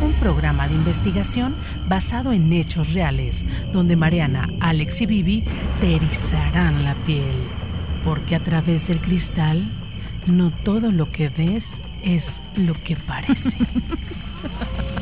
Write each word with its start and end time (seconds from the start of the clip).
Un 0.00 0.12
programa 0.20 0.68
de 0.68 0.74
investigación 0.74 1.56
basado 1.88 2.32
en 2.32 2.52
hechos 2.52 2.92
reales, 2.92 3.34
donde 3.72 3.96
Mariana, 3.96 4.48
Alex 4.60 4.92
y 5.00 5.06
Vivi 5.06 5.44
te 5.80 5.96
erizarán 5.96 6.84
la 6.84 6.94
piel, 7.06 7.48
porque 8.04 8.36
a 8.36 8.44
través 8.44 8.86
del 8.88 9.00
cristal 9.00 9.64
no 10.26 10.50
todo 10.64 10.90
lo 10.92 11.10
que 11.12 11.28
ves 11.30 11.62
es 12.04 12.22
lo 12.56 12.74
que 12.84 12.96
parece. 12.96 13.34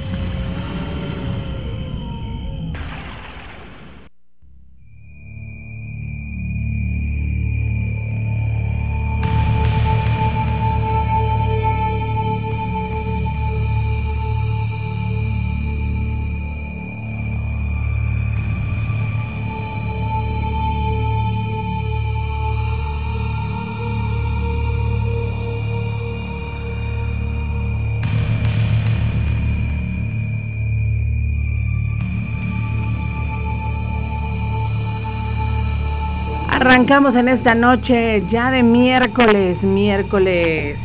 Arrancamos 36.94 37.20
en 37.20 37.28
esta 37.28 37.56
noche 37.56 38.22
ya 38.30 38.52
de 38.52 38.62
miércoles, 38.62 39.60
miércoles, 39.64 40.78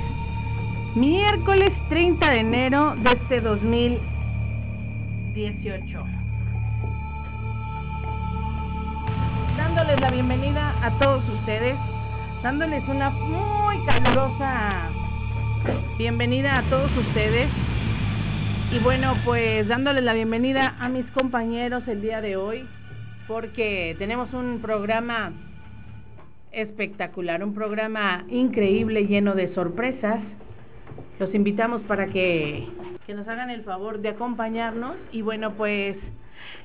miércoles 0.96 1.72
30 1.88 2.32
de 2.32 2.40
enero 2.40 2.96
de 2.96 3.12
este 3.12 3.42
2018. 3.42 6.04
Dándoles 9.56 10.02
la 10.02 10.10
bienvenida 10.10 10.84
a 10.84 10.98
todos 10.98 11.24
ustedes, 11.30 11.76
dándoles 12.42 12.84
una 12.88 13.12
muy 13.12 13.78
calurosa 13.86 14.90
bienvenida 16.00 16.58
a 16.58 16.64
todos 16.72 16.90
ustedes. 16.98 17.52
Y 18.72 18.80
bueno, 18.80 19.14
pues 19.24 19.68
dándoles 19.68 20.04
la 20.04 20.14
bienvenida 20.14 20.76
a 20.80 20.90
mis 20.90 21.06
compañeros 21.12 21.88
el 21.88 22.02
día 22.02 22.20
de 22.20 22.36
hoy, 22.36 22.66
porque 23.28 23.96
tenemos 24.00 24.34
un 24.34 24.60
programa 24.60 25.34
espectacular, 26.52 27.44
un 27.44 27.54
programa 27.54 28.26
increíble 28.30 29.08
lleno 29.08 29.36
de 29.36 29.54
sorpresas. 29.54 30.20
Los 31.20 31.34
invitamos 31.34 31.82
para 31.84 32.08
que, 32.08 32.68
que 33.06 33.14
nos 33.14 33.28
hagan 33.28 33.50
el 33.50 33.64
favor 33.64 34.00
de 34.00 34.10
acompañarnos 34.10 34.96
y 35.12 35.22
bueno, 35.22 35.54
pues 35.54 35.98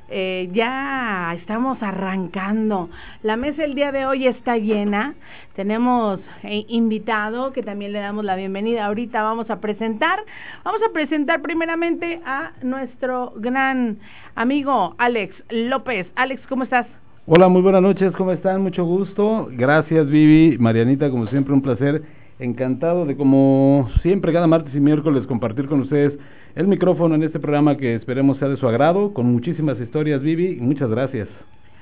eh, 0.09 0.51
ya 0.53 1.35
estamos 1.39 1.83
arrancando. 1.83 2.91
La 3.23 3.37
mesa 3.37 3.65
el 3.65 3.75
día 3.75 3.91
de 3.91 4.07
hoy 4.07 4.27
está 4.27 4.59
llena. 4.59 5.15
Tenemos 5.55 6.21
eh, 6.43 6.65
invitado 6.69 7.53
que 7.53 7.63
también 7.63 7.93
le 7.93 8.01
damos 8.01 8.25
la 8.25 8.37
bienvenida. 8.37 8.87
Ahorita 8.87 9.23
vamos 9.23 9.49
a 9.51 9.61
presentar. 9.61 10.21
Vamos 10.63 10.81
a 10.89 10.93
presentar 10.93 11.41
primeramente 11.41 12.21
a 12.25 12.53
nuestro 12.63 13.33
gran 13.37 13.99
amigo 14.35 14.95
Alex 14.99 15.35
López. 15.51 16.07
Alex, 16.17 16.43
¿cómo 16.49 16.65
estás? 16.65 16.87
Hola, 17.27 17.49
muy 17.49 17.63
buenas 17.63 17.81
noches, 17.81 18.13
¿cómo 18.19 18.33
están? 18.33 18.61
Mucho 18.61 18.85
gusto. 18.85 19.49
Gracias, 19.53 20.07
Vivi, 20.11 20.59
Marianita, 20.59 21.09
como 21.09 21.27
siempre, 21.29 21.55
un 21.55 21.63
placer. 21.63 22.03
Encantado 22.39 23.07
de, 23.07 23.17
como 23.17 23.89
siempre, 24.03 24.31
cada 24.31 24.47
martes 24.47 24.75
y 24.75 24.79
miércoles 24.79 25.27
compartir 25.27 25.67
con 25.67 25.81
ustedes 25.81 26.13
el 26.55 26.67
micrófono 26.67 27.15
en 27.15 27.23
este 27.23 27.41
programa 27.41 27.79
que 27.79 27.95
esperemos 27.95 28.37
sea 28.37 28.49
de 28.49 28.59
su 28.59 28.69
agrado, 28.69 29.15
con 29.15 29.25
muchísimas 29.33 29.81
historias, 29.81 30.21
Vivi, 30.21 30.59
y 30.59 30.61
muchas 30.61 30.91
gracias. 30.91 31.29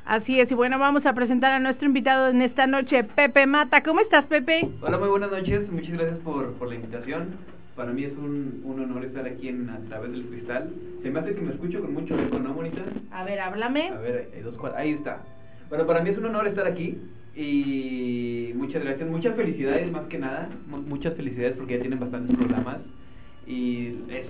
Así 0.05 0.39
es, 0.39 0.49
y 0.49 0.55
bueno, 0.55 0.79
vamos 0.79 1.05
a 1.07 1.13
presentar 1.13 1.51
a 1.51 1.59
nuestro 1.59 1.89
invitado 1.89 2.29
en 2.29 2.41
esta 2.41 2.69
noche, 2.69 3.03
Pepe 3.03 3.45
Mata. 3.45 3.83
¿Cómo 3.83 3.99
estás, 3.99 4.25
Pepe? 4.27 4.69
Hola, 4.81 4.97
muy 4.97 5.09
buenas 5.09 5.33
noches, 5.33 5.69
muchas 5.73 5.95
gracias 5.95 6.19
por, 6.21 6.53
por 6.53 6.69
la 6.69 6.77
invitación. 6.77 7.31
Para 7.77 7.93
mí 7.93 8.05
es 8.05 8.13
un, 8.13 8.61
un 8.65 8.81
honor 8.81 9.05
estar 9.05 9.27
aquí 9.27 9.49
en 9.49 9.69
A 9.71 9.79
Través 9.89 10.13
del 10.13 10.27
Cristal. 10.27 10.71
Se 11.03 11.11
me 11.11 11.21
hace 11.21 11.35
que 11.35 11.41
me 11.41 11.53
escucho 11.53 11.81
con 11.81 11.95
mucho 11.95 12.19
eco, 12.21 12.39
¿no, 12.39 12.53
Monita? 12.53 12.83
A 13.11 13.25
ver, 13.25 13.41
háblame. 13.41 13.89
A 13.89 13.99
ver, 13.99 14.31
hay 14.35 14.43
dos 14.43 14.57
cuadras. 14.57 14.81
Ahí 14.81 14.91
está. 14.91 15.23
Bueno, 15.71 15.87
para 15.87 16.03
mí 16.03 16.11
es 16.11 16.19
un 16.19 16.27
honor 16.27 16.47
estar 16.47 16.67
aquí 16.67 16.99
y 17.35 18.53
muchas 18.55 18.85
gracias, 18.85 19.09
muchas 19.09 19.35
felicidades 19.35 19.91
más 19.91 20.07
que 20.09 20.19
nada, 20.19 20.51
muchas 20.69 21.15
felicidades 21.17 21.57
porque 21.57 21.77
ya 21.77 21.81
tienen 21.81 21.99
bastantes 21.99 22.37
programas 22.37 22.79
y 23.47 23.87
es, 24.11 24.27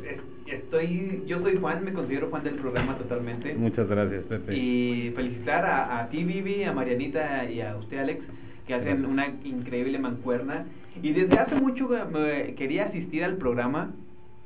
estoy, 0.47 1.25
yo 1.27 1.41
soy 1.41 1.57
Juan, 1.57 1.85
me 1.85 1.93
considero 1.93 2.31
fan 2.31 2.45
del 2.45 2.55
programa 2.55 2.97
totalmente. 2.97 3.55
Muchas 3.55 3.89
gracias, 3.89 4.23
Pepe. 4.25 4.57
Y 4.57 5.13
felicitar 5.17 5.65
a, 5.65 6.01
a 6.01 6.09
ti, 6.11 6.23
Vivi, 6.23 6.63
a 6.63 6.73
Marianita 6.73 7.51
y 7.51 7.61
a 7.61 7.77
usted, 7.77 7.99
Alex, 7.99 8.23
que 8.67 8.75
hacen 8.75 9.05
una 9.05 9.27
increíble 9.45 9.99
mancuerna. 9.99 10.65
Y 11.01 11.13
desde 11.13 11.39
hace 11.39 11.55
mucho 11.55 11.89
me 11.89 12.55
quería 12.55 12.87
asistir 12.87 13.25
al 13.25 13.37
programa, 13.37 13.93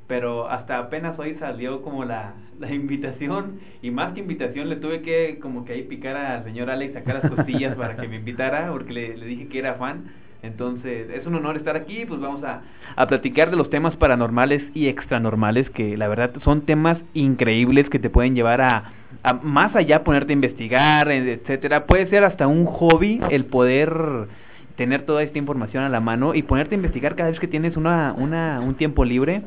pero 0.07 0.49
hasta 0.49 0.77
apenas 0.77 1.19
hoy 1.19 1.35
salió 1.39 1.81
como 1.81 2.05
la, 2.05 2.33
la 2.59 2.73
invitación. 2.73 3.59
Y 3.81 3.91
más 3.91 4.13
que 4.13 4.21
invitación 4.21 4.69
le 4.69 4.77
tuve 4.77 5.01
que 5.01 5.39
como 5.41 5.65
que 5.65 5.73
ahí 5.73 5.83
picar 5.83 6.15
al 6.15 6.43
señor 6.43 6.69
Alex 6.69 6.93
sacar 6.93 7.21
las 7.21 7.31
costillas 7.31 7.75
para 7.75 7.97
que 7.97 8.07
me 8.07 8.17
invitara 8.17 8.71
porque 8.71 8.93
le, 8.93 9.25
dije 9.25 9.47
que 9.47 9.59
era 9.59 9.75
fan. 9.75 10.05
Entonces 10.43 11.09
es 11.09 11.25
un 11.25 11.35
honor 11.35 11.57
estar 11.57 11.75
aquí 11.75 12.05
pues 12.05 12.21
vamos 12.21 12.43
a, 12.43 12.61
a 12.95 13.07
platicar 13.07 13.49
de 13.49 13.57
los 13.57 13.71
temas 13.71 13.95
paranormales 13.97 14.61
y 14.75 14.87
extranormales 14.87 15.67
que 15.71 15.97
la 15.97 16.07
verdad 16.07 16.31
son 16.43 16.61
temas 16.61 16.99
increíbles 17.15 17.89
que 17.89 17.97
te 17.97 18.11
pueden 18.11 18.35
llevar 18.35 18.61
a, 18.61 18.93
a 19.23 19.33
más 19.33 19.75
allá 19.75 20.03
ponerte 20.03 20.31
a 20.31 20.35
investigar 20.35 21.11
etcétera. 21.11 21.85
Puede 21.87 22.07
ser 22.09 22.23
hasta 22.23 22.47
un 22.47 22.65
hobby 22.65 23.19
el 23.31 23.45
poder 23.45 24.27
tener 24.77 25.05
toda 25.05 25.23
esta 25.23 25.37
información 25.37 25.83
a 25.83 25.89
la 25.89 25.99
mano 25.99 26.33
y 26.33 26.43
ponerte 26.43 26.75
a 26.75 26.77
investigar 26.77 27.15
cada 27.15 27.31
vez 27.31 27.39
que 27.39 27.47
tienes 27.47 27.75
una, 27.75 28.13
una, 28.17 28.61
un 28.61 28.75
tiempo 28.75 29.03
libre. 29.03 29.41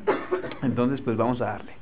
Entonces, 0.63 1.01
pues 1.01 1.17
vamos 1.17 1.41
a 1.41 1.47
darle. 1.47 1.73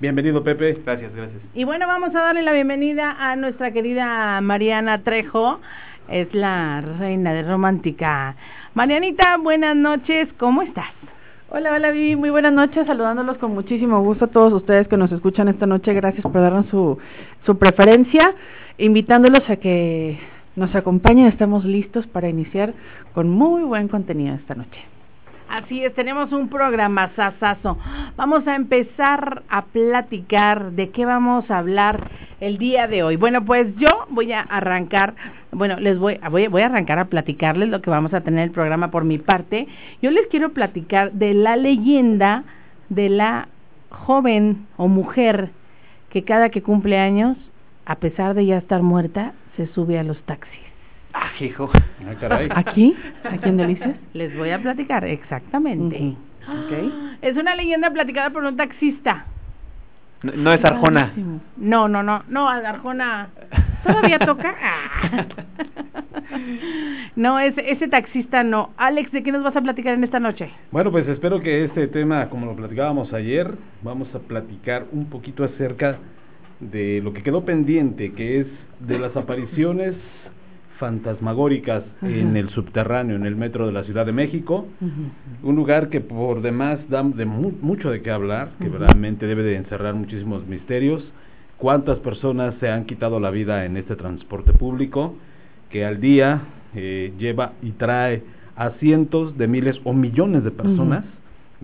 Bienvenido, 0.00 0.42
Pepe. 0.42 0.78
Gracias, 0.84 1.14
gracias. 1.14 1.42
Y 1.54 1.64
bueno, 1.64 1.86
vamos 1.86 2.14
a 2.14 2.20
darle 2.20 2.42
la 2.42 2.52
bienvenida 2.52 3.16
a 3.18 3.36
nuestra 3.36 3.72
querida 3.72 4.40
Mariana 4.40 5.02
Trejo. 5.02 5.60
Es 6.08 6.32
la 6.32 6.80
reina 6.98 7.34
de 7.34 7.42
romántica. 7.42 8.36
Marianita, 8.74 9.36
buenas 9.38 9.76
noches. 9.76 10.28
¿Cómo 10.38 10.62
estás? 10.62 10.90
Hola, 11.50 11.72
hola 11.72 11.90
Vivi, 11.90 12.16
muy 12.16 12.30
buenas 12.30 12.52
noches, 12.52 12.86
saludándolos 12.86 13.38
con 13.38 13.54
muchísimo 13.54 14.02
gusto 14.02 14.24
a 14.24 14.28
todos 14.28 14.52
ustedes 14.52 14.88
que 14.88 14.96
nos 14.96 15.12
escuchan 15.12 15.46
esta 15.46 15.66
noche, 15.66 15.92
gracias 15.92 16.22
por 16.22 16.32
darnos 16.32 16.66
su, 16.66 16.98
su 17.46 17.58
preferencia, 17.58 18.34
invitándolos 18.76 19.48
a 19.48 19.56
que 19.56 20.18
nos 20.56 20.74
acompañen, 20.74 21.26
estamos 21.26 21.64
listos 21.64 22.06
para 22.06 22.28
iniciar 22.28 22.72
con 23.12 23.28
muy 23.28 23.62
buen 23.62 23.88
contenido 23.88 24.34
esta 24.34 24.54
noche. 24.54 24.80
Así 25.48 25.84
es, 25.84 25.94
tenemos 25.94 26.32
un 26.32 26.48
programa 26.48 27.10
sasazo. 27.14 27.78
Vamos 28.16 28.46
a 28.48 28.56
empezar 28.56 29.42
a 29.48 29.66
platicar 29.66 30.72
de 30.72 30.90
qué 30.90 31.04
vamos 31.04 31.48
a 31.50 31.58
hablar 31.58 32.10
el 32.40 32.58
día 32.58 32.86
de 32.88 33.02
hoy. 33.02 33.16
Bueno, 33.16 33.44
pues 33.44 33.74
yo 33.76 34.06
voy 34.08 34.32
a 34.32 34.40
arrancar, 34.40 35.14
bueno, 35.52 35.78
les 35.78 35.98
voy, 35.98 36.18
voy, 36.30 36.48
voy 36.48 36.62
a 36.62 36.66
arrancar 36.66 36.98
a 36.98 37.04
platicarles 37.04 37.68
lo 37.68 37.82
que 37.82 37.90
vamos 37.90 38.14
a 38.14 38.22
tener 38.22 38.44
el 38.44 38.50
programa 38.50 38.90
por 38.90 39.04
mi 39.04 39.18
parte. 39.18 39.68
Yo 40.02 40.10
les 40.10 40.26
quiero 40.28 40.52
platicar 40.52 41.12
de 41.12 41.34
la 41.34 41.56
leyenda 41.56 42.44
de 42.88 43.10
la 43.10 43.48
joven 43.90 44.66
o 44.76 44.88
mujer 44.88 45.50
que 46.10 46.24
cada 46.24 46.48
que 46.48 46.62
cumple 46.62 46.98
años, 46.98 47.36
a 47.86 47.96
pesar 47.96 48.34
de 48.34 48.46
ya 48.46 48.58
estar 48.58 48.82
muerta, 48.82 49.34
se 49.56 49.66
sube 49.68 49.98
a 49.98 50.02
los 50.02 50.20
taxis. 50.22 50.60
Ah, 51.12 51.30
hijo. 51.40 51.70
Ah, 51.74 52.14
caray. 52.20 52.48
¿Aquí? 52.54 52.96
¿Aquí 53.22 53.48
en 53.48 53.56
Delicias? 53.56 53.96
Les 54.12 54.36
voy 54.36 54.50
a 54.50 54.58
platicar, 54.60 55.04
exactamente. 55.04 55.96
Ujú. 55.96 56.16
Ok. 56.48 57.18
Es 57.22 57.36
una 57.36 57.54
leyenda 57.54 57.90
platicada 57.90 58.30
por 58.30 58.44
un 58.44 58.56
taxista. 58.56 59.26
No, 60.22 60.32
no 60.32 60.52
es 60.52 60.64
Arjona. 60.64 61.12
No, 61.56 61.86
no, 61.88 62.02
no, 62.02 62.24
no, 62.28 62.48
Arjona 62.48 63.28
todavía 63.84 64.18
toca. 64.18 64.54
Ah. 64.60 65.26
no, 67.16 67.38
ese, 67.38 67.70
ese 67.70 67.88
taxista 67.88 68.42
no. 68.42 68.70
Alex, 68.76 69.12
¿de 69.12 69.22
qué 69.22 69.30
nos 69.30 69.44
vas 69.44 69.54
a 69.54 69.60
platicar 69.60 69.94
en 69.94 70.04
esta 70.04 70.18
noche? 70.18 70.50
Bueno, 70.70 70.90
pues 70.90 71.06
espero 71.08 71.40
que 71.40 71.64
este 71.64 71.86
tema, 71.88 72.28
como 72.28 72.46
lo 72.46 72.56
platicábamos 72.56 73.12
ayer, 73.12 73.54
vamos 73.82 74.12
a 74.14 74.18
platicar 74.18 74.86
un 74.92 75.06
poquito 75.06 75.44
acerca 75.44 75.98
de 76.60 77.00
lo 77.02 77.12
que 77.12 77.22
quedó 77.22 77.44
pendiente, 77.44 78.12
que 78.12 78.40
es 78.40 78.46
de 78.80 78.98
las 78.98 79.16
apariciones 79.16 79.94
fantasmagóricas 80.78 81.84
en 82.02 82.36
el 82.36 82.50
subterráneo, 82.50 83.16
en 83.16 83.26
el 83.26 83.36
metro 83.36 83.66
de 83.66 83.72
la 83.72 83.84
Ciudad 83.84 84.04
de 84.04 84.12
México, 84.12 84.66
un 85.42 85.56
lugar 85.56 85.88
que 85.88 86.00
por 86.00 86.42
demás 86.42 86.78
da 86.88 87.02
de 87.02 87.24
mucho 87.24 87.90
de 87.90 88.02
qué 88.02 88.10
hablar, 88.10 88.50
que 88.58 88.68
realmente 88.68 89.26
debe 89.26 89.42
de 89.42 89.56
encerrar 89.56 89.94
muchísimos 89.94 90.46
misterios, 90.46 91.04
cuántas 91.58 91.98
personas 91.98 92.54
se 92.60 92.68
han 92.68 92.84
quitado 92.84 93.20
la 93.20 93.30
vida 93.30 93.64
en 93.64 93.76
este 93.76 93.96
transporte 93.96 94.52
público, 94.52 95.14
que 95.70 95.84
al 95.84 96.00
día 96.00 96.42
eh, 96.74 97.12
lleva 97.18 97.52
y 97.62 97.70
trae 97.72 98.22
a 98.56 98.70
cientos 98.72 99.36
de 99.38 99.46
miles 99.48 99.80
o 99.84 99.92
millones 99.92 100.44
de 100.44 100.50
personas, 100.50 101.04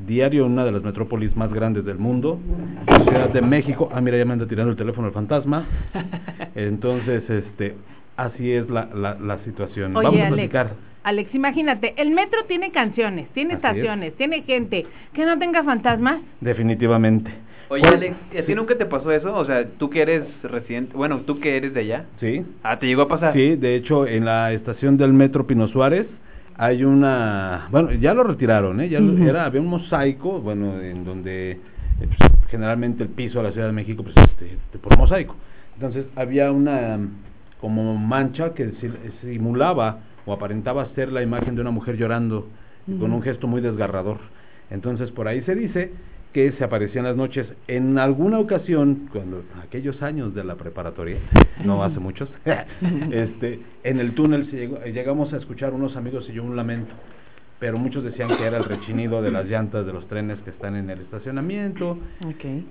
diario 0.07 0.47
en 0.47 0.53
una 0.53 0.65
de 0.65 0.73
las 0.73 0.83
metrópolis 0.83 1.35
más 1.37 1.53
grandes 1.53 1.85
del 1.85 1.99
mundo, 1.99 2.39
la 2.87 3.01
Ciudad 3.05 3.29
de 3.31 3.43
México, 3.43 3.91
ah 3.93 4.01
mira 4.01 4.19
ya 4.19 4.25
me 4.25 4.33
anda 4.33 4.47
tirando 4.47 4.73
el 4.73 4.77
teléfono 4.77 5.09
el 5.09 5.15
fantasma, 5.15 5.67
entonces 6.55 7.29
este 7.29 7.77
así 8.17 8.53
es 8.53 8.69
la, 8.69 8.89
la, 8.93 9.39
situación. 9.45 9.95
Vamos 9.95 10.21
a 10.21 10.29
platicar. 10.29 10.75
Alex, 11.03 11.35
imagínate, 11.35 11.95
el 11.97 12.11
metro 12.11 12.41
tiene 12.47 12.71
canciones, 12.73 13.29
tiene 13.31 13.55
estaciones, 13.55 14.15
tiene 14.17 14.43
gente, 14.43 14.87
que 15.15 15.25
no 15.25 15.39
tenga 15.39 15.65
fantasmas. 15.65 16.21
Definitivamente. 16.41 17.31
Oye, 17.71 17.87
Alex, 17.87 18.17
¿y 18.35 18.39
a 18.39 18.45
ti 18.45 18.55
nunca 18.55 18.77
te 18.77 18.85
pasó 18.85 19.11
eso? 19.13 19.35
O 19.35 19.45
sea, 19.45 19.65
tú 19.79 19.89
que 19.89 20.03
eres 20.03 20.25
residente, 20.43 20.95
bueno, 20.95 21.21
tú 21.21 21.39
que 21.39 21.57
eres 21.57 21.73
de 21.73 21.81
allá. 21.81 22.05
Sí. 22.19 22.45
Ah, 22.63 22.79
¿te 22.79 22.87
llegó 22.87 23.03
a 23.03 23.09
pasar? 23.09 23.33
Sí, 23.33 23.57
de 23.57 23.77
hecho, 23.77 24.07
en 24.07 24.25
la 24.25 24.53
estación 24.53 24.97
del 24.99 25.13
metro 25.13 25.47
Pino 25.47 25.69
Suárez 25.69 26.07
hay 26.63 26.85
una, 26.85 27.69
bueno, 27.71 27.91
ya 27.93 28.13
lo 28.13 28.23
retiraron, 28.23 28.83
¿eh? 28.83 28.91
Ya 28.91 28.99
era, 28.99 29.47
había 29.47 29.63
un 29.63 29.69
mosaico, 29.69 30.43
bueno, 30.43 30.79
en 30.79 31.07
donde 31.07 31.53
eh, 31.53 31.59
pues, 31.99 32.19
generalmente 32.51 33.03
el 33.03 33.09
piso 33.09 33.39
de 33.39 33.45
la 33.45 33.53
Ciudad 33.53 33.69
de 33.69 33.73
México, 33.73 34.03
pues, 34.03 34.15
este, 34.15 34.79
por 34.79 34.95
mosaico. 34.99 35.37
Entonces, 35.77 36.05
había 36.17 36.53
una 36.53 36.99
como 37.63 37.97
mancha 37.97 38.53
que 38.53 38.73
simulaba 39.23 40.01
o 40.27 40.35
aparentaba 40.35 40.87
ser 40.95 41.11
la 41.11 41.23
imagen 41.23 41.55
de 41.55 41.63
una 41.63 41.71
mujer 41.71 41.97
llorando 41.97 42.47
con 42.99 43.11
un 43.11 43.23
gesto 43.23 43.47
muy 43.47 43.63
desgarrador. 43.63 44.19
Entonces 44.71 45.11
por 45.13 45.29
ahí 45.29 45.43
se 45.43 45.55
dice 45.55 45.93
que 46.33 46.53
se 46.53 46.65
aparecía 46.65 47.01
en 47.01 47.07
las 47.07 47.17
noches 47.17 47.47
en 47.67 47.99
alguna 47.99 48.39
ocasión, 48.39 49.09
cuando 49.13 49.43
aquellos 49.63 50.01
años 50.03 50.35
de 50.35 50.45
la 50.45 50.55
preparatoria, 50.55 51.19
no 51.65 51.83
hace 51.83 51.99
muchos, 51.99 52.29
este, 53.11 53.61
en 53.83 54.01
el 54.01 54.15
túnel 54.15 54.49
llegamos 54.93 55.33
a 55.33 55.39
escuchar 55.39 55.75
unos 55.75 55.97
amigos 55.97 56.27
y 56.29 56.33
yo 56.33 56.45
un 56.45 56.55
lamento, 56.55 56.93
pero 57.59 57.79
muchos 57.79 58.05
decían 58.05 58.37
que 58.37 58.45
era 58.45 58.59
el 58.59 58.65
rechinido 58.65 59.23
de 59.23 59.33
las 59.33 59.47
llantas 59.47 59.85
de 59.85 59.93
los 59.93 60.07
trenes 60.07 60.39
que 60.41 60.51
están 60.51 60.77
en 60.77 60.89
el 60.89 61.01
estacionamiento, 61.01 61.99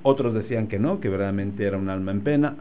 otros 0.04 0.34
decían 0.34 0.68
que 0.68 0.80
no, 0.80 1.00
que 1.00 1.10
verdaderamente 1.10 1.66
era 1.66 1.78
un 1.78 1.90
alma 1.90 2.12
en 2.12 2.22
pena, 2.22 2.56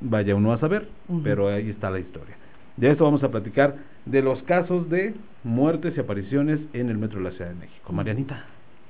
vaya 0.00 0.34
uno 0.34 0.52
a 0.52 0.58
saber, 0.58 0.88
pero 1.22 1.48
ahí 1.48 1.70
está 1.70 1.90
la 1.90 2.00
historia. 2.00 2.36
De 2.76 2.90
esto 2.90 3.04
vamos 3.04 3.22
a 3.22 3.30
platicar 3.30 3.76
de 4.04 4.20
los 4.20 4.42
casos 4.42 4.90
de 4.90 5.14
muertes 5.42 5.96
y 5.96 6.00
apariciones 6.00 6.60
en 6.72 6.90
el 6.90 6.98
metro 6.98 7.18
de 7.18 7.24
la 7.24 7.30
Ciudad 7.30 7.50
de 7.50 7.56
México. 7.56 7.92
Marianita. 7.92 8.44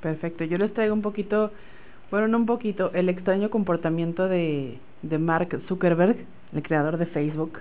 Perfecto, 0.04 0.44
yo 0.44 0.58
les 0.58 0.70
traigo 0.74 0.92
un 0.92 1.00
poquito, 1.00 1.50
bueno, 2.10 2.28
no 2.28 2.36
un 2.36 2.44
poquito, 2.44 2.90
el 2.92 3.08
extraño 3.08 3.48
comportamiento 3.48 4.28
de, 4.28 4.76
de 5.00 5.18
Mark 5.18 5.62
Zuckerberg, 5.66 6.26
el 6.52 6.62
creador 6.62 6.98
de 6.98 7.06
Facebook. 7.06 7.60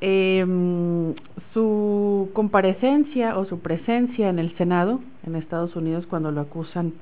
Eh, 0.00 0.44
su 1.52 2.28
comparecencia 2.32 3.38
o 3.38 3.44
su 3.44 3.60
presencia 3.60 4.30
en 4.30 4.40
el 4.40 4.56
Senado 4.56 5.00
en 5.24 5.36
Estados 5.36 5.76
Unidos 5.76 6.04
cuando 6.08 6.32
lo 6.32 6.40
acusan 6.40 6.92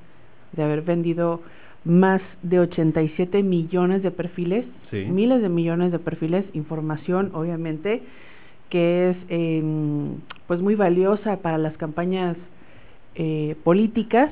de 0.51 0.61
haber 0.61 0.83
vendido 0.83 1.41
más 1.83 2.21
de 2.43 2.59
87 2.59 3.41
millones 3.41 4.03
de 4.03 4.11
perfiles, 4.11 4.67
miles 4.91 5.41
de 5.41 5.49
millones 5.49 5.91
de 5.91 5.97
perfiles, 5.97 6.45
información 6.53 7.31
obviamente 7.33 8.03
que 8.69 9.09
es 9.09 9.17
em, 9.29 10.15
pues 10.47 10.59
muy 10.59 10.75
valiosa 10.75 11.37
para 11.37 11.57
las 11.57 11.75
campañas 11.77 12.37
eh, 13.15 13.55
políticas. 13.63 14.31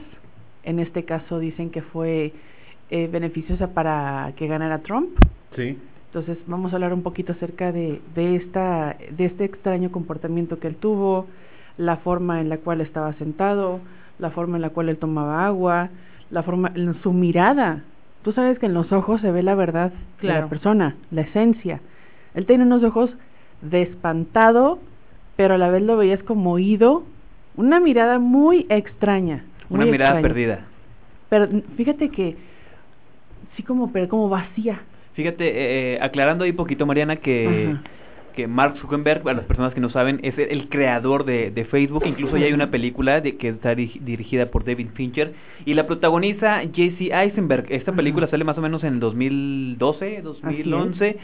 En 0.63 0.79
este 0.79 1.05
caso 1.05 1.39
dicen 1.39 1.71
que 1.71 1.81
fue 1.81 2.33
eh, 2.89 3.07
beneficiosa 3.07 3.73
para 3.73 4.33
que 4.35 4.47
ganara 4.47 4.79
Trump. 4.79 5.09
Sí. 5.55 5.77
Entonces 6.07 6.37
vamos 6.45 6.73
a 6.73 6.75
hablar 6.75 6.93
un 6.93 7.03
poquito 7.03 7.31
acerca 7.31 7.71
de, 7.71 8.01
de, 8.15 8.35
esta, 8.35 8.97
de 9.11 9.25
este 9.25 9.45
extraño 9.45 9.91
comportamiento 9.91 10.59
que 10.59 10.67
él 10.67 10.75
tuvo, 10.75 11.27
la 11.77 11.97
forma 11.97 12.41
en 12.41 12.49
la 12.49 12.57
cual 12.57 12.81
estaba 12.81 13.13
sentado, 13.13 13.79
la 14.19 14.29
forma 14.31 14.57
en 14.57 14.61
la 14.61 14.71
cual 14.71 14.89
él 14.89 14.97
tomaba 14.97 15.45
agua, 15.45 15.89
la 16.29 16.43
forma, 16.43 16.71
en 16.75 16.93
su 17.01 17.13
mirada. 17.13 17.83
Tú 18.23 18.33
sabes 18.33 18.59
que 18.59 18.65
en 18.65 18.73
los 18.73 18.91
ojos 18.91 19.21
se 19.21 19.31
ve 19.31 19.41
la 19.41 19.55
verdad 19.55 19.91
de 20.21 20.27
la 20.27 20.47
persona, 20.47 20.95
la 21.11 21.21
esencia. 21.21 21.79
Él 22.35 22.45
tiene 22.45 22.65
unos 22.65 22.83
ojos 22.83 23.09
de 23.61 23.81
espantado, 23.81 24.79
pero 25.35 25.55
a 25.55 25.57
la 25.57 25.69
vez 25.69 25.81
lo 25.81 25.97
veías 25.97 26.21
como 26.23 26.51
oído, 26.51 27.03
una 27.55 27.79
mirada 27.79 28.19
muy 28.19 28.65
extraña. 28.69 29.43
una 29.69 29.85
mirada 29.85 30.21
perdida. 30.21 30.65
Pero 31.29 31.47
fíjate 31.77 32.09
que 32.09 32.35
sí 33.55 33.63
como 33.63 33.91
pero 33.91 34.07
como 34.09 34.29
vacía. 34.29 34.81
Fíjate, 35.13 35.47
eh, 35.47 35.95
eh, 35.95 35.99
aclarando 36.01 36.43
ahí 36.43 36.51
poquito 36.51 36.85
Mariana 36.85 37.17
que 37.17 37.75
que 38.31 38.47
Mark 38.47 38.77
Zuckerberg, 38.79 39.23
para 39.23 39.37
las 39.37 39.45
personas 39.45 39.73
que 39.73 39.81
no 39.81 39.89
saben, 39.89 40.19
es 40.23 40.37
el 40.37 40.69
creador 40.69 41.25
de, 41.25 41.51
de 41.51 41.65
Facebook. 41.65 42.03
Incluso 42.05 42.37
ya 42.37 42.45
hay 42.45 42.53
una 42.53 42.71
película 42.71 43.21
de, 43.21 43.37
que 43.37 43.49
está 43.49 43.75
dirigida 43.75 44.47
por 44.47 44.63
David 44.63 44.89
Fincher 44.93 45.33
y 45.65 45.73
la 45.73 45.87
protagoniza 45.87 46.61
Jesse 46.73 47.11
Eisenberg. 47.11 47.65
Esta 47.69 47.91
película 47.91 48.27
sale 48.27 48.43
más 48.43 48.57
o 48.57 48.61
menos 48.61 48.83
en 48.83 48.95
el 48.95 48.99
2012, 48.99 50.21
2011. 50.21 51.17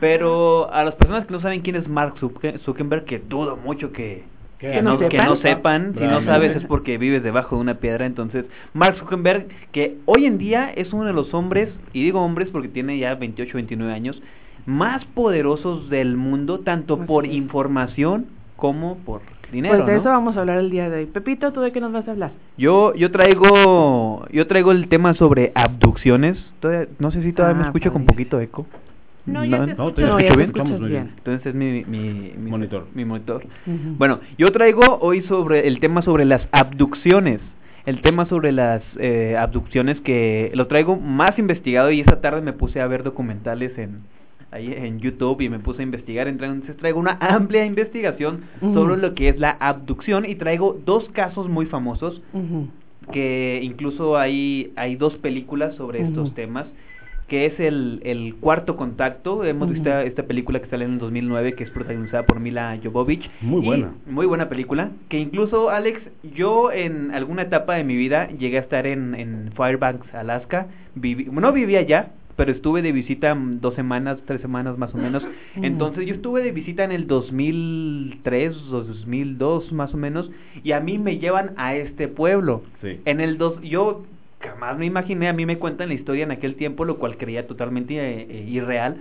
Pero 0.00 0.72
a 0.72 0.84
las 0.84 0.94
personas 0.94 1.26
que 1.26 1.32
no 1.32 1.40
saben 1.40 1.60
quién 1.60 1.76
es 1.76 1.86
Mark 1.86 2.14
Zuckerberg, 2.18 3.04
que 3.04 3.18
dudo 3.18 3.56
mucho 3.56 3.92
que, 3.92 4.24
que, 4.70 4.82
no, 4.82 4.98
que 4.98 5.18
no 5.18 5.36
sepan, 5.36 5.94
si 5.98 6.04
no 6.04 6.22
sabes 6.24 6.56
es 6.56 6.64
porque 6.66 6.96
vives 6.96 7.22
debajo 7.22 7.56
de 7.56 7.62
una 7.62 7.74
piedra. 7.74 8.06
Entonces, 8.06 8.44
Mark 8.74 8.96
Zuckerberg, 8.98 9.48
que 9.72 9.96
hoy 10.06 10.26
en 10.26 10.38
día 10.38 10.72
es 10.74 10.92
uno 10.92 11.04
de 11.04 11.12
los 11.12 11.34
hombres, 11.34 11.68
y 11.92 12.02
digo 12.02 12.20
hombres 12.22 12.48
porque 12.52 12.68
tiene 12.68 12.98
ya 12.98 13.14
28, 13.16 13.52
29 13.54 13.92
años, 13.92 14.22
más 14.64 15.04
poderosos 15.06 15.90
del 15.90 16.16
mundo, 16.16 16.60
tanto 16.60 17.04
por 17.06 17.26
información 17.26 18.26
como 18.56 18.98
por 18.98 19.22
dinero. 19.50 19.78
Pues 19.78 19.86
de 19.86 19.96
eso 19.96 20.04
vamos 20.04 20.36
a 20.36 20.40
hablar 20.40 20.58
el 20.58 20.70
día 20.70 20.88
de 20.88 20.98
hoy. 20.98 21.06
Pepito, 21.06 21.52
¿tú 21.52 21.60
de 21.60 21.72
qué 21.72 21.80
nos 21.80 21.92
vas 21.92 22.06
a 22.06 22.12
hablar? 22.12 22.30
Yo 22.56 22.94
yo 22.94 23.10
traigo 23.10 24.26
yo 24.30 24.46
traigo 24.46 24.70
el 24.70 24.88
tema 24.88 25.14
sobre 25.14 25.50
abducciones. 25.56 26.38
no 27.00 27.10
sé 27.10 27.22
si 27.22 27.32
todavía 27.32 27.58
me 27.58 27.64
ah, 27.64 27.66
escucho 27.66 27.92
con 27.92 28.06
poquito 28.06 28.40
eco. 28.40 28.66
No, 29.26 29.44
ya 29.44 29.64
te 29.64 29.70
escucho, 29.72 30.18
bien. 30.18 31.12
Entonces 31.16 31.46
es 31.46 31.54
mi, 31.54 31.84
mi, 31.84 32.32
monitor. 32.38 32.86
Mi 32.94 33.04
monitor. 33.04 33.44
Bueno, 33.66 34.20
yo 34.38 34.50
traigo 34.52 34.98
hoy 35.00 35.22
sobre 35.22 35.68
el 35.68 35.80
tema 35.80 36.02
sobre 36.02 36.24
las 36.24 36.42
abducciones. 36.52 37.40
El 37.84 38.00
tema 38.00 38.26
sobre 38.26 38.52
las 38.52 38.82
eh, 38.98 39.36
abducciones 39.36 40.00
que 40.00 40.52
lo 40.54 40.68
traigo 40.68 40.96
más 40.96 41.36
investigado 41.38 41.90
y 41.90 42.00
esta 42.00 42.20
tarde 42.20 42.40
me 42.40 42.52
puse 42.52 42.80
a 42.80 42.86
ver 42.86 43.02
documentales 43.02 43.76
en, 43.76 44.02
ahí 44.52 44.72
en 44.72 45.00
YouTube 45.00 45.40
y 45.40 45.48
me 45.48 45.58
puse 45.58 45.80
a 45.80 45.82
investigar, 45.82 46.28
entonces 46.28 46.76
traigo 46.76 47.00
una 47.00 47.16
amplia 47.20 47.64
investigación 47.64 48.42
sobre 48.60 48.98
lo 48.98 49.14
que 49.14 49.30
es 49.30 49.38
la 49.38 49.56
abducción 49.58 50.24
y 50.24 50.36
traigo 50.36 50.78
dos 50.84 51.08
casos 51.12 51.48
muy 51.48 51.66
famosos 51.66 52.22
que 53.12 53.60
incluso 53.62 54.16
hay, 54.16 54.72
hay 54.76 54.94
dos 54.94 55.14
películas 55.16 55.74
sobre 55.74 56.02
estos 56.02 56.32
temas 56.34 56.66
que 57.32 57.46
es 57.46 57.58
el, 57.58 58.02
el 58.04 58.34
cuarto 58.34 58.76
contacto. 58.76 59.42
Hemos 59.42 59.70
visto 59.70 59.88
esta 59.88 60.24
película 60.24 60.60
que 60.60 60.68
sale 60.68 60.84
en 60.84 60.92
el 60.92 60.98
2009, 60.98 61.54
que 61.54 61.64
es 61.64 61.70
protagonizada 61.70 62.26
por 62.26 62.40
Mila 62.40 62.78
Jovovich. 62.84 63.26
Muy 63.40 63.64
buena. 63.64 63.94
Muy 64.04 64.26
buena 64.26 64.50
película. 64.50 64.90
Que 65.08 65.18
incluso, 65.18 65.70
Alex, 65.70 66.02
yo 66.34 66.70
en 66.70 67.10
alguna 67.10 67.40
etapa 67.40 67.76
de 67.76 67.84
mi 67.84 67.96
vida 67.96 68.28
llegué 68.28 68.58
a 68.58 68.60
estar 68.60 68.86
en, 68.86 69.14
en 69.14 69.50
Fairbanks, 69.54 70.14
Alaska. 70.14 70.66
Viví, 70.94 71.24
no 71.32 71.54
vivía 71.54 71.78
allá, 71.78 72.10
pero 72.36 72.52
estuve 72.52 72.82
de 72.82 72.92
visita 72.92 73.34
dos 73.34 73.74
semanas, 73.76 74.18
tres 74.26 74.42
semanas 74.42 74.76
más 74.76 74.94
o 74.94 74.98
menos. 74.98 75.22
Entonces 75.56 76.04
yo 76.04 76.16
estuve 76.16 76.42
de 76.42 76.52
visita 76.52 76.84
en 76.84 76.92
el 76.92 77.06
2003 77.06 78.56
o 78.72 78.82
2002 78.82 79.72
más 79.72 79.94
o 79.94 79.96
menos 79.96 80.30
y 80.62 80.72
a 80.72 80.80
mí 80.80 80.98
me 80.98 81.16
llevan 81.16 81.52
a 81.56 81.76
este 81.76 82.08
pueblo. 82.08 82.62
Sí. 82.82 83.00
En 83.06 83.22
el 83.22 83.38
dos, 83.38 83.58
yo 83.62 84.02
jamás 84.52 84.78
me 84.78 84.86
imaginé, 84.86 85.28
a 85.28 85.32
mí 85.32 85.46
me 85.46 85.58
cuentan 85.58 85.88
la 85.88 85.94
historia 85.94 86.24
en 86.24 86.30
aquel 86.30 86.56
tiempo, 86.56 86.84
lo 86.84 86.98
cual 86.98 87.16
creía 87.16 87.46
totalmente 87.46 87.94
eh, 87.94 88.26
eh, 88.28 88.46
irreal. 88.48 88.96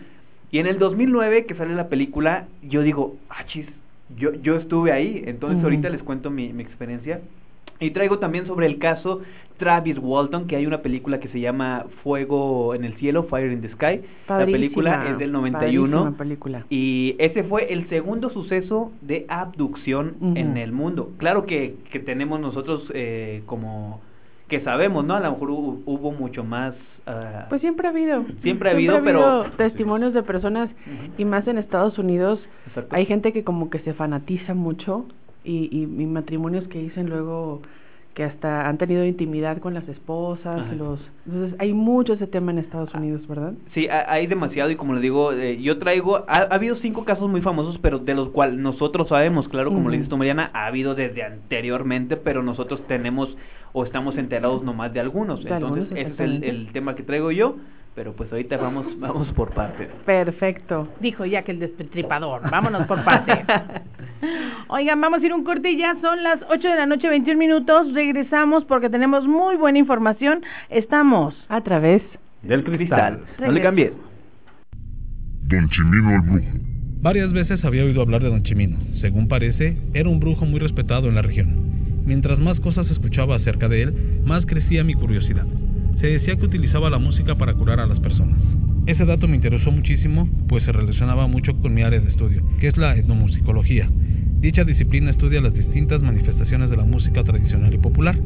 Y 0.50 0.60
en 0.60 0.68
el 0.68 0.80
2009 0.80 1.46
que 1.46 1.56
sale 1.56 1.76
la 1.76 1.88
película, 1.88 2.48
yo 2.62 2.82
digo, 2.82 3.18
ah, 3.30 3.46
chis, 3.48 3.66
yo, 4.18 4.34
yo 4.36 4.56
estuve 4.58 4.92
ahí. 4.92 5.24
Entonces 5.26 5.64
ahorita 5.64 5.90
les 5.90 6.04
cuento 6.04 6.30
mi, 6.30 6.52
mi 6.54 6.64
experiencia. 6.64 7.22
Y 7.80 7.92
traigo 7.92 8.20
también 8.20 8.46
sobre 8.46 8.68
el 8.68 8.78
caso 8.78 9.22
Travis 9.58 9.98
Walton, 10.00 10.48
que 10.48 10.56
hay 10.56 10.66
una 10.66 10.82
película 10.82 11.20
que 11.20 11.30
se 11.30 11.40
llama 11.40 11.86
Fuego 12.04 12.76
en 12.76 12.84
el 12.84 12.94
cielo, 12.96 13.24
Fire 13.24 13.52
in 13.52 13.62
the 13.62 13.70
Sky. 13.70 14.02
la 14.28 14.46
película 14.46 15.10
es 15.10 15.18
del 15.18 15.32
91. 15.32 16.16
Película. 16.18 16.66
Y 16.70 17.16
ese 17.18 17.44
fue 17.44 17.72
el 17.74 17.88
segundo 17.90 18.30
suceso 18.30 18.92
de 19.02 19.26
abducción 19.30 20.16
en 20.36 20.58
el 20.58 20.72
mundo. 20.72 21.12
Claro 21.18 21.46
que, 21.46 21.76
que 21.92 22.00
tenemos 22.00 22.40
nosotros 22.40 22.92
eh, 22.94 23.44
como 23.46 24.02
que 24.52 24.60
sabemos, 24.62 25.06
¿no? 25.06 25.16
A 25.16 25.22
lo 25.22 25.32
mejor 25.32 25.50
hubo, 25.50 26.12
mucho 26.12 26.44
más. 26.44 26.76
Uh, 27.08 27.48
pues 27.50 27.62
siempre 27.62 27.88
ha 27.88 27.92
habido. 27.92 28.26
Siempre 28.44 28.70
ha 28.70 28.74
habido, 28.74 29.02
pero. 29.02 29.46
testimonios 29.58 30.14
de 30.14 30.22
personas, 30.24 30.70
y 31.18 31.24
más 31.24 31.48
en 31.48 31.58
Estados 31.58 31.98
Unidos, 31.98 32.40
hay 32.90 33.06
gente 33.06 33.32
que 33.32 33.46
como 33.46 33.70
que 33.70 33.80
se 33.80 33.94
fanatiza 33.94 34.54
mucho 34.54 35.06
y, 35.46 35.70
y, 35.72 35.84
y 35.84 36.06
matrimonios 36.06 36.68
que 36.68 36.80
dicen 36.80 37.10
luego 37.10 37.62
que 38.14 38.24
hasta 38.26 38.68
han 38.68 38.78
tenido 38.78 39.06
intimidad 39.06 39.60
con 39.60 39.74
las 39.74 39.88
esposas, 39.88 40.76
los 40.76 41.00
entonces 41.26 41.60
hay 41.60 41.74
mucho 41.74 42.14
ese 42.14 42.28
tema 42.28 42.52
en 42.52 42.60
Estados 42.60 42.90
ah, 42.94 42.98
Unidos, 42.98 43.26
¿verdad? 43.28 43.54
Sí, 43.74 43.88
hay 43.90 44.28
demasiado 44.28 44.70
y 44.72 44.76
como 44.76 44.94
le 44.96 45.02
digo, 45.02 45.32
eh, 45.34 45.62
yo 45.62 45.78
traigo, 45.78 46.26
ha, 46.28 46.40
habido 46.50 46.76
cinco 46.78 47.06
casos 47.06 47.30
muy 47.30 47.42
famosos, 47.42 47.78
pero 47.80 48.00
de 48.00 48.14
los 48.16 48.30
cuales 48.30 48.58
nosotros 48.58 49.08
sabemos, 49.08 49.48
claro, 49.48 49.72
como 49.72 49.90
le 49.90 49.98
dices 49.98 50.10
tú 50.10 50.18
Mariana, 50.18 50.50
ha 50.54 50.66
habido 50.66 50.96
desde 50.96 51.24
anteriormente, 51.24 52.18
pero 52.18 52.44
nosotros 52.44 52.82
tenemos 52.88 53.30
o 53.74 53.86
estamos 53.86 54.18
enterados 54.18 54.64
nomás 54.64 54.94
de 54.94 55.00
algunos, 55.00 55.46
entonces 55.46 55.88
ese 55.92 56.12
es 56.12 56.20
el, 56.20 56.44
el 56.44 56.72
tema 56.74 56.96
que 56.96 57.04
traigo 57.04 57.32
yo 57.32 57.56
pero 57.96 58.14
pues 58.14 58.32
ahorita 58.32 58.58
vamos 58.58 58.86
vamos 59.00 59.28
por 59.34 59.54
parte. 59.54 59.90
Perfecto. 60.06 60.88
Dijo 61.00 61.26
ya 61.26 61.44
que 61.44 61.52
el 61.52 61.60
destripador. 61.60 62.50
Vámonos 62.50 62.88
por 62.88 63.04
parte. 63.04 63.44
Oigan, 64.68 65.02
vamos 65.02 65.22
a 65.22 65.26
ir 65.26 65.34
un 65.34 65.44
corte 65.44 65.72
y 65.72 65.78
ya 65.78 65.96
son 66.02 66.24
las 66.24 66.40
8 66.50 66.68
de 66.68 66.76
la 66.76 66.86
noche, 66.86 67.10
21 67.10 67.38
minutos. 67.38 67.94
Regresamos 67.94 68.64
porque 68.66 68.90
tenemos 68.90 69.28
muy 69.28 69.56
buena 69.58 69.80
información. 69.80 70.44
Estamos 70.70 71.36
a 71.50 71.62
través 71.62 72.02
del 72.44 72.64
cristal. 72.64 73.22
No 73.40 73.52
le 73.52 73.62
cambies. 73.62 73.92
Don 75.44 75.70
Chimino 75.70 76.16
el 76.16 76.22
brujo. 76.22 76.48
Varias 77.02 77.34
veces 77.34 77.66
había 77.66 77.84
oído 77.84 78.02
hablar 78.02 78.22
de 78.22 78.30
Don 78.30 78.44
Chimino. 78.44 78.78
Según 79.02 79.28
parece, 79.28 79.76
era 79.94 80.08
un 80.08 80.20
brujo 80.20 80.46
muy 80.46 80.60
respetado 80.60 81.10
en 81.10 81.16
la 81.16 81.24
región. 81.24 82.04
Mientras 82.06 82.40
más 82.40 82.60
cosas 82.60 82.90
escuchaba 82.90 83.36
acerca 83.36 83.68
de 83.68 83.84
él, 83.84 84.22
más 84.24 84.46
crecía 84.46 84.84
mi 84.84 84.94
curiosidad 84.94 85.46
se 86.02 86.08
decía 86.08 86.36
que 86.36 86.46
utilizaba 86.46 86.90
la 86.90 86.98
música 86.98 87.36
para 87.36 87.54
curar 87.54 87.80
a 87.80 87.86
las 87.86 88.00
personas. 88.00 88.40
Ese 88.88 89.06
dato 89.06 89.28
me 89.28 89.36
interesó 89.36 89.72
muchísimo, 89.72 90.28
pues 90.48 90.64
se 90.64 90.72
relacionaba 90.72 91.28
mucho 91.28 91.56
con 91.62 91.76
mi 91.76 91.84
área 91.84 92.00
de 92.00 92.10
estudio, 92.10 92.42
que 92.60 92.70
es 92.70 92.78
la 92.78 92.98
etnomusicología. 92.98 93.88
Dicha 94.40 94.64
disciplina 94.64 95.12
estudia 95.12 95.40
las 95.40 95.54
distintas 95.54 96.02
manifestaciones 96.02 96.72
de 96.72 96.78
la 96.78 96.86
música 96.86 97.24
tradicional 97.24 97.72
y 97.72 97.78
popular, 97.78 98.18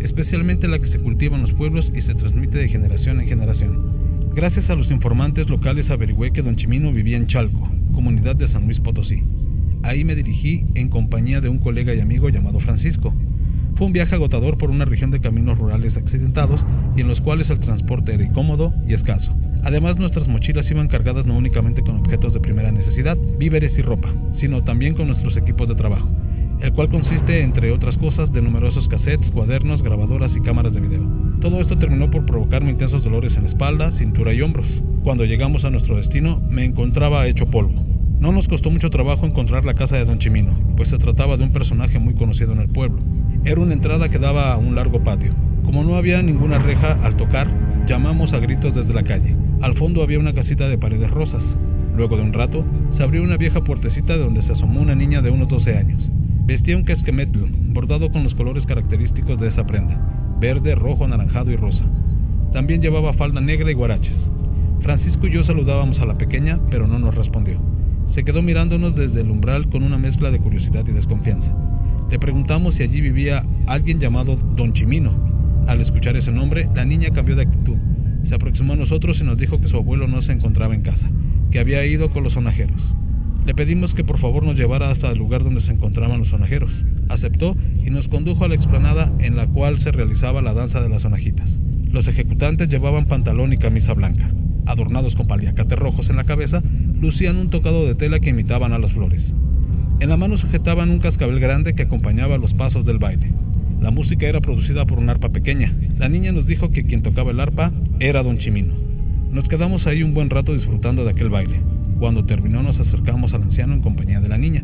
especialmente 0.00 0.68
la 0.68 0.78
que 0.78 0.90
se 0.90 0.98
cultiva 0.98 1.36
en 1.36 1.42
los 1.42 1.52
pueblos 1.54 1.90
y 1.94 2.02
se 2.02 2.14
transmite 2.14 2.58
de 2.58 2.68
generación 2.68 3.18
en 3.20 3.28
generación. 3.28 4.32
Gracias 4.34 4.68
a 4.68 4.74
los 4.74 4.90
informantes 4.90 5.48
locales 5.48 5.90
averigüé 5.90 6.30
que 6.30 6.42
Don 6.42 6.56
Chimino 6.56 6.92
vivía 6.92 7.16
en 7.16 7.26
Chalco, 7.26 7.70
comunidad 7.94 8.36
de 8.36 8.52
San 8.52 8.66
Luis 8.66 8.80
Potosí. 8.80 9.22
Ahí 9.82 10.04
me 10.04 10.14
dirigí 10.14 10.66
en 10.74 10.90
compañía 10.90 11.40
de 11.40 11.48
un 11.48 11.58
colega 11.58 11.94
y 11.94 12.00
amigo 12.00 12.28
llamado 12.28 12.60
Francisco, 12.60 13.14
fue 13.76 13.86
un 13.86 13.92
viaje 13.92 14.14
agotador 14.14 14.56
por 14.56 14.70
una 14.70 14.84
región 14.84 15.10
de 15.10 15.20
caminos 15.20 15.58
rurales 15.58 15.96
accidentados 15.96 16.60
y 16.96 17.00
en 17.00 17.08
los 17.08 17.20
cuales 17.20 17.50
el 17.50 17.60
transporte 17.60 18.14
era 18.14 18.24
incómodo 18.24 18.72
y 18.86 18.94
escaso. 18.94 19.34
Además, 19.64 19.96
nuestras 19.96 20.28
mochilas 20.28 20.70
iban 20.70 20.88
cargadas 20.88 21.24
no 21.24 21.36
únicamente 21.36 21.82
con 21.82 21.96
objetos 21.96 22.34
de 22.34 22.40
primera 22.40 22.70
necesidad, 22.70 23.16
víveres 23.38 23.72
y 23.78 23.82
ropa, 23.82 24.12
sino 24.38 24.62
también 24.62 24.94
con 24.94 25.08
nuestros 25.08 25.36
equipos 25.36 25.68
de 25.68 25.74
trabajo, 25.74 26.08
el 26.60 26.72
cual 26.72 26.90
consiste, 26.90 27.40
entre 27.40 27.72
otras 27.72 27.96
cosas, 27.96 28.30
de 28.32 28.42
numerosos 28.42 28.86
cassettes, 28.88 29.30
cuadernos, 29.30 29.82
grabadoras 29.82 30.30
y 30.36 30.40
cámaras 30.42 30.74
de 30.74 30.80
video. 30.80 31.02
Todo 31.40 31.60
esto 31.60 31.78
terminó 31.78 32.10
por 32.10 32.26
provocarme 32.26 32.70
intensos 32.70 33.02
dolores 33.02 33.34
en 33.36 33.44
la 33.44 33.50
espalda, 33.50 33.92
cintura 33.98 34.34
y 34.34 34.42
hombros. 34.42 34.66
Cuando 35.02 35.24
llegamos 35.24 35.64
a 35.64 35.70
nuestro 35.70 35.96
destino, 35.96 36.40
me 36.48 36.64
encontraba 36.64 37.26
hecho 37.26 37.46
polvo. 37.46 37.82
No 38.20 38.32
nos 38.32 38.46
costó 38.48 38.70
mucho 38.70 38.90
trabajo 38.90 39.26
encontrar 39.26 39.64
la 39.64 39.74
casa 39.74 39.96
de 39.96 40.04
Don 40.04 40.18
Chimino, 40.18 40.52
pues 40.76 40.88
se 40.88 40.98
trataba 40.98 41.36
de 41.36 41.44
un 41.44 41.52
personaje 41.52 41.98
muy 41.98 42.14
conocido 42.14 42.52
en 42.52 42.60
el 42.60 42.68
pueblo. 42.68 43.00
Era 43.46 43.60
una 43.60 43.74
entrada 43.74 44.08
que 44.08 44.18
daba 44.18 44.54
a 44.54 44.56
un 44.56 44.74
largo 44.74 45.04
patio. 45.04 45.32
Como 45.64 45.84
no 45.84 45.96
había 45.96 46.22
ninguna 46.22 46.58
reja 46.58 46.98
al 47.04 47.16
tocar, 47.18 47.46
llamamos 47.86 48.32
a 48.32 48.38
gritos 48.38 48.74
desde 48.74 48.94
la 48.94 49.02
calle. 49.02 49.36
Al 49.60 49.76
fondo 49.76 50.02
había 50.02 50.18
una 50.18 50.32
casita 50.32 50.66
de 50.66 50.78
paredes 50.78 51.10
rosas. 51.10 51.42
Luego 51.94 52.16
de 52.16 52.22
un 52.22 52.32
rato, 52.32 52.64
se 52.96 53.02
abrió 53.02 53.22
una 53.22 53.36
vieja 53.36 53.62
puertecita 53.62 54.14
de 54.14 54.20
donde 54.20 54.42
se 54.44 54.52
asomó 54.52 54.80
una 54.80 54.94
niña 54.94 55.20
de 55.20 55.28
unos 55.28 55.48
12 55.48 55.76
años. 55.76 56.02
Vestía 56.46 56.74
un 56.74 56.84
casquemetl, 56.84 57.44
bordado 57.74 58.10
con 58.10 58.24
los 58.24 58.34
colores 58.34 58.64
característicos 58.64 59.38
de 59.38 59.48
esa 59.48 59.66
prenda, 59.66 59.98
verde, 60.40 60.74
rojo, 60.74 61.04
anaranjado 61.04 61.50
y 61.50 61.56
rosa. 61.56 61.84
También 62.54 62.80
llevaba 62.80 63.12
falda 63.12 63.42
negra 63.42 63.70
y 63.70 63.74
guaraches. 63.74 64.16
Francisco 64.80 65.26
y 65.26 65.32
yo 65.32 65.44
saludábamos 65.44 65.98
a 65.98 66.06
la 66.06 66.16
pequeña, 66.16 66.60
pero 66.70 66.86
no 66.86 66.98
nos 66.98 67.14
respondió. 67.14 67.60
Se 68.14 68.24
quedó 68.24 68.40
mirándonos 68.40 68.96
desde 68.96 69.20
el 69.20 69.30
umbral 69.30 69.68
con 69.68 69.82
una 69.82 69.98
mezcla 69.98 70.30
de 70.30 70.38
curiosidad 70.38 70.84
y 70.86 70.92
desconfianza. 70.92 71.63
Le 72.10 72.18
preguntamos 72.18 72.74
si 72.74 72.82
allí 72.82 73.00
vivía 73.00 73.44
alguien 73.66 73.98
llamado 73.98 74.36
Don 74.56 74.72
Chimino. 74.72 75.12
Al 75.66 75.80
escuchar 75.80 76.16
ese 76.16 76.30
nombre, 76.30 76.68
la 76.74 76.84
niña 76.84 77.10
cambió 77.10 77.34
de 77.34 77.42
actitud. 77.42 77.76
Se 78.28 78.34
aproximó 78.34 78.74
a 78.74 78.76
nosotros 78.76 79.18
y 79.20 79.24
nos 79.24 79.38
dijo 79.38 79.60
que 79.60 79.68
su 79.68 79.76
abuelo 79.76 80.06
no 80.06 80.22
se 80.22 80.32
encontraba 80.32 80.74
en 80.74 80.82
casa, 80.82 81.10
que 81.50 81.58
había 81.58 81.84
ido 81.86 82.10
con 82.10 82.24
los 82.24 82.34
sonajeros. 82.34 82.80
Le 83.46 83.54
pedimos 83.54 83.92
que 83.94 84.04
por 84.04 84.18
favor 84.18 84.44
nos 84.44 84.56
llevara 84.56 84.90
hasta 84.90 85.10
el 85.10 85.18
lugar 85.18 85.44
donde 85.44 85.62
se 85.62 85.72
encontraban 85.72 86.18
los 86.18 86.28
sonajeros. 86.28 86.70
Aceptó 87.08 87.56
y 87.84 87.90
nos 87.90 88.08
condujo 88.08 88.44
a 88.44 88.48
la 88.48 88.54
explanada 88.54 89.12
en 89.18 89.36
la 89.36 89.46
cual 89.46 89.82
se 89.82 89.92
realizaba 89.92 90.40
la 90.40 90.54
danza 90.54 90.80
de 90.80 90.88
las 90.88 91.02
sonajitas. 91.02 91.46
Los 91.90 92.06
ejecutantes 92.06 92.68
llevaban 92.68 93.06
pantalón 93.06 93.52
y 93.52 93.58
camisa 93.58 93.92
blanca. 93.92 94.30
Adornados 94.66 95.14
con 95.14 95.26
paliacates 95.26 95.78
rojos 95.78 96.08
en 96.08 96.16
la 96.16 96.24
cabeza, 96.24 96.62
lucían 97.00 97.36
un 97.36 97.50
tocado 97.50 97.86
de 97.86 97.94
tela 97.94 98.18
que 98.18 98.30
imitaban 98.30 98.72
a 98.72 98.78
las 98.78 98.92
flores. 98.92 99.22
En 100.04 100.10
la 100.10 100.18
mano 100.18 100.36
sujetaban 100.36 100.90
un 100.90 100.98
cascabel 100.98 101.40
grande 101.40 101.74
que 101.74 101.84
acompañaba 101.84 102.36
los 102.36 102.52
pasos 102.52 102.84
del 102.84 102.98
baile. 102.98 103.32
La 103.80 103.90
música 103.90 104.26
era 104.26 104.42
producida 104.42 104.84
por 104.84 104.98
un 104.98 105.08
arpa 105.08 105.30
pequeña. 105.30 105.74
La 105.98 106.10
niña 106.10 106.30
nos 106.30 106.46
dijo 106.46 106.68
que 106.68 106.84
quien 106.84 107.00
tocaba 107.00 107.30
el 107.30 107.40
arpa 107.40 107.72
era 108.00 108.22
don 108.22 108.36
Chimino. 108.36 108.74
Nos 109.30 109.48
quedamos 109.48 109.86
ahí 109.86 110.02
un 110.02 110.12
buen 110.12 110.28
rato 110.28 110.52
disfrutando 110.52 111.04
de 111.04 111.12
aquel 111.12 111.30
baile. 111.30 111.58
Cuando 111.98 112.26
terminó 112.26 112.62
nos 112.62 112.78
acercamos 112.78 113.32
al 113.32 113.44
anciano 113.44 113.72
en 113.72 113.80
compañía 113.80 114.20
de 114.20 114.28
la 114.28 114.36
niña. 114.36 114.62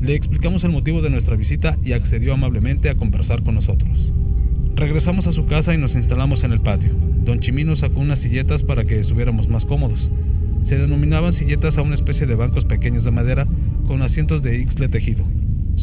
Le 0.00 0.16
explicamos 0.16 0.64
el 0.64 0.72
motivo 0.72 1.02
de 1.02 1.10
nuestra 1.10 1.36
visita 1.36 1.78
y 1.84 1.92
accedió 1.92 2.34
amablemente 2.34 2.90
a 2.90 2.96
conversar 2.96 3.44
con 3.44 3.54
nosotros. 3.54 3.96
Regresamos 4.74 5.24
a 5.28 5.32
su 5.32 5.46
casa 5.46 5.72
y 5.72 5.78
nos 5.78 5.94
instalamos 5.94 6.42
en 6.42 6.50
el 6.50 6.60
patio. 6.62 6.90
Don 7.24 7.38
Chimino 7.38 7.76
sacó 7.76 8.00
unas 8.00 8.18
silletas 8.18 8.60
para 8.64 8.84
que 8.84 8.98
estuviéramos 8.98 9.48
más 9.48 9.64
cómodos. 9.66 10.00
Se 10.68 10.78
denominaban 10.78 11.34
silletas 11.34 11.76
a 11.76 11.82
una 11.82 11.94
especie 11.94 12.26
de 12.26 12.34
bancos 12.34 12.64
pequeños 12.64 13.04
de 13.04 13.10
madera 13.10 13.46
con 13.86 14.02
asientos 14.02 14.42
de 14.42 14.58
ixtle 14.58 14.88
tejido. 14.88 15.24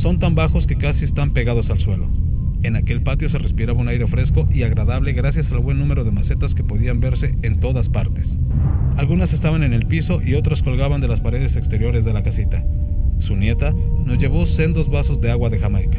Son 0.02 0.20
tan 0.20 0.36
bajos 0.36 0.66
que 0.66 0.78
casi 0.78 1.06
están 1.06 1.34
pegados 1.34 1.70
al 1.70 1.80
suelo. 1.80 2.08
En 2.64 2.76
aquel 2.76 3.02
patio 3.02 3.30
se 3.30 3.38
respiraba 3.38 3.80
un 3.80 3.88
aire 3.88 4.08
fresco 4.08 4.48
y 4.52 4.64
agradable 4.64 5.14
gracias 5.14 5.52
al 5.52 5.60
buen 5.60 5.80
número 5.80 6.04
de 6.04 6.12
macetas 6.12 6.54
que 6.54 6.64
podían 6.64 7.00
verse 7.00 7.36
en 7.42 7.60
todas 7.60 7.88
partes. 7.90 8.26
Algunas 8.98 9.32
estaban 9.34 9.64
en 9.64 9.74
el 9.74 9.86
piso 9.88 10.22
y 10.22 10.36
otras 10.36 10.62
colgaban 10.62 11.02
de 11.02 11.08
las 11.08 11.22
paredes 11.22 11.56
exteriores 11.56 12.06
de 12.06 12.14
la 12.14 12.24
casita. 12.24 12.64
Su 13.22 13.36
nieta 13.36 13.74
nos 14.06 14.18
llevó 14.20 14.46
sendos 14.48 14.90
vasos 14.90 15.22
de 15.22 15.32
agua 15.32 15.50
de 15.50 15.60
Jamaica. 15.60 15.98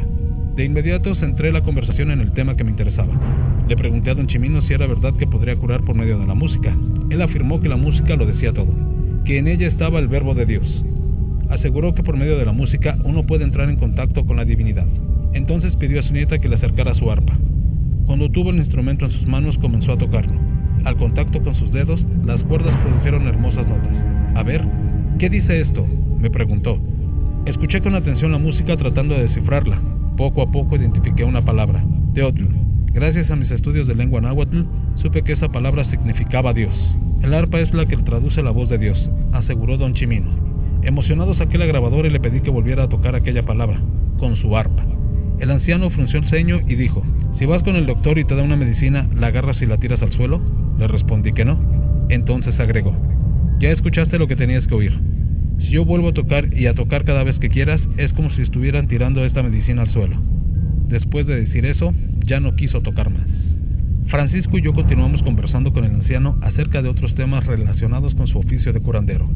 De 0.55 0.65
inmediato 0.65 1.15
centré 1.15 1.51
la 1.51 1.63
conversación 1.63 2.11
en 2.11 2.21
el 2.21 2.31
tema 2.31 2.55
que 2.55 2.63
me 2.63 2.69
interesaba. 2.69 3.11
Le 3.67 3.75
pregunté 3.75 4.11
a 4.11 4.15
don 4.15 4.27
Chimino 4.27 4.61
si 4.61 4.73
era 4.73 4.85
verdad 4.85 5.15
que 5.15 5.25
podría 5.25 5.55
curar 5.55 5.81
por 5.81 5.95
medio 5.95 6.19
de 6.19 6.27
la 6.27 6.35
música. 6.35 6.77
Él 7.09 7.21
afirmó 7.23 7.59
que 7.59 7.69
la 7.69 7.75
música 7.75 8.15
lo 8.15 8.27
decía 8.27 8.53
todo, 8.53 8.71
que 9.25 9.39
en 9.39 9.47
ella 9.47 9.67
estaba 9.67 9.97
el 9.97 10.07
verbo 10.07 10.35
de 10.35 10.45
Dios, 10.45 10.83
aseguró 11.49 11.95
que 11.95 12.03
por 12.03 12.17
medio 12.17 12.37
de 12.37 12.45
la 12.45 12.51
música 12.51 12.97
uno 13.03 13.25
puede 13.25 13.45
entrar 13.45 13.67
en 13.67 13.77
contacto 13.77 14.25
con 14.25 14.37
la 14.37 14.45
divinidad. 14.45 14.85
Entonces 15.33 15.75
pidió 15.77 16.01
a 16.01 16.03
su 16.03 16.13
nieta 16.13 16.37
que 16.37 16.49
le 16.49 16.55
acercara 16.55 16.93
su 16.93 17.09
arpa. 17.09 17.35
Cuando 18.05 18.29
tuvo 18.29 18.51
el 18.51 18.57
instrumento 18.57 19.05
en 19.05 19.11
sus 19.11 19.25
manos 19.25 19.57
comenzó 19.57 19.93
a 19.93 19.97
tocarlo. 19.97 20.39
Al 20.83 20.97
contacto 20.97 21.41
con 21.41 21.55
sus 21.55 21.71
dedos, 21.71 21.99
las 22.25 22.41
cuerdas 22.43 22.77
produjeron 22.81 23.27
hermosas 23.27 23.67
notas. 23.67 24.35
A 24.35 24.43
ver, 24.43 24.63
¿qué 25.17 25.29
dice 25.29 25.61
esto? 25.61 25.87
me 26.19 26.29
preguntó. 26.29 26.77
Escuché 27.45 27.81
con 27.81 27.95
atención 27.95 28.31
la 28.31 28.37
música 28.37 28.77
tratando 28.77 29.15
de 29.15 29.23
descifrarla. 29.23 29.81
Poco 30.17 30.43
a 30.43 30.51
poco 30.51 30.75
identifiqué 30.75 31.23
una 31.23 31.43
palabra, 31.43 31.83
Teotl. 32.13 32.45
Gracias 32.93 33.31
a 33.31 33.35
mis 33.35 33.49
estudios 33.49 33.87
de 33.87 33.95
lengua 33.95 34.21
náhuatl, 34.21 34.61
supe 35.01 35.23
que 35.23 35.33
esa 35.33 35.49
palabra 35.49 35.85
significaba 35.85 36.53
Dios. 36.53 36.73
El 37.23 37.33
arpa 37.33 37.59
es 37.59 37.73
la 37.73 37.87
que 37.87 37.97
traduce 37.97 38.43
la 38.43 38.51
voz 38.51 38.69
de 38.69 38.77
Dios, 38.77 39.09
aseguró 39.31 39.77
don 39.77 39.95
Chimino. 39.95 40.29
Emocionado 40.83 41.33
saqué 41.33 41.57
la 41.57 41.65
grabadora 41.65 42.07
y 42.07 42.11
le 42.11 42.19
pedí 42.19 42.41
que 42.41 42.51
volviera 42.51 42.83
a 42.83 42.89
tocar 42.89 43.15
aquella 43.15 43.43
palabra, 43.43 43.81
con 44.19 44.35
su 44.35 44.55
arpa. 44.55 44.85
El 45.39 45.49
anciano 45.49 45.89
frunció 45.89 46.19
el 46.19 46.29
ceño 46.29 46.61
y 46.67 46.75
dijo, 46.75 47.03
si 47.39 47.47
vas 47.47 47.63
con 47.63 47.75
el 47.75 47.87
doctor 47.87 48.19
y 48.19 48.25
te 48.25 48.35
da 48.35 48.43
una 48.43 48.55
medicina, 48.55 49.09
¿la 49.15 49.27
agarras 49.27 49.59
y 49.63 49.65
la 49.65 49.77
tiras 49.77 50.01
al 50.03 50.13
suelo? 50.13 50.39
Le 50.77 50.87
respondí 50.87 51.33
que 51.33 51.45
no. 51.45 51.57
Entonces 52.09 52.59
agregó, 52.59 52.95
ya 53.59 53.71
escuchaste 53.71 54.19
lo 54.19 54.27
que 54.27 54.35
tenías 54.35 54.67
que 54.67 54.75
oír. 54.75 54.99
Si 55.63 55.69
yo 55.69 55.85
vuelvo 55.85 56.09
a 56.09 56.13
tocar 56.13 56.53
y 56.53 56.67
a 56.67 56.73
tocar 56.73 57.05
cada 57.05 57.23
vez 57.23 57.39
que 57.39 57.47
quieras, 57.47 57.79
es 57.97 58.11
como 58.13 58.29
si 58.31 58.41
estuvieran 58.41 58.87
tirando 58.87 59.23
esta 59.23 59.41
medicina 59.41 59.83
al 59.83 59.91
suelo. 59.91 60.21
Después 60.89 61.25
de 61.25 61.39
decir 61.39 61.65
eso, 61.65 61.93
ya 62.25 62.41
no 62.41 62.55
quiso 62.55 62.81
tocar 62.81 63.09
más. 63.09 63.27
Francisco 64.07 64.57
y 64.57 64.61
yo 64.61 64.73
continuamos 64.73 65.23
conversando 65.23 65.71
con 65.71 65.85
el 65.85 65.95
anciano 65.95 66.37
acerca 66.41 66.81
de 66.81 66.89
otros 66.89 67.15
temas 67.15 67.45
relacionados 67.45 68.13
con 68.13 68.27
su 68.27 68.39
oficio 68.39 68.73
de 68.73 68.81
curandero. 68.81 69.29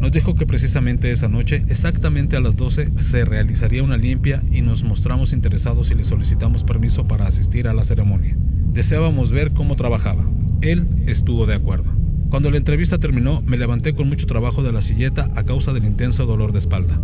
Nos 0.00 0.10
dijo 0.10 0.34
que 0.34 0.46
precisamente 0.46 1.12
esa 1.12 1.28
noche, 1.28 1.62
exactamente 1.68 2.36
a 2.36 2.40
las 2.40 2.56
12, 2.56 2.90
se 3.10 3.24
realizaría 3.26 3.82
una 3.82 3.98
limpia 3.98 4.42
y 4.50 4.62
nos 4.62 4.82
mostramos 4.82 5.32
interesados 5.32 5.90
y 5.90 5.94
le 5.94 6.04
solicitamos 6.06 6.64
permiso 6.64 7.06
para 7.06 7.26
asistir 7.26 7.68
a 7.68 7.74
la 7.74 7.84
ceremonia. 7.84 8.34
Deseábamos 8.72 9.30
ver 9.30 9.52
cómo 9.52 9.76
trabajaba. 9.76 10.24
Él 10.62 10.86
estuvo 11.06 11.46
de 11.46 11.54
acuerdo. 11.54 12.03
Cuando 12.34 12.50
la 12.50 12.56
entrevista 12.56 12.98
terminó, 12.98 13.42
me 13.42 13.56
levanté 13.56 13.94
con 13.94 14.08
mucho 14.08 14.26
trabajo 14.26 14.64
de 14.64 14.72
la 14.72 14.82
silleta 14.82 15.30
a 15.36 15.44
causa 15.44 15.72
del 15.72 15.84
intenso 15.84 16.26
dolor 16.26 16.52
de 16.52 16.58
espalda. 16.58 16.98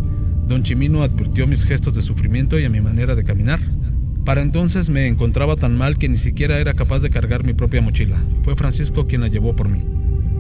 Don 0.49 0.65
Chimino 0.65 1.05
advirtió 1.05 1.47
mis 1.47 1.63
gestos 1.67 1.95
de 1.95 2.03
sufrimiento 2.03 2.59
y 2.59 2.65
a 2.65 2.69
mi 2.69 2.81
manera 2.81 3.15
de 3.15 3.23
caminar. 3.23 3.61
Para 4.25 4.43
entonces 4.43 4.89
me 4.89 5.07
encontraba 5.07 5.55
tan 5.55 5.79
mal 5.79 5.99
que 5.99 6.09
ni 6.09 6.19
siquiera 6.19 6.59
era 6.59 6.75
capaz 6.75 6.99
de 6.99 7.11
cargar 7.11 7.45
mi 7.45 7.55
propia 7.55 7.81
mochila. 7.81 8.17
Fue 8.43 8.57
Francisco 8.57 9.07
quien 9.07 9.21
la 9.21 9.29
llevó 9.29 9.55
por 9.55 9.69
mí. 9.69 9.79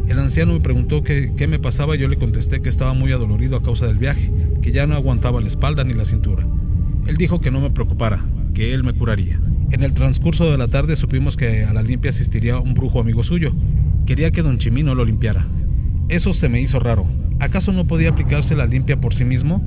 El 0.08 0.18
anciano 0.18 0.54
me 0.54 0.60
preguntó 0.60 1.04
qué, 1.04 1.30
me 1.48 1.60
pasaba 1.60 1.94
y 1.94 2.00
yo 2.00 2.08
le 2.08 2.16
contesté 2.16 2.60
que 2.60 2.70
estaba 2.70 2.92
muy 2.92 3.12
adolorido 3.12 3.58
a 3.58 3.62
causa 3.62 3.86
del 3.86 3.98
viaje, 3.98 4.28
que 4.60 4.72
ya 4.72 4.88
no 4.88 4.96
aguantaba 4.96 5.40
la 5.40 5.50
espalda 5.50 5.84
ni 5.84 5.94
la 5.94 6.06
cintura. 6.06 6.44
Él 7.06 7.16
dijo 7.16 7.38
que 7.38 7.52
no 7.52 7.60
me 7.60 7.70
preocupara, 7.70 8.24
que 8.54 8.74
él 8.74 8.82
me 8.82 8.94
curaría. 8.94 9.38
En 9.70 9.84
el 9.84 9.94
transcurso 9.94 10.50
de 10.50 10.58
la 10.58 10.66
tarde 10.66 10.96
supimos 10.96 11.36
que 11.36 11.62
a 11.62 11.72
la 11.72 11.80
limpia 11.80 12.10
asistiría 12.10 12.58
un 12.58 12.74
brujo 12.74 13.00
amigo 13.00 13.22
suyo. 13.22 13.52
Quería 14.10 14.32
que 14.32 14.42
don 14.42 14.58
Chimino 14.58 14.92
lo 14.96 15.04
limpiara. 15.04 15.46
Eso 16.08 16.34
se 16.34 16.48
me 16.48 16.60
hizo 16.60 16.80
raro. 16.80 17.06
¿Acaso 17.38 17.70
no 17.70 17.86
podía 17.86 18.10
aplicarse 18.10 18.56
la 18.56 18.66
limpia 18.66 19.00
por 19.00 19.14
sí 19.14 19.24
mismo? 19.24 19.64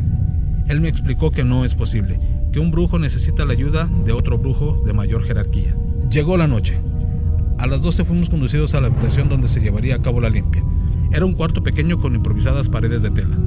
Él 0.67 0.81
me 0.81 0.89
explicó 0.89 1.31
que 1.31 1.45
no 1.45 1.63
es 1.63 1.73
posible, 1.75 2.19
que 2.51 2.59
un 2.59 2.69
brujo 2.69 2.99
necesita 2.99 3.45
la 3.45 3.53
ayuda 3.53 3.89
de 4.05 4.11
otro 4.11 4.37
brujo 4.37 4.83
de 4.85 4.91
mayor 4.91 5.23
jerarquía. 5.23 5.73
Llegó 6.09 6.35
la 6.35 6.47
noche. 6.47 6.77
A 7.57 7.67
las 7.67 7.81
12 7.81 8.03
fuimos 8.03 8.27
conducidos 8.27 8.73
a 8.73 8.81
la 8.81 8.87
habitación 8.87 9.29
donde 9.29 9.47
se 9.53 9.61
llevaría 9.61 9.95
a 9.95 10.01
cabo 10.01 10.19
la 10.19 10.29
limpia. 10.29 10.61
Era 11.13 11.23
un 11.23 11.35
cuarto 11.35 11.63
pequeño 11.63 12.01
con 12.01 12.13
improvisadas 12.13 12.67
paredes 12.67 13.01
de 13.01 13.11
tela. 13.11 13.37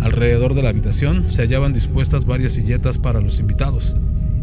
Alrededor 0.00 0.54
de 0.54 0.62
la 0.62 0.70
habitación 0.70 1.30
se 1.36 1.42
hallaban 1.42 1.74
dispuestas 1.74 2.24
varias 2.24 2.54
silletas 2.54 2.96
para 2.96 3.20
los 3.20 3.38
invitados. 3.38 3.84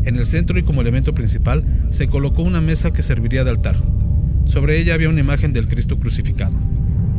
En 0.05 0.17
el 0.17 0.27
centro 0.27 0.59
y 0.59 0.61
como 0.61 0.81
elemento 0.81 1.15
principal 1.15 1.63
se 1.97 2.07
colocó 2.09 2.43
una 2.43 2.61
mesa 2.61 2.91
que 2.91 3.01
serviría 3.01 3.43
de 3.43 3.49
altar. 3.49 3.81
Sobre 4.53 4.79
ella 4.79 4.95
había 4.95 5.09
una 5.09 5.19
imagen 5.19 5.53
del 5.53 5.67
Cristo 5.67 5.97
crucificado. 5.99 6.53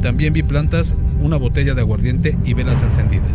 También 0.02 0.32
vi 0.32 0.42
plantas, 0.42 0.87
una 1.20 1.37
botella 1.37 1.75
de 1.75 1.80
aguardiente 1.80 2.37
y 2.44 2.54
velas 2.54 2.82
encendidas. 2.82 3.30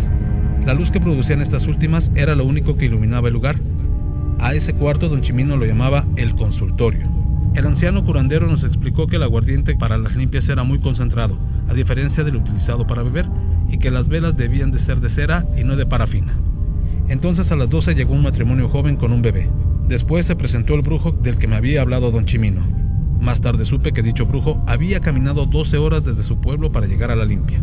La 0.65 0.73
luz 0.73 0.91
que 0.91 0.99
producían 0.99 1.41
estas 1.41 1.65
últimas 1.65 2.03
era 2.15 2.35
lo 2.35 2.43
único 2.43 2.75
que 2.75 2.85
iluminaba 2.85 3.27
el 3.29 3.35
lugar. 3.35 3.57
A 4.39 4.53
ese 4.53 4.73
cuarto 4.73 5.07
don 5.07 5.21
Chimino 5.21 5.55
lo 5.55 5.65
llamaba 5.65 6.05
el 6.17 6.35
consultorio. 6.35 7.07
El 7.53 7.67
anciano 7.67 8.03
curandero 8.03 8.47
nos 8.47 8.63
explicó 8.63 9.07
que 9.07 9.15
el 9.15 9.23
aguardiente 9.23 9.75
para 9.75 9.97
las 9.97 10.13
limpias 10.15 10.47
era 10.49 10.63
muy 10.63 10.79
concentrado, 10.79 11.37
a 11.69 11.73
diferencia 11.73 12.23
del 12.23 12.35
utilizado 12.35 12.85
para 12.85 13.03
beber, 13.03 13.25
y 13.69 13.77
que 13.77 13.91
las 13.91 14.07
velas 14.09 14.35
debían 14.35 14.71
de 14.71 14.83
ser 14.85 14.99
de 14.99 15.09
cera 15.11 15.45
y 15.55 15.63
no 15.63 15.77
de 15.77 15.85
parafina. 15.85 16.33
Entonces 17.07 17.49
a 17.49 17.55
las 17.55 17.69
12 17.69 17.95
llegó 17.95 18.13
un 18.13 18.23
matrimonio 18.23 18.67
joven 18.67 18.97
con 18.97 19.13
un 19.13 19.21
bebé. 19.21 19.49
Después 19.87 20.25
se 20.25 20.35
presentó 20.35 20.73
el 20.73 20.81
brujo 20.81 21.11
del 21.11 21.37
que 21.37 21.47
me 21.47 21.55
había 21.55 21.81
hablado 21.81 22.11
don 22.11 22.25
Chimino. 22.25 22.84
Más 23.19 23.41
tarde 23.41 23.65
supe 23.65 23.91
que 23.91 24.03
dicho 24.03 24.25
brujo 24.25 24.63
había 24.67 24.99
caminado 24.99 25.45
12 25.45 25.77
horas 25.77 26.03
desde 26.03 26.27
su 26.27 26.39
pueblo 26.41 26.71
para 26.71 26.87
llegar 26.87 27.11
a 27.11 27.15
la 27.15 27.25
limpia. 27.25 27.61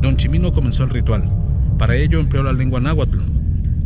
Don 0.00 0.16
Chimino 0.16 0.52
comenzó 0.52 0.84
el 0.84 0.90
ritual. 0.90 1.30
Para 1.78 1.96
ello 1.96 2.20
empleó 2.20 2.42
la 2.42 2.52
lengua 2.52 2.80
náhuatl. 2.80 3.18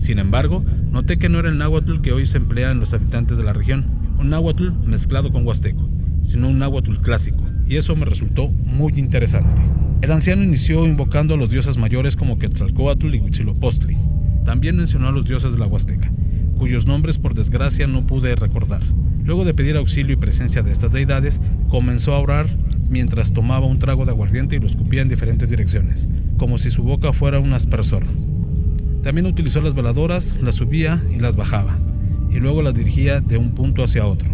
Sin 0.06 0.18
embargo, 0.18 0.64
noté 0.90 1.18
que 1.18 1.28
no 1.28 1.38
era 1.38 1.48
el 1.48 1.58
náhuatl 1.58 2.00
que 2.00 2.12
hoy 2.12 2.26
se 2.28 2.36
emplea 2.36 2.70
en 2.70 2.80
los 2.80 2.92
habitantes 2.92 3.36
de 3.36 3.42
la 3.42 3.52
región, 3.52 3.84
un 4.18 4.30
náhuatl 4.30 4.70
mezclado 4.84 5.30
con 5.32 5.46
huasteco, 5.46 5.88
sino 6.30 6.48
un 6.48 6.58
náhuatl 6.58 6.96
clásico, 7.02 7.42
y 7.68 7.76
eso 7.76 7.94
me 7.94 8.04
resultó 8.04 8.48
muy 8.48 8.92
interesante. 8.96 9.60
El 10.00 10.12
anciano 10.12 10.44
inició 10.44 10.86
invocando 10.86 11.34
a 11.34 11.36
los 11.36 11.50
dioses 11.50 11.76
mayores 11.76 12.16
como 12.16 12.38
Quetzalcoatl 12.38 13.14
y 13.14 13.20
Huitzilopochtli. 13.20 13.96
También 14.44 14.76
mencionó 14.76 15.08
a 15.08 15.12
los 15.12 15.24
dioses 15.24 15.50
de 15.50 15.58
la 15.58 15.66
Huasteca, 15.66 16.10
cuyos 16.58 16.86
nombres 16.86 17.16
por 17.18 17.34
desgracia 17.34 17.86
no 17.86 18.06
pude 18.06 18.34
recordar. 18.34 18.82
Luego 19.24 19.44
de 19.44 19.54
pedir 19.54 19.76
auxilio 19.76 20.14
y 20.14 20.16
presencia 20.16 20.62
de 20.62 20.72
estas 20.72 20.92
deidades, 20.92 21.34
comenzó 21.68 22.12
a 22.12 22.18
orar 22.18 22.48
mientras 22.88 23.32
tomaba 23.32 23.66
un 23.66 23.78
trago 23.78 24.04
de 24.04 24.10
aguardiente 24.10 24.56
y 24.56 24.58
lo 24.58 24.66
escupía 24.66 25.02
en 25.02 25.08
diferentes 25.08 25.48
direcciones, 25.48 25.98
como 26.36 26.58
si 26.58 26.70
su 26.70 26.82
boca 26.82 27.12
fuera 27.12 27.38
un 27.38 27.52
aspersor. 27.52 28.04
También 29.02 29.26
utilizó 29.26 29.60
las 29.60 29.74
veladoras, 29.74 30.24
las 30.42 30.56
subía 30.56 31.02
y 31.14 31.20
las 31.20 31.36
bajaba, 31.36 31.78
y 32.30 32.40
luego 32.40 32.62
las 32.62 32.74
dirigía 32.74 33.20
de 33.20 33.38
un 33.38 33.54
punto 33.54 33.84
hacia 33.84 34.06
otro. 34.06 34.28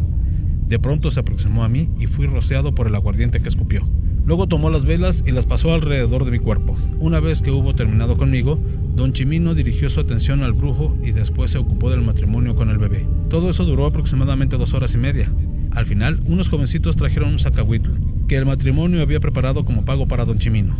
De 0.68 0.78
pronto 0.78 1.10
se 1.10 1.20
aproximó 1.20 1.64
a 1.64 1.68
mí 1.68 1.90
y 2.00 2.06
fui 2.06 2.26
rociado 2.26 2.74
por 2.74 2.86
el 2.86 2.94
aguardiente 2.94 3.40
que 3.40 3.50
escupió. 3.50 3.86
Luego 4.26 4.46
tomó 4.46 4.70
las 4.70 4.84
velas 4.84 5.14
y 5.26 5.32
las 5.32 5.44
pasó 5.44 5.74
alrededor 5.74 6.24
de 6.24 6.30
mi 6.30 6.38
cuerpo. 6.38 6.76
Una 6.98 7.20
vez 7.20 7.40
que 7.42 7.50
hubo 7.50 7.74
terminado 7.74 8.16
conmigo, 8.16 8.58
don 8.94 9.12
Chimino 9.12 9.54
dirigió 9.54 9.90
su 9.90 10.00
atención 10.00 10.42
al 10.42 10.54
brujo 10.54 10.96
y 11.04 11.12
después 11.12 11.50
se 11.50 11.58
ocupó 11.58 11.90
del 11.90 12.00
matrimonio 12.00 12.54
con 12.54 12.70
el 12.70 12.78
bebé. 12.78 13.06
Todo 13.28 13.50
eso 13.50 13.64
duró 13.64 13.84
aproximadamente 13.84 14.56
dos 14.56 14.72
horas 14.72 14.90
y 14.94 14.96
media. 14.96 15.30
Al 15.72 15.86
final, 15.86 16.20
unos 16.26 16.48
jovencitos 16.48 16.96
trajeron 16.96 17.34
un 17.34 17.38
sacahuitl, 17.38 17.90
que 18.26 18.36
el 18.36 18.46
matrimonio 18.46 19.02
había 19.02 19.20
preparado 19.20 19.64
como 19.64 19.84
pago 19.84 20.08
para 20.08 20.24
don 20.24 20.38
Chimino. 20.38 20.74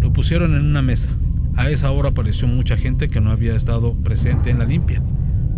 Lo 0.00 0.12
pusieron 0.12 0.56
en 0.56 0.64
una 0.64 0.82
mesa. 0.82 1.06
A 1.54 1.70
esa 1.70 1.90
hora 1.92 2.08
apareció 2.08 2.48
mucha 2.48 2.76
gente 2.76 3.10
que 3.10 3.20
no 3.20 3.30
había 3.30 3.54
estado 3.54 3.94
presente 4.02 4.50
en 4.50 4.58
la 4.58 4.64
limpia. 4.64 5.02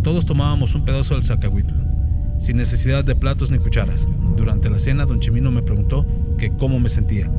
Todos 0.02 0.26
tomábamos 0.26 0.74
un 0.74 0.84
pedazo 0.84 1.14
del 1.14 1.26
sacahuitl, 1.26 1.72
sin 2.46 2.56
necesidad 2.56 3.04
de 3.04 3.14
platos 3.14 3.50
ni 3.50 3.58
cucharas. 3.58 3.98
Durante 4.36 4.70
la 4.70 4.80
cena, 4.80 5.06
don 5.06 5.20
Chimino 5.20 5.50
me 5.50 5.62
preguntó 5.62 6.06
que 6.38 6.50
cómo 6.56 6.78
me 6.80 6.90
sentía. 6.90 7.30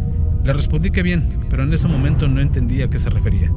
Le 0.43 0.53
respondí 0.53 0.91
que 0.91 1.03
bien, 1.03 1.45
pero 1.49 1.63
en 1.63 1.73
ese 1.73 1.87
momento 1.87 2.27
no 2.27 2.41
entendía 2.41 2.85
a 2.85 2.89
qué 2.89 2.99
se 2.99 3.09
refería. 3.09 3.51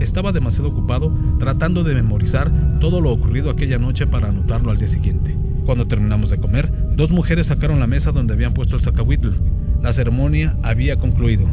Estaba 0.00 0.32
demasiado 0.32 0.68
ocupado 0.68 1.12
tratando 1.38 1.84
de 1.84 1.94
memorizar 1.94 2.50
todo 2.80 3.00
lo 3.00 3.12
ocurrido 3.12 3.50
aquella 3.50 3.78
noche 3.78 4.06
para 4.06 4.28
anotarlo 4.28 4.70
al 4.70 4.78
día 4.78 4.90
siguiente. 4.90 5.36
Cuando 5.64 5.86
terminamos 5.86 6.30
de 6.30 6.38
comer, 6.38 6.72
dos 6.96 7.10
mujeres 7.10 7.46
sacaron 7.46 7.80
la 7.80 7.86
mesa 7.86 8.10
donde 8.10 8.34
habían 8.34 8.54
puesto 8.54 8.76
el 8.76 8.82
sacahuitl. 8.82 9.30
La 9.80 9.92
ceremonia 9.94 10.56
había 10.62 10.96
concluido. 10.96 11.46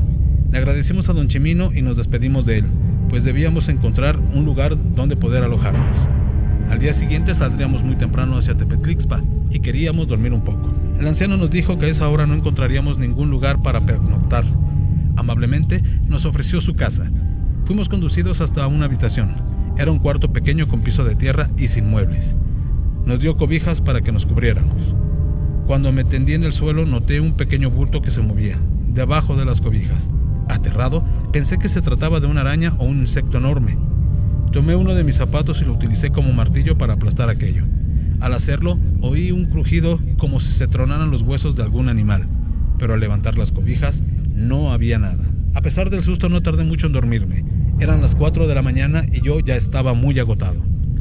Le 0.51 0.57
agradecimos 0.57 1.07
a 1.09 1.13
don 1.13 1.27
Chimino 1.27 1.71
y 1.73 1.81
nos 1.81 1.95
despedimos 1.95 2.45
de 2.45 2.59
él, 2.59 2.65
pues 3.09 3.23
debíamos 3.23 3.67
encontrar 3.69 4.17
un 4.17 4.45
lugar 4.45 4.75
donde 4.95 5.15
poder 5.15 5.43
alojarnos. 5.43 6.28
Al 6.69 6.79
día 6.79 6.93
siguiente 6.99 7.35
saldríamos 7.35 7.83
muy 7.83 7.95
temprano 7.95 8.37
hacia 8.37 8.55
Tepetlixpa 8.55 9.21
y 9.49 9.59
queríamos 9.59 10.07
dormir 10.07 10.33
un 10.33 10.43
poco. 10.43 10.71
El 10.99 11.07
anciano 11.07 11.35
nos 11.35 11.49
dijo 11.49 11.79
que 11.79 11.87
a 11.87 11.89
esa 11.89 12.07
hora 12.07 12.27
no 12.27 12.35
encontraríamos 12.35 12.99
ningún 12.99 13.31
lugar 13.31 13.61
para 13.63 13.85
pernoctar. 13.85 14.45
Amablemente 15.15 15.81
nos 16.07 16.25
ofreció 16.25 16.61
su 16.61 16.75
casa. 16.75 17.09
Fuimos 17.65 17.89
conducidos 17.89 18.39
hasta 18.39 18.67
una 18.67 18.85
habitación. 18.85 19.35
Era 19.77 19.91
un 19.91 19.99
cuarto 19.99 20.31
pequeño 20.31 20.67
con 20.67 20.81
piso 20.81 21.03
de 21.03 21.15
tierra 21.15 21.49
y 21.57 21.67
sin 21.69 21.89
muebles. 21.89 22.23
Nos 23.05 23.19
dio 23.19 23.35
cobijas 23.35 23.81
para 23.81 24.01
que 24.01 24.11
nos 24.11 24.25
cubriéramos. 24.25 24.77
Cuando 25.65 25.91
me 25.91 26.03
tendí 26.03 26.33
en 26.33 26.43
el 26.43 26.53
suelo 26.53 26.85
noté 26.85 27.19
un 27.19 27.35
pequeño 27.35 27.71
bulto 27.71 28.01
que 28.01 28.11
se 28.11 28.21
movía, 28.21 28.59
debajo 28.89 29.35
de 29.35 29.45
las 29.45 29.59
cobijas. 29.61 30.01
Aterrado, 30.47 31.03
pensé 31.31 31.57
que 31.57 31.69
se 31.69 31.81
trataba 31.81 32.19
de 32.19 32.27
una 32.27 32.41
araña 32.41 32.75
o 32.77 32.85
un 32.85 33.01
insecto 33.01 33.37
enorme. 33.37 33.88
Tomé 34.51 34.75
uno 34.75 34.95
de 34.95 35.03
mis 35.03 35.15
zapatos 35.15 35.61
y 35.61 35.65
lo 35.65 35.73
utilicé 35.73 36.09
como 36.09 36.33
martillo 36.33 36.75
para 36.75 36.93
aplastar 36.93 37.29
aquello. 37.29 37.63
Al 38.19 38.33
hacerlo, 38.33 38.79
oí 39.01 39.31
un 39.31 39.45
crujido 39.45 39.99
como 40.17 40.39
si 40.41 40.51
se 40.57 40.67
tronaran 40.67 41.11
los 41.11 41.21
huesos 41.21 41.55
de 41.55 41.61
algún 41.61 41.87
animal, 41.87 42.27
pero 42.79 42.95
al 42.95 42.99
levantar 42.99 43.37
las 43.37 43.51
cobijas 43.51 43.93
no 44.33 44.71
había 44.71 44.97
nada. 44.97 45.23
A 45.53 45.61
pesar 45.61 45.91
del 45.91 46.03
susto 46.03 46.29
no 46.29 46.41
tardé 46.41 46.63
mucho 46.63 46.87
en 46.87 46.93
dormirme. 46.93 47.45
Eran 47.79 48.01
las 48.01 48.15
4 48.15 48.47
de 48.47 48.55
la 48.55 48.63
mañana 48.63 49.05
y 49.11 49.21
yo 49.21 49.39
ya 49.39 49.55
estaba 49.55 49.93
muy 49.93 50.17
agotado. 50.17 50.59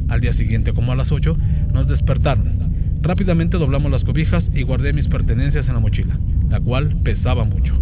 Al 0.09 0.21
día 0.21 0.33
siguiente, 0.35 0.73
como 0.73 0.91
a 0.91 0.95
las 0.95 1.11
8, 1.11 1.35
nos 1.73 1.87
despertaron. 1.87 2.99
Rápidamente 3.01 3.57
doblamos 3.57 3.91
las 3.91 4.03
cobijas 4.03 4.43
y 4.53 4.61
guardé 4.61 4.93
mis 4.93 5.07
pertenencias 5.07 5.67
en 5.67 5.73
la 5.73 5.79
mochila, 5.79 6.19
la 6.49 6.59
cual 6.59 6.97
pesaba 7.03 7.45
mucho. 7.45 7.73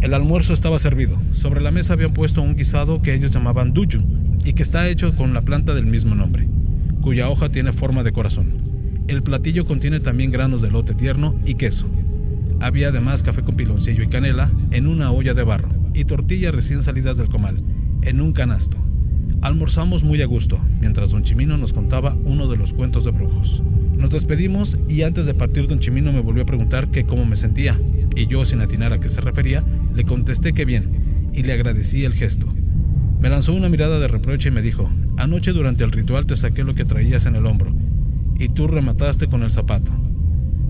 El 0.00 0.14
almuerzo 0.14 0.52
estaba 0.52 0.80
servido. 0.80 1.16
Sobre 1.42 1.60
la 1.60 1.70
mesa 1.70 1.92
habían 1.92 2.12
puesto 2.12 2.42
un 2.42 2.56
guisado 2.56 3.02
que 3.02 3.14
ellos 3.14 3.30
llamaban 3.32 3.72
duyu 3.72 4.02
y 4.44 4.52
que 4.52 4.62
está 4.62 4.88
hecho 4.88 5.14
con 5.16 5.34
la 5.34 5.42
planta 5.42 5.74
del 5.74 5.86
mismo 5.86 6.14
nombre, 6.14 6.46
cuya 7.00 7.28
hoja 7.28 7.48
tiene 7.48 7.72
forma 7.72 8.02
de 8.02 8.12
corazón. 8.12 9.04
El 9.08 9.22
platillo 9.22 9.66
contiene 9.66 10.00
también 10.00 10.30
granos 10.30 10.62
de 10.62 10.70
lote 10.70 10.94
tierno 10.94 11.34
y 11.44 11.54
queso. 11.54 11.86
Había 12.60 12.88
además 12.88 13.22
café 13.22 13.42
con 13.42 13.56
piloncillo 13.56 14.02
y 14.02 14.08
canela 14.08 14.50
en 14.70 14.86
una 14.86 15.10
olla 15.10 15.34
de 15.34 15.42
barro 15.42 15.68
y 15.92 16.04
tortillas 16.04 16.54
recién 16.54 16.84
salidas 16.84 17.16
del 17.16 17.28
comal, 17.28 17.62
en 18.02 18.20
un 18.20 18.32
canasto. 18.32 18.76
Almorzamos 19.42 20.02
muy 20.02 20.22
a 20.22 20.26
gusto, 20.26 20.58
mientras 20.80 21.10
don 21.10 21.24
Chimino 21.24 21.58
nos 21.58 21.72
contaba 21.72 22.16
uno 22.24 22.48
de 22.48 22.56
los 22.56 22.72
cuentos 22.72 23.04
de 23.04 23.10
brujos. 23.10 23.62
Nos 23.96 24.10
despedimos 24.10 24.70
y 24.88 25.02
antes 25.02 25.26
de 25.26 25.34
partir 25.34 25.68
don 25.68 25.80
Chimino 25.80 26.12
me 26.12 26.20
volvió 26.20 26.42
a 26.42 26.46
preguntar 26.46 26.90
que 26.90 27.04
cómo 27.04 27.26
me 27.26 27.36
sentía, 27.36 27.78
y 28.16 28.26
yo 28.26 28.44
sin 28.46 28.60
atinar 28.60 28.92
a 28.92 29.00
qué 29.00 29.10
se 29.10 29.20
refería, 29.20 29.62
le 29.94 30.04
contesté 30.04 30.52
que 30.52 30.64
bien, 30.64 31.30
y 31.32 31.42
le 31.42 31.52
agradecí 31.52 32.04
el 32.04 32.14
gesto. 32.14 32.53
Me 33.24 33.30
lanzó 33.30 33.54
una 33.54 33.70
mirada 33.70 33.98
de 33.98 34.06
reproche 34.06 34.50
y 34.50 34.52
me 34.52 34.60
dijo, 34.60 34.86
anoche 35.16 35.52
durante 35.52 35.82
el 35.82 35.92
ritual 35.92 36.26
te 36.26 36.36
saqué 36.36 36.62
lo 36.62 36.74
que 36.74 36.84
traías 36.84 37.24
en 37.24 37.36
el 37.36 37.46
hombro, 37.46 37.72
y 38.38 38.50
tú 38.50 38.66
remataste 38.66 39.28
con 39.28 39.42
el 39.42 39.50
zapato. 39.52 39.90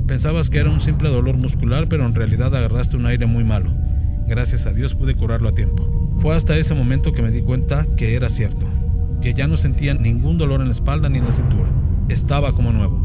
Pensabas 0.06 0.48
que 0.50 0.58
era 0.58 0.70
un 0.70 0.80
simple 0.82 1.08
dolor 1.08 1.36
muscular, 1.36 1.88
pero 1.88 2.06
en 2.06 2.14
realidad 2.14 2.54
agarraste 2.54 2.96
un 2.96 3.06
aire 3.06 3.26
muy 3.26 3.42
malo. 3.42 3.74
Gracias 4.28 4.64
a 4.66 4.72
Dios 4.72 4.94
pude 4.94 5.16
curarlo 5.16 5.48
a 5.48 5.54
tiempo. 5.56 6.16
Fue 6.22 6.36
hasta 6.36 6.56
ese 6.56 6.74
momento 6.74 7.12
que 7.12 7.22
me 7.22 7.32
di 7.32 7.42
cuenta 7.42 7.88
que 7.96 8.14
era 8.14 8.28
cierto, 8.36 8.64
que 9.20 9.34
ya 9.34 9.48
no 9.48 9.56
sentía 9.56 9.92
ningún 9.94 10.38
dolor 10.38 10.60
en 10.60 10.68
la 10.68 10.76
espalda 10.76 11.08
ni 11.08 11.18
en 11.18 11.24
la 11.24 11.34
cintura. 11.34 11.68
Estaba 12.08 12.52
como 12.52 12.70
nuevo. 12.70 12.96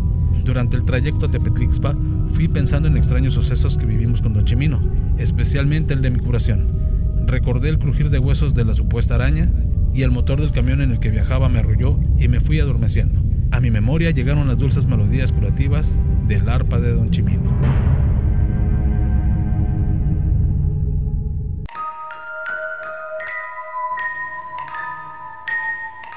Durante 0.46 0.76
el 0.76 0.86
trayecto 0.86 1.26
a 1.26 1.32
Tepetlixpa 1.32 1.96
fui 2.36 2.48
pensando 2.50 2.88
en 2.88 2.98
extraños 2.98 3.34
sucesos 3.34 3.76
que 3.78 3.88
vivimos 3.88 4.22
con 4.22 4.34
Don 4.34 4.46
Chimino, 4.46 4.80
especialmente 5.18 5.96
el 5.96 6.04
de 6.04 6.12
mi 6.12 6.20
curación. 6.20 6.89
Recordé 7.30 7.70
el 7.70 7.78
crujir 7.78 8.10
de 8.10 8.18
huesos 8.18 8.56
de 8.56 8.66
la 8.66 8.74
supuesta 8.74 9.14
araña 9.14 9.52
y 9.94 10.02
el 10.02 10.10
motor 10.10 10.42
del 10.42 10.52
camión 10.52 10.82
en 10.82 10.94
el 10.94 11.00
que 11.00 11.12
viajaba 11.12 11.48
me 11.48 11.60
arrulló 11.60 12.00
y 12.18 12.28
me 12.28 12.40
fui 12.42 12.60
adormeciendo. 12.60 13.22
A 13.52 13.60
mi 13.60 13.70
memoria 13.70 14.10
llegaron 14.10 14.48
las 14.48 14.58
dulces 14.58 14.84
melodías 14.86 15.32
curativas 15.34 15.86
del 16.28 16.50
arpa 16.50 16.80
de 16.80 16.92
Don 16.92 17.12
Chimino. 17.12 17.52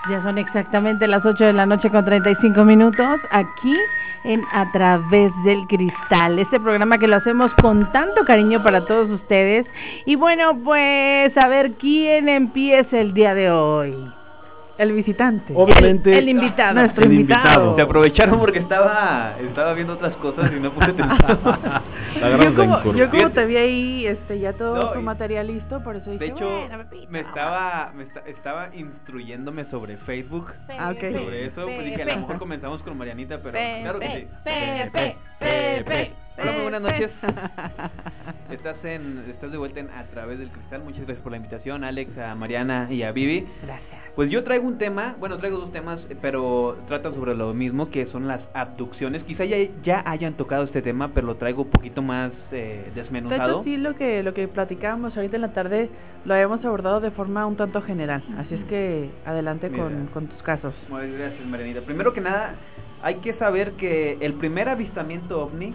Ya 0.09 0.22
son 0.22 0.38
exactamente 0.38 1.07
las 1.07 1.27
8 1.27 1.44
de 1.44 1.53
la 1.53 1.66
noche 1.66 1.90
con 1.90 2.07
35 2.07 2.64
minutos 2.64 3.20
aquí 3.31 3.77
en 4.25 4.43
A 4.53 4.71
través 4.73 5.33
del 5.45 5.67
cristal, 5.67 6.39
este 6.39 6.61
programa 6.61 6.99
que 6.99 7.09
lo 7.09 7.17
hacemos 7.17 7.53
con 7.61 7.91
tanto 7.93 8.25
cariño 8.25 8.63
para 8.63 8.85
todos 8.85 9.11
ustedes. 9.11 9.67
Y 10.07 10.17
bueno, 10.17 10.59
pues 10.63 11.37
a 11.37 11.49
ver 11.49 11.73
quién 11.73 12.29
empieza 12.29 12.99
el 12.99 13.15
día 13.15 13.35
de 13.35 13.51
hoy. 13.51 14.13
El 14.83 14.92
visitante. 14.92 15.53
Obviamente. 15.57 16.12
El, 16.12 16.18
el 16.25 16.29
invitado. 16.31 16.75
Nuestro 16.75 17.05
El 17.05 17.12
invitado. 17.12 17.42
invitado. 17.45 17.77
Se 17.77 17.83
aprovecharon 17.83 18.38
porque 18.38 18.59
estaba 18.59 19.37
estaba 19.40 19.75
viendo 19.75 19.92
otras 19.95 20.14
cosas 20.16 20.51
y 20.55 20.61
no 20.61 20.73
puse 20.73 20.90
atención. 20.90 21.49
Yo 22.40 22.55
como, 22.57 22.95
yo 22.95 23.11
como 23.11 23.31
te 23.31 23.47
vi 23.47 23.57
ahí, 23.57 24.07
este, 24.07 24.40
ya 24.40 24.53
todo 24.55 24.75
No, 24.75 24.92
tu 24.92 25.01
material 25.01 25.47
listo, 25.47 25.83
por 25.83 25.97
eso 25.97 26.11
dije, 26.11 26.25
De 26.25 26.31
hecho, 26.31 26.49
bueno, 26.68 26.85
me 27.09 27.21
estaba 27.21 27.92
me 27.95 28.03
esta- 28.05 28.21
estaba 28.27 28.75
instruyéndome 28.75 29.64
sobre 29.66 29.97
Facebook. 29.99 30.53
Ah. 30.68 30.92
Sobre 30.95 31.47
eso, 31.47 31.64
pues 31.64 31.85
dije, 31.85 32.03
a 32.03 32.07
lo 32.07 32.16
mejor 32.23 32.38
comenzamos 32.38 32.83
con 32.83 32.97
Marianita, 32.99 33.38
pero 33.42 33.53
claro 33.83 33.99
que 34.01 34.09
sí. 34.09 34.27
Pepe, 34.45 35.16
Pepe, 35.38 36.12
Hola, 36.38 36.53
muy 36.53 36.62
buenas 36.62 36.83
noches. 36.83 37.11
Estás 38.51 38.77
en 38.85 39.25
estás 39.31 39.51
de 39.51 39.59
vuelta 39.59 39.81
en 39.81 39.88
A 39.90 40.05
través 40.12 40.38
del 40.38 40.49
cristal. 40.51 40.83
Muchas 40.83 41.01
gracias 41.05 41.18
por 41.23 41.33
la 41.33 41.37
invitación, 41.38 41.85
Alex, 41.85 42.16
a 42.18 42.35
Mariana 42.35 42.88
y 42.90 43.03
a 43.03 43.12
Vivi. 43.12 43.47
Gracias. 43.62 44.02
Pues 44.14 44.31
yo 44.31 44.44
traigo 44.44 44.66
un 44.66 44.77
tema, 44.77 45.16
bueno, 45.18 45.38
traigo 45.38 45.59
dos 45.59 45.72
temas, 45.72 45.98
eh, 46.11 46.16
pero 46.20 46.77
tratan 46.87 47.14
sobre 47.14 47.35
lo 47.35 47.55
mismo, 47.55 47.88
que 47.88 48.05
son 48.07 48.29
las 48.29 48.42
abducciones. 48.53 49.22
Quizá 49.22 49.46
ya, 49.46 49.57
ya 49.83 50.03
hayan 50.05 50.35
tocado 50.35 50.64
este 50.64 50.83
tema, 50.83 51.09
pero 51.14 51.29
lo 51.29 51.37
traigo 51.37 51.62
un 51.62 51.70
poquito 51.70 52.03
más 52.03 52.31
eh, 52.51 52.90
De 52.94 53.01
desmenuzado. 53.03 53.53
hecho, 53.61 53.64
sí, 53.64 53.79
lo 53.79 53.94
que, 53.96 54.22
lo 54.22 54.35
que 54.35 54.48
platicábamos 54.48 55.16
ahorita 55.16 55.37
en 55.37 55.42
la 55.42 55.55
tarde 55.55 55.88
lo 56.27 56.35
habíamos 56.35 56.62
abordado 56.62 57.01
de 57.01 57.11
forma 57.11 57.46
un 57.46 57.57
tanto 57.57 57.81
general. 57.81 58.22
Así 58.37 58.55
es 58.55 58.64
que 58.64 59.11
adelante 59.25 59.70
con, 59.70 60.09
con 60.09 60.27
tus 60.27 60.42
casos. 60.42 60.75
Muchas 60.90 61.11
gracias, 61.11 61.46
Marianita. 61.46 61.81
Primero 61.81 62.12
que 62.12 62.20
nada, 62.20 62.57
hay 63.03 63.14
que 63.16 63.33
saber 63.35 63.72
que 63.72 64.18
el 64.20 64.35
primer 64.35 64.68
avistamiento 64.68 65.42
ovni, 65.42 65.75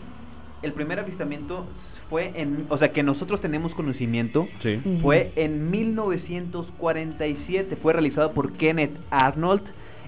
el 0.62 0.74
primer 0.74 1.00
avistamiento 1.00 1.66
fue 2.10 2.32
en, 2.36 2.66
o 2.70 2.78
sea, 2.78 2.94
que 2.94 3.04
nosotros 3.04 3.42
tenemos 3.42 3.74
conocimiento, 3.74 4.48
Sí. 4.62 4.80
Fue 5.02 5.32
en 5.36 5.70
1947. 5.70 7.76
Fue 7.78 7.94
realizado 7.94 8.32
por 8.32 8.54
Kenneth 8.54 8.96
Arnold 9.10 9.62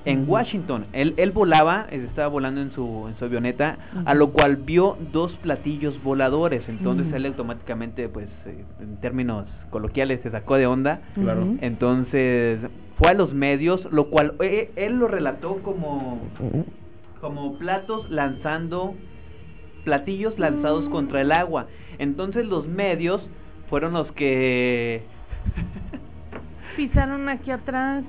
en. 0.05 0.29
Washington. 0.29 0.85
Él, 0.93 1.13
él 1.17 1.31
volaba, 1.31 1.87
eh, 1.91 2.05
estaba 2.07 2.29
volando 2.29 2.61
en 2.61 2.71
su, 2.71 3.07
en 3.09 3.17
su 3.17 3.25
avioneta, 3.25 3.77
a 4.05 4.13
lo 4.13 4.31
cual 4.31 4.55
vio 4.57 4.97
dos 5.11 5.33
platillos 5.41 6.01
voladores. 6.03 6.63
Entonces 6.69 7.07
Ujú. 7.07 7.15
él 7.17 7.25
automáticamente, 7.25 8.07
pues, 8.07 8.27
eh, 8.45 8.63
en 8.79 8.95
términos 9.01 9.45
coloquiales, 9.69 10.21
se 10.21 10.31
sacó 10.31 10.55
de 10.55 10.67
onda. 10.67 11.01
Claro. 11.15 11.47
Entonces 11.61 12.59
fue 12.97 13.09
a 13.09 13.13
los 13.13 13.33
medios, 13.33 13.85
lo 13.91 14.09
cual 14.09 14.33
eh, 14.41 14.71
él 14.75 14.99
lo 14.99 15.07
relató 15.07 15.57
como 15.63 16.21
como 17.21 17.57
platos 17.57 18.09
lanzando 18.09 18.95
platillos 19.89 20.37
lanzados 20.37 20.87
contra 20.89 21.21
el 21.21 21.31
agua. 21.31 21.65
Entonces 21.97 22.45
los 22.45 22.67
medios 22.67 23.21
fueron 23.71 23.93
los 23.93 24.11
que 24.11 25.01
Pisaron 26.77 27.27
aquí 27.27 27.49
atrás. 27.49 28.03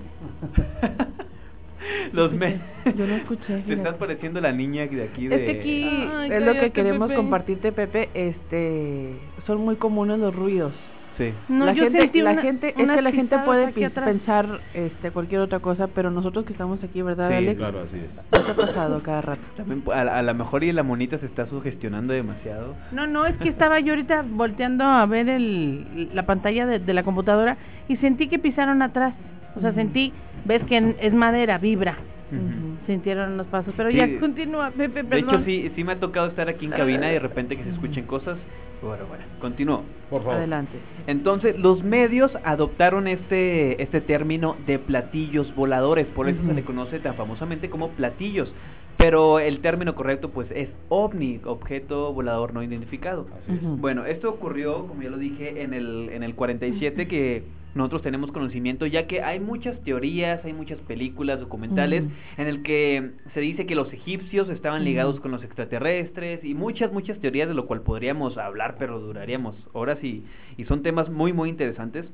los 2.12 2.32
medios 2.32 2.60
Yo 2.96 3.06
no 3.06 3.14
escuché, 3.16 3.46
Te 3.46 3.62
fíjate. 3.62 3.72
estás 3.72 3.94
pareciendo 3.94 4.40
la 4.42 4.52
niña 4.52 4.86
de 4.86 5.04
aquí 5.04 5.26
de 5.26 5.34
Es 5.36 5.40
que 5.52 5.60
aquí 5.60 5.84
Ay, 6.12 6.30
es 6.32 6.42
lo 6.44 6.52
que 6.52 6.70
queremos 6.70 7.08
Pepe. 7.08 7.16
compartirte, 7.16 7.72
Pepe. 7.72 8.10
Este, 8.12 9.14
son 9.46 9.62
muy 9.64 9.76
comunes 9.76 10.18
los 10.18 10.34
ruidos. 10.36 10.72
Sí. 11.18 11.34
No, 11.48 11.66
la 11.66 11.72
yo 11.74 11.84
gente, 11.84 12.00
sentí 12.00 12.20
la 12.22 12.30
una- 12.32 12.42
gente, 12.42 12.68
es 12.68 12.74
que 12.74 13.02
la 13.02 13.12
gente 13.12 13.36
puede 13.44 13.72
pensar 13.72 14.60
este 14.72 15.10
cualquier 15.10 15.42
otra 15.42 15.58
cosa, 15.60 15.88
pero 15.88 16.10
nosotros 16.10 16.46
que 16.46 16.52
estamos 16.52 16.82
aquí, 16.82 17.02
¿verdad, 17.02 17.28
Sí, 17.28 17.34
Alex? 17.34 17.58
Claro, 17.58 17.80
así 17.80 17.96
es. 17.98 18.10
¿Qué 18.30 18.38
te 18.38 18.50
ha 18.52 18.56
pasado 18.56 19.02
cada 19.02 19.20
rato? 19.20 19.42
También 19.56 19.82
a, 19.92 20.00
a 20.18 20.22
lo 20.22 20.34
mejor 20.34 20.64
y 20.64 20.72
la 20.72 20.82
monita 20.82 21.18
se 21.18 21.26
está 21.26 21.46
sugestionando 21.46 22.14
demasiado. 22.14 22.74
No, 22.92 23.06
no, 23.06 23.26
es 23.26 23.36
que 23.36 23.50
estaba 23.50 23.80
yo 23.80 23.92
ahorita 23.92 24.24
volteando 24.30 24.84
a 24.84 25.04
ver 25.06 25.28
el, 25.28 26.08
la 26.14 26.24
pantalla 26.24 26.64
de, 26.64 26.78
de 26.78 26.94
la 26.94 27.02
computadora 27.02 27.58
y 27.88 27.96
sentí 27.98 28.28
que 28.28 28.38
pisaron 28.38 28.80
atrás. 28.80 29.12
O 29.56 29.60
sea, 29.60 29.72
sentí, 29.74 30.12
ves 30.46 30.62
que 30.64 30.76
en- 30.78 30.96
es 31.00 31.12
madera, 31.12 31.58
vibra. 31.58 31.96
Ujú. 32.32 32.76
Sintieron 32.86 33.36
los 33.36 33.46
pasos, 33.48 33.74
pero 33.76 33.90
Sí. 33.90 33.96
ya 33.98 34.20
continúa, 34.20 34.70
Pepe, 34.70 35.02
De 35.02 35.08
perdón. 35.08 35.34
hecho 35.34 35.44
sí 35.44 35.70
sí 35.74 35.84
me 35.84 35.92
ha 35.92 35.96
tocado 36.00 36.28
estar 36.28 36.48
aquí 36.48 36.64
en 36.66 36.70
cabina 36.72 37.10
y 37.10 37.14
de 37.14 37.18
repente 37.18 37.56
que 37.56 37.64
se 37.64 37.70
escuchen 37.70 38.06
cosas. 38.06 38.38
Bueno, 38.82 39.04
bueno, 39.06 39.24
continúo. 39.40 39.82
Por 40.08 40.22
favor. 40.22 40.38
Adelante. 40.38 40.78
Entonces, 41.06 41.58
los 41.58 41.82
medios 41.82 42.30
adoptaron 42.44 43.08
este, 43.08 43.82
este 43.82 44.00
término 44.00 44.56
de 44.66 44.78
platillos 44.78 45.54
voladores, 45.54 46.06
por 46.06 46.28
eso 46.28 46.40
se 46.46 46.54
le 46.54 46.64
conoce 46.64 46.98
tan 46.98 47.14
famosamente 47.14 47.68
como 47.68 47.90
platillos. 47.90 48.52
Pero 49.00 49.38
el 49.38 49.60
término 49.60 49.94
correcto, 49.94 50.30
pues, 50.30 50.50
es 50.50 50.68
ovni, 50.90 51.40
objeto 51.44 52.12
volador 52.12 52.52
no 52.52 52.62
identificado. 52.62 53.26
Así 53.32 53.52
es. 53.52 53.62
Ujú. 53.62 53.76
Bueno, 53.78 54.04
esto 54.04 54.28
ocurrió, 54.28 54.86
como 54.86 55.02
ya 55.02 55.10
lo 55.10 55.16
dije, 55.16 55.62
en 55.62 55.72
el, 55.72 56.10
en 56.12 56.22
el 56.22 56.34
47, 56.34 57.08
que 57.08 57.44
nosotros 57.74 58.02
tenemos 58.02 58.32
conocimiento, 58.32 58.84
ya 58.86 59.06
que 59.06 59.22
hay 59.22 59.40
muchas 59.40 59.80
teorías, 59.84 60.44
hay 60.44 60.52
muchas 60.52 60.78
películas, 60.80 61.40
documentales, 61.40 62.04
en 62.36 62.46
el 62.46 62.62
que 62.62 63.12
se 63.32 63.40
dice 63.40 63.64
que 63.64 63.74
los 63.74 63.92
egipcios 63.92 64.48
estaban 64.50 64.84
ligados 64.84 65.20
con 65.20 65.30
los 65.30 65.42
extraterrestres 65.44 66.44
y 66.44 66.54
muchas, 66.54 66.92
muchas 66.92 67.18
teorías 67.20 67.48
de 67.48 67.54
lo 67.54 67.66
cual 67.66 67.82
podríamos 67.82 68.36
hablar, 68.38 68.76
pero 68.78 68.98
duraríamos 68.98 69.54
horas 69.72 70.02
y, 70.02 70.24
y 70.56 70.64
son 70.64 70.82
temas 70.82 71.08
muy, 71.10 71.32
muy 71.32 71.48
interesantes. 71.48 72.06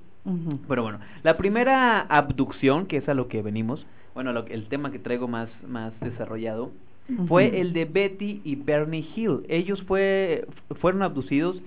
Pero 0.69 0.83
bueno, 0.83 0.99
la 1.23 1.37
primera 1.37 2.01
abducción, 2.01 2.87
que 2.87 2.97
es 2.97 3.09
a 3.09 3.15
lo 3.15 3.29
que 3.29 3.43
venimos, 3.43 3.87
bueno, 4.17 4.33
lo 4.33 4.45
el 4.47 4.67
tema 4.69 4.91
que 4.91 4.99
traigo 4.99 5.29
más, 5.29 5.49
más 5.69 5.93
desarrollado, 6.01 6.73
fue 7.29 7.61
el 7.61 7.73
de 7.75 7.85
Betty 7.85 8.41
y 8.45 8.57
Bernie 8.57 9.07
Hill. 9.15 9.43
Ellos 9.51 9.83
fue, 9.83 10.49
fueron 10.81 11.03
abducidos, 11.03 11.59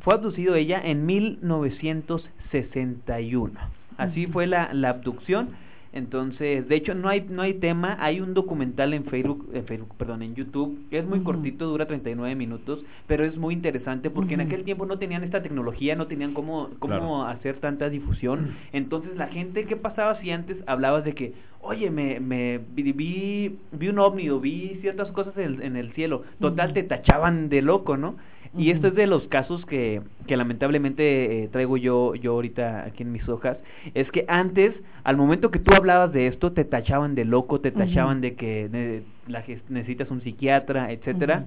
fue 0.00 0.14
abducido 0.14 0.56
ella 0.56 0.82
en 0.84 1.06
1961. 1.06 3.52
Así 3.96 4.26
fue 4.26 4.48
la, 4.48 4.74
la 4.74 4.88
abducción. 4.90 5.50
Entonces, 5.92 6.68
de 6.68 6.76
hecho, 6.76 6.94
no 6.94 7.08
hay, 7.08 7.26
no 7.30 7.42
hay 7.42 7.54
tema, 7.54 7.96
hay 8.00 8.20
un 8.20 8.34
documental 8.34 8.92
en 8.92 9.04
Facebook, 9.04 9.48
en 9.54 9.64
Facebook, 9.64 9.94
perdón, 9.96 10.22
en 10.22 10.34
YouTube, 10.34 10.78
es 10.90 11.06
muy 11.06 11.18
Ujú. 11.18 11.24
cortito, 11.32 11.66
dura 11.66 11.86
39 11.86 12.34
minutos, 12.34 12.80
pero 13.06 13.24
es 13.24 13.36
muy 13.36 13.54
interesante 13.54 14.10
porque 14.10 14.34
en 14.34 14.42
aquel 14.42 14.64
tiempo 14.64 14.84
no 14.84 14.98
tenían 14.98 15.24
esta 15.24 15.42
tecnología, 15.42 15.96
no 15.96 16.06
tenían 16.06 16.34
cómo, 16.34 16.70
cómo 16.78 16.94
Claro. 16.94 17.24
hacer 17.24 17.56
tanta 17.60 17.88
difusión. 17.88 18.50
Entonces, 18.72 19.16
la 19.16 19.28
gente, 19.28 19.64
¿qué 19.64 19.76
pasaba 19.76 20.20
si 20.20 20.30
antes 20.30 20.58
hablabas 20.66 21.04
de 21.04 21.14
que, 21.14 21.32
oye, 21.62 21.90
me, 21.90 22.20
me 22.20 22.60
vi, 22.74 22.92
vi, 22.92 23.58
vi 23.72 23.88
un 23.88 23.98
ovni 23.98 24.28
o 24.28 24.40
vi 24.40 24.78
ciertas 24.82 25.10
cosas 25.12 25.36
en 25.38 25.44
el, 25.44 25.62
en 25.62 25.76
el 25.76 25.92
cielo? 25.92 26.22
Total, 26.38 26.74
te 26.74 26.82
tachaban 26.82 27.48
de 27.48 27.62
loco, 27.62 27.96
¿no? 27.96 28.16
Y 28.56 28.72
Ujú. 28.72 28.86
es 28.86 28.94
de 28.94 29.06
los 29.06 29.26
casos 29.28 29.64
que, 29.66 30.00
que 30.26 30.36
lamentablemente 30.36 31.44
eh, 31.44 31.48
traigo 31.48 31.76
yo, 31.76 32.14
yo 32.14 32.32
ahorita 32.32 32.84
aquí 32.84 33.02
en 33.02 33.12
mis 33.12 33.28
hojas, 33.28 33.58
es 33.94 34.10
que 34.10 34.24
antes, 34.28 34.74
al 35.04 35.16
momento 35.16 35.50
que 35.50 35.58
tú 35.58 35.72
hablabas 35.74 36.12
de 36.12 36.26
esto, 36.28 36.52
te 36.52 36.64
tachaban 36.64 37.14
de 37.14 37.24
loco, 37.24 37.60
te 37.60 37.70
tachaban 37.70 38.20
de 38.20 38.34
que 38.34 38.68
ne- 38.70 39.02
la, 39.30 39.44
necesitas 39.68 40.10
un 40.10 40.20
psiquiatra, 40.22 40.92
etcétera. 40.92 41.46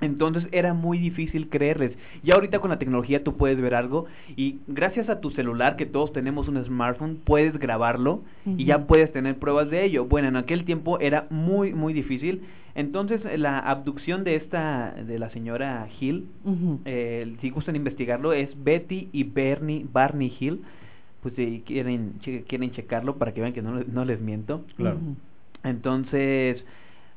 Entonces 0.00 0.46
era 0.52 0.74
muy 0.74 0.98
difícil 0.98 1.48
creerles. 1.48 1.92
Ya 2.22 2.34
ahorita 2.34 2.58
con 2.58 2.68
la 2.70 2.78
tecnología 2.78 3.24
tú 3.24 3.36
puedes 3.36 3.58
ver 3.60 3.74
algo 3.74 4.04
y 4.36 4.58
gracias 4.66 5.08
a 5.08 5.20
tu 5.20 5.30
celular, 5.30 5.76
que 5.76 5.86
todos 5.86 6.12
tenemos 6.12 6.48
un 6.48 6.62
smartphone, 6.64 7.16
puedes 7.24 7.58
grabarlo 7.58 8.22
y 8.58 8.64
ya 8.66 8.86
puedes 8.86 9.10
tener 9.12 9.36
pruebas 9.38 9.70
de 9.70 9.84
ello. 9.84 10.04
Bueno, 10.04 10.28
en 10.28 10.36
aquel 10.36 10.64
tiempo 10.64 11.00
era 11.00 11.26
muy, 11.30 11.72
muy 11.72 11.94
difícil. 11.94 12.42
Entonces 12.74 13.22
la 13.38 13.58
abducción 13.60 14.22
de 14.22 14.34
esta, 14.36 14.90
de 14.92 15.18
la 15.18 15.30
señora 15.30 15.88
Hill, 15.98 16.26
eh, 16.84 17.34
si 17.40 17.48
gustan 17.48 17.74
investigarlo, 17.74 18.34
es 18.34 18.50
Betty 18.62 19.08
y 19.12 19.24
Bernie, 19.24 19.86
Barney 19.90 20.30
Hill. 20.38 20.60
Pues 21.22 21.34
si 21.36 21.62
quieren, 21.66 22.20
che- 22.20 22.42
quieren 22.46 22.70
checarlo 22.72 23.16
para 23.16 23.32
que 23.32 23.40
vean 23.40 23.54
que 23.54 23.62
no, 23.62 23.76
les- 23.78 23.88
no 23.88 24.04
les 24.04 24.20
miento. 24.20 24.64
Claro. 24.76 24.98
Entonces, 25.64 26.62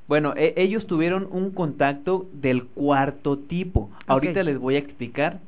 Bueno, 0.10 0.34
e- 0.36 0.56
ellos 0.58 0.88
tuvieron 0.88 1.28
un 1.30 1.52
contacto 1.52 2.28
del 2.34 2.66
cuarto 2.66 3.38
tipo. 3.38 3.92
Ahorita 4.08 4.42
les 4.42 4.58
voy 4.58 4.74
a 4.74 4.80
explicar 4.80 5.42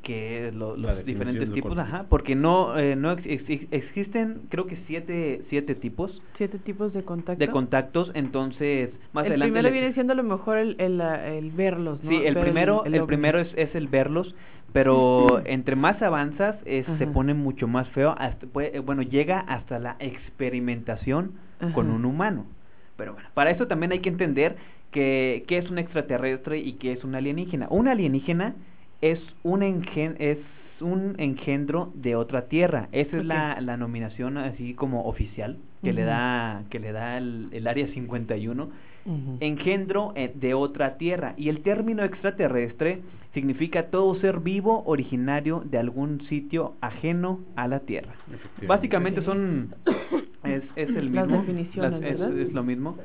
lo- 0.54 0.76
La 0.76 0.92
los 0.94 1.04
diferentes 1.04 1.52
tipos, 1.52 1.76
ajá, 1.76 2.06
porque 2.08 2.36
no, 2.36 2.78
eh, 2.78 2.94
no 2.94 3.10
ex- 3.10 3.26
ex- 3.26 3.66
existen, 3.72 4.42
creo 4.50 4.66
que 4.66 4.76
siete, 4.86 5.42
siete 5.50 5.74
tipos 5.74 6.22
Siete 6.38 6.60
tipos 6.60 6.92
de 6.92 7.02
contacto. 7.02 7.40
de 7.44 7.50
contactos. 7.50 8.12
Entonces, 8.14 8.90
más 9.12 9.26
el 9.26 9.32
adelante 9.32 9.50
primero 9.50 9.64
les- 9.64 9.72
viene 9.72 9.94
siendo 9.94 10.12
a 10.12 10.16
lo 10.16 10.22
mejor 10.22 10.58
el, 10.58 10.76
el, 10.78 11.00
el 11.00 11.50
verlos, 11.50 12.00
¿no? 12.04 12.10
Sí, 12.10 12.16
el 12.24 12.34
Ver 12.36 12.44
primero, 12.44 12.84
el, 12.84 13.04
primero 13.04 13.40
es, 13.40 13.52
es 13.56 13.74
el 13.74 13.88
verlos, 13.88 14.32
pero 14.72 15.40
entre 15.44 15.74
más 15.74 16.00
avanzas 16.02 16.54
es, 16.66 16.86
se 16.98 17.06
pone 17.08 17.34
mucho 17.34 17.66
más 17.66 17.88
feo, 17.88 18.14
hasta, 18.16 18.46
puede- 18.46 18.76
eh, 18.76 18.78
bueno, 18.78 19.02
llega 19.02 19.40
hasta 19.40 19.80
la 19.80 19.96
experimentación 19.98 21.32
con 21.74 21.90
un 21.90 22.04
humano. 22.04 22.46
Pero 23.02 23.14
bueno, 23.14 23.28
para 23.34 23.50
eso 23.50 23.66
también 23.66 23.90
hay 23.90 23.98
que 23.98 24.10
entender 24.10 24.54
que, 24.92 25.42
qué 25.48 25.58
es 25.58 25.68
un 25.68 25.78
extraterrestre 25.78 26.60
y 26.60 26.74
qué 26.74 26.92
es 26.92 27.02
un 27.02 27.16
alienígena. 27.16 27.66
Un 27.68 27.88
alienígena 27.88 28.54
es 29.00 29.18
un, 29.42 29.64
engen 29.64 30.14
es 30.20 30.38
un 30.80 31.16
engendro 31.18 31.90
de 31.96 32.14
otra 32.14 32.42
tierra. 32.46 32.88
Esa 32.92 33.16
es 33.16 33.24
la, 33.24 33.60
la 33.60 33.76
nominación 33.76 34.38
así 34.38 34.74
como 34.74 35.06
oficial 35.06 35.58
que 35.82 35.92
le 35.92 36.04
da 36.04 36.62
que 36.70 36.78
le 36.78 36.92
da 36.92 37.18
el, 37.18 37.48
el 37.50 37.66
área 37.66 37.88
51 37.88 38.70
Ujú. 39.04 39.36
engendro 39.40 40.12
eh, 40.14 40.30
de 40.36 40.54
otra 40.54 40.96
tierra. 40.96 41.34
Y 41.36 41.48
el 41.48 41.62
término 41.62 42.04
extraterrestre 42.04 43.02
significa 43.34 43.90
todo 43.90 44.14
ser 44.20 44.38
vivo 44.38 44.84
originario 44.86 45.64
de 45.64 45.78
algún 45.78 46.20
sitio 46.28 46.74
ajeno 46.80 47.40
a 47.56 47.66
la 47.66 47.80
tierra. 47.80 48.14
Básicamente 48.68 49.22
son 49.22 49.74
es, 50.56 50.62
es 50.76 50.88
el 50.88 50.94
Las 51.12 51.26
mismo. 51.28 51.44
es, 52.04 52.18
¿verdad? 52.18 52.38
es 52.38 52.52
lo 52.52 52.62
mismo. 52.62 52.96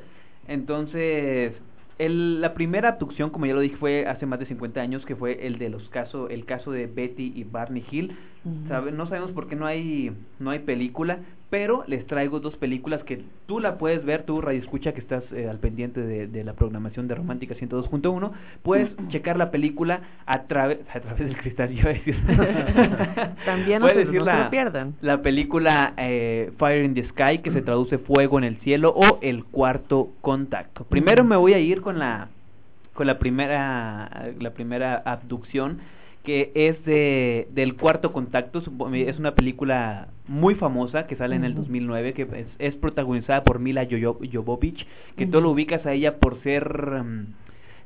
Entonces, 0.46 1.52
el- 1.98 2.40
la 2.40 2.54
primera 2.54 2.90
abducción, 2.90 3.30
como 3.30 3.46
ya 3.46 3.54
lo 3.54 3.60
dije, 3.60 3.76
fue 3.76 4.06
hace 4.06 4.24
más 4.26 4.38
de 4.38 4.46
50 4.46 4.80
años, 4.80 5.04
que 5.04 5.14
fue 5.16 5.46
el 5.46 5.58
de 5.58 5.68
los 5.68 5.88
casos, 5.90 6.30
el 6.30 6.44
caso 6.46 6.70
de 6.72 6.86
Betty 6.86 7.32
y 7.34 7.44
Barney 7.44 7.84
Hill. 7.90 8.12
Sabe- 8.68 8.92
No 8.92 9.08
sabemos 9.08 9.32
por 9.32 9.48
qué 9.48 9.56
no 9.56 9.66
hay, 9.66 10.12
no 10.38 10.50
hay 10.50 10.60
película, 10.60 11.18
pero 11.50 11.82
les 11.86 12.06
traigo 12.06 12.40
dos 12.40 12.54
películas 12.56 13.02
que 13.04 13.22
tú 13.46 13.58
la 13.58 13.78
puedes 13.78 14.04
ver, 14.04 14.24
tú 14.24 14.40
Radio 14.42 14.60
Escucha, 14.60 14.92
que 14.92 15.00
estás 15.00 15.22
eh, 15.32 15.48
al 15.48 15.58
pendiente 15.58 16.00
de, 16.00 16.26
de 16.26 16.44
la 16.44 16.52
programación 16.52 17.08
de 17.08 17.14
Romántica 17.14 17.54
102.1, 17.54 18.30
puedes 18.62 18.90
checar 19.08 19.36
la 19.38 19.50
película 19.50 20.00
a 20.26 20.42
través, 20.42 20.78
a 20.94 21.00
través 21.00 21.18
del 21.26 21.36
cristal, 21.38 21.70
yo 21.74 21.88
decir. 21.88 22.16
También 23.46 23.80
Puedes 23.80 23.96
se- 23.98 24.04
decir 24.04 24.18
no 24.20 24.24
se 24.26 24.30
la, 24.30 24.44
lo 24.44 24.50
pierdan. 24.50 24.94
la 25.00 25.22
película 25.22 25.94
eh, 25.96 26.52
Fire 26.58 26.84
in 26.84 26.94
the 26.94 27.08
Sky, 27.08 27.38
que 27.38 27.50
se 27.52 27.62
traduce 27.62 27.98
Fuego 27.98 28.38
en 28.38 28.44
el 28.44 28.56
Cielo, 28.58 28.92
o 28.94 29.18
El 29.22 29.44
Cuarto 29.44 30.10
Contacto. 30.20 30.84
Primero 30.84 31.24
me 31.24 31.36
voy 31.36 31.54
a 31.54 31.58
ir 31.58 31.80
con 31.80 31.98
la 31.98 32.28
con 32.94 33.06
la 33.06 33.18
primera 33.18 34.32
la 34.40 34.50
primera 34.50 34.96
abducción 35.04 35.78
que 36.28 36.52
es 36.54 36.84
de 36.84 37.48
del 37.52 37.74
cuarto 37.74 38.12
contacto 38.12 38.62
es 38.92 39.18
una 39.18 39.34
película 39.34 40.08
muy 40.26 40.56
famosa 40.56 41.06
que 41.06 41.16
sale 41.16 41.36
en 41.36 41.44
el 41.44 41.52
Ujú. 41.52 41.62
2009 41.62 42.12
que 42.12 42.22
es, 42.22 42.46
es 42.58 42.74
protagonizada 42.74 43.44
por 43.44 43.60
Mila 43.60 43.88
Jovovich 43.90 44.86
que 45.16 45.24
tú 45.24 45.40
lo 45.40 45.52
ubicas 45.52 45.86
a 45.86 45.94
ella 45.94 46.18
por 46.18 46.38
ser 46.42 46.70
mm, 47.02 47.28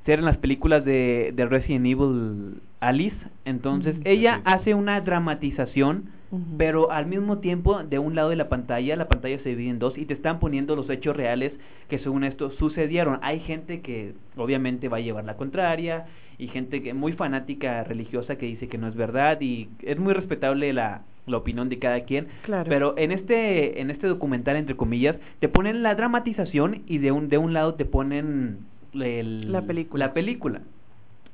ser 0.06 0.18
en 0.18 0.24
las 0.24 0.38
películas 0.38 0.84
de, 0.84 1.32
de 1.36 1.46
Resident 1.46 1.86
Evil 1.86 2.60
Alice. 2.80 3.14
Entonces 3.44 3.94
ella 4.02 4.40
hace 4.44 4.74
una 4.74 5.00
dramatización 5.02 6.10
pero 6.58 6.90
al 6.90 7.06
mismo 7.06 7.38
tiempo 7.38 7.84
de 7.84 8.00
un 8.00 8.16
lado 8.16 8.30
de 8.30 8.36
la 8.36 8.48
pantalla 8.48 8.96
la 8.96 9.06
pantalla 9.06 9.38
se 9.44 9.50
divide 9.50 9.70
en 9.70 9.78
dos 9.78 9.96
y 9.96 10.06
te 10.06 10.14
están 10.14 10.40
poniendo 10.40 10.74
los 10.74 10.90
hechos 10.90 11.14
reales 11.16 11.52
que 11.88 12.00
según 12.00 12.24
esto 12.24 12.50
sucedieron. 12.58 13.20
Hay 13.22 13.38
gente 13.38 13.82
que 13.82 14.14
obviamente 14.36 14.88
va 14.88 14.96
a 14.96 15.00
llevar 15.00 15.26
la 15.26 15.36
contraria 15.36 16.06
y 16.42 16.48
gente 16.48 16.82
que 16.82 16.92
muy 16.94 17.12
fanática 17.12 17.84
religiosa 17.84 18.36
que 18.36 18.46
dice 18.46 18.66
que 18.68 18.78
no 18.78 18.88
es 18.88 18.96
verdad 18.96 19.40
y 19.40 19.68
es 19.82 19.98
muy 19.98 20.12
respetable 20.14 20.72
la 20.72 21.02
la 21.24 21.36
opinión 21.36 21.68
de 21.68 21.78
cada 21.78 22.00
quien 22.00 22.26
Claro. 22.42 22.68
pero 22.68 22.98
en 22.98 23.12
este 23.12 23.80
en 23.80 23.90
este 23.92 24.08
documental 24.08 24.56
entre 24.56 24.74
comillas 24.74 25.14
te 25.38 25.48
ponen 25.48 25.84
la 25.84 25.94
dramatización 25.94 26.82
y 26.88 26.98
de 26.98 27.12
un 27.12 27.28
de 27.28 27.38
un 27.38 27.52
lado 27.52 27.74
te 27.74 27.84
ponen 27.84 28.58
el- 28.92 29.52
La 29.52 29.62
película. 29.62 30.06
la 30.06 30.12
película 30.14 30.60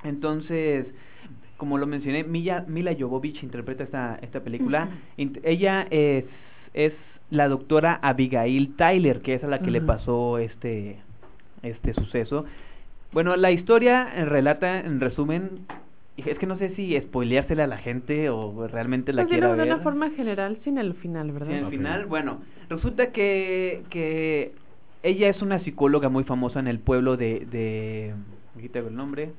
entonces 0.04 0.86
como 1.56 1.76
lo 1.76 1.86
mencioné, 1.88 2.22
Mila, 2.22 2.64
Mila 2.68 2.94
Jovovich 2.96 3.42
interpreta 3.42 3.82
esta, 3.82 4.16
esta 4.22 4.38
película. 4.44 4.90
Ella 5.42 5.88
es, 5.90 6.24
es 6.72 6.92
la 7.30 7.48
doctora 7.48 7.98
Abigail 8.00 8.76
Tyler, 8.76 9.20
que 9.22 9.34
es 9.34 9.42
a 9.42 9.48
la 9.48 9.58
que 9.58 9.72
le 9.72 9.80
pasó 9.80 10.38
este, 10.38 10.98
este 11.64 11.94
suceso. 11.94 12.44
Bueno, 13.12 13.36
la 13.36 13.50
historia 13.50 14.08
eh, 14.14 14.24
relata, 14.24 14.80
en 14.80 15.00
resumen, 15.00 15.66
y 16.16 16.28
es 16.28 16.38
que 16.38 16.46
no 16.46 16.58
sé 16.58 16.74
si 16.76 16.98
spoileársela 17.00 17.64
a 17.64 17.68
la 17.68 17.78
gente 17.78 18.28
o 18.30 18.66
realmente 18.68 19.12
la 19.12 19.22
Pues 19.22 19.30
quiera 19.32 19.48
dilo 19.48 19.56
de 19.62 19.68
ver. 19.68 19.74
una 19.74 19.82
forma 19.82 20.10
general, 20.10 20.58
sin 20.64 20.78
el 20.78 20.94
final, 20.94 21.32
¿verdad? 21.32 21.54
Al 21.58 21.64
Ok. 21.64 21.70
final, 21.70 22.06
bueno, 22.06 22.42
resulta 22.68 23.12
que, 23.12 23.84
que 23.90 24.54
ella 25.02 25.28
es 25.28 25.40
una 25.42 25.60
psicóloga 25.60 26.08
muy 26.08 26.24
famosa 26.24 26.60
en 26.60 26.68
el 26.68 26.80
pueblo 26.80 27.16
de, 27.16 27.46
de 27.46 28.14
aquí 28.56 28.68
tengo 28.68 28.88
el 28.88 28.96
nombre, 28.96 29.32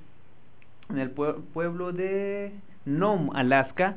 en 0.90 0.98
el 0.98 1.14
pue- 1.14 1.36
pueblo 1.54 1.92
de 1.92 2.52
Nome, 2.90 3.30
Alaska. 3.34 3.96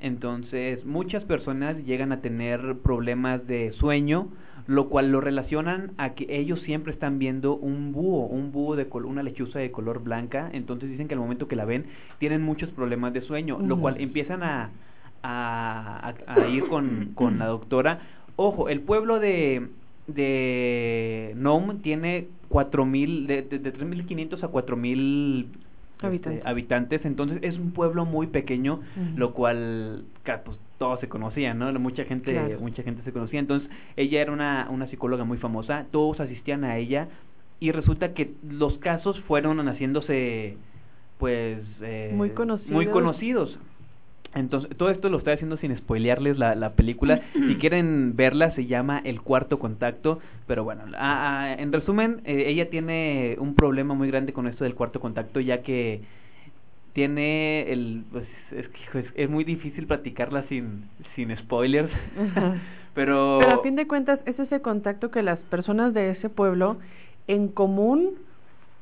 Entonces, 0.00 0.84
muchas 0.84 1.24
personas 1.24 1.76
llegan 1.86 2.12
a 2.12 2.20
tener 2.20 2.76
problemas 2.82 3.46
de 3.46 3.72
sueño, 3.72 4.28
lo 4.66 4.88
cual 4.88 5.10
lo 5.10 5.20
relacionan 5.20 5.92
a 5.96 6.10
que 6.10 6.26
ellos 6.28 6.60
siempre 6.60 6.92
están 6.92 7.18
viendo 7.18 7.56
un 7.56 7.92
búho, 7.92 8.26
un 8.26 8.52
búho 8.52 8.76
de 8.76 8.86
col- 8.88 9.06
una 9.06 9.22
lechuza 9.22 9.58
de 9.58 9.70
color 9.70 10.02
blanca, 10.02 10.50
entonces 10.52 10.90
dicen 10.90 11.08
que 11.08 11.14
al 11.14 11.20
momento 11.20 11.48
que 11.48 11.56
la 11.56 11.64
ven 11.64 11.86
tienen 12.18 12.42
muchos 12.42 12.68
problemas 12.70 13.12
de 13.14 13.22
sueño, 13.22 13.58
lo 13.60 13.76
cual 13.80 13.96
empiezan 14.00 14.42
a, 14.42 14.70
a, 15.22 16.12
a- 16.26 16.34
a 16.42 16.48
ir 16.48 16.68
con, 16.68 17.12
con 17.14 17.38
la 17.38 17.46
doctora. 17.46 18.00
Ojo, 18.36 18.68
el 18.68 18.80
pueblo 18.80 19.18
de 19.18 19.68
de 20.06 21.34
Nome 21.36 21.76
tiene 21.82 22.28
4000 22.48 23.26
de, 23.26 23.42
de, 23.42 23.58
de 23.58 23.72
3500 23.72 24.42
a 24.42 24.48
4000 24.48 25.48
este, 26.02 26.42
Habitantes. 26.44 27.04
entonces 27.04 27.38
es 27.42 27.58
un 27.58 27.72
pueblo 27.72 28.04
muy 28.04 28.28
pequeño, 28.28 28.80
lo 29.16 29.32
cual 29.34 30.04
pues 30.24 30.56
todos 30.78 31.00
se 31.00 31.08
conocían, 31.08 31.58
¿no? 31.58 31.72
Mucha 31.78 32.04
gente 32.04 32.32
Claro. 32.32 32.60
mucha 32.60 32.82
gente 32.82 33.02
se 33.02 33.12
conocía, 33.12 33.40
entonces 33.40 33.68
ella 33.96 34.20
era 34.20 34.32
una 34.32 34.68
una 34.70 34.86
psicóloga 34.86 35.24
muy 35.24 35.38
famosa, 35.38 35.86
todos 35.90 36.20
asistían 36.20 36.64
a 36.64 36.76
ella 36.76 37.08
y 37.60 37.72
resulta 37.72 38.14
que 38.14 38.32
los 38.48 38.78
casos 38.78 39.18
fueron 39.22 39.58
haciéndose 39.66 40.56
pues 41.18 41.60
eh, 41.82 42.12
Muy 42.14 42.30
muy 42.68 42.86
conocidos. 42.86 43.58
Entonces, 44.34 44.76
todo 44.76 44.90
esto 44.90 45.08
lo 45.08 45.18
estoy 45.18 45.32
haciendo 45.32 45.56
sin 45.56 45.76
spoilearles 45.76 46.38
la, 46.38 46.54
la 46.54 46.74
película. 46.74 47.20
si 47.32 47.56
quieren 47.60 48.14
verla, 48.14 48.54
se 48.54 48.66
llama 48.66 49.00
El 49.04 49.20
Cuarto 49.22 49.58
Contacto. 49.58 50.20
Pero 50.46 50.64
bueno, 50.64 50.82
a- 50.96 51.42
a- 51.44 51.54
en 51.54 51.72
resumen, 51.72 52.20
eh, 52.24 52.44
ella 52.46 52.68
tiene 52.70 53.36
un 53.38 53.54
problema 53.54 53.94
muy 53.94 54.08
grande 54.08 54.32
con 54.32 54.46
esto 54.46 54.64
del 54.64 54.74
cuarto 54.74 55.00
contacto, 55.00 55.40
ya 55.40 55.62
que 55.62 56.02
tiene 56.92 57.70
el... 57.72 58.04
Pues, 58.10 58.26
es, 58.52 58.66
es, 58.94 59.06
es 59.14 59.30
muy 59.30 59.44
difícil 59.44 59.86
platicarla 59.86 60.42
sin, 60.48 60.84
sin 61.14 61.36
spoilers. 61.36 61.90
Pero... 62.94 63.38
Pero 63.40 63.52
a 63.60 63.62
fin 63.62 63.76
de 63.76 63.86
cuentas 63.86 64.18
es 64.26 64.38
ese 64.38 64.60
contacto 64.60 65.10
que 65.10 65.22
las 65.22 65.38
personas 65.38 65.94
de 65.94 66.10
ese 66.10 66.28
pueblo 66.28 66.78
en 67.28 67.48
común 67.48 68.14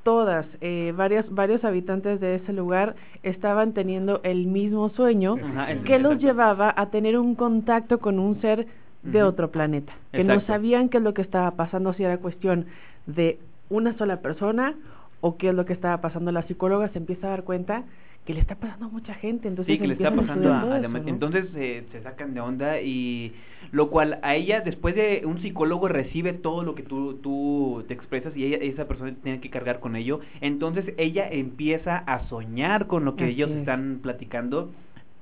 todas 0.07 0.47
eh, 0.61 0.93
varios 0.97 1.29
varios 1.35 1.65
habitantes 1.65 2.21
de 2.21 2.37
ese 2.37 2.53
lugar 2.53 2.95
estaban 3.25 3.73
teniendo 3.73 4.21
el 4.23 4.47
mismo 4.47 4.89
sueño 4.91 5.35
Ajá, 5.35 5.67
que 5.83 5.99
los 5.99 6.13
exacto. 6.13 6.27
llevaba 6.29 6.73
a 6.77 6.91
tener 6.91 7.19
un 7.19 7.35
contacto 7.35 7.99
con 7.99 8.21
un 8.21 8.41
ser 8.41 8.69
de 9.03 9.25
otro 9.25 9.51
planeta 9.51 9.93
que 10.13 10.23
no 10.23 10.41
sabían 10.43 10.91
qué 10.91 10.99
es 10.99 11.03
lo 11.03 11.13
que 11.13 11.23
estaba 11.23 11.51
pasando 11.51 11.93
si 11.93 12.05
era 12.05 12.19
cuestión 12.19 12.67
de 13.07 13.41
una 13.69 13.95
sola 13.99 14.19
persona 14.21 14.75
o 15.23 15.37
qué 15.39 15.49
es 15.49 15.55
lo 15.57 15.65
que 15.65 15.73
estaba 15.73 16.01
pasando. 16.01 16.31
La 16.31 16.43
psicóloga 16.43 16.89
se 16.91 16.99
empieza 16.99 17.27
a 17.27 17.31
dar 17.31 17.43
cuenta 17.43 17.83
que 18.27 18.35
le 18.35 18.41
está 18.41 18.57
pasando 18.57 18.87
a 18.87 18.89
mucha 18.89 19.15
gente 19.15 19.49
entonces 19.49 19.73
sí, 19.75 19.81
que 19.81 19.87
le 19.87 19.95
está 19.95 20.15
pasando 20.15 20.53
a, 20.53 20.63
a 20.63 20.79
eso. 20.81 20.91
Entonces 21.07 21.47
eh, 21.55 21.85
se 21.93 22.03
sacan 22.03 22.35
de 22.35 22.41
onda 22.41 22.81
y 22.83 23.33
lo 23.73 23.89
cual 23.89 24.19
a 24.23 24.35
ella, 24.35 24.61
después 24.61 24.95
de 24.95 25.23
un 25.25 25.41
psicólogo 25.41 25.89
recibe 25.89 26.33
todo 26.33 26.63
lo 26.63 26.75
que 26.75 26.83
tú, 26.83 27.19
tú 27.23 27.85
te 27.89 27.95
expresas 27.95 28.37
y 28.37 28.45
ella, 28.45 28.59
esa 28.59 28.87
persona 28.87 29.15
tiene 29.23 29.41
que 29.41 29.49
cargar 29.49 29.81
con 29.81 29.97
ello, 29.97 30.21
entonces 30.41 30.93
ella 30.99 31.29
empieza 31.31 31.99
a 31.99 32.29
soñar 32.29 32.87
con 32.89 33.05
lo 33.05 33.17
que 33.17 33.25
Así 33.25 33.35
ellos 33.35 33.51
es. 33.51 33.59
están 33.59 34.01
platicando 34.03 34.71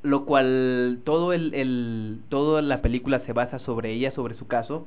lo 0.02 0.26
cual 0.26 1.00
todo 1.04 1.32
el, 1.32 1.54
el 1.54 2.18
toda 2.28 2.60
la 2.60 2.82
película 2.82 3.20
se 3.20 3.32
basa 3.32 3.58
sobre 3.60 3.92
ella, 3.92 4.10
sobre 4.12 4.34
su 4.34 4.46
caso. 4.46 4.86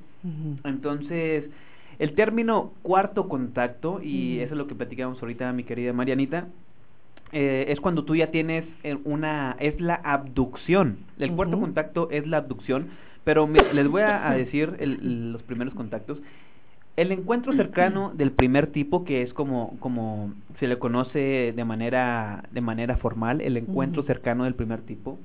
Entonces, 0.63 1.45
el 1.97 2.13
término 2.13 2.71
cuarto 2.84 3.27
contacto, 3.27 3.99
y 4.01 4.39
eso 4.39 4.53
es 4.53 4.58
lo 4.58 4.67
que 4.67 4.75
platicamos 4.75 5.19
ahorita, 5.19 5.51
mi 5.53 5.63
querida 5.63 5.91
Marianita, 5.91 6.47
eh, 7.31 7.65
es 7.69 7.79
cuando 7.79 8.05
tú 8.05 8.15
ya 8.15 8.31
tienes 8.31 8.65
eh, 8.83 8.97
una, 9.03 9.55
es 9.59 9.79
la 9.81 9.95
abducción. 9.95 10.99
El 11.19 11.33
cuarto 11.33 11.59
contacto 11.59 12.09
es 12.11 12.25
la 12.27 12.37
abducción, 12.37 12.89
pero 13.23 13.47
me- 13.47 13.61
les 13.73 13.87
voy 13.87 14.01
a, 14.01 14.29
a 14.29 14.33
decir 14.35 14.75
el- 14.79 15.31
los 15.33 15.43
primeros 15.43 15.73
contactos. 15.73 16.19
El 16.95 17.11
encuentro 17.11 17.53
cercano 17.53 18.11
del 18.15 18.31
primer 18.31 18.67
tipo, 18.67 19.05
que 19.05 19.21
es 19.21 19.31
como, 19.33 19.77
como 19.79 20.33
se 20.59 20.67
le 20.67 20.79
conoce 20.79 21.53
de 21.55 21.65
manera, 21.65 22.43
de 22.51 22.61
manera 22.61 22.97
formal, 22.97 23.41
el 23.41 23.55
encuentro 23.57 24.01
cercano 24.03 24.45
del 24.45 24.55
primer 24.55 24.81
tipo, 24.81 25.19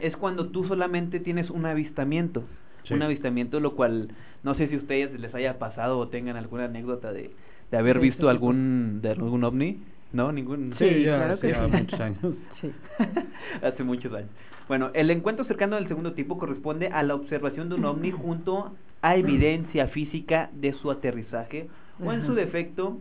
es 0.00 0.16
cuando 0.16 0.46
tú 0.48 0.64
solamente 0.66 1.20
tienes 1.20 1.50
un 1.50 1.66
avistamiento. 1.66 2.44
Sí. 2.84 2.94
Un 2.94 3.02
avistamiento, 3.02 3.60
lo 3.60 3.74
cual 3.76 4.08
no 4.42 4.54
sé 4.54 4.68
si 4.68 4.74
a 4.74 4.78
ustedes 4.78 5.18
les 5.18 5.34
haya 5.34 5.58
pasado 5.58 5.98
o 5.98 6.08
tengan 6.08 6.36
alguna 6.36 6.64
anécdota 6.66 7.12
de, 7.12 7.30
de 7.70 7.76
haber 7.78 7.98
visto 7.98 8.18
tipo. 8.18 8.28
algún, 8.28 9.00
de 9.02 9.10
algún 9.10 9.42
ovni. 9.44 9.78
¿No? 10.14 10.30
Ningún. 10.30 10.74
Sí, 10.78 11.02
ya, 11.02 11.16
claro 11.16 11.40
que 11.40 11.52
sí. 11.52 11.60
muchos 11.70 12.00
años. 12.00 12.18
Sí. 12.60 12.72
Hace 13.62 13.82
muchos 13.82 14.14
años. 14.14 14.30
Bueno, 14.68 14.90
el 14.94 15.10
encuentro 15.10 15.44
cercano 15.44 15.76
del 15.76 15.88
segundo 15.88 16.12
tipo 16.12 16.38
corresponde 16.38 16.86
a 16.86 17.02
la 17.02 17.16
observación 17.16 17.68
de 17.68 17.74
un 17.74 17.84
ovni 17.84 18.10
junto 18.12 18.74
a 19.02 19.16
evidencia 19.16 19.88
física 19.88 20.50
de 20.54 20.72
su 20.74 20.90
aterrizaje 20.90 21.68
o 22.02 22.12
en 22.12 22.24
su 22.24 22.34
defecto 22.34 22.98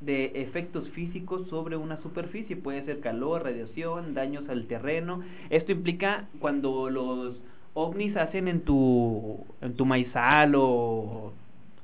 de 0.00 0.32
efectos 0.34 0.88
físicos 0.90 1.48
sobre 1.48 1.76
una 1.76 2.00
superficie. 2.02 2.56
Puede 2.56 2.84
ser 2.84 3.00
calor, 3.00 3.44
radiación, 3.44 4.14
daños 4.14 4.48
al 4.48 4.66
terreno. 4.66 5.22
Esto 5.50 5.72
implica 5.72 6.26
cuando 6.40 6.90
los 6.90 7.36
ovnis 7.74 8.16
hacen 8.16 8.48
en 8.48 8.62
tu 8.62 9.46
en 9.60 9.74
tu 9.76 9.86
maizal 9.86 10.54
o 10.56 11.32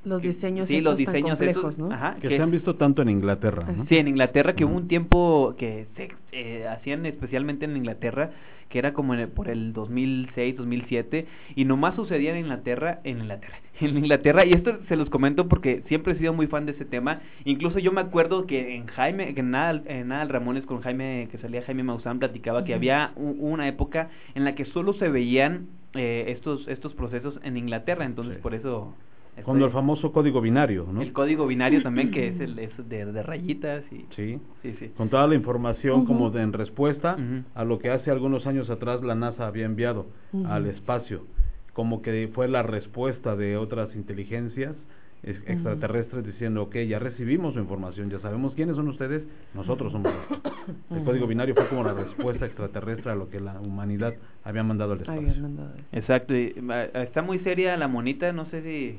Los 0.07 0.23
que- 0.23 0.29
diseños 0.29 0.69
sí, 0.69 0.81
los 0.81 0.92
tan 0.95 0.99
diseños 0.99 1.31
complejos, 1.37 1.73
estos, 1.73 1.79
¿no? 1.79 1.92
ajá, 1.95 2.14
Que 2.21 2.29
que 2.29 2.37
se 2.37 2.42
han 2.42 2.51
visto 2.51 2.77
tanto 2.77 3.03
en 3.03 3.09
Inglaterra, 3.11 3.66
¿no? 3.77 3.87
Sí, 3.88 3.97
en 3.99 4.09
Inglaterra 4.09 4.55
que 4.55 4.64
hubo 4.64 4.75
un 4.77 4.88
tiempo 4.88 5.55
que 5.59 5.87
se 5.97 6.09
eh, 6.33 6.66
hacían 6.69 7.05
especialmente 7.07 7.64
en 7.64 7.77
Inglaterra, 7.77 8.31
que 8.69 8.79
era 8.79 8.92
como 8.92 9.14
en 9.14 9.21
el- 9.21 9.29
por 9.29 9.49
el 9.49 9.73
2006, 9.73 10.57
2007, 10.57 11.27
y 11.55 11.64
nomás 11.64 11.95
sucedía 11.97 12.33
en 12.33 12.38
Inglaterra, 12.45 13.01
en 13.05 13.19
Inglaterra, 13.21 13.57
en 13.81 13.97
Inglaterra, 13.99 14.45
y 14.45 14.53
esto 14.53 14.79
se 14.88 14.97
los 14.97 15.09
comento 15.11 15.49
porque 15.49 15.83
siempre 15.88 16.12
he 16.14 16.19
sido 16.19 16.33
muy 16.33 16.47
fan 16.47 16.66
de 16.66 16.73
ese 16.73 16.85
tema, 16.85 17.21
incluso 17.45 17.79
yo 17.79 17.92
me 17.92 18.01
acuerdo 18.01 18.47
que 18.47 18.75
en 18.77 18.87
Jaime, 18.87 19.35
que 19.35 19.40
en 19.40 19.51
nada, 19.51 19.83
en 19.87 20.09
nada 20.09 20.25
Ramones 20.27 20.64
con 20.66 20.81
Jaime, 20.83 21.29
que 21.31 21.38
salía 21.38 21.62
Jaime 21.62 21.83
Maussan, 21.85 22.19
platicaba 22.19 22.64
que 22.64 22.75
había 22.75 23.12
una 23.16 23.66
época 23.69 24.09
en 24.35 24.45
la 24.45 24.55
que 24.55 24.64
solo 24.66 24.92
se 24.95 25.09
veían 25.09 25.66
eh, 25.95 26.25
estos, 26.29 26.66
estos 26.69 26.92
procesos 26.95 27.38
en 27.42 27.57
Inglaterra, 27.57 28.05
entonces 28.05 28.37
Sí. 28.37 28.42
por 28.42 28.55
eso... 28.55 28.95
Cuando 29.44 29.66
el 29.66 29.72
famoso 29.72 30.12
código 30.12 30.40
binario, 30.40 30.87
¿no? 30.90 31.03
el 31.03 31.12
código 31.12 31.46
binario 31.46 31.83
también, 31.83 32.11
que 32.11 32.29
es 32.29 32.40
el 32.40 32.59
es 32.59 32.70
de, 32.88 33.05
de 33.07 33.22
rayitas 33.22 33.85
y... 33.92 34.07
Sí. 34.16 34.40
Sí, 34.62 34.75
sí. 34.79 34.88
Con 34.96 35.09
toda 35.09 35.27
la 35.27 35.35
información 35.35 36.07
como 36.07 36.31
de, 36.31 36.42
en 36.42 36.53
respuesta 36.53 37.16
a 37.55 37.64
lo 37.64 37.79
que 37.79 37.90
hace 37.90 38.11
algunos 38.11 38.46
años 38.46 38.70
atrás 38.70 39.03
la 39.03 39.14
NASA 39.14 39.46
había 39.46 39.66
enviado 39.66 40.07
al 40.46 40.66
espacio, 40.66 41.25
como 41.72 42.03
que 42.03 42.31
fue 42.35 42.49
la 42.49 42.62
respuesta 42.62 43.37
de 43.37 43.57
otras 43.57 43.94
inteligencias 43.94 44.75
extraterrestres 45.22 46.25
diciendo, 46.25 46.62
ok, 46.62 46.77
ya 46.88 46.99
recibimos 46.99 47.55
su 47.55 47.61
información, 47.61 48.11
ya 48.11 48.20
sabemos 48.20 48.55
quiénes 48.55 48.77
son 48.77 48.88
ustedes, 48.88 49.22
nosotros 49.55 49.92
somos 49.92 50.12
esto". 50.12 50.51
El 50.94 51.05
código 51.05 51.27
binario 51.27 51.55
fue 51.55 51.68
como 51.68 51.83
la 51.83 51.94
respuesta 51.94 52.46
extraterrestre 52.46 53.12
a 53.12 53.14
lo 53.14 53.29
que 53.29 53.40
la 53.40 53.61
humanidad 53.61 54.14
había 54.44 54.62
mandado 54.62 54.92
al 54.92 55.01
espacio. 55.01 55.35
Mandado. 55.40 55.75
Exacto, 55.92 56.37
y, 56.37 56.55
está 56.94 57.22
muy 57.22 57.40
seria 57.40 57.77
la 57.77 57.88
monita, 57.88 58.33
no 58.33 58.46
sé 58.46 58.62
si, 58.62 58.99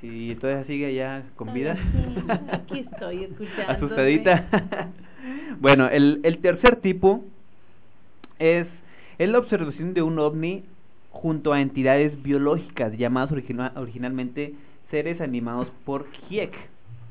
si 0.00 0.36
todavía 0.40 0.64
sigue 0.64 0.86
allá 0.86 1.24
con 1.36 1.52
vida. 1.52 1.72
Aquí, 1.72 2.42
aquí 2.52 2.78
estoy 2.80 3.24
escuchando. 3.24 3.72
Asustadita. 3.72 4.92
bueno, 5.60 5.88
el, 5.88 6.20
el 6.24 6.38
tercer 6.38 6.76
tipo 6.76 7.24
es, 8.38 8.66
es 9.18 9.28
la 9.28 9.38
observación 9.38 9.94
de 9.94 10.02
un 10.02 10.18
ovni 10.18 10.64
junto 11.10 11.52
a 11.52 11.60
entidades 11.60 12.20
biológicas 12.22 12.96
llamadas 12.96 13.30
origina- 13.32 13.72
originalmente 13.76 14.54
seres 14.90 15.20
animados 15.20 15.68
por 15.84 16.06
Hiek. 16.28 16.54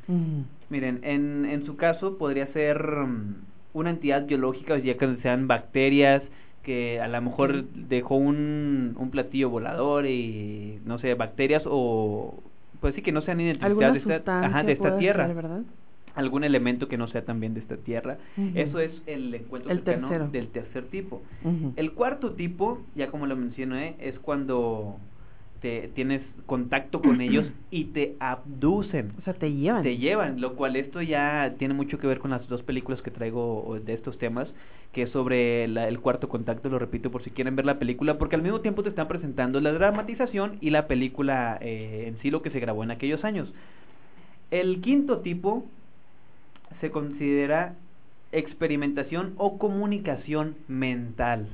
Ujú. 0.08 0.45
Miren, 0.69 1.00
en, 1.04 1.45
en 1.45 1.65
su 1.65 1.76
caso 1.76 2.17
podría 2.17 2.47
ser 2.47 2.82
mm, 2.84 3.36
una 3.74 3.89
entidad 3.91 4.26
biológica, 4.26 4.78
ya 4.78 4.97
que 4.97 5.15
sean 5.17 5.47
bacterias, 5.47 6.24
que 6.63 7.00
a 7.02 7.08
lo 7.08 7.21
mejor 7.21 7.63
dejó 7.74 8.15
un, 8.15 8.95
un 8.97 9.12
platillo 9.12 9.50
volador 9.50 10.06
y, 10.06 10.80
no 10.86 11.00
sé, 11.00 11.15
bacterias 11.15 11.63
o, 11.65 12.43
pues 12.82 12.96
sí, 12.96 13.02
que 13.02 13.12
no 13.12 13.22
sean 13.22 13.39
identificadas 13.39 14.04
de 14.04 14.15
esta, 14.15 14.46
ajá, 14.46 14.63
de 14.63 14.74
esta 14.74 14.98
tierra. 14.98 15.28
ser, 15.28 15.36
¿verdad? 15.36 15.62
Algún 16.15 16.44
elemento 16.44 16.89
que 16.89 16.98
no 16.98 17.08
sea 17.08 17.24
también 17.24 17.54
de 17.54 17.62
esta 17.62 17.78
tierra. 17.78 18.17
Eso 18.56 18.80
es 18.80 18.91
el 19.06 19.34
encuentro 19.34 19.72
El 19.72 19.84
cercano 19.84 20.10
tercero. 20.10 20.30
del 20.32 20.48
tercer 20.50 20.84
tipo. 20.89 21.22
El 21.78 21.94
cuarto 21.94 22.34
tipo, 22.34 22.82
ya 22.96 23.08
como 23.08 23.28
lo 23.28 23.38
mencioné, 23.38 23.96
es 24.00 24.20
cuando 24.20 24.98
te 25.62 25.89
tienes 25.89 26.21
contacto 26.47 27.02
con 27.02 27.21
ellos 27.21 27.45
y 27.69 27.86
te 27.86 28.15
abducen 28.19 29.12
O 29.19 29.21
sea, 29.21 29.34
te 29.34 29.52
llevan. 29.54 29.84
te 29.84 29.97
llevan, 29.97 30.41
lo 30.41 30.56
cual 30.56 30.76
esto 30.76 31.02
ya 31.02 31.54
tiene 31.60 31.74
mucho 31.76 31.97
que 32.00 32.08
ver 32.08 32.19
con 32.19 32.32
las 32.32 32.47
dos 32.47 32.63
películas 32.63 33.02
que 33.04 33.12
traigo 33.12 33.78
de 33.86 33.93
estos 33.93 34.17
temas, 34.17 34.47
que 34.91 35.04
es 35.04 35.12
sobre 35.12 35.67
la- 35.67 35.88
el 35.88 36.00
cuarto 36.00 36.28
contacto, 36.30 36.67
lo 36.67 36.80
repito 36.80 37.12
por 37.12 37.24
si 37.24 37.30
quieren 37.30 37.56
ver 37.56 37.65
la 37.65 37.78
película, 37.80 38.17
porque 38.17 38.36
al 38.36 38.41
mismo 38.41 38.62
tiempo 38.62 38.82
te 38.84 38.89
están 38.89 39.08
presentando 39.08 39.62
la 39.62 39.71
dramatización 39.71 40.58
y 40.62 40.71
la 40.71 40.88
película 40.88 41.58
eh, 41.62 42.06
en 42.08 42.17
sí 42.21 42.32
lo 42.32 42.41
que 42.41 42.50
se 42.50 42.60
grabó 42.60 42.84
en 42.84 42.91
aquellos 42.91 43.24
años. 43.24 43.47
El 44.50 44.82
quinto 44.82 45.19
tipo 45.19 45.65
se 46.82 46.89
considera 46.89 47.76
experimentación 48.32 49.34
o 49.38 49.58
comunicación 49.58 50.56
mental. 50.67 51.47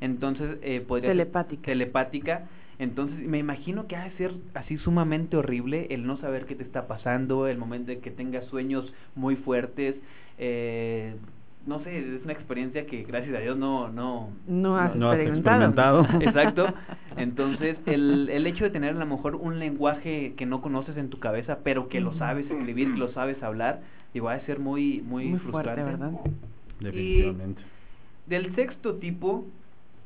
Entonces, 0.00 0.58
eh, 0.62 0.80
podría 0.80 1.10
Telepática. 1.10 1.56
ser 1.66 1.72
telepática. 1.78 2.48
Entonces, 2.78 3.18
me 3.18 3.38
imagino 3.38 3.86
que 3.88 3.96
ha 3.96 4.04
de 4.04 4.10
ser 4.12 4.32
así 4.54 4.76
sumamente 4.78 5.36
horrible 5.36 5.88
el 5.90 6.06
no 6.06 6.16
saber 6.18 6.46
qué 6.46 6.54
te 6.54 6.62
está 6.62 6.86
pasando, 6.86 7.48
el 7.48 7.58
momento 7.58 7.90
de 7.90 7.98
que 7.98 8.10
tengas 8.10 8.44
sueños 8.46 8.92
muy 9.16 9.34
fuertes. 9.36 9.96
Eh, 10.38 11.14
no 11.66 11.80
sé, 11.80 11.98
es 11.98 12.22
una 12.22 12.32
experiencia 12.32 12.86
que 12.86 13.02
gracias 13.02 13.34
a 13.36 13.40
Dios 13.40 13.58
no... 13.58 13.88
No, 13.88 14.30
No 14.46 14.76
has 14.78 14.94
No 14.94 15.10
has 15.10 15.18
experimentado. 15.18 16.06
Exacto. 16.20 16.72
Entonces, 17.16 17.76
el, 17.86 18.30
el 18.30 18.46
hecho 18.46 18.64
de 18.64 18.70
tener 18.70 18.94
a 18.94 18.98
lo 18.98 19.06
mejor 19.06 19.34
un 19.34 19.58
lenguaje 19.58 20.34
que 20.36 20.46
no 20.46 20.62
conoces 20.62 20.96
en 20.96 21.10
tu 21.10 21.18
cabeza, 21.18 21.58
pero 21.64 21.88
que 21.88 22.00
lo 22.00 22.14
sabes 22.14 22.48
escribir, 22.48 22.92
que 22.92 22.98
lo 22.98 23.12
sabes 23.12 23.42
hablar, 23.42 23.80
digo, 24.14 24.26
va 24.26 24.34
a 24.34 24.40
ser 24.46 24.60
muy, 24.60 25.02
muy, 25.02 25.26
Muy 25.26 25.40
frustrante. 25.40 25.82
fuerte, 25.82 25.90
¿verdad? 25.90 26.20
Definitivamente. 26.80 27.60
Del 28.26 28.54
sexto 28.54 28.94
tipo, 28.94 29.46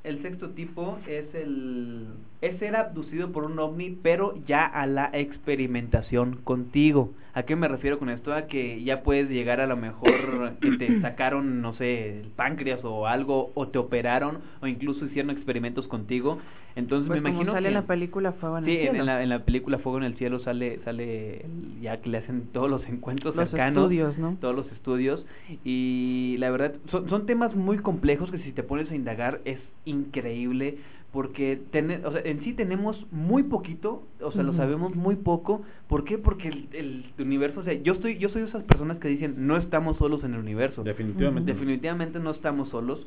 el 0.05 0.21
sexto 0.23 0.51
tipo 0.51 0.99
es 1.07 1.33
el 1.35 2.07
es 2.41 2.59
ser 2.59 2.75
abducido 2.75 3.31
por 3.31 3.45
un 3.45 3.59
ovni, 3.61 3.97
pero 4.03 4.35
ya 4.47 4.67
a 4.67 4.87
la 4.87 5.11
experimentación 5.13 6.41
contigo. 6.43 7.13
¿A 7.35 7.45
qué 7.45 7.55
me 7.55 7.69
refiero 7.69 8.01
con 8.01 8.11
esto? 8.11 8.35
A 8.35 8.49
que 8.49 8.83
ya 8.83 9.05
puedes 9.05 9.31
llegar 9.31 9.61
a 9.61 9.69
lo 9.69 9.77
mejor 9.77 10.55
que 10.61 10.73
te 10.73 11.01
sacaron, 11.01 11.63
no 11.63 11.75
sé, 11.75 12.19
el 12.21 12.31
páncreas 12.31 12.81
o 12.85 13.07
algo, 13.07 13.53
o 13.55 13.69
te 13.69 13.79
operaron, 13.79 14.41
o 14.61 14.67
incluso 14.67 15.07
hicieron 15.07 15.31
experimentos 15.31 15.87
contigo. 15.87 16.41
Entonces 16.75 17.07
Pues 17.09 17.21
me 17.21 17.29
como 17.29 17.33
imagino 17.43 17.53
sale 17.53 17.65
que 17.65 17.69
en 17.69 17.75
la 17.75 17.87
película 17.87 18.33
Fuego 18.33 18.59
en 18.59 18.65
Sí, 18.65 18.71
el 18.73 18.77
en, 18.77 18.83
cielo. 18.85 18.99
en 19.01 19.07
la, 19.07 19.23
en 19.23 19.29
la 19.29 19.45
película 19.45 19.79
Fuego 19.79 19.99
en 19.99 20.05
el 20.05 20.15
Cielo 20.17 20.39
sale, 20.41 20.79
sale 20.85 21.45
ya 21.83 22.01
que 22.01 22.09
le 22.09 22.19
hacen 22.19 22.49
todos 22.53 22.71
los 22.71 22.83
encuentros 22.89 23.37
Los 23.37 23.51
cercanos, 23.51 23.83
estudios, 23.85 24.17
¿no? 24.19 24.37
todos 24.41 24.55
los 24.57 24.71
estudios, 24.73 25.25
y 25.65 26.37
la 26.39 26.51
verdad 26.51 26.75
son, 26.91 27.09
son 27.11 27.27
temas 27.27 27.55
muy 27.55 27.79
complejos 27.79 28.31
que 28.31 28.39
si 28.39 28.53
te 28.53 28.63
pones 28.63 28.91
a 28.91 28.95
indagar 28.95 29.41
es 29.45 29.59
increíble, 29.85 30.79
porque 31.13 31.61
tene- 31.73 32.01
o 32.07 32.13
sea, 32.13 32.23
en 32.25 32.43
sí 32.43 32.55
tenemos 32.55 32.97
muy 33.13 33.43
poquito, 33.43 34.07
o 34.23 34.33
sea, 34.33 34.43
lo 34.43 34.55
sabemos 34.55 34.95
muy 34.97 35.17
poco, 35.17 35.63
¿por 35.89 36.05
qué? 36.05 36.17
Porque 36.17 36.49
el, 36.49 36.69
el 36.73 37.05
universo, 37.19 37.61
o 37.61 37.65
sea, 37.65 37.75
yo 37.75 37.93
estoy, 37.95 38.17
yo 38.17 38.31
soy 38.31 38.43
de 38.43 38.49
esas 38.49 38.65
personas 38.65 38.97
que 38.99 39.09
dicen, 39.09 39.47
no 39.47 39.59
estamos 39.59 39.99
solos 39.99 40.25
en 40.25 40.33
el 40.33 40.41
universo, 40.41 40.83
Definitivamente. 40.85 41.53
definitivamente 41.53 42.19
no 42.19 42.31
estamos 42.31 42.71
solos, 42.71 43.07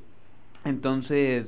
entonces 0.65 1.47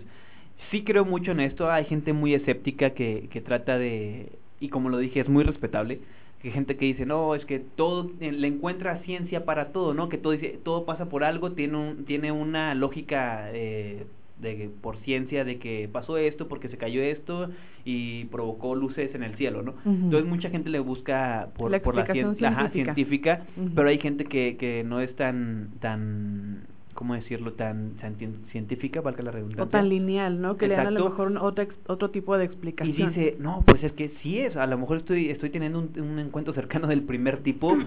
sí 0.71 0.83
creo 0.83 1.05
mucho 1.05 1.31
en 1.31 1.39
esto. 1.39 1.71
Hay 1.71 1.85
gente 1.85 2.13
muy 2.13 2.33
escéptica 2.33 2.91
que, 2.91 3.27
que 3.31 3.41
trata 3.41 3.77
de, 3.77 4.31
y 4.59 4.69
como 4.69 4.89
lo 4.89 4.97
dije, 4.97 5.19
es 5.21 5.29
muy 5.29 5.43
respetable, 5.43 5.99
que 6.41 6.51
gente 6.51 6.77
que 6.77 6.85
dice, 6.85 7.05
no, 7.05 7.33
es 7.35 7.43
que 7.45 7.59
todo, 7.59 8.11
eh, 8.19 8.31
le 8.31 8.47
encuentra 8.47 8.99
ciencia 8.99 9.43
para 9.45 9.71
todo, 9.71 9.93
¿no? 9.93 10.07
Que 10.09 10.17
todo 10.17 10.33
dice, 10.33 10.59
todo 10.63 10.85
pasa 10.85 11.09
por 11.09 11.23
algo, 11.23 11.51
tiene, 11.53 11.77
un, 11.77 12.05
tiene 12.05 12.31
una 12.31 12.75
lógica 12.75 13.49
eh, 13.53 14.05
de, 14.39 14.69
por 14.81 14.97
ciencia 14.97 15.43
de 15.43 15.57
que 15.57 15.89
pasó 15.91 16.17
esto, 16.17 16.47
porque 16.47 16.69
se 16.69 16.77
cayó 16.77 17.01
esto 17.01 17.49
y 17.85 18.25
provocó 18.25 18.75
luces 18.75 19.15
en 19.15 19.23
el 19.23 19.35
cielo, 19.35 19.63
¿no? 19.63 19.73
Entonces 20.05 20.29
mucha 20.29 20.49
gente 20.51 20.69
le 20.69 20.79
busca 20.79 21.49
por 21.57 21.71
La 21.71 21.79
por 21.79 21.95
la 21.95 22.05
cien- 22.13 22.35
ajá, 22.53 22.69
científica. 22.93 23.45
pero 23.75 23.89
hay 23.89 23.97
gente 23.97 24.25
que, 24.25 24.57
que 24.57 24.83
no 24.83 25.01
es 25.01 25.15
tan, 25.15 25.69
tan, 25.79 26.67
¿cómo 26.97 27.13
decirlo? 27.13 27.53
Tan, 27.53 27.91
tan 28.01 28.17
cien- 28.17 28.43
científica, 28.51 29.01
valga 29.01 29.21
la 29.21 29.29
redundancia. 29.29 29.63
O 29.63 29.67
tan 29.67 29.87
lineal, 29.87 30.41
¿no? 30.41 30.57
Que 30.57 30.67
le 30.67 30.75
dan 30.75 30.87
a 30.87 30.91
lo 30.91 31.05
mejor 31.07 31.27
un- 31.27 31.37
otro, 31.37 31.63
otro 31.85 32.09
tipo 32.09 32.35
de 32.35 32.45
Y 32.45 32.47
explicación. 32.47 33.09
dice, 33.09 33.37
no, 33.39 33.61
pues 33.67 33.83
es 33.83 33.91
que 33.93 34.09
sí 34.23 34.39
es, 34.39 34.55
a 34.57 34.65
lo 34.65 34.79
mejor 34.79 34.97
estoy, 34.97 35.29
estoy 35.29 35.51
teniendo 35.51 35.77
un, 35.79 35.91
un 36.01 36.17
encuentro 36.17 36.55
cercano 36.55 36.87
del 36.87 37.03
primer 37.03 37.43
tipo. 37.43 37.77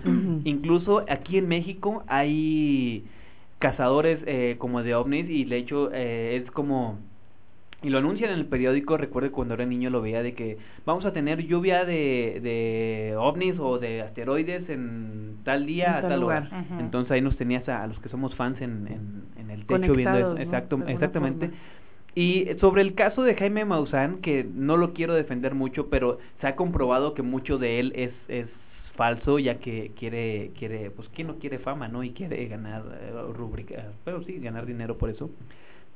Incluso 0.45 1.05
aquí 1.09 1.39
en 1.39 1.49
México 1.49 2.05
hay 2.07 3.05
cazadores 3.59 4.21
eh, 4.27 4.55
como 4.59 4.83
de 4.85 4.95
ovnis 4.95 5.29
y 5.29 5.45
de 5.45 5.57
hecho 5.57 5.91
eh, 5.93 6.37
es 6.43 6.51
como 6.53 6.99
y 7.83 7.89
lo 7.89 7.99
anuncian 7.99 8.31
en 8.31 8.39
el 8.39 8.47
periódico, 8.47 8.97
recuerdo 8.97 9.33
cuando 9.33 9.55
era 9.55 9.65
niño 9.65 9.89
lo 9.89 10.03
veía 10.03 10.23
de 10.23 10.35
que 10.35 10.59
vamos 10.85 11.05
a 11.07 11.13
tener 11.13 11.47
lluvia 11.47 11.85
de, 11.85 12.41
de 12.43 13.15
ovnis 13.17 13.55
o 13.59 13.79
de 13.79 14.03
asteroides 14.03 14.69
en 14.69 15.39
tal 15.45 15.67
día 15.67 15.99
En 15.99 16.05
a 16.05 16.09
tal 16.09 16.21
lugar. 16.21 16.51
Entonces 16.79 17.13
ahí 17.13 17.23
nos 17.23 17.37
tenías 17.37 17.67
a, 17.69 17.83
a 17.83 17.87
los 17.87 17.99
que 18.01 18.09
somos 18.11 18.35
fans 18.35 18.61
en, 18.61 18.87
en, 18.87 19.23
en 19.41 19.51
el 19.51 19.65
techo 19.67 19.95
viendo 19.95 20.19
eso. 20.19 20.35
¿no? 20.35 20.41
Exacto, 20.41 20.79
exactamente. 20.87 21.47
forma. 21.47 21.63
Y 22.15 22.49
sobre 22.61 22.83
el 22.83 22.95
caso 22.95 23.23
de 23.23 23.35
Jaime 23.37 23.65
Maussan, 23.65 24.21
que 24.21 24.45
no 24.53 24.77
lo 24.77 24.93
quiero 24.93 25.15
defender 25.15 25.55
mucho, 25.55 25.89
pero 25.89 26.19
se 26.41 26.49
ha 26.49 26.57
comprobado 26.57 27.15
que 27.15 27.23
mucho 27.23 27.57
de 27.57 27.79
él 27.79 27.93
es, 27.95 28.11
es 28.29 28.47
falso, 28.97 29.39
ya 29.39 29.59
que 29.61 29.93
quiere, 29.99 30.51
quiere, 30.59 30.91
pues 30.91 31.09
quién 31.15 31.29
no 31.29 31.37
quiere 31.37 31.59
fama, 31.61 31.89
¿no? 31.89 32.03
Y 32.03 32.11
quiere 32.11 32.47
ganar 32.49 32.83
eh, 33.01 33.13
rúbrica, 33.33 33.93
pero 34.05 34.23
sí, 34.25 34.39
ganar 34.41 34.67
dinero 34.67 34.99
por 34.99 35.09
eso. 35.09 35.31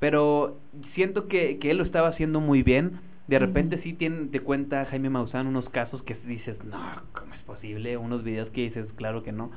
Pero 0.01 0.59
siento 0.95 1.29
que, 1.29 1.59
que 1.59 1.71
él 1.71 1.79
lo 1.79 1.85
estaba 1.85 2.09
haciendo 2.09 2.41
muy 2.41 2.63
bien. 2.63 3.01
De 3.27 3.39
repente 3.39 3.81
sí 3.83 3.95
tiene, 3.95 4.27
te 4.27 4.41
cuenta 4.41 4.85
Jaime 4.85 5.09
Maussan 5.09 5.47
unos 5.47 5.67
casos 5.71 6.03
que 6.03 6.15
dices, 6.27 6.63
no, 6.65 6.79
¿cómo 7.19 7.33
es 7.35 7.43
posible? 7.45 7.97
Unos 7.97 8.23
videos 8.23 8.51
que 8.51 8.63
dices, 8.63 8.87
claro 8.97 9.23
que 9.23 9.33
no. 9.33 9.51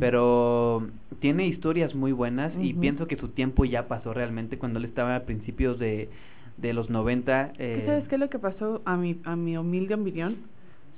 Pero 0.00 0.86
tiene 1.20 1.46
historias 1.46 1.94
muy 1.94 2.12
buenas 2.12 2.52
y 2.60 2.74
pienso 2.74 3.06
que 3.06 3.16
su 3.16 3.28
tiempo 3.28 3.64
ya 3.64 3.88
pasó 3.88 4.12
realmente 4.12 4.58
cuando 4.58 4.78
él 4.78 4.84
estaba 4.84 5.16
a 5.16 5.20
principios 5.24 5.78
de, 5.78 6.10
de 6.58 6.72
los 6.74 6.90
90. 6.90 7.52
¿Qué 7.56 7.64
Eh, 7.78 7.82
¿Sabes 7.86 8.08
qué 8.08 8.16
es 8.16 8.20
lo 8.20 8.28
que 8.28 8.38
pasó 8.38 8.82
a 8.84 8.96
mi, 8.98 9.18
a 9.24 9.34
mi 9.34 9.56
humilde 9.56 9.94
opinión? 9.94 10.36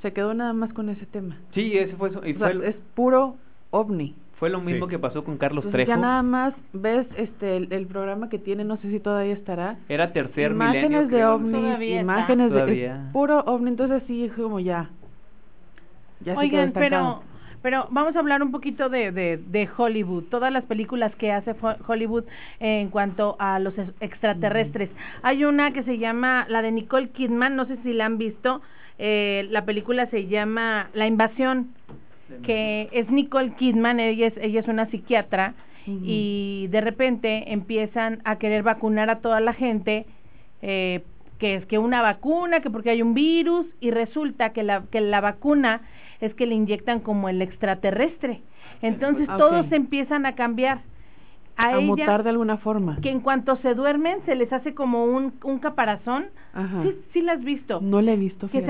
Se 0.02 0.12
quedó 0.12 0.34
nada 0.34 0.52
más 0.52 0.72
con 0.72 0.88
ese 0.88 1.06
tema. 1.06 1.38
Sí, 1.54 1.76
ese 1.78 1.94
fue, 1.96 2.10
su- 2.12 2.24
y 2.26 2.32
O 2.32 2.38
sea, 2.38 2.50
fue, 2.52 2.68
es 2.68 2.76
puro 2.94 3.36
ovni. 3.70 4.16
Fue 4.38 4.50
lo 4.50 4.60
mismo 4.60 4.86
Sí. 4.86 4.90
que 4.90 4.98
pasó 4.98 5.24
con 5.24 5.36
Carlos 5.36 5.64
Entonces, 5.64 5.86
Trejo. 5.86 6.00
ya 6.00 6.06
nada 6.06 6.22
más 6.22 6.54
ves 6.72 7.06
este 7.16 7.56
el, 7.56 7.72
el 7.72 7.86
programa 7.86 8.28
que 8.28 8.38
tiene, 8.38 8.64
no 8.64 8.76
sé 8.78 8.90
si 8.90 9.00
todavía 9.00 9.34
estará. 9.34 9.76
Era 9.88 10.12
tercer 10.12 10.52
milenio. 10.52 10.80
imágenes 10.80 11.10
de 11.10 11.24
ovnis, 11.24 11.72
está. 11.72 11.84
imágenes 12.00 12.50
de 12.50 12.54
Todavía. 12.60 13.04
es 13.06 13.12
puro 13.12 13.40
ovni, 13.40 13.68
entonces 13.70 14.02
sí 14.06 14.30
como 14.36 14.60
ya. 14.60 14.90
Ya 16.20 16.36
Oigan, 16.36 16.72
pero, 16.72 17.22
pero 17.62 17.86
vamos 17.90 18.16
a 18.16 18.18
hablar 18.18 18.42
un 18.42 18.50
poquito 18.50 18.88
de, 18.88 19.12
de, 19.12 19.36
de 19.36 19.68
Hollywood, 19.76 20.24
todas 20.30 20.52
las 20.52 20.64
películas 20.64 21.14
que 21.16 21.30
hace 21.32 21.52
Ho- 21.60 21.76
Hollywood 21.86 22.24
en 22.58 22.88
cuanto 22.90 23.36
a 23.38 23.58
los 23.60 23.76
ex- 23.78 23.92
extraterrestres. 24.00 24.90
Hay 25.22 25.44
una 25.44 25.72
que 25.72 25.84
se 25.84 25.98
llama, 25.98 26.46
la 26.48 26.62
de 26.62 26.72
Nicole 26.72 27.10
Kidman, 27.10 27.54
no 27.56 27.66
sé 27.66 27.76
si 27.84 27.92
la 27.92 28.06
han 28.06 28.18
visto, 28.18 28.62
eh, 28.98 29.46
la 29.50 29.64
película 29.64 30.06
se 30.06 30.26
llama 30.26 30.90
La 30.92 31.06
Invasión, 31.06 31.68
que 32.42 32.88
es 32.92 33.10
Nicole 33.10 33.52
Kidman, 33.56 34.00
ella 34.00 34.26
es, 34.28 34.36
ella 34.36 34.60
es 34.60 34.68
una 34.68 34.86
psiquiatra, 34.90 35.54
y 35.86 36.66
de 36.70 36.82
repente 36.82 37.50
empiezan 37.50 38.20
a 38.24 38.36
querer 38.36 38.62
vacunar 38.62 39.08
a 39.08 39.20
toda 39.20 39.40
la 39.40 39.54
gente, 39.54 40.04
eh, 40.60 41.00
que 41.38 41.54
es 41.54 41.64
que 41.64 41.78
una 41.78 42.02
vacuna, 42.02 42.60
que 42.60 42.68
porque 42.68 42.90
hay 42.90 43.00
un 43.00 43.14
virus, 43.14 43.66
y 43.80 43.90
resulta 43.90 44.50
que 44.52 44.62
la, 44.62 44.82
que 44.90 45.00
la 45.00 45.22
vacuna 45.22 45.80
es 46.20 46.34
que 46.34 46.44
le 46.44 46.54
inyectan 46.56 47.00
como 47.00 47.30
el 47.30 47.40
extraterrestre. 47.40 48.42
Entonces 48.82 49.26
Ah, 49.30 49.36
ok. 49.36 49.38
todos 49.38 49.72
empiezan 49.72 50.26
a 50.26 50.34
cambiar. 50.34 50.82
A, 51.58 51.66
a 51.66 51.70
ella, 51.72 51.80
mutar 51.86 52.22
de 52.22 52.30
alguna 52.30 52.56
forma. 52.58 52.98
que 53.02 53.10
en 53.10 53.20
cuanto 53.20 53.56
se 53.56 53.74
duermen 53.74 54.18
se 54.26 54.34
les 54.36 54.52
hace 54.52 54.74
como 54.74 55.04
un, 55.04 55.34
un 55.44 55.58
caparazón. 55.58 56.26
Ajá. 56.54 56.82
Sí, 56.82 56.94
sí 57.12 57.20
la 57.20 57.32
has 57.32 57.44
visto. 57.44 57.80
No 57.80 58.00
la 58.00 58.12
he 58.12 58.16
visto. 58.16 58.48
que 58.48 58.60
se, 58.60 58.66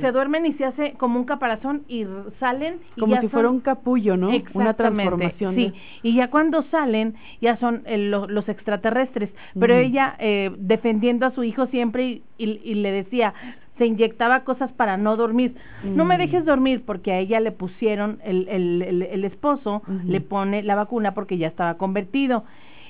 se 0.00 0.12
duermen 0.12 0.46
y 0.46 0.52
se 0.54 0.64
hace 0.64 0.92
como 0.92 1.18
un 1.18 1.24
caparazón 1.26 1.82
y 1.88 2.06
salen 2.38 2.80
y 2.96 3.00
Como 3.00 3.14
ya 3.14 3.20
si 3.20 3.26
son- 3.26 3.30
fuera 3.32 3.50
un 3.50 3.60
capullo, 3.60 4.16
¿no? 4.16 4.28
Una 4.54 4.74
transformación. 4.74 5.54
Sí, 5.56 5.64
de- 5.68 5.74
y 6.02 6.14
ya 6.14 6.30
cuando 6.30 6.62
salen, 6.64 7.14
ya 7.40 7.56
son 7.56 7.82
eh, 7.86 7.98
lo- 7.98 8.28
los 8.28 8.48
extraterrestres. 8.48 9.30
Pero 9.58 9.74
ella, 9.74 10.14
eh, 10.18 10.50
defendiendo 10.58 11.26
a 11.26 11.30
su 11.32 11.42
hijo 11.44 11.66
siempre, 11.66 12.04
y, 12.06 12.22
y- 12.38 12.60
y 12.62 12.74
le 12.74 12.92
decía, 12.92 13.34
se 13.78 13.86
inyectaba 13.86 14.44
cosas 14.44 14.70
para 14.72 14.96
no 14.96 15.16
dormir. 15.16 15.54
No 15.84 16.04
me 16.04 16.16
Mm. 16.16 16.18
dejes 16.18 16.44
dormir, 16.44 16.82
porque 16.84 17.12
a 17.12 17.18
ella 17.18 17.40
le 17.40 17.52
pusieron, 17.52 18.18
el, 18.24 18.48
el, 18.48 18.82
el, 18.82 19.02
el 19.02 19.24
esposo 19.24 19.82
le 20.04 20.20
pone 20.20 20.62
la 20.62 20.74
vacuna 20.74 21.14
porque 21.14 21.38
ya 21.38 21.46
estaba 21.46 21.74
convertido. 21.78 22.44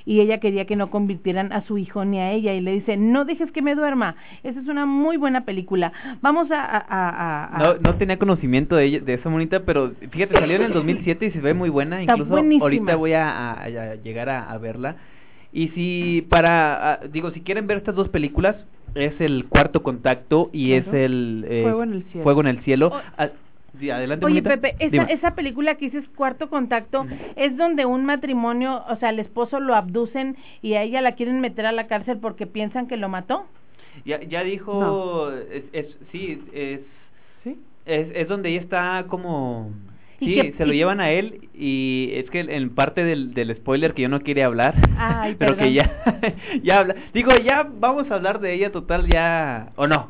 Y 0.06 0.20
ella 0.20 0.38
quería 0.40 0.64
que 0.64 0.74
no 0.74 0.88
convirtieran 0.90 1.52
a 1.52 1.60
su 1.66 1.76
hijo 1.76 2.02
ni 2.06 2.18
a 2.18 2.32
ella. 2.32 2.54
Y 2.54 2.62
le 2.62 2.72
dice, 2.72 2.96
no 2.96 3.26
dejes 3.26 3.52
que 3.52 3.60
me 3.60 3.74
duerma. 3.74 4.14
Esa 4.42 4.58
es 4.60 4.66
una 4.66 4.86
muy 4.86 5.18
buena 5.18 5.42
película. 5.44 5.92
Vamos 6.22 6.50
a... 6.50 6.64
a- 6.64 6.86
a- 6.88 7.56
a- 7.56 7.58
No, 7.58 7.74
no 7.78 7.94
tenía 7.96 8.16
conocimiento 8.18 8.74
de, 8.76 8.84
ella, 8.86 9.00
de 9.00 9.12
esa 9.14 9.28
monita, 9.28 9.60
pero 9.66 9.92
fíjate, 10.10 10.32
salió 10.32 10.56
en 10.56 10.62
el 10.62 10.72
2007 10.72 11.26
y 11.26 11.30
se 11.32 11.40
ve 11.42 11.52
muy 11.52 11.68
buena. 11.68 12.00
Está 12.00 12.12
Incluso 12.14 12.30
buenísima. 12.30 12.62
ahorita 12.64 12.96
voy 12.96 13.12
a, 13.12 13.28
a- 13.28 13.62
a 13.64 13.94
llegar 13.96 14.30
a, 14.30 14.50
a 14.50 14.56
verla. 14.56 14.96
Y 15.52 15.68
si 15.70 16.26
para, 16.30 16.92
a- 16.94 16.96
digo, 17.08 17.30
si 17.32 17.42
quieren 17.42 17.66
ver 17.66 17.76
estas 17.76 17.94
dos 17.94 18.08
películas, 18.08 18.56
es 18.94 19.20
el 19.20 19.46
cuarto 19.48 19.82
contacto 19.82 20.50
y 20.52 20.68
Claro. 20.80 20.88
es 20.98 21.04
el 21.04 21.44
eh, 21.48 21.62
Fuego 21.62 21.82
en 21.82 21.92
el 21.92 22.02
cielo. 22.04 22.22
Fuego 22.24 22.40
en 22.40 22.46
el 22.46 22.60
cielo. 22.64 22.86
O- 22.88 23.00
Ah, 23.16 23.28
sí, 23.78 23.90
adelante, 23.90 24.26
Oye. 24.26 24.42
Pepe, 24.42 24.74
esa, 24.78 25.02
esa 25.04 25.34
película 25.34 25.76
que 25.76 25.86
dices 25.86 26.04
Cuarto 26.16 26.48
Contacto 26.48 27.06
es 27.36 27.56
donde 27.56 27.84
un 27.86 28.04
matrimonio, 28.04 28.82
o 28.88 28.96
sea, 28.96 29.10
el 29.10 29.18
esposo 29.20 29.60
lo 29.60 29.74
abducen 29.74 30.36
y 30.62 30.74
a 30.74 30.82
ella 30.82 31.00
la 31.00 31.12
quieren 31.12 31.40
meter 31.40 31.66
a 31.66 31.72
la 31.72 31.86
cárcel 31.86 32.18
porque 32.18 32.46
piensan 32.46 32.88
que 32.88 32.96
lo 32.96 33.08
mató. 33.08 33.46
Ya, 34.04 34.20
ya 34.22 34.42
dijo, 34.44 34.80
No. 34.80 35.32
es, 35.38 35.64
es- 35.72 35.96
sí, 36.12 36.42
es, 36.52 36.80
¿Sí? 37.44 37.56
es, 37.86 38.08
es 38.14 38.28
donde 38.28 38.50
ella 38.50 38.60
está 38.62 39.04
como... 39.08 39.70
Y 40.20 40.26
Sí, 40.26 40.34
que- 40.34 40.52
se 40.56 40.66
lo 40.66 40.72
y- 40.72 40.76
llevan 40.78 41.00
a 41.00 41.10
él 41.10 41.48
y 41.54 42.10
es 42.14 42.28
que 42.30 42.40
en 42.40 42.74
parte 42.74 43.04
del, 43.04 43.32
del 43.34 43.54
spoiler 43.56 43.94
que 43.94 44.02
yo 44.02 44.08
no 44.08 44.20
quería 44.20 44.46
hablar, 44.46 44.74
Ay, 44.98 45.34
pero 45.38 45.54
perdón. 45.56 45.64
que 45.68 45.72
ya, 45.74 46.02
ya 46.62 46.78
habla, 46.80 46.94
digo, 47.14 47.36
ya 47.36 47.68
vamos 47.78 48.10
a 48.10 48.14
hablar 48.16 48.40
de 48.40 48.52
ella 48.54 48.72
total 48.72 49.06
ya, 49.06 49.72
o 49.76 49.86
no, 49.86 50.08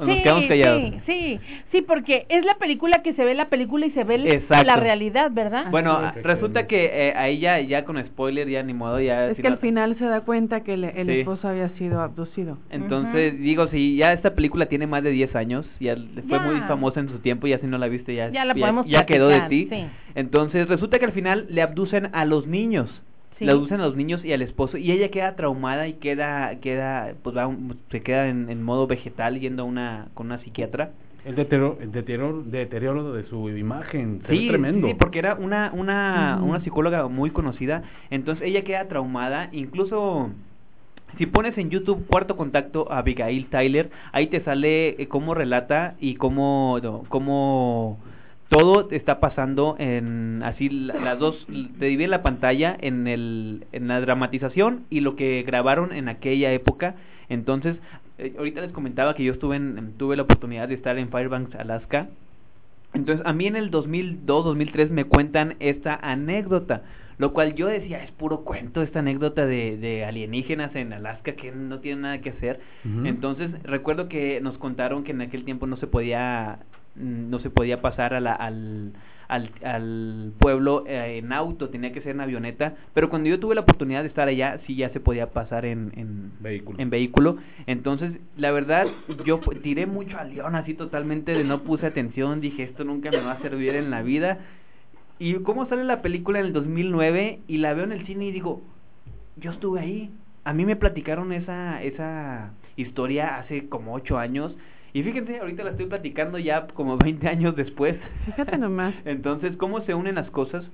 nos 0.00 0.16
sí, 0.16 0.22
quedamos 0.22 0.44
callados. 0.46 0.80
sí, 0.80 1.00
sí, 1.06 1.40
sí, 1.72 1.82
porque 1.82 2.26
es 2.28 2.44
la 2.44 2.54
película 2.56 3.02
que 3.02 3.14
se 3.14 3.24
ve 3.24 3.34
la 3.34 3.48
película 3.48 3.86
y 3.86 3.90
se 3.92 4.04
ve 4.04 4.16
Exacto. 4.32 4.64
la 4.66 4.76
realidad, 4.76 5.30
¿verdad? 5.32 5.66
Bueno, 5.70 6.12
resulta 6.22 6.66
que 6.66 6.84
eh, 7.08 7.12
ahí 7.16 7.38
ya, 7.38 7.60
ya 7.60 7.84
con 7.84 7.96
spoiler 8.06 8.48
ya 8.48 8.62
ni 8.62 8.74
modo, 8.74 9.00
ya... 9.00 9.28
Es 9.30 9.36
si 9.36 9.42
que 9.42 9.48
no- 9.48 9.54
al 9.54 9.60
final 9.60 9.96
se 9.98 10.04
da 10.04 10.20
cuenta 10.22 10.62
que 10.62 10.74
el, 10.74 10.84
el 10.84 11.06
Sí. 11.06 11.12
esposo 11.20 11.48
había 11.48 11.68
sido 11.70 12.00
abducido. 12.00 12.58
Entonces, 12.70 13.38
digo, 13.40 13.68
si 13.68 13.96
ya 13.96 14.12
esta 14.12 14.34
película 14.34 14.66
tiene 14.66 14.86
más 14.86 15.02
de 15.02 15.10
10 15.10 15.34
años, 15.36 15.66
ya 15.80 15.96
fue 16.28 16.38
Ya. 16.38 16.44
muy 16.44 16.60
famosa 16.62 17.00
en 17.00 17.08
su 17.08 17.18
tiempo, 17.20 17.46
ya 17.46 17.58
si 17.58 17.66
no 17.66 17.78
la 17.78 17.88
viste 17.88 18.14
ya, 18.14 18.30
Ya 18.30 18.44
la 18.44 18.54
podemos 18.54 18.86
ya 18.86 19.06
quedó 19.06 19.28
de 19.28 19.40
ti. 19.48 19.68
sí. 19.70 19.84
Entonces, 20.14 20.68
resulta 20.68 20.98
que 20.98 21.04
al 21.06 21.12
final 21.12 21.46
le 21.50 21.62
abducen 21.62 22.08
a 22.12 22.24
los 22.24 22.46
niños. 22.46 22.90
Sí. 23.38 23.44
Le 23.44 23.52
abducen 23.52 23.80
a 23.80 23.84
los 23.86 23.96
niños 23.96 24.24
y 24.24 24.32
al 24.32 24.40
esposo 24.42 24.78
y 24.78 24.90
ella 24.90 25.10
queda 25.10 25.36
traumada 25.36 25.86
y 25.88 25.94
queda 25.94 26.58
queda 26.60 27.12
pues 27.22 27.36
va 27.36 27.46
un- 27.46 27.76
se 27.90 28.02
queda 28.02 28.28
en, 28.28 28.48
en 28.48 28.62
modo 28.62 28.86
vegetal 28.86 29.38
yendo 29.40 29.62
a 29.62 29.66
una 29.66 30.08
con 30.14 30.26
una 30.26 30.38
psiquiatra. 30.38 30.92
El 31.26 31.34
deterioro, 31.34 31.76
el 31.80 31.90
deterioro, 31.92 32.42
deterioro 32.44 33.12
de 33.12 33.24
su 33.24 33.50
imagen. 33.50 34.22
se 34.24 34.28
ve 34.32 34.38
Sí, 34.38 34.48
tremendo. 34.48 34.86
sí, 34.88 34.94
porque 34.94 35.18
era 35.18 35.34
una 35.34 35.70
una 35.74 36.40
una 36.42 36.60
psicóloga 36.60 37.08
muy 37.08 37.30
conocida, 37.30 37.82
entonces 38.10 38.46
ella 38.46 38.62
queda 38.62 38.86
traumada, 38.88 39.48
incluso 39.52 40.30
si 41.18 41.26
pones 41.26 41.56
en 41.58 41.68
YouTube 41.70 42.06
Cuarto 42.06 42.36
Contacto 42.36 42.90
a 42.92 42.98
Abigail 42.98 43.46
Tyler, 43.46 43.90
ahí 44.12 44.28
te 44.28 44.40
sale 44.44 45.00
eh, 45.02 45.08
cómo 45.08 45.34
relata 45.34 45.94
y 46.00 46.14
cómo, 46.14 46.78
no, 46.82 47.02
cómo 47.08 47.98
todo 48.48 48.88
está 48.90 49.18
pasando 49.20 49.74
en 49.78 50.42
así 50.44 50.68
la- 50.68 50.94
las 51.00 51.18
dos 51.18 51.46
te 51.78 51.86
divide 51.86 52.08
la 52.08 52.22
pantalla 52.22 52.76
en 52.80 53.06
el 53.06 53.66
en 53.72 53.88
la 53.88 54.00
dramatización 54.00 54.84
y 54.90 55.00
lo 55.00 55.16
que 55.16 55.42
grabaron 55.46 55.92
en 55.92 56.08
aquella 56.08 56.52
época. 56.52 56.94
Entonces 57.28 57.76
eh, 58.18 58.34
ahorita 58.38 58.60
les 58.60 58.72
comentaba 58.72 59.14
que 59.14 59.24
yo 59.24 59.32
estuve 59.32 59.56
en, 59.56 59.94
tuve 59.98 60.16
la 60.16 60.22
oportunidad 60.22 60.68
de 60.68 60.74
estar 60.74 60.96
en 60.98 61.08
Fairbanks 61.10 61.54
Alaska. 61.56 62.08
Entonces, 62.94 63.26
a 63.26 63.34
mí 63.34 63.46
en 63.46 63.56
el 63.56 63.70
2002, 63.70 64.44
2003 64.46 64.90
me 64.90 65.04
cuentan 65.04 65.56
esta 65.60 65.96
anécdota, 66.00 66.82
lo 67.18 67.34
cual 67.34 67.54
yo 67.54 67.66
decía, 67.66 68.02
es 68.02 68.10
puro 68.12 68.40
cuento 68.42 68.80
esta 68.80 69.00
anécdota 69.00 69.44
de, 69.44 69.76
de 69.76 70.06
alienígenas 70.06 70.74
en 70.76 70.94
Alaska 70.94 71.32
que 71.32 71.52
no 71.52 71.80
tiene 71.80 72.00
nada 72.02 72.20
que 72.22 72.30
hacer. 72.30 72.58
Entonces, 73.06 73.50
recuerdo 73.64 74.08
que 74.08 74.40
nos 74.40 74.56
contaron 74.56 75.04
que 75.04 75.10
en 75.12 75.20
aquel 75.20 75.44
tiempo 75.44 75.66
no 75.66 75.76
se 75.76 75.86
podía 75.88 76.60
no 76.96 77.38
se 77.40 77.50
podía 77.50 77.80
pasar 77.82 78.14
a 78.14 78.20
la- 78.20 78.32
al, 78.34 78.92
al, 79.28 79.50
al 79.64 80.32
pueblo 80.38 80.84
eh, 80.86 81.18
en 81.18 81.32
auto, 81.32 81.68
tenía 81.68 81.92
que 81.92 82.00
ser 82.00 82.12
en 82.12 82.20
avioneta, 82.20 82.74
pero 82.94 83.08
cuando 83.10 83.28
yo 83.28 83.40
tuve 83.40 83.54
la 83.54 83.62
oportunidad 83.62 84.02
de 84.02 84.08
estar 84.08 84.28
allá, 84.28 84.60
sí 84.66 84.76
ya 84.76 84.88
se 84.90 85.00
podía 85.00 85.30
pasar 85.32 85.64
en, 85.64 85.92
en, 85.96 86.30
Vehículo. 86.40 86.78
en 86.80 86.90
vehículo. 86.90 87.36
Entonces, 87.66 88.12
la 88.36 88.50
verdad, 88.52 88.86
yo 89.24 89.40
tiré 89.62 89.86
mucho 89.86 90.16
al 90.18 90.34
león 90.34 90.54
así 90.54 90.74
totalmente 90.74 91.32
de 91.32 91.44
no 91.44 91.62
puse 91.62 91.86
atención, 91.86 92.40
dije, 92.40 92.62
esto 92.62 92.84
nunca 92.84 93.10
me 93.10 93.18
va 93.20 93.32
a 93.32 93.42
servir 93.42 93.74
en 93.74 93.90
la 93.90 94.02
vida. 94.02 94.38
Y 95.18 95.34
cómo 95.42 95.66
sale 95.66 95.82
la 95.84 96.02
película 96.02 96.38
en 96.40 96.46
el 96.46 96.52
2009 96.52 97.40
y 97.48 97.56
la 97.58 97.72
veo 97.74 97.84
en 97.84 97.92
el 97.92 98.06
cine 98.06 98.26
y 98.26 98.32
digo, 98.32 98.62
yo 99.36 99.50
estuve 99.50 99.80
ahí. 99.80 100.10
A 100.44 100.52
mí 100.52 100.64
me 100.64 100.76
platicaron 100.76 101.32
esa 101.32 101.82
esa 101.82 102.52
historia 102.76 103.38
hace 103.38 103.68
como 103.68 103.94
ocho 103.94 104.18
años 104.18 104.54
y 104.96 105.02
fíjense, 105.02 105.40
ahorita 105.40 105.62
la 105.62 105.72
estoy 105.72 105.84
platicando 105.84 106.38
ya 106.38 106.68
como 106.68 106.96
20 106.96 107.28
años 107.28 107.54
después. 107.54 107.96
Fíjate 108.24 108.56
nomás. 108.56 108.94
Entonces, 109.04 109.54
¿cómo 109.58 109.82
se 109.82 109.92
unen 109.92 110.14
las 110.14 110.30
cosas? 110.30 110.64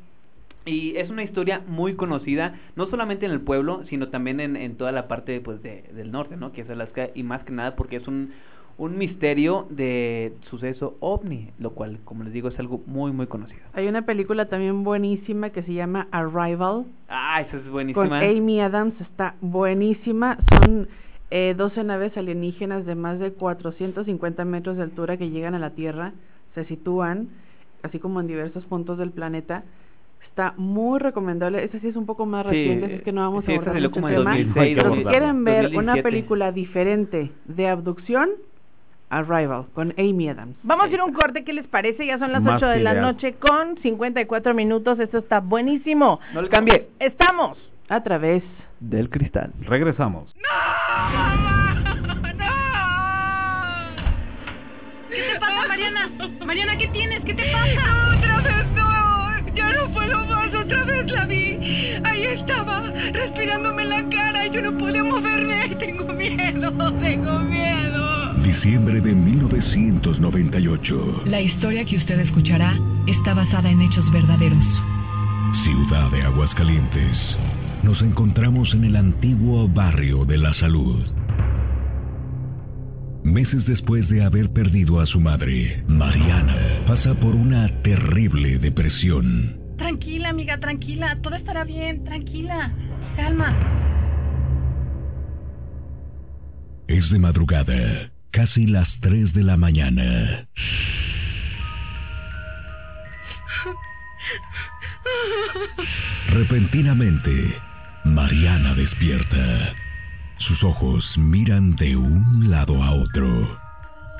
Y 0.65 0.95
es 0.95 1.11
una 1.11 1.25
historia 1.25 1.61
muy 1.67 1.97
conocida, 1.97 2.55
no 2.77 2.87
solamente 2.87 3.27
en 3.27 3.33
el 3.33 3.41
pueblo, 3.41 3.83
sino 3.91 4.11
también 4.11 4.39
en, 4.39 4.55
en 4.55 4.77
toda 4.77 4.93
la 4.93 5.09
parte 5.09 5.41
pues, 5.41 5.61
de, 5.65 5.83
del 5.93 6.13
norte, 6.13 6.37
¿no? 6.37 6.53
Que 6.53 6.61
es 6.61 6.71
Alaska, 6.71 7.09
y 7.17 7.25
más 7.25 7.43
que 7.43 7.51
nada 7.51 7.75
porque 7.75 7.97
es 7.97 8.07
un, 8.07 8.31
un 8.79 8.97
misterio 8.97 9.67
de 9.71 10.33
suceso 10.49 10.97
ovni, 11.01 11.49
lo 11.59 11.71
cual, 11.71 11.99
como 12.05 12.23
les 12.23 12.33
digo, 12.33 12.49
es 12.49 12.59
algo 12.61 12.81
muy, 12.87 13.11
muy 13.11 13.27
conocido. 13.27 13.63
Hay 13.73 13.89
una 13.89 14.03
película 14.03 14.47
también 14.47 14.85
buenísima 14.85 15.51
que 15.51 15.65
se 15.65 15.75
llama 15.75 16.07
Arrival. 16.13 16.85
Ah, 17.09 17.41
esa 17.41 17.57
es 17.57 17.69
buenísima. 17.69 18.09
Con 18.09 18.17
Amy 18.17 18.61
Adams, 18.61 18.95
está 19.01 19.35
buenísima. 19.41 20.39
Son 20.49 20.87
eh, 21.35 21.55
12 21.57 21.83
naves 21.85 22.17
alienígenas 22.17 22.85
de 22.85 22.95
más 22.95 23.19
de 23.19 23.33
450 23.33 24.45
metros 24.45 24.77
de 24.77 24.83
altura 24.83 25.17
que 25.17 25.31
llegan 25.31 25.55
a 25.55 25.59
la 25.59 25.71
Tierra, 25.71 26.13
se 26.55 26.65
sitúan, 26.67 27.29
así 27.83 27.99
como 27.99 28.21
en 28.21 28.27
diversos 28.27 28.65
puntos 28.67 28.99
del 28.99 29.11
planeta 29.11 29.65
Está 30.33 30.55
muy 30.57 30.99
recomendable. 30.99 31.63
Ese 31.63 31.79
sí 31.81 31.89
es 31.89 31.97
un 31.97 32.07
poco 32.07 32.25
más 32.25 32.47
reciente, 32.47 32.87
así 32.87 32.95
es 32.95 33.03
que 33.03 33.13
no 33.13 33.21
vamos 33.21 33.45
sí, 33.45 33.53
a 33.53 33.57
abordar 33.57 33.75
mucho 33.75 34.09
el 34.09 34.15
tema. 34.15 34.35
Pero 34.55 34.95
si 34.95 35.05
quieren 35.05 35.45
ver 35.45 35.65
2017. 35.65 35.77
una 35.77 36.03
película 36.03 36.53
diferente 36.53 37.31
de 37.45 37.69
abducción, 37.69 38.31
Arrival, 39.11 39.67
con 39.75 39.93
Amy 39.99 40.31
Adams. 40.31 40.57
Vamos 40.63 40.87
a 40.87 40.89
ir 40.89 41.01
a 41.01 41.05
un 41.05 41.13
corte, 41.13 41.45
¿qué 41.45 41.53
les 41.53 41.67
parece? 41.67 42.07
Ya 42.07 42.19
son 42.19 42.33
las 42.33 42.43
más 42.43 42.63
8 42.63 42.67
de 42.67 42.81
la 42.81 42.95
noche 42.95 43.35
con 43.35 43.77
54 43.83 44.55
minutos. 44.55 44.99
Esto 45.01 45.19
está 45.19 45.41
buenísimo. 45.41 46.19
No 46.33 46.41
le 46.41 46.49
cambie. 46.49 46.89
Estamos 46.99 47.59
a 47.91 48.03
través 48.03 48.43
del 48.81 49.11
cristal. 49.11 49.53
Regresamos. 49.61 50.35
¡No! 50.37 50.72
¡No! 52.39 52.53
¿Qué 55.11 55.23
te 55.23 55.41
pasa, 55.41 55.69
Mariana? 55.69 56.11
Mariana, 56.45 56.77
¿qué 56.79 56.89
tienes? 56.89 57.21
¿Qué 57.25 57.35
te 57.35 57.45
pasa? 57.53 58.17
Otra 58.17 58.41
vez 58.41 58.67
no 58.75 58.93
ya 59.55 59.73
no 59.73 59.89
puedo 59.93 60.25
más, 60.27 60.53
otra 60.55 60.85
vez 60.85 61.11
la 61.11 61.25
vi. 61.27 61.59
Ahí 62.05 62.23
estaba, 62.25 62.91
respirándome 63.13 63.85
la 63.85 64.09
cara 64.09 64.47
y 64.47 64.51
yo 64.51 64.63
no 64.63 64.79
podía 64.79 65.05
moverme. 65.05 65.77
Tengo 65.79 66.11
miedo, 66.13 66.93
tengo 67.01 67.39
miedo. 67.41 68.33
Diciembre 68.43 69.01
de 69.01 69.13
1998. 69.13 71.23
La 71.27 71.41
historia 71.41 71.85
que 71.85 71.97
usted 71.97 72.21
escuchará 72.21 72.79
está 73.07 73.35
basada 73.35 73.71
en 73.71 73.83
hechos 73.83 74.11
verdaderos. 74.13 74.65
Ciudad 75.65 76.11
de 76.11 76.23
Aguascalientes. 76.23 77.17
Nos 77.83 78.01
encontramos 78.01 78.73
en 78.75 78.85
el 78.85 78.95
antiguo 78.95 79.69
barrio 79.69 80.25
de 80.25 80.39
la 80.39 80.55
salud. 80.55 81.05
Meses 83.25 83.67
después 83.67 84.09
de 84.09 84.25
haber 84.25 84.53
perdido 84.53 85.01
a 85.01 85.07
su 85.07 85.21
madre, 85.21 85.83
Mariana 85.89 86.85
pasa 86.87 87.15
por 87.15 87.35
una 87.35 87.83
terrible 87.83 88.59
depresión. 88.59 89.59
Tranquila, 89.79 90.29
amiga, 90.29 90.59
tranquila. 90.59 91.19
Todo 91.23 91.35
estará 91.35 91.65
bien, 91.65 92.05
tranquila. 92.05 92.71
Calma. 93.17 93.57
Es 96.87 97.11
de 97.11 97.19
madrugada, 97.19 98.13
casi 98.31 98.67
las 98.67 98.89
3 99.01 99.35
de 99.35 99.43
la 99.43 99.57
mañana. 99.57 100.47
Repentinamente, 106.31 107.57
Mariana 108.05 108.75
despierta. 108.75 109.75
Sus 110.39 110.63
ojos 110.65 111.05
miran 111.17 111.77
de 111.77 111.97
un 111.97 112.51
lado 112.51 112.83
a 112.83 112.91
otro, 112.93 113.59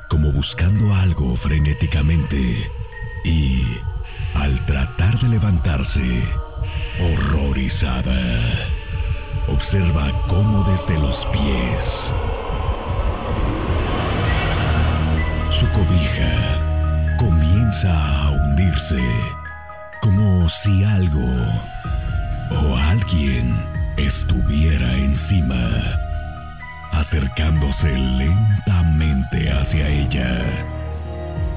como 0.09 0.31
buscando 0.31 0.95
algo 0.95 1.35
frenéticamente, 1.37 2.71
y 3.25 3.61
al 4.35 4.65
tratar 4.65 5.19
de 5.19 5.27
levantarse, 5.27 6.23
horrorizada, 7.01 8.69
observa 9.49 10.11
cómo 10.29 10.63
desde 10.63 10.99
los 11.01 11.17
pies 11.33 12.23
su 15.59 15.69
cobija 15.69 17.17
comienza 17.19 18.23
a 18.23 18.31
hundirse, 18.31 19.03
como 20.01 20.47
si 20.63 20.83
algo 20.85 21.27
o 22.49 22.77
alguien 22.77 23.72
estuviera 23.97 24.93
encima 24.95 25.99
acercándose 26.91 27.91
lentamente 27.91 29.51
hacia 29.51 29.87
ella, 29.87 30.41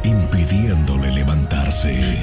impidiéndole 0.03 1.13
levantarse. 1.13 2.19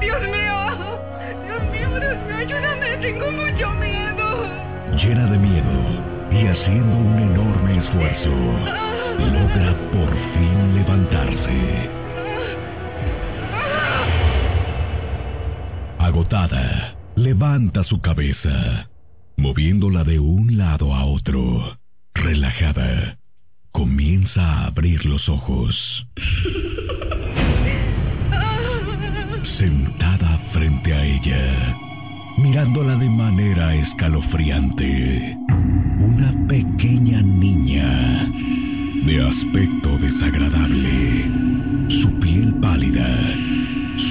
Dios 0.00 0.22
mío, 0.22 0.58
Dios 1.46 1.62
mío, 1.70 2.00
Dios 2.00 2.16
mío, 2.26 2.36
ayúdame, 2.36 2.96
tengo 3.00 3.30
mucho 3.30 3.70
miedo. 3.74 4.50
Llena 4.96 5.26
de 5.26 5.38
miedo 5.38 6.12
y 6.30 6.46
haciendo 6.46 6.96
un 6.96 7.18
enorme 7.18 7.78
esfuerzo, 7.78 8.30
logra 9.18 9.74
por 9.92 10.10
fin 10.34 10.74
levantarse. 10.74 12.01
Agotada, 16.02 16.96
Levanta 17.14 17.84
su 17.84 18.00
cabeza, 18.00 18.88
moviéndola 19.36 20.02
de 20.02 20.18
un 20.18 20.56
lado 20.56 20.94
a 20.94 21.04
otro. 21.04 21.76
Relajada, 22.14 23.18
comienza 23.70 24.40
a 24.40 24.66
abrir 24.68 25.04
los 25.04 25.28
ojos. 25.28 25.76
Sentada 29.58 30.38
frente 30.54 30.94
a 30.94 31.04
ella, 31.04 31.76
mirándola 32.38 32.96
de 32.96 33.10
manera 33.10 33.74
escalofriante, 33.74 35.36
una 36.00 36.46
pequeña 36.48 37.20
niña 37.20 38.26
de 39.04 39.22
aspecto 39.22 39.98
desagradable, 39.98 41.30
su 41.88 42.20
piel 42.20 42.54
pálida, 42.60 43.34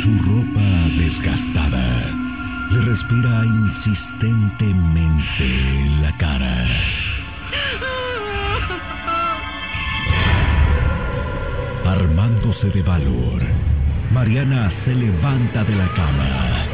su 0.01 0.17
ropa 0.24 0.89
desgastada 0.97 2.09
le 2.72 2.82
respira 2.82 3.45
insistentemente 3.45 5.45
en 5.45 6.01
la 6.01 6.11
cara. 6.17 6.65
Armándose 11.86 12.69
de 12.69 12.82
valor, 12.84 13.41
Mariana 14.11 14.72
se 14.86 14.93
levanta 14.95 15.63
de 15.63 15.76
la 15.76 15.88
cama, 15.93 16.65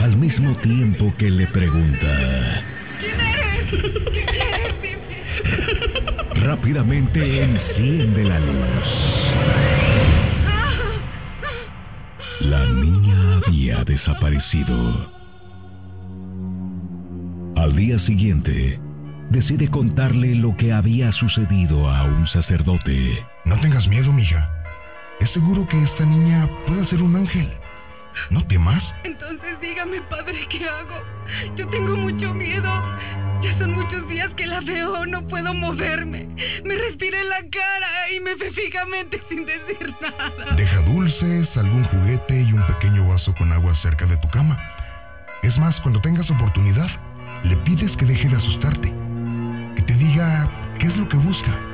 al 0.00 0.16
mismo 0.16 0.54
tiempo 0.58 1.12
que 1.18 1.30
le 1.30 1.46
pregunta... 1.48 2.62
¿Quién 3.00 3.20
eres? 3.20 3.70
¿Quién 4.10 4.28
eres? 4.28 4.52
Rápidamente 6.34 7.42
enciende 7.42 8.24
la 8.24 8.38
luz. 8.40 9.31
La 12.40 12.66
niña 12.66 13.40
había 13.46 13.84
desaparecido. 13.84 15.10
Al 17.56 17.76
día 17.76 17.98
siguiente, 18.00 18.80
decide 19.30 19.68
contarle 19.68 20.34
lo 20.34 20.56
que 20.56 20.72
había 20.72 21.12
sucedido 21.12 21.88
a 21.88 22.04
un 22.04 22.26
sacerdote. 22.28 23.24
No 23.44 23.60
tengas 23.60 23.86
miedo, 23.88 24.12
mija. 24.12 24.48
Es 25.20 25.30
seguro 25.30 25.66
que 25.68 25.82
esta 25.84 26.04
niña 26.04 26.48
puede 26.66 26.86
ser 26.88 27.02
un 27.02 27.16
ángel. 27.16 27.48
¿No 28.30 28.46
temas? 28.46 28.82
Entonces 29.04 29.60
dígame, 29.60 30.00
padre, 30.02 30.46
¿qué 30.50 30.68
hago? 30.68 31.02
Yo 31.56 31.66
tengo 31.68 31.96
mucho 31.96 32.34
miedo. 32.34 32.70
Ya 33.42 33.58
son 33.58 33.72
muchos 33.72 34.08
días 34.08 34.32
que 34.36 34.46
la 34.46 34.60
veo, 34.60 35.04
no 35.06 35.26
puedo 35.26 35.52
moverme. 35.52 36.28
Me 36.64 36.76
respira 36.76 37.20
en 37.20 37.28
la 37.28 37.40
cara 37.50 38.10
y 38.14 38.20
me 38.20 38.36
ve 38.36 38.52
fijamente 38.52 39.20
sin 39.28 39.44
decir 39.44 39.92
nada. 40.00 40.54
Deja 40.54 40.80
dulces, 40.82 41.48
algún 41.56 41.82
juguete 41.84 42.40
y 42.40 42.52
un 42.52 42.64
pequeño 42.68 43.08
vaso 43.08 43.34
con 43.34 43.52
agua 43.52 43.74
cerca 43.82 44.06
de 44.06 44.16
tu 44.18 44.28
cama. 44.30 44.56
Es 45.42 45.58
más, 45.58 45.74
cuando 45.80 46.00
tengas 46.00 46.30
oportunidad, 46.30 46.88
le 47.42 47.56
pides 47.58 47.90
que 47.96 48.04
deje 48.04 48.28
de 48.28 48.36
asustarte, 48.36 48.92
que 49.74 49.82
te 49.82 49.94
diga 49.94 50.48
qué 50.78 50.86
es 50.86 50.96
lo 50.96 51.08
que 51.08 51.16
busca. 51.16 51.71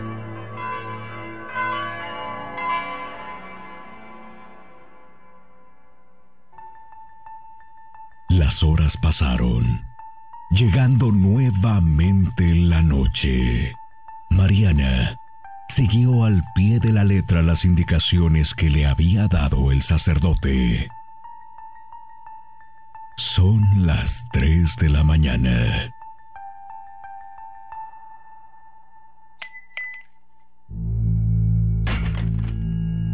Las 8.38 8.62
horas 8.62 8.96
pasaron, 9.02 9.84
llegando 10.52 11.10
nuevamente 11.10 12.54
la 12.54 12.80
noche. 12.82 13.72
Mariana 14.30 15.16
siguió 15.74 16.24
al 16.24 16.44
pie 16.54 16.78
de 16.78 16.92
la 16.92 17.02
letra 17.02 17.42
las 17.42 17.64
indicaciones 17.64 18.48
que 18.56 18.70
le 18.70 18.86
había 18.86 19.26
dado 19.26 19.72
el 19.72 19.82
sacerdote. 19.88 20.86
Son 23.34 23.60
las 23.84 24.08
3 24.30 24.68
de 24.82 24.88
la 24.88 25.02
mañana. 25.02 25.92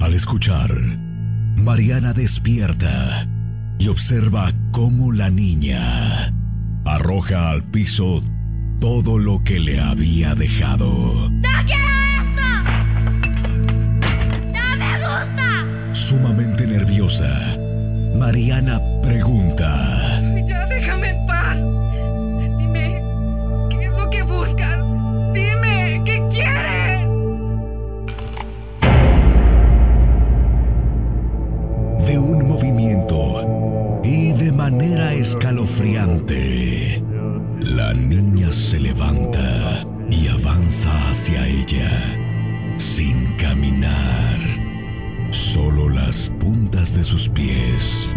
Al 0.02 0.12
escuchar, 0.12 0.70
Mariana 1.56 2.12
despierta 2.12 3.26
y 3.78 3.88
observa 3.88 4.52
cómo 4.72 5.12
la 5.12 5.30
niña 5.30 6.32
arroja 6.84 7.50
al 7.50 7.62
piso 7.64 8.22
todo 8.80 9.18
lo 9.18 9.42
que 9.44 9.58
le 9.58 9.80
había 9.80 10.34
dejado. 10.34 11.30
¡No 11.30 11.48
quiero 11.66 11.88
esto! 12.20 12.48
¡No 14.52 14.76
me 14.76 14.98
gusta! 14.98 15.48
Sumamente 16.08 16.66
nerviosa, 16.66 17.56
Mariana 18.18 18.80
pregunta. 19.02 20.20
Ya 20.46 20.66
déjame 20.66 21.10
en 21.10 21.26
paz. 21.26 21.56
Dime, 22.58 23.02
¿qué 23.70 23.84
es 23.86 23.92
lo 23.92 24.10
que 24.10 24.22
buscas? 24.22 24.78
Dime, 25.32 26.02
¿qué 26.04 26.22
quieres? 26.32 27.08
De 32.06 32.18
un 32.18 32.48
manera 34.70 35.12
escalofriante, 35.12 37.02
la 37.60 37.92
niña 37.92 38.50
se 38.70 38.80
levanta 38.80 39.86
y 40.08 40.26
avanza 40.26 41.10
hacia 41.10 41.46
ella, 41.46 42.16
sin 42.96 43.36
caminar. 43.36 44.38
Solo 45.52 45.90
las 45.90 46.16
puntas 46.40 46.90
de 46.94 47.04
sus 47.04 47.28
pies 47.34 48.13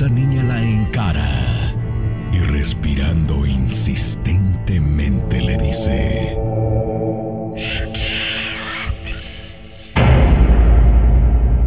esa 0.00 0.08
niña 0.08 0.42
la 0.44 0.62
encara 0.62 1.74
y 2.32 2.38
respirando 2.38 3.44
insistentemente 3.44 5.42
le 5.42 5.58
dice 5.58 6.36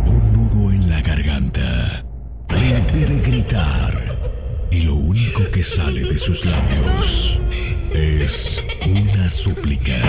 un 0.08 0.34
nudo 0.34 0.72
en 0.72 0.90
la 0.90 1.02
garganta 1.04 2.04
le 2.50 3.22
gritar 3.22 4.18
y 4.72 4.80
lo 4.82 4.96
único 4.96 5.44
que 5.52 5.64
sale 5.76 6.02
de 6.02 6.18
sus 6.22 6.44
labios 6.44 7.40
es 7.94 8.32
una 8.88 9.32
súplica. 9.44 10.02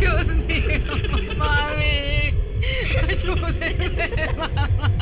Dios 0.00 0.26
mío, 0.26 1.36
mami. 1.38 2.34
Ayúdenme, 3.08 4.16
mamá. 4.36 4.99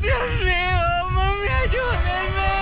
Dios 0.00 0.28
mío, 0.44 0.80
mami, 1.10 1.48
ayúdenme. 1.64 2.52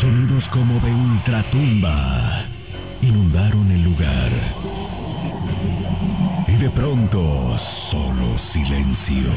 Sonidos 0.00 0.44
como 0.48 0.80
de 0.80 0.90
ultratumba 0.90 2.44
inundaron 3.02 3.70
el 3.70 3.82
lugar. 3.82 4.32
Y 6.48 6.52
de 6.56 6.70
pronto, 6.70 7.58
solo 7.90 8.38
silencio. 8.52 9.32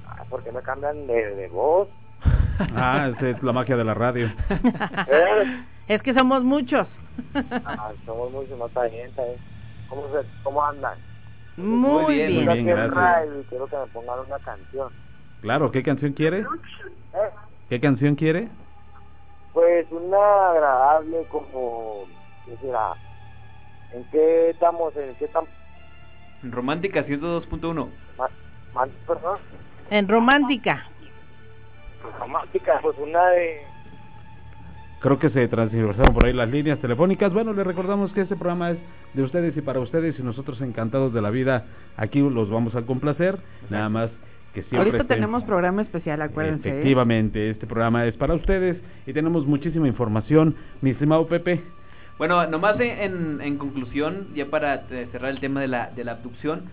Ah, 0.07 0.25
¿Por 0.29 0.43
qué 0.43 0.53
me 0.53 0.61
cambian 0.61 1.07
de, 1.07 1.35
de 1.37 1.49
voz? 1.49 1.89
Ah, 2.77 3.09
esa 3.17 3.31
es 3.31 3.43
la 3.43 3.55
magia 3.55 3.75
de 3.75 3.85
la 3.85 3.95
radio. 3.95 4.27
¿Eh? 4.51 5.65
Es 5.89 6.03
que 6.03 6.13
somos 6.13 6.45
muchos. 6.45 6.87
Ah, 7.65 7.91
somos 8.05 8.31
mucho 8.33 8.55
más 8.59 8.71
gente. 8.91 9.23
¿eh? 9.23 9.39
¿Cómo, 9.89 10.03
se, 10.13 10.29
¿Cómo 10.43 10.63
andan? 10.63 10.99
Muy 11.57 12.03
Muy 12.03 12.15
bien, 12.17 12.29
bien, 12.29 12.51
en 12.51 12.67
gracias. 12.67 12.91
radio 12.95 13.41
y 13.41 13.45
quiero 13.45 13.67
que 13.67 13.77
me 13.79 13.87
pongan 13.95 14.19
una 14.27 14.39
canción. 14.41 14.93
Claro, 15.41 15.71
¿qué 15.71 15.83
canción 15.83 16.13
quiere? 16.13 16.41
¿Eh? 16.41 17.31
¿Qué 17.71 17.81
canción 17.81 18.15
quiere? 18.15 18.49
Pues 19.55 19.87
una 19.91 20.51
agradable 20.51 21.25
como... 21.31 22.05
¿En 23.93 24.05
qué 24.11 24.51
estamos? 24.51 24.95
¿En 24.97 25.15
qué 25.17 25.25
estamos? 25.27 25.49
Romántica 26.43 27.05
102.1. 27.07 27.89
Perdón. 29.07 29.39
En 29.91 30.09
romántica. 30.09 30.85
Romántica, 32.19 32.79
pues 32.83 32.97
una 32.99 33.27
de... 33.31 33.61
Creo 35.01 35.19
que 35.19 35.31
se 35.31 35.49
transversaron 35.49 36.13
por 36.15 36.27
ahí 36.27 36.33
las 36.33 36.49
líneas 36.49 36.79
telefónicas. 36.79 37.33
Bueno, 37.33 37.53
les 37.53 37.67
recordamos 37.67 38.13
que 38.13 38.21
este 38.23 38.37
programa 38.37 38.71
es 38.73 38.79
de 39.15 39.23
ustedes 39.23 39.57
y 39.57 39.61
para 39.63 39.81
ustedes 39.81 40.19
y 40.19 40.23
nosotros 40.23 40.61
encantados 40.61 41.13
de 41.15 41.23
la 41.23 41.31
vida 41.31 41.65
aquí 41.97 42.21
los 42.21 42.51
vamos 42.51 42.75
a 42.77 42.83
complacer. 42.83 43.39
Nada 43.71 43.89
más 43.89 44.11
que 44.55 44.61
siempre 44.63 44.79
Ahorita 44.79 44.99
estén- 45.05 45.17
tenemos 45.17 45.43
programa 45.45 45.83
especial, 45.83 46.21
acuérdense. 46.23 46.69
¿eh? 46.69 46.73
Efectivamente, 46.73 47.51
este 47.51 47.67
programa 47.67 48.05
es 48.05 48.15
para 48.17 48.35
ustedes 48.35 48.77
y 49.07 49.13
tenemos 49.15 49.47
muchísima 49.47 49.89
información. 49.89 50.55
Mi 50.83 50.91
estimado 50.91 51.27
Pepe, 51.27 51.63
Bueno, 52.21 52.47
nomás 52.47 52.79
en, 52.81 53.41
en, 53.41 53.57
conclusión, 53.57 54.35
ya 54.35 54.45
para 54.51 54.87
cerrar 55.11 55.31
el 55.31 55.41
tema 55.41 55.63
de 55.63 55.69
la, 55.69 55.91
de 55.97 56.05
la 56.05 56.13
abducción, 56.13 56.65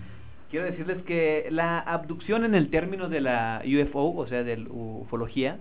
quiero 0.52 0.66
decirles 0.66 1.02
que 1.04 1.48
la 1.52 1.80
abducción 1.80 2.44
en 2.44 2.54
el 2.54 2.70
término 2.70 3.08
de 3.08 3.22
la 3.22 3.64
UFO, 3.64 4.14
o 4.14 4.28
sea, 4.28 4.44
de 4.44 4.58
la 4.58 4.68
ufología, 4.70 5.58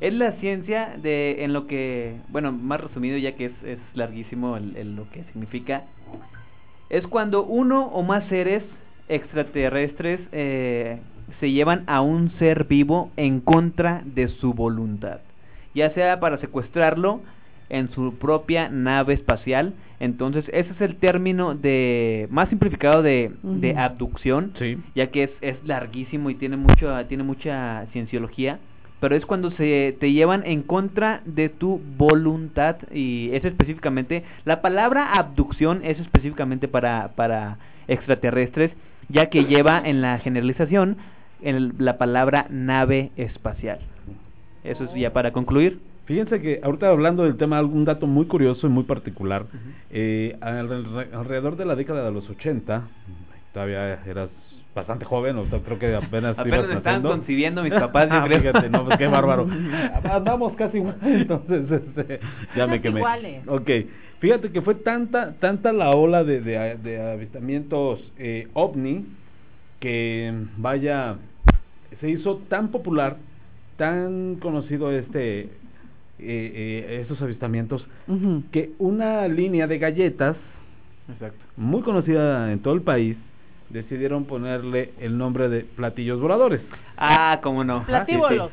es 0.00 0.14
la 0.14 0.34
ciencia 0.34 0.94
de 0.96 1.42
en 1.42 1.52
lo 1.52 1.66
que, 1.66 2.20
bueno, 2.28 2.52
más 2.52 2.80
resumido 2.80 3.18
ya 3.18 3.34
que 3.34 3.46
es, 3.46 3.62
es 3.64 3.80
larguísimo 3.94 4.56
el, 4.56 4.76
el 4.76 4.94
lo 4.94 5.10
que 5.10 5.24
significa, 5.32 5.86
es 6.88 7.04
cuando 7.08 7.42
uno 7.42 7.86
o 7.86 8.04
más 8.04 8.24
seres 8.28 8.62
extraterrestres 9.08 10.20
eh, 10.30 11.00
se 11.40 11.50
llevan 11.50 11.82
a 11.88 12.00
un 12.00 12.30
ser 12.38 12.62
vivo 12.62 13.10
en 13.16 13.40
contra 13.40 14.02
de 14.04 14.28
su 14.28 14.54
voluntad, 14.54 15.18
ya 15.74 15.90
sea 15.94 16.20
para 16.20 16.38
secuestrarlo, 16.38 17.22
en 17.70 17.90
su 17.92 18.14
propia 18.18 18.68
nave 18.68 19.14
espacial. 19.14 19.72
Entonces, 20.00 20.44
ese 20.52 20.70
es 20.72 20.80
el 20.80 20.96
término 20.96 21.54
de 21.54 22.26
más 22.30 22.48
simplificado 22.48 23.02
de, 23.02 23.32
de 23.42 23.76
abducción, 23.76 24.52
Sí. 24.58 24.78
ya 24.94 25.08
que 25.08 25.24
es, 25.24 25.30
es 25.40 25.56
larguísimo 25.64 26.30
y 26.30 26.34
tiene 26.34 26.56
mucho 26.56 26.94
tiene 27.06 27.22
mucha 27.22 27.86
cienciología, 27.92 28.58
pero 29.00 29.14
es 29.16 29.24
cuando 29.26 29.50
se 29.52 29.96
te 30.00 30.12
llevan 30.12 30.42
en 30.46 30.62
contra 30.62 31.22
de 31.24 31.48
tu 31.48 31.80
voluntad 31.96 32.76
y 32.92 33.30
es 33.32 33.44
específicamente 33.44 34.24
la 34.44 34.60
palabra 34.62 35.12
abducción 35.14 35.80
es 35.84 35.98
específicamente 35.98 36.66
para 36.68 37.08
para 37.14 37.58
extraterrestres, 37.88 38.70
ya 39.08 39.26
que 39.30 39.44
lleva 39.44 39.82
en 39.84 40.00
la 40.00 40.18
generalización 40.18 40.96
en 41.42 41.74
la 41.78 41.98
palabra 41.98 42.46
nave 42.50 43.10
espacial. 43.16 43.80
Eso 44.64 44.84
es 44.84 44.94
ya 44.94 45.12
para 45.12 45.32
concluir. 45.32 45.80
Fíjense 46.10 46.40
que 46.42 46.58
ahorita 46.64 46.88
hablando 46.88 47.22
del 47.22 47.36
tema, 47.36 47.56
algún 47.56 47.84
dato 47.84 48.08
muy 48.08 48.26
curioso 48.26 48.66
y 48.66 48.70
muy 48.70 48.82
particular. 48.82 49.46
eh, 49.90 50.36
alre- 50.40 51.06
alrededor 51.14 51.54
de 51.56 51.64
la 51.64 51.76
década 51.76 52.04
de 52.04 52.10
los 52.10 52.28
80, 52.28 52.82
todavía 53.54 54.02
eras 54.04 54.28
bastante 54.74 55.04
joven, 55.04 55.36
o 55.38 55.46
sea, 55.46 55.60
creo 55.60 55.78
que 55.78 55.94
apenas, 55.94 56.36
Apenas 56.36 56.46
ibas 56.58 56.68
me 56.68 56.74
estaban 56.78 56.82
naciendo. 57.02 57.08
concibiendo 57.10 57.62
mis 57.62 57.74
papás, 57.74 58.08
yo 58.10 58.16
Ah, 58.22 58.24
creo. 58.26 58.40
Fíjate, 58.40 58.70
no, 58.70 58.84
pues 58.86 58.98
qué 58.98 59.06
bárbaro. 59.06 59.46
Andamos 60.12 60.56
casi 60.56 60.78
igual, 60.78 60.96
entonces 61.04 61.70
este, 61.70 62.18
ya 62.56 62.66
me 62.66 62.80
quemé. 62.80 62.98
iguales. 62.98 63.46
Ok, 63.46 63.70
fíjate 64.18 64.50
que 64.50 64.62
fue 64.62 64.74
tanta 64.74 65.34
tanta 65.34 65.72
la 65.72 65.90
ola 65.94 66.24
de, 66.24 66.40
de, 66.40 66.76
de 66.76 67.12
avistamientos 67.12 68.00
eh, 68.18 68.48
ovni 68.54 69.06
que 69.78 70.34
vaya 70.56 71.18
se 72.00 72.10
hizo 72.10 72.38
tan 72.48 72.72
popular, 72.72 73.16
tan 73.76 74.36
conocido 74.40 74.90
este 74.90 75.50
eh, 76.22 76.86
eh, 76.88 76.98
estos 77.02 77.20
avistamientos 77.22 77.86
que 78.52 78.70
una 78.78 79.26
línea 79.28 79.66
de 79.66 79.78
galletas 79.78 80.36
Exacto. 81.12 81.44
muy 81.56 81.82
conocida 81.82 82.52
en 82.52 82.60
todo 82.60 82.74
el 82.74 82.82
país 82.82 83.16
decidieron 83.68 84.24
ponerle 84.24 84.90
el 85.00 85.16
nombre 85.16 85.48
de 85.48 85.60
platillos 85.60 86.20
voladores. 86.20 86.60
Ah, 86.96 87.40
cómo 87.42 87.62
no. 87.64 87.84
Platíbolos. 87.86 88.50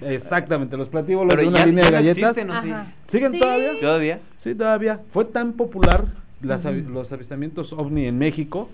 Exactamente, 0.00 0.76
los 0.76 0.88
platíbolos 0.88 1.28
Pero 1.30 1.42
de 1.42 1.48
una 1.48 1.58
ya- 1.60 1.66
línea 1.66 1.84
ya 1.84 1.90
de 1.90 1.96
no 1.96 2.04
galletas. 2.04 2.36
existen, 2.36 2.50
¿o 2.50 2.62
sí? 2.62 2.90
¿Siguen 3.12 3.32
Sí. 3.32 3.38
todavía? 3.40 3.80
¿Todavía? 3.80 4.20
Sí, 4.44 4.54
todavía. 4.54 5.00
Fue 5.12 5.24
tan 5.26 5.52
popular 5.54 6.04
las 6.40 6.64
avi- 6.64 6.82
Ujú. 6.84 6.92
los 6.94 7.12
avistamientos 7.12 7.72
ovni 7.74 8.06
en 8.06 8.16
México 8.18 8.70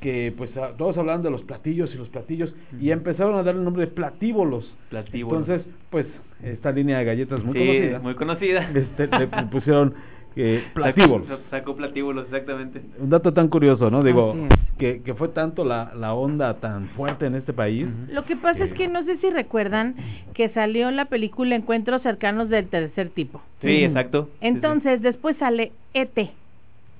que 0.00 0.32
pues 0.36 0.56
a- 0.56 0.76
todos 0.76 0.96
hablaban 0.96 1.22
de 1.22 1.30
los 1.30 1.42
platillos 1.42 1.92
y 1.94 1.98
los 1.98 2.08
platillos 2.08 2.52
y 2.80 2.90
empezaron 2.90 3.34
a 3.34 3.42
darle 3.42 3.58
el 3.60 3.64
nombre 3.64 3.86
de 3.86 3.92
platíbolos. 3.92 4.72
Platíbolos. 4.90 5.48
Entonces, 5.48 5.66
pues 5.90 6.06
esta 6.42 6.70
línea 6.72 6.98
de 6.98 7.04
galletas 7.04 7.42
muy 7.42 7.54
sí, 7.58 7.66
conocida, 7.66 7.98
muy 8.00 8.14
conocida. 8.14 8.70
este, 8.74 9.06
le 9.18 9.26
pusieron 9.50 9.94
eh, 10.36 10.62
platíbolos. 10.72 11.26
Sacó, 11.26 11.42
sacó 11.50 11.76
platíbolos, 11.76 12.26
exactamente. 12.26 12.80
Un 12.98 13.10
dato 13.10 13.32
tan 13.34 13.48
curioso, 13.48 13.90
¿no? 13.90 14.04
Digo, 14.04 14.36
es. 14.50 14.76
que, 14.78 15.02
que 15.02 15.14
fue 15.14 15.28
tanto 15.28 15.64
la, 15.64 15.92
la 15.96 16.14
onda 16.14 16.54
tan 16.60 16.86
fuerte 16.90 17.26
en 17.26 17.34
este 17.34 17.52
país. 17.52 17.88
Lo 18.08 18.24
que 18.24 18.36
pasa 18.36 18.64
es 18.64 18.70
Eh. 18.70 18.74
que 18.74 18.86
no 18.86 19.02
sé 19.04 19.16
si 19.16 19.30
recuerdan 19.30 19.96
que 20.34 20.48
salió 20.50 20.92
la 20.92 21.06
película 21.06 21.56
Encuentros 21.56 22.02
cercanos 22.02 22.48
del 22.50 22.68
tercer 22.68 23.08
tipo. 23.10 23.42
Sí, 23.62 23.82
exacto. 23.84 24.26
Sí, 24.26 24.30
sí. 24.40 24.46
Entonces, 24.46 25.02
después 25.02 25.36
sale 25.38 25.72
ET. 25.92 26.16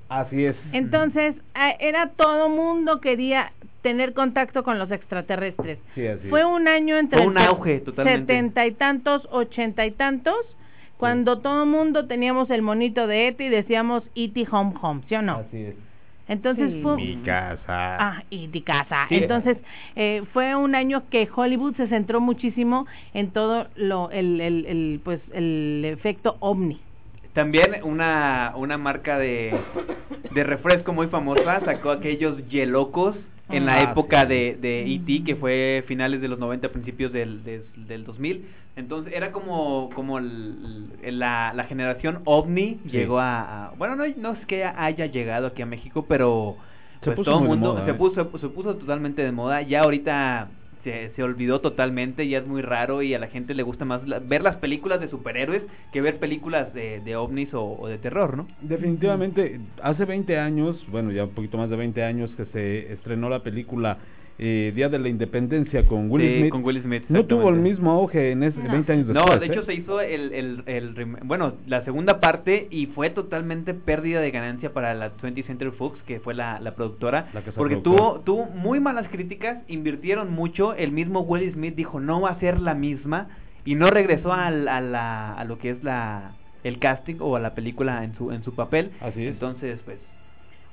Así 0.09 0.45
es. 0.47 0.57
Entonces, 0.73 1.35
era 1.81 2.11
todo 2.17 2.49
mundo 2.49 3.01
quería 3.01 3.53
tener 3.83 4.15
contacto 4.15 4.65
con 4.65 4.79
los 4.79 4.91
extraterrestres. 4.91 5.79
Sí, 5.95 6.07
así 6.07 6.29
Fue 6.29 6.41
es. 6.41 6.47
un 6.47 6.67
año 6.67 6.97
entre 6.97 7.19
Fue 7.19 7.27
un 7.29 7.39
auge, 7.39 7.81
totalmente. 7.81 8.21
setenta 8.33 8.67
y 8.67 8.73
tantos, 8.73 9.29
ochenta 9.31 9.87
y 9.87 9.91
tantos, 9.93 10.37
cuando 10.97 11.39
todo 11.39 11.65
mundo 11.67 12.07
teníamos 12.07 12.51
el 12.51 12.63
monito 12.63 13.07
de 13.07 13.29
ET 13.29 13.41
y 13.41 13.49
decíamos 13.49 14.03
E.T. 14.17 14.47
Home 14.51 14.75
Home, 14.81 15.03
¿sí 15.09 15.15
o 15.15 15.23
no? 15.23 15.37
Así 15.37 15.59
es. 15.59 15.77
Entonces 16.27 16.73
Sí. 16.73 16.81
fue... 16.83 16.97
Mi 16.97 17.17
casa. 17.23 17.97
Ah, 18.01 18.23
y 18.29 18.49
de 18.49 18.63
casa. 18.63 19.07
Sí. 19.09 19.15
Entonces, 19.17 19.57
eh, 19.97 20.23
fue 20.33 20.55
un 20.57 20.75
año 20.75 21.05
que 21.09 21.29
Hollywood 21.35 21.77
se 21.77 21.87
centró 21.89 22.21
muchísimo 22.21 22.87
en 23.15 23.31
todo 23.31 23.69
lo, 23.77 24.11
el, 24.11 24.41
el, 24.41 24.67
el, 24.67 25.01
pues, 25.05 25.21
el 25.33 25.83
efecto 25.87 26.37
ovni. 26.41 26.81
También 27.39 27.77
una, 27.85 28.53
una 28.57 28.77
marca 28.79 29.17
de, 29.17 29.55
de 30.35 30.43
refresco 30.43 30.93
muy 30.93 31.07
famosa 31.07 31.61
sacó 31.65 31.91
aquellos 31.91 32.37
yelocos 32.49 33.15
en 33.49 33.65
la 33.65 33.75
Ah, 33.79 33.83
época 33.93 34.23
sí. 34.23 34.29
de, 34.35 34.59
de 34.61 34.93
E.T., 34.95 35.23
que 35.25 35.37
fue 35.37 35.85
finales 35.87 36.21
de 36.21 36.27
los 36.27 36.41
90, 36.41 36.69
principios 36.71 37.13
del, 37.13 37.45
des- 37.45 37.87
del 37.87 38.05
2000. 38.05 38.45
Entonces 38.75 39.13
era 39.15 39.31
como, 39.31 39.89
como 39.95 40.19
el- 40.19 40.87
el- 41.05 41.21
la, 41.21 41.53
la 41.55 41.63
generación 41.67 42.23
ovni 42.25 42.81
Sí. 42.87 42.91
llegó 42.91 43.21
a, 43.21 43.67
a- 43.67 43.71
Bueno, 43.79 43.95
no, 43.95 44.03
no 44.17 44.33
es 44.33 44.45
que 44.47 44.65
haya 44.65 45.07
llegado 45.07 45.47
aquí 45.47 45.63
a 45.63 45.67
México, 45.67 46.07
pero 46.09 46.57
Se 47.03 47.05
pues 47.05 47.19
puso 47.19 47.31
todo 47.31 47.39
el 47.39 47.45
de 47.45 47.49
mundo 47.51 47.75
moda, 47.75 47.85
se, 47.85 47.93
¿eh? 47.93 47.95
puso, 47.95 48.39
se 48.41 48.49
puso 48.49 48.75
totalmente 48.75 49.23
de 49.23 49.31
moda. 49.31 49.63
Ya 49.63 49.83
ahorita 49.83 50.49
se, 50.91 51.11
se 51.15 51.23
olvidó 51.23 51.61
totalmente, 51.61 52.29
ya 52.29 52.39
es 52.39 52.47
muy 52.47 52.63
raro 52.63 53.03
y 53.03 53.15
a 53.15 53.19
la 53.19 53.29
gente 53.29 53.55
le 53.55 53.63
gusta 53.63 53.85
más 53.85 54.07
la- 54.07 54.19
ver 54.21 54.43
las 54.43 54.57
películas 54.57 55.01
de 55.01 55.09
superhéroes 55.09 55.63
que 55.91 56.01
ver 56.01 56.19
películas 56.19 56.73
de, 56.75 57.01
de 57.01 57.17
ovnis 57.17 57.53
o, 57.55 57.65
o 57.79 57.89
de 57.89 57.99
terror, 57.99 58.37
¿no? 58.37 58.49
Definitivamente, 58.61 59.61
hace 59.83 60.05
20 60.05 60.37
años, 60.39 60.85
bueno, 60.89 61.13
ya 61.13 61.25
un 61.25 61.35
poquito 61.35 61.57
más 61.59 61.71
de 61.71 61.77
20 61.77 62.03
años 62.03 62.35
que 62.35 62.45
se 62.47 62.93
estrenó 62.93 63.29
la 63.29 63.43
película 63.45 64.01
eh, 64.39 64.73
Día 64.75 64.89
de 64.89 64.99
la 65.01 65.09
Independencia 65.09 65.85
con 65.87 66.11
Will 66.11 66.23
Sí, 66.27 66.39
Smith. 66.39 66.51
con 66.53 66.65
Will 66.65 66.81
Smith, 66.83 67.05
no 67.09 67.25
tuvo 67.27 67.49
el 67.49 67.57
mismo 67.57 67.91
auge 67.91 68.31
en 68.31 68.45
ese 68.45 68.59
No. 68.61 68.71
20 68.71 68.93
años 68.93 69.07
después. 69.09 69.27
No, 69.27 69.39
de 69.39 69.47
¿eh? 69.47 69.49
hecho 69.51 69.65
se 69.65 69.75
hizo 69.75 70.01
el, 70.01 70.33
el, 70.33 70.63
el 70.67 71.07
bueno, 71.25 71.55
la 71.67 71.85
segunda 71.85 72.21
parte 72.21 72.69
y 72.71 72.87
fue 72.87 73.11
totalmente 73.11 73.75
pérdida 73.75 74.21
de 74.21 74.31
ganancia 74.31 74.73
para 74.73 74.95
la 74.95 75.17
20th 75.17 75.47
Century 75.47 75.73
Fox, 75.73 75.99
que 76.07 76.21
fue 76.21 76.35
la, 76.35 76.61
la 76.61 76.75
productora, 76.77 77.29
La 77.35 77.41
porque 77.41 77.77
productora. 77.79 77.97
tuvo, 77.99 78.21
tuvo 78.21 78.47
muy 78.47 78.79
malas 78.81 79.09
críticas, 79.09 79.59
invirtieron 79.67 80.33
mucho, 80.33 80.73
el 80.75 80.93
mismo 80.93 81.21
Will 81.23 81.53
Smith 81.53 81.75
dijo 81.75 81.99
no 81.99 82.21
va 82.21 82.31
a 82.31 82.39
ser 82.41 82.61
la 82.61 82.75
misma 82.75 83.29
y 83.65 83.75
no 83.75 83.91
regresó 83.91 84.33
al- 84.33 84.69
a, 84.69 84.81
la, 84.81 85.33
a 85.35 85.45
lo 85.45 85.59
que 85.59 85.71
es 85.71 85.83
la 85.83 86.33
el 86.65 86.79
casting 86.81 87.17
o 87.21 87.37
a 87.37 87.41
la 87.41 87.55
película 87.55 88.03
en 88.05 88.15
su 88.17 88.31
en 88.33 88.43
su 88.45 88.55
papel. 88.55 88.91
Así 89.01 89.25
es. 89.27 89.33
Entonces, 89.33 89.79
pues 89.85 89.99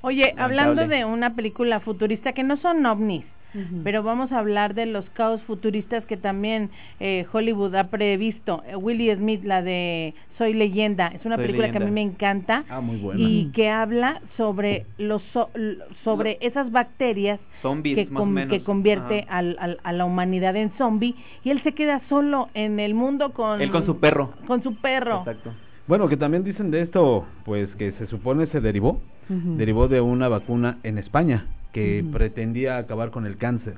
Oye, 0.02 0.32
Lamentable. 0.36 0.42
hablando 0.60 0.88
de 0.88 1.04
una 1.04 1.34
película 1.34 1.80
futurista 1.80 2.32
que 2.32 2.44
no 2.44 2.56
son 2.58 2.84
ovnis, 2.86 3.24
Pero 3.84 4.02
vamos 4.02 4.32
a 4.32 4.38
hablar 4.38 4.74
de 4.74 4.86
los 4.86 5.04
caos 5.10 5.40
futuristas 5.42 6.04
que 6.06 6.16
también 6.16 6.70
eh, 7.00 7.24
Hollywood 7.32 7.74
ha 7.74 7.84
previsto. 7.88 8.62
Eh, 8.66 8.76
Willie 8.76 9.14
Smith, 9.16 9.42
la 9.44 9.62
de 9.62 10.14
Soy 10.38 10.52
leyenda, 10.52 11.08
es 11.08 11.24
una 11.24 11.36
Soy 11.36 11.46
película 11.46 11.70
que 11.70 11.78
a 11.78 11.80
mí 11.80 11.90
me 11.90 12.02
encanta 12.02 12.64
Ah, 12.68 12.80
muy 12.80 12.96
buena. 12.98 13.20
y 13.20 13.50
que 13.52 13.68
habla 13.70 14.20
sobre 14.36 14.84
los 14.98 15.22
so- 15.32 15.48
sobre 16.04 16.36
esas 16.40 16.70
bacterias 16.70 17.40
zombies 17.62 17.96
que, 17.96 18.04
más 18.12 18.20
o 18.20 18.24
con- 18.24 18.32
menos. 18.34 18.50
que 18.58 18.62
convierte 18.64 19.24
al, 19.28 19.56
al- 19.58 19.78
a 19.82 19.92
la 19.92 20.04
humanidad 20.04 20.54
en 20.56 20.70
zombie 20.76 21.14
y 21.42 21.50
él 21.50 21.62
se 21.62 21.72
queda 21.72 22.02
solo 22.08 22.48
en 22.54 22.78
el 22.80 22.94
mundo 22.94 23.32
con 23.32 23.60
Él 23.62 23.70
con 23.70 23.86
su 23.86 23.98
perro. 23.98 24.32
con 24.46 24.62
su 24.62 24.74
perro. 24.76 25.18
Exacto. 25.20 25.52
Bueno, 25.86 26.08
que 26.08 26.16
también 26.16 26.44
dicen 26.44 26.70
de 26.70 26.82
esto, 26.82 27.26
pues 27.44 27.68
que 27.76 27.92
se 27.92 28.06
supone 28.08 28.46
se 28.48 28.60
derivó, 28.60 29.00
derivó 29.28 29.88
de 29.88 30.00
una 30.00 30.28
vacuna 30.28 30.78
en 30.82 30.98
España 30.98 31.46
que 31.72 32.04
pretendía 32.12 32.78
acabar 32.78 33.10
con 33.10 33.26
el 33.26 33.36
cáncer. 33.36 33.76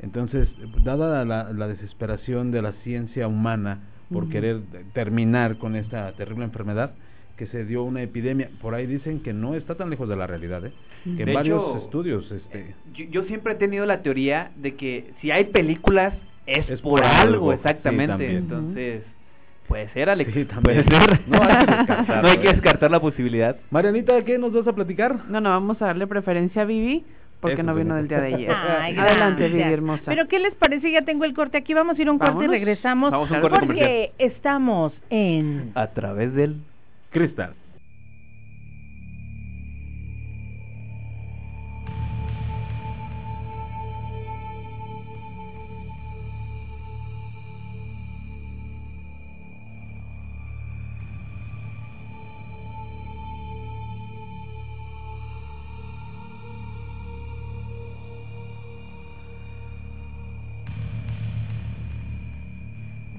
Entonces, 0.00 0.48
dada 0.84 1.24
la, 1.24 1.52
la 1.52 1.68
desesperación 1.68 2.50
de 2.50 2.62
la 2.62 2.72
ciencia 2.84 3.26
humana 3.26 3.80
por 4.12 4.28
querer 4.28 4.60
terminar 4.92 5.58
con 5.58 5.76
esta 5.76 6.12
terrible 6.12 6.44
enfermedad, 6.44 6.92
que 7.36 7.46
se 7.46 7.64
dio 7.64 7.84
una 7.84 8.02
epidemia, 8.02 8.50
por 8.60 8.74
ahí 8.74 8.86
dicen 8.86 9.20
que 9.20 9.32
no 9.32 9.54
está 9.54 9.74
tan 9.74 9.88
lejos 9.88 10.08
de 10.08 10.16
la 10.16 10.26
realidad, 10.26 10.66
¿eh? 10.66 10.72
que 11.04 11.22
en 11.22 11.26
De 11.26 11.34
varios 11.34 11.62
hecho, 11.62 11.84
estudios, 11.84 12.30
este, 12.30 12.74
Yo, 12.92 13.04
yo 13.06 13.22
siempre 13.24 13.54
he 13.54 13.56
tenido 13.56 13.86
la 13.86 14.02
teoría 14.02 14.50
de 14.56 14.74
que 14.74 15.12
si 15.20 15.30
hay 15.30 15.44
películas 15.44 16.12
es, 16.46 16.68
Es 16.68 16.80
por, 16.80 17.00
por 17.00 17.04
algo, 17.04 17.34
algo, 17.34 17.52
sí, 17.52 17.56
exactamente. 17.56 18.36
Entonces, 18.36 19.04
puede 19.70 19.88
ser, 19.90 20.10
Alex. 20.10 20.34
Sí, 20.34 20.44
también. 20.44 20.84
Puede 20.84 20.98
ser. 20.98 21.20
No 21.30 21.38
hay 21.42 21.48
que 21.56 21.76
descartarlo, 21.76 22.22
No 22.22 22.28
hay 22.28 22.38
que 22.38 22.48
descartar 22.48 22.90
la 22.90 23.00
posibilidad. 23.00 23.56
Marianita, 23.70 24.22
¿qué 24.24 24.36
nos 24.36 24.52
vas 24.52 24.66
a 24.66 24.72
platicar? 24.72 25.28
No, 25.28 25.40
no, 25.40 25.48
vamos 25.50 25.80
a 25.80 25.86
darle 25.86 26.06
preferencia 26.06 26.62
a 26.62 26.64
Vivi 26.64 27.04
porque 27.40 27.54
Eso 27.54 27.62
no 27.62 27.74
vino 27.74 27.94
del 27.94 28.06
día 28.06 28.20
de 28.20 28.34
ayer. 28.34 28.50
Ay, 28.80 28.96
Adelante, 28.98 29.42
gracias. 29.42 29.52
Vivi 29.52 29.72
hermosa. 29.72 30.02
Pero 30.04 30.28
¿qué 30.28 30.38
les 30.38 30.54
parece? 30.56 30.90
Ya 30.92 31.02
tengo 31.02 31.24
el 31.24 31.34
corte 31.34 31.56
aquí. 31.56 31.72
Vamos 31.72 31.98
a 31.98 32.02
ir 32.02 32.08
a 32.08 32.12
un 32.12 32.18
corte 32.18 32.44
y 32.44 32.48
regresamos. 32.48 33.10
Vamos 33.10 33.30
a 33.30 33.34
un 33.34 33.40
corte 33.40 33.66
porque 33.66 34.12
estamos 34.18 34.92
en 35.08 35.72
A 35.74 35.86
través 35.88 36.34
del... 36.34 36.56
Cristal. 37.10 37.54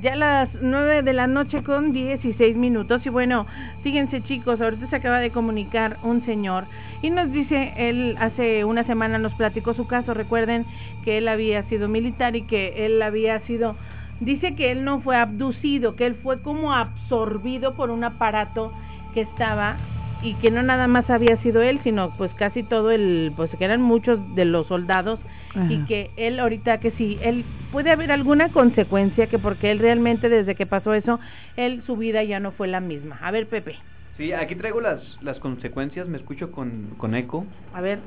Ya 0.01 0.15
las 0.15 0.49
9 0.59 1.03
de 1.03 1.13
la 1.13 1.27
noche 1.27 1.61
con 1.61 1.93
16 1.93 2.57
minutos. 2.57 3.05
Y 3.05 3.09
bueno, 3.09 3.45
fíjense 3.83 4.23
chicos, 4.23 4.59
ahorita 4.59 4.87
se 4.89 4.95
acaba 4.95 5.19
de 5.19 5.29
comunicar 5.29 5.99
un 6.01 6.25
señor 6.25 6.65
y 7.03 7.11
nos 7.11 7.31
dice, 7.31 7.73
él 7.77 8.15
hace 8.19 8.65
una 8.65 8.83
semana 8.85 9.19
nos 9.19 9.33
platicó 9.35 9.75
su 9.75 9.85
caso. 9.85 10.15
Recuerden 10.15 10.65
que 11.03 11.19
él 11.19 11.27
había 11.27 11.61
sido 11.69 11.87
militar 11.87 12.35
y 12.35 12.47
que 12.47 12.87
él 12.87 12.99
había 12.99 13.41
sido, 13.41 13.75
dice 14.21 14.55
que 14.55 14.71
él 14.71 14.85
no 14.85 15.01
fue 15.01 15.17
abducido, 15.17 15.95
que 15.95 16.07
él 16.07 16.15
fue 16.15 16.41
como 16.41 16.73
absorbido 16.73 17.75
por 17.75 17.91
un 17.91 18.03
aparato 18.03 18.73
que 19.13 19.21
estaba 19.21 19.77
y 20.21 20.35
que 20.35 20.51
no 20.51 20.63
nada 20.63 20.87
más 20.87 21.09
había 21.09 21.37
sido 21.37 21.61
él, 21.61 21.81
sino 21.83 22.15
pues 22.17 22.33
casi 22.35 22.63
todo 22.63 22.91
el, 22.91 23.33
pues 23.35 23.49
que 23.57 23.65
eran 23.65 23.81
muchos 23.81 24.19
de 24.35 24.45
los 24.45 24.67
soldados 24.67 25.19
y 25.67 25.79
que 25.85 26.11
él 26.17 26.39
ahorita 26.39 26.79
que 26.79 26.91
sí, 26.91 27.19
él 27.21 27.45
puede 27.71 27.91
haber 27.91 28.11
alguna 28.11 28.51
consecuencia 28.51 29.27
que 29.27 29.39
porque 29.39 29.71
él 29.71 29.79
realmente 29.79 30.29
desde 30.29 30.55
que 30.55 30.65
pasó 30.65 30.93
eso, 30.93 31.19
él 31.55 31.83
su 31.85 31.97
vida 31.97 32.23
ya 32.23 32.39
no 32.39 32.51
fue 32.53 32.67
la 32.67 32.79
misma. 32.81 33.17
A 33.21 33.31
ver, 33.31 33.47
Pepe, 33.49 33.77
Sí, 34.17 34.31
aquí 34.33 34.55
traigo 34.55 34.79
las, 34.81 35.01
las 35.21 35.39
consecuencias, 35.39 36.07
me 36.07 36.17
escucho 36.17 36.51
con, 36.51 36.95
con 36.97 37.15
eco. 37.15 37.47
a 37.73 37.81
ver. 37.81 38.03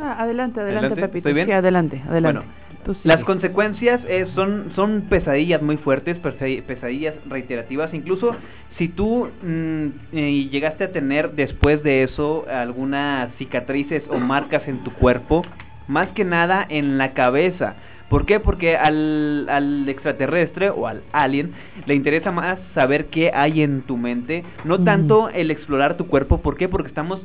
Ah, 0.00 0.22
adelante, 0.22 0.60
adelante, 0.60 0.86
Adelante, 0.86 0.94
Pepito. 1.02 1.18
¿estoy 1.18 1.32
bien? 1.34 1.46
Sí, 1.46 1.52
adelante, 1.52 2.02
adelante. 2.08 2.40
Bueno. 2.40 2.62
Las 3.04 3.22
consecuencias 3.24 4.00
eh, 4.08 4.26
son, 4.34 4.72
son 4.74 5.02
pesadillas 5.02 5.62
muy 5.62 5.76
fuertes, 5.76 6.20
pesadi- 6.20 6.62
pesadillas 6.62 7.14
reiterativas. 7.28 7.94
Incluso 7.94 8.34
si 8.76 8.88
tú 8.88 9.28
mm, 9.42 9.86
eh, 10.12 10.48
llegaste 10.50 10.84
a 10.84 10.92
tener 10.92 11.32
después 11.32 11.82
de 11.84 12.02
eso 12.02 12.44
algunas 12.50 13.32
cicatrices 13.36 14.02
o 14.08 14.18
marcas 14.18 14.66
en 14.66 14.78
tu 14.82 14.92
cuerpo, 14.94 15.44
más 15.86 16.08
que 16.10 16.24
nada 16.24 16.66
en 16.68 16.98
la 16.98 17.12
cabeza. 17.12 17.76
¿Por 18.08 18.26
qué? 18.26 18.40
Porque 18.40 18.76
al, 18.76 19.46
al 19.48 19.88
extraterrestre 19.88 20.68
o 20.70 20.86
al 20.88 21.02
alien 21.12 21.52
le 21.86 21.94
interesa 21.94 22.30
más 22.32 22.58
saber 22.74 23.06
qué 23.06 23.30
hay 23.32 23.62
en 23.62 23.82
tu 23.82 23.96
mente, 23.96 24.44
no 24.64 24.80
tanto 24.84 25.28
el 25.28 25.50
explorar 25.50 25.96
tu 25.96 26.08
cuerpo. 26.08 26.42
¿Por 26.42 26.56
qué? 26.56 26.68
Porque 26.68 26.88
estamos 26.88 27.22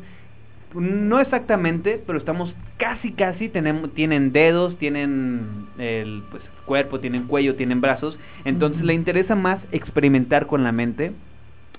no 0.79 1.19
exactamente, 1.19 2.01
pero 2.05 2.17
estamos 2.19 2.53
casi 2.77 3.11
casi 3.13 3.49
tenemos 3.49 3.93
tienen 3.93 4.31
dedos, 4.31 4.77
tienen 4.77 5.67
el 5.77 6.23
pues 6.29 6.43
cuerpo, 6.65 6.99
tienen 6.99 7.27
cuello, 7.27 7.55
tienen 7.55 7.81
brazos, 7.81 8.17
entonces 8.45 8.83
le 8.83 8.93
interesa 8.93 9.35
más 9.35 9.59
experimentar 9.71 10.47
con 10.47 10.63
la 10.63 10.71
mente. 10.71 11.11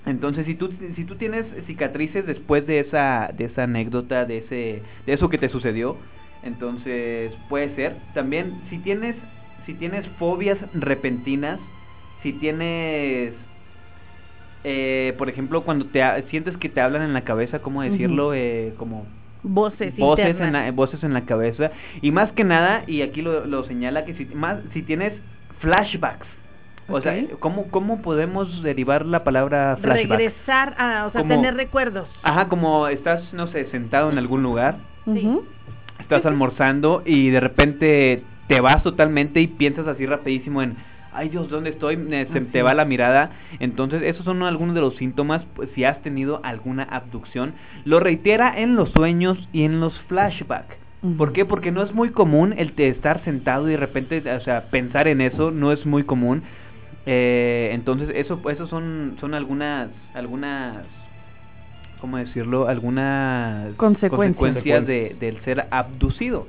Entonces, 0.05 0.45
si 0.45 0.55
tú 0.55 0.71
si 0.95 1.03
tú 1.03 1.15
tienes 1.15 1.45
cicatrices 1.67 2.25
después 2.25 2.65
de 2.65 2.79
esa 2.79 3.31
de 3.37 3.45
esa 3.45 3.63
anécdota, 3.63 4.25
de 4.25 4.39
ese 4.39 4.81
de 5.05 5.13
eso 5.13 5.29
que 5.29 5.37
te 5.37 5.49
sucedió, 5.49 5.97
entonces 6.43 7.31
puede 7.47 7.75
ser. 7.75 7.95
También 8.13 8.53
si 8.69 8.79
tienes 8.79 9.15
si 9.65 9.73
tienes 9.75 10.07
fobias 10.17 10.57
repentinas, 10.73 11.59
si 12.23 12.33
tienes 12.33 13.33
eh, 14.63 15.13
por 15.17 15.29
ejemplo, 15.29 15.63
cuando 15.63 15.85
te 15.85 16.03
ha- 16.03 16.21
sientes 16.29 16.57
que 16.57 16.69
te 16.69 16.81
hablan 16.81 17.01
en 17.03 17.13
la 17.13 17.21
cabeza, 17.21 17.59
¿cómo 17.59 17.81
decirlo? 17.81 18.33
Eh, 18.33 18.73
como 18.77 19.05
Voces, 19.41 19.95
voces 19.95 20.35
en 20.39 20.51
la, 20.51 20.69
voces 20.73 21.01
en 21.01 21.13
la 21.13 21.21
cabeza. 21.25 21.71
Y 22.01 22.11
más 22.11 22.29
que 22.33 22.43
nada 22.43 22.83
y 22.87 23.01
aquí 23.03 23.21
lo, 23.21 23.45
lo 23.45 23.63
señala 23.63 24.03
que 24.03 24.13
si 24.15 24.25
más 24.35 24.57
si 24.73 24.81
tienes 24.83 25.13
flashbacks 25.59 26.27
o 26.91 26.99
sea 27.01 27.15
cómo 27.39 27.67
cómo 27.69 28.01
podemos 28.01 28.63
derivar 28.63 29.05
la 29.05 29.23
palabra 29.23 29.77
flashback 29.81 30.17
Regresar 30.19 30.75
a, 30.77 31.05
o 31.05 31.11
sea, 31.11 31.21
Como- 31.21 31.35
tener 31.35 31.53
recuerdos. 31.55 32.07
ajá 32.23 32.47
como 32.49 32.87
estás 32.87 33.31
no 33.33 33.47
sé 33.47 33.65
sentado 33.71 34.11
en 34.11 34.17
algún 34.17 34.41
lugar 34.43 34.77
estás 35.99 36.25
almorzando 36.25 37.03
y 37.05 37.29
de 37.29 37.39
repente 37.39 38.23
te 38.47 38.59
vas 38.59 38.81
totalmente 38.83 39.39
y 39.39 39.47
piensas 39.47 39.87
así 39.87 40.05
rapidísimo 40.05 40.61
en 40.63 40.77
ay 41.13 41.29
Dios 41.29 41.49
dónde 41.49 41.71
estoy 41.71 41.97
Me- 41.97 42.25
se 42.27 42.41
te 42.41 42.61
va 42.61 42.73
la 42.73 42.85
mirada 42.85 43.31
entonces 43.59 44.01
esos 44.03 44.25
son 44.25 44.43
algunos 44.43 44.75
de 44.75 44.81
los 44.81 44.95
síntomas 44.97 45.43
pues, 45.55 45.69
si 45.75 45.83
has 45.83 46.01
tenido 46.01 46.39
alguna 46.43 46.83
abducción 46.83 47.53
lo 47.85 47.99
reitera 47.99 48.53
en 48.59 48.75
los 48.75 48.89
sueños 48.91 49.37
y 49.51 49.63
en 49.63 49.79
los 49.79 49.99
flashbacks. 50.07 50.75
¿Por 51.17 51.31
qué? 51.31 51.45
Porque 51.45 51.71
no 51.71 51.81
es 51.81 51.93
muy 51.93 52.09
común 52.09 52.53
el 52.57 52.75
de 52.75 52.89
estar 52.89 53.23
sentado 53.23 53.69
y 53.69 53.71
de 53.71 53.77
repente, 53.77 54.21
o 54.33 54.41
sea, 54.41 54.65
pensar 54.69 55.07
en 55.07 55.21
eso 55.21 55.49
no 55.49 55.71
es 55.71 55.85
muy 55.85 56.03
común. 56.03 56.43
Eh, 57.05 57.69
entonces, 57.71 58.09
eso, 58.13 58.41
eso 58.49 58.67
son, 58.67 59.15
son 59.21 59.33
algunas, 59.33 59.89
algunas, 60.13 60.85
¿cómo 61.99 62.17
decirlo? 62.17 62.67
Algunas 62.67 63.73
Consecuencias. 63.75 64.37
consecuencias 64.37 64.87
de, 64.87 65.15
del 65.19 65.39
ser 65.43 65.65
abducido. 65.71 66.47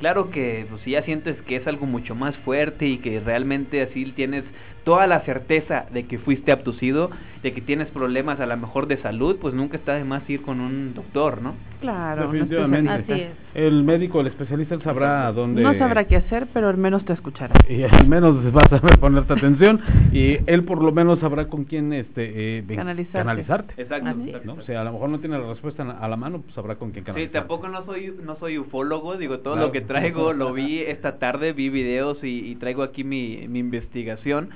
Claro 0.00 0.30
que 0.30 0.66
pues, 0.68 0.82
si 0.82 0.92
ya 0.92 1.02
sientes 1.02 1.40
que 1.42 1.56
es 1.56 1.66
algo 1.66 1.86
mucho 1.86 2.14
más 2.14 2.36
fuerte 2.38 2.86
y 2.86 2.98
que 2.98 3.20
realmente 3.20 3.82
así 3.82 4.04
tienes 4.12 4.44
toda 4.86 5.08
la 5.08 5.22
certeza 5.22 5.86
de 5.92 6.06
que 6.06 6.16
fuiste 6.20 6.52
abducido, 6.52 7.10
de 7.42 7.52
que 7.52 7.60
tienes 7.60 7.88
problemas 7.88 8.38
a 8.38 8.46
lo 8.46 8.56
mejor 8.56 8.86
de 8.86 8.96
salud, 8.98 9.36
pues 9.40 9.52
nunca 9.52 9.76
está 9.76 9.94
de 9.94 10.04
más 10.04 10.22
ir 10.30 10.42
con 10.42 10.60
un 10.60 10.94
doctor, 10.94 11.42
¿no? 11.42 11.54
Claro, 11.80 12.30
Definitivamente. 12.30 12.92
especialista. 12.94 13.14
Así 13.14 13.22
es. 13.56 13.64
El 13.66 13.82
médico, 13.82 14.20
el 14.20 14.28
especialista, 14.28 14.76
él 14.76 14.82
sabrá 14.82 15.32
dónde... 15.32 15.60
No 15.60 15.74
sabrá 15.74 16.04
qué 16.04 16.14
hacer, 16.16 16.46
pero 16.54 16.68
al 16.68 16.76
menos 16.76 17.04
te 17.04 17.12
escuchará. 17.14 17.54
y 17.68 17.82
al 17.82 18.06
menos 18.06 18.52
vas 18.52 18.72
a 18.72 18.80
ponerte 18.98 19.32
atención 19.32 19.80
y 20.12 20.38
él 20.46 20.62
por 20.64 20.80
lo 20.80 20.92
menos 20.92 21.18
sabrá 21.18 21.46
con 21.48 21.64
quién 21.64 21.92
este 21.92 22.58
eh, 22.58 22.64
Canalizarte. 22.68 23.18
canalizarte. 23.18 23.82
Exacto. 23.82 24.08
Así 24.08 24.20
es. 24.22 24.28
exacto. 24.28 24.54
¿no? 24.54 24.62
O 24.62 24.64
sea, 24.64 24.80
a 24.82 24.84
lo 24.84 24.92
mejor 24.92 25.08
no 25.10 25.18
tiene 25.18 25.36
la 25.36 25.48
respuesta 25.48 25.82
a 25.82 26.08
la 26.08 26.16
mano, 26.16 26.42
pues 26.42 26.54
sabrá 26.54 26.76
con 26.76 26.92
quién 26.92 27.04
Sí, 27.04 27.06
canalizarte. 27.06 27.38
tampoco 27.38 27.68
no 27.68 27.84
soy 27.84 28.14
no 28.24 28.36
soy 28.36 28.58
ufólogo, 28.58 29.16
digo, 29.16 29.40
todo 29.40 29.54
Claro. 29.54 29.66
lo 29.66 29.72
que 29.72 29.80
traigo 29.80 30.32
lo 30.32 30.52
vi 30.52 30.78
esta 30.86 31.18
tarde, 31.18 31.52
vi 31.52 31.70
videos 31.70 32.22
y, 32.22 32.50
y 32.50 32.54
traigo 32.54 32.84
aquí 32.84 33.02
mi, 33.02 33.46
mi 33.48 33.58
investigación. 33.58 34.50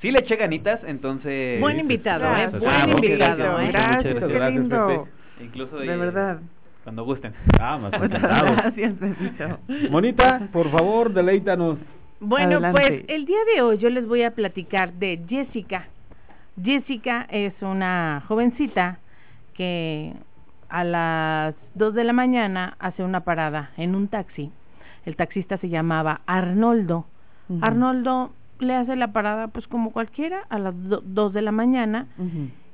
Sí 0.00 0.10
le 0.10 0.20
eché 0.20 0.36
ganitas, 0.36 0.80
entonces... 0.86 1.60
Buen 1.60 1.80
invitado, 1.80 2.24
¿eh? 2.36 2.48
Buen 2.58 2.64
Ah, 2.70 2.86
invitado, 2.88 3.36
gracias, 3.36 3.60
¿eh? 3.60 3.66
muchas, 3.66 3.72
Gracias, 3.72 4.14
muchas 4.14 4.28
qué 4.28 4.34
gracias, 4.34 4.60
lindo. 4.60 4.86
Pepe. 4.86 5.44
Incluso 5.44 5.76
De 5.78 5.92
eh, 5.94 5.96
verdad. 5.96 6.40
cuando 6.84 7.04
gusten. 7.04 7.32
Ah, 7.58 7.78
más 7.80 7.92
encantado. 7.94 8.52
gracias, 8.56 8.94
Pepito. 8.94 9.58
Monita, 9.90 10.48
por 10.52 10.70
favor, 10.70 11.12
deleítanos. 11.12 11.78
Bueno, 12.20 12.52
Adelante. 12.58 12.80
pues 12.80 13.04
el 13.08 13.26
día 13.26 13.38
de 13.54 13.62
hoy 13.62 13.78
yo 13.78 13.88
les 13.90 14.06
voy 14.06 14.22
a 14.22 14.30
platicar 14.32 14.92
de 14.94 15.20
Jessica. 15.28 15.86
Jessica 16.62 17.26
es 17.30 17.52
una 17.60 18.22
jovencita 18.28 18.98
que 19.54 20.12
a 20.68 20.84
las 20.84 21.54
2 21.74 21.94
de 21.94 22.04
la 22.04 22.12
mañana 22.12 22.76
hace 22.78 23.02
una 23.02 23.20
parada 23.20 23.70
en 23.76 23.94
un 23.94 24.08
taxi. 24.08 24.50
El 25.04 25.16
taxista 25.16 25.56
se 25.58 25.68
llamaba 25.68 26.20
Arnoldo. 26.26 27.06
Arnoldo 27.60 28.32
le 28.58 28.74
hace 28.74 28.96
la 28.96 29.12
parada 29.12 29.48
pues 29.48 29.66
como 29.66 29.92
cualquiera 29.92 30.44
a 30.48 30.58
las 30.58 30.74
2 30.76 31.32
de 31.32 31.42
la 31.42 31.52
mañana 31.52 32.06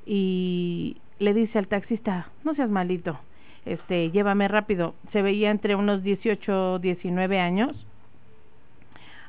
y 0.07 0.97
le 1.19 1.35
dice 1.35 1.59
al 1.59 1.69
taxista, 1.69 2.29
no 2.45 2.55
seas 2.55 2.71
malito, 2.71 3.19
este, 3.65 4.11
llévame 4.11 4.49
rápido. 4.49 4.95
Se 5.13 5.23
veía 5.23 5.51
entre 5.51 5.75
unos 5.75 6.03
18, 6.03 6.81
19 6.81 7.39
años. 7.39 7.75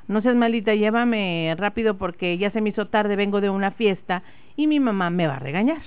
No 0.08 0.22
seas 0.22 0.36
malita, 0.36 0.74
llévame 0.76 1.54
rápido 1.58 1.98
porque 1.98 2.38
ya 2.38 2.52
se 2.52 2.62
me 2.62 2.70
hizo 2.70 2.88
tarde, 2.88 3.16
vengo 3.16 3.42
de 3.42 3.50
una 3.50 3.72
fiesta 3.72 4.24
y 4.56 4.68
mi 4.68 4.80
mamá 4.80 5.10
me 5.10 5.28
va 5.28 5.36
a 5.36 5.40
regañar. 5.40 5.82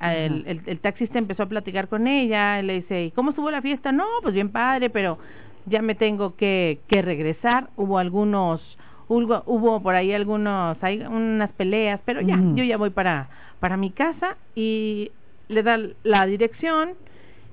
El, 0.00 0.62
el 0.66 0.78
taxista 0.80 1.18
empezó 1.18 1.44
a 1.44 1.48
platicar 1.48 1.88
con 1.88 2.06
ella, 2.06 2.60
y 2.60 2.64
le 2.64 2.74
dice, 2.74 3.04
¿y 3.06 3.10
cómo 3.12 3.30
estuvo 3.30 3.50
la 3.50 3.62
fiesta? 3.62 3.92
No, 3.92 4.04
pues 4.20 4.34
bien 4.34 4.50
padre, 4.50 4.90
pero 4.90 5.18
ya 5.64 5.80
me 5.80 5.94
tengo 5.94 6.36
que, 6.36 6.80
que 6.86 7.00
regresar. 7.00 7.70
Hubo 7.76 7.98
algunos, 7.98 8.60
hubo, 9.08 9.42
hubo 9.46 9.82
por 9.82 9.94
ahí 9.94 10.12
algunos, 10.12 10.82
hay 10.82 11.00
unas 11.00 11.50
peleas, 11.52 12.00
pero 12.04 12.20
ya, 12.20 12.38
yo 12.54 12.64
ya 12.64 12.76
voy 12.76 12.90
para, 12.90 13.28
para 13.60 13.76
mi 13.76 13.90
casa 13.90 14.36
y 14.54 15.10
le 15.48 15.62
da 15.62 15.78
la 16.02 16.26
dirección. 16.26 16.90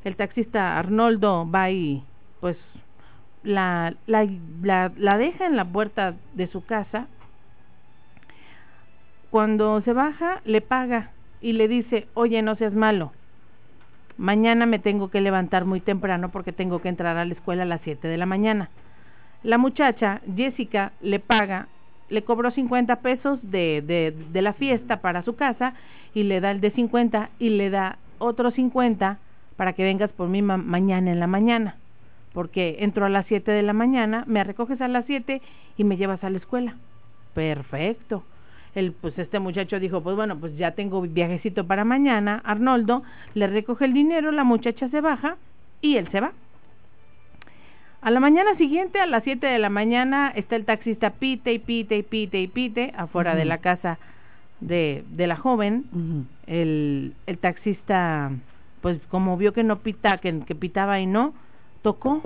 El 0.03 0.15
taxista 0.15 0.77
Arnoldo 0.77 1.49
va 1.49 1.69
y 1.71 2.03
pues 2.41 2.57
la, 3.43 3.93
la, 4.05 4.27
la, 4.61 4.91
la 4.97 5.17
deja 5.17 5.45
en 5.45 5.55
la 5.55 5.65
puerta 5.65 6.15
de 6.33 6.47
su 6.47 6.65
casa. 6.65 7.07
Cuando 9.29 9.81
se 9.81 9.93
baja, 9.93 10.41
le 10.45 10.61
paga 10.61 11.11
y 11.41 11.53
le 11.53 11.67
dice, 11.67 12.07
oye, 12.13 12.41
no 12.41 12.55
seas 12.55 12.73
malo. 12.73 13.11
Mañana 14.17 14.65
me 14.65 14.77
tengo 14.77 15.09
que 15.09 15.21
levantar 15.21 15.65
muy 15.65 15.81
temprano 15.81 16.29
porque 16.29 16.51
tengo 16.51 16.81
que 16.81 16.89
entrar 16.89 17.17
a 17.17 17.25
la 17.25 17.33
escuela 17.33 17.63
a 17.63 17.65
las 17.65 17.81
7 17.81 18.07
de 18.07 18.17
la 18.17 18.25
mañana. 18.25 18.69
La 19.43 19.57
muchacha, 19.57 20.21
Jessica, 20.35 20.93
le 21.01 21.19
paga, 21.19 21.67
le 22.09 22.23
cobró 22.23 22.51
50 22.51 22.97
pesos 22.97 23.39
de, 23.41 23.81
de, 24.31 24.41
la 24.41 24.53
fiesta 24.53 25.01
para 25.01 25.23
su 25.23 25.35
casa 25.35 25.73
y 26.13 26.23
le 26.23 26.39
da 26.39 26.51
el 26.51 26.61
de 26.61 26.71
50 26.71 27.29
y 27.39 27.49
le 27.49 27.69
da 27.69 27.97
otros 28.19 28.53
50 28.53 29.17
para 29.57 29.73
que 29.73 29.83
vengas 29.83 30.11
por 30.11 30.29
mí 30.29 30.41
ma- 30.41 30.57
mañana 30.57 31.11
en 31.11 31.19
la 31.19 31.27
mañana. 31.27 31.75
Porque 32.33 32.77
entro 32.79 33.05
a 33.05 33.09
las 33.09 33.25
7 33.27 33.51
de 33.51 33.63
la 33.63 33.73
mañana, 33.73 34.23
me 34.27 34.43
recoges 34.43 34.79
a 34.81 34.87
las 34.87 35.05
7 35.05 35.41
y 35.77 35.83
me 35.83 35.97
llevas 35.97 36.23
a 36.23 36.29
la 36.29 36.37
escuela. 36.37 36.75
Perfecto. 37.33 38.23
El, 38.75 38.93
pues 38.93 39.17
este 39.19 39.39
muchacho 39.39 39.79
dijo, 39.79 40.01
pues 40.01 40.15
bueno, 40.15 40.37
pues 40.39 40.55
ya 40.57 40.71
tengo 40.71 41.01
viajecito 41.01 41.67
para 41.67 41.83
mañana. 41.83 42.41
Arnoldo 42.43 43.03
le 43.35 43.47
recoge 43.47 43.85
el 43.85 43.93
dinero, 43.93 44.31
la 44.31 44.43
muchacha 44.43 44.89
se 44.89 45.01
baja 45.01 45.37
y 45.81 45.97
él 45.97 46.07
se 46.11 46.21
va. 46.21 46.31
A 48.03 48.11
la 48.11 48.19
mañana 48.19 48.53
siguiente, 48.57 48.99
a 48.99 49.05
las 49.05 49.23
7 49.23 49.47
de 49.47 49.59
la 49.59 49.69
mañana, 49.69 50.29
está 50.35 50.57
el 50.57 50.65
taxista 50.65 51.11
pite 51.11 51.53
y 51.53 51.59
pite 51.59 51.97
y 51.99 52.03
pite 52.03 52.41
y 52.41 52.47
pite 52.47 52.93
afuera 52.97 53.33
de 53.33 53.45
la 53.45 53.59
casa 53.59 53.97
de, 54.59 55.05
de 55.11 55.25
la 55.25 55.37
joven. 55.37 55.85
El, 56.45 57.13
el 57.27 57.37
taxista, 57.37 58.29
pues 58.81 58.99
como 59.07 59.37
vio 59.37 59.53
que 59.53 59.63
no 59.63 59.79
pita, 59.79 60.17
que, 60.17 60.41
que 60.41 60.53
pitaba 60.53 60.99
y 60.99 61.05
no, 61.05 61.33
tocó. 61.81 62.21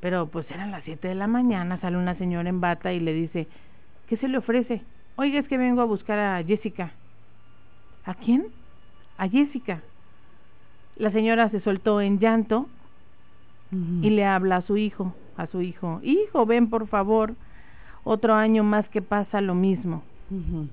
Pero 0.00 0.26
pues 0.26 0.50
eran 0.50 0.72
las 0.72 0.82
7 0.82 1.06
de 1.06 1.14
la 1.14 1.28
mañana, 1.28 1.78
sale 1.78 1.96
una 1.96 2.16
señora 2.16 2.48
en 2.48 2.60
bata 2.60 2.92
y 2.92 2.98
le 2.98 3.12
dice, 3.12 3.46
¿qué 4.08 4.16
se 4.16 4.26
le 4.26 4.38
ofrece? 4.38 4.82
Oiga, 5.14 5.38
es 5.38 5.46
que 5.46 5.58
vengo 5.58 5.80
a 5.80 5.84
buscar 5.84 6.18
a 6.18 6.42
Jessica. 6.42 6.90
¿A 8.04 8.14
quién? 8.14 8.46
A 9.16 9.28
Jessica. 9.28 9.80
La 10.96 11.12
señora 11.12 11.50
se 11.50 11.60
soltó 11.60 12.00
en 12.00 12.18
llanto 12.18 12.66
Y 14.02 14.10
le 14.10 14.24
habla 14.24 14.56
a 14.56 14.62
su 14.62 14.76
hijo, 14.76 15.14
a 15.36 15.46
su 15.46 15.60
hijo, 15.62 16.00
hijo, 16.02 16.46
ven 16.46 16.70
por 16.70 16.86
favor, 16.88 17.34
otro 18.04 18.34
año 18.34 18.62
más 18.64 18.88
que 18.90 19.02
pasa 19.02 19.40
lo 19.40 19.54
mismo. 19.54 20.02
Ujú. 20.30 20.68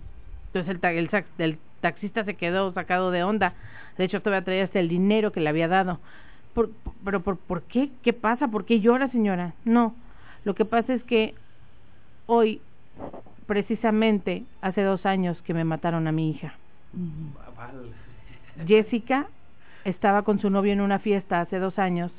Entonces 0.47 0.69
el, 0.69 0.79
ta- 0.79 0.91
el, 0.91 1.09
sax- 1.09 1.25
el 1.37 1.57
taxista 1.79 2.23
se 2.25 2.35
quedó 2.35 2.71
sacado 2.73 3.09
de 3.11 3.23
onda. 3.23 3.53
De 3.97 4.03
hecho, 4.05 4.21
todavía 4.21 4.43
traía 4.45 4.63
hasta 4.65 4.79
el 4.79 4.89
dinero 4.89 5.31
que 5.31 5.39
le 5.39 5.49
había 5.49 5.67
dado. 5.67 5.99
Por, 6.53 6.69
por- 6.71 6.93
pero 7.05 7.19
por, 7.21 7.37
¿por 7.37 7.61
qué? 7.63 7.89
¿Qué 8.03 8.13
pasa? 8.13 8.47
¿Por 8.49 8.65
qué 8.65 8.79
llora, 8.81 9.07
señora? 9.09 9.53
No. 9.65 9.95
Lo 10.43 10.53
que 10.55 10.65
pasa 10.65 10.93
es 10.93 11.03
que 11.03 11.33
hoy, 12.25 12.61
precisamente, 13.47 14.43
hace 14.61 14.81
dos 14.83 15.05
años 15.05 15.41
que 15.43 15.53
me 15.53 15.63
mataron 15.63 16.07
a 16.07 16.11
mi 16.11 16.29
hija. 16.31 16.53
Val. 17.57 17.91
Jessica 18.67 19.27
estaba 19.85 20.23
con 20.23 20.39
su 20.39 20.49
novio 20.49 20.73
en 20.73 20.81
una 20.81 20.99
fiesta 20.99 21.41
hace 21.41 21.57
dos 21.59 21.79
años 21.79 22.11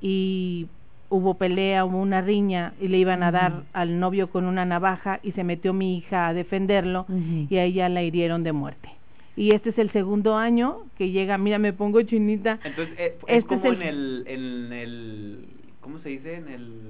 y 0.00 0.66
hubo 1.10 1.34
pelea, 1.34 1.84
hubo 1.84 1.98
una 1.98 2.20
riña 2.20 2.72
y 2.80 2.88
le 2.88 2.98
iban 2.98 3.22
a 3.22 3.30
dar 3.30 3.62
al 3.72 4.00
novio 4.00 4.30
con 4.30 4.46
una 4.46 4.64
navaja 4.64 5.20
y 5.22 5.32
se 5.32 5.44
metió 5.44 5.72
mi 5.72 5.98
hija 5.98 6.28
a 6.28 6.34
defenderlo 6.34 7.06
y 7.48 7.56
a 7.56 7.64
ella 7.64 7.88
la 7.88 8.02
hirieron 8.02 8.42
de 8.42 8.52
muerte. 8.52 8.88
Y 9.36 9.52
este 9.52 9.70
es 9.70 9.78
el 9.78 9.90
segundo 9.92 10.36
año 10.36 10.82
que 10.96 11.10
llega, 11.10 11.38
mira, 11.38 11.58
me 11.58 11.72
pongo 11.72 12.00
chinita. 12.02 12.60
Entonces, 12.62 12.94
eh, 12.98 13.16
es 13.26 13.38
Este 13.38 13.48
como 13.48 13.72
es 13.72 13.80
en 13.80 13.82
el, 13.82 14.24
en 14.26 14.72
el, 14.72 15.44
¿cómo 15.80 15.98
se 16.00 16.08
dice? 16.10 16.36
En 16.36 16.48
el, 16.48 16.80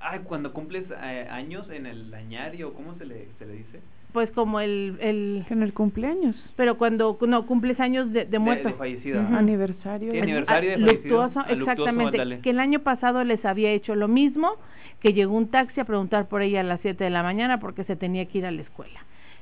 ay, 0.00 0.20
cuando 0.24 0.52
cumples 0.52 0.84
eh, 0.90 1.28
años 1.30 1.68
en 1.70 1.86
el 1.86 2.12
añario, 2.14 2.72
¿cómo 2.72 2.94
se 2.94 3.04
le, 3.04 3.28
se 3.38 3.46
le 3.46 3.52
dice? 3.52 3.80
Pues 4.14 4.30
como 4.30 4.60
el, 4.60 4.96
el, 5.00 5.44
En 5.50 5.62
el 5.64 5.74
cumpleaños. 5.74 6.36
pero 6.54 6.78
cuando 6.78 7.18
no 7.20 7.46
cumples 7.46 7.80
años 7.80 8.12
de, 8.12 8.24
de 8.24 8.38
muerto. 8.38 8.68
de. 8.68 9.18
Aniversario. 9.36 10.12
Sí, 10.12 10.18
aniversario 10.20 10.70
de 10.70 10.76
fallecido. 10.78 10.92
luctuoso, 11.24 11.40
luctuoso, 11.40 11.72
exactamente. 11.72 12.40
que 12.40 12.50
el 12.50 12.60
año 12.60 12.78
pasado 12.78 13.24
les 13.24 13.44
había 13.44 13.72
hecho 13.72 13.96
lo 13.96 14.06
mismo, 14.06 14.52
que 15.00 15.12
llegó 15.12 15.34
un 15.36 15.48
taxi 15.48 15.80
a 15.80 15.84
preguntar 15.84 16.28
por 16.28 16.42
ella 16.42 16.60
a 16.60 16.62
las 16.62 16.80
7 16.80 17.02
de 17.02 17.10
la 17.10 17.24
mañana 17.24 17.58
porque 17.58 17.82
se 17.84 17.96
tenía 17.96 18.24
que 18.26 18.38
ir 18.38 18.46
a 18.46 18.52
la 18.52 18.62
escuela. 18.62 19.00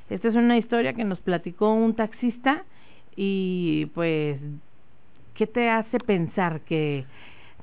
Esta 0.09 0.27
es 0.27 0.35
una 0.35 0.57
historia 0.57 0.93
que 0.93 1.03
nos 1.03 1.19
platicó 1.21 1.71
un 1.71 1.93
taxista 1.95 2.63
y 3.15 3.85
pues, 3.93 4.39
¿qué 5.35 5.45
te 5.45 5.69
hace 5.69 5.99
pensar 5.99 6.61
que 6.61 7.05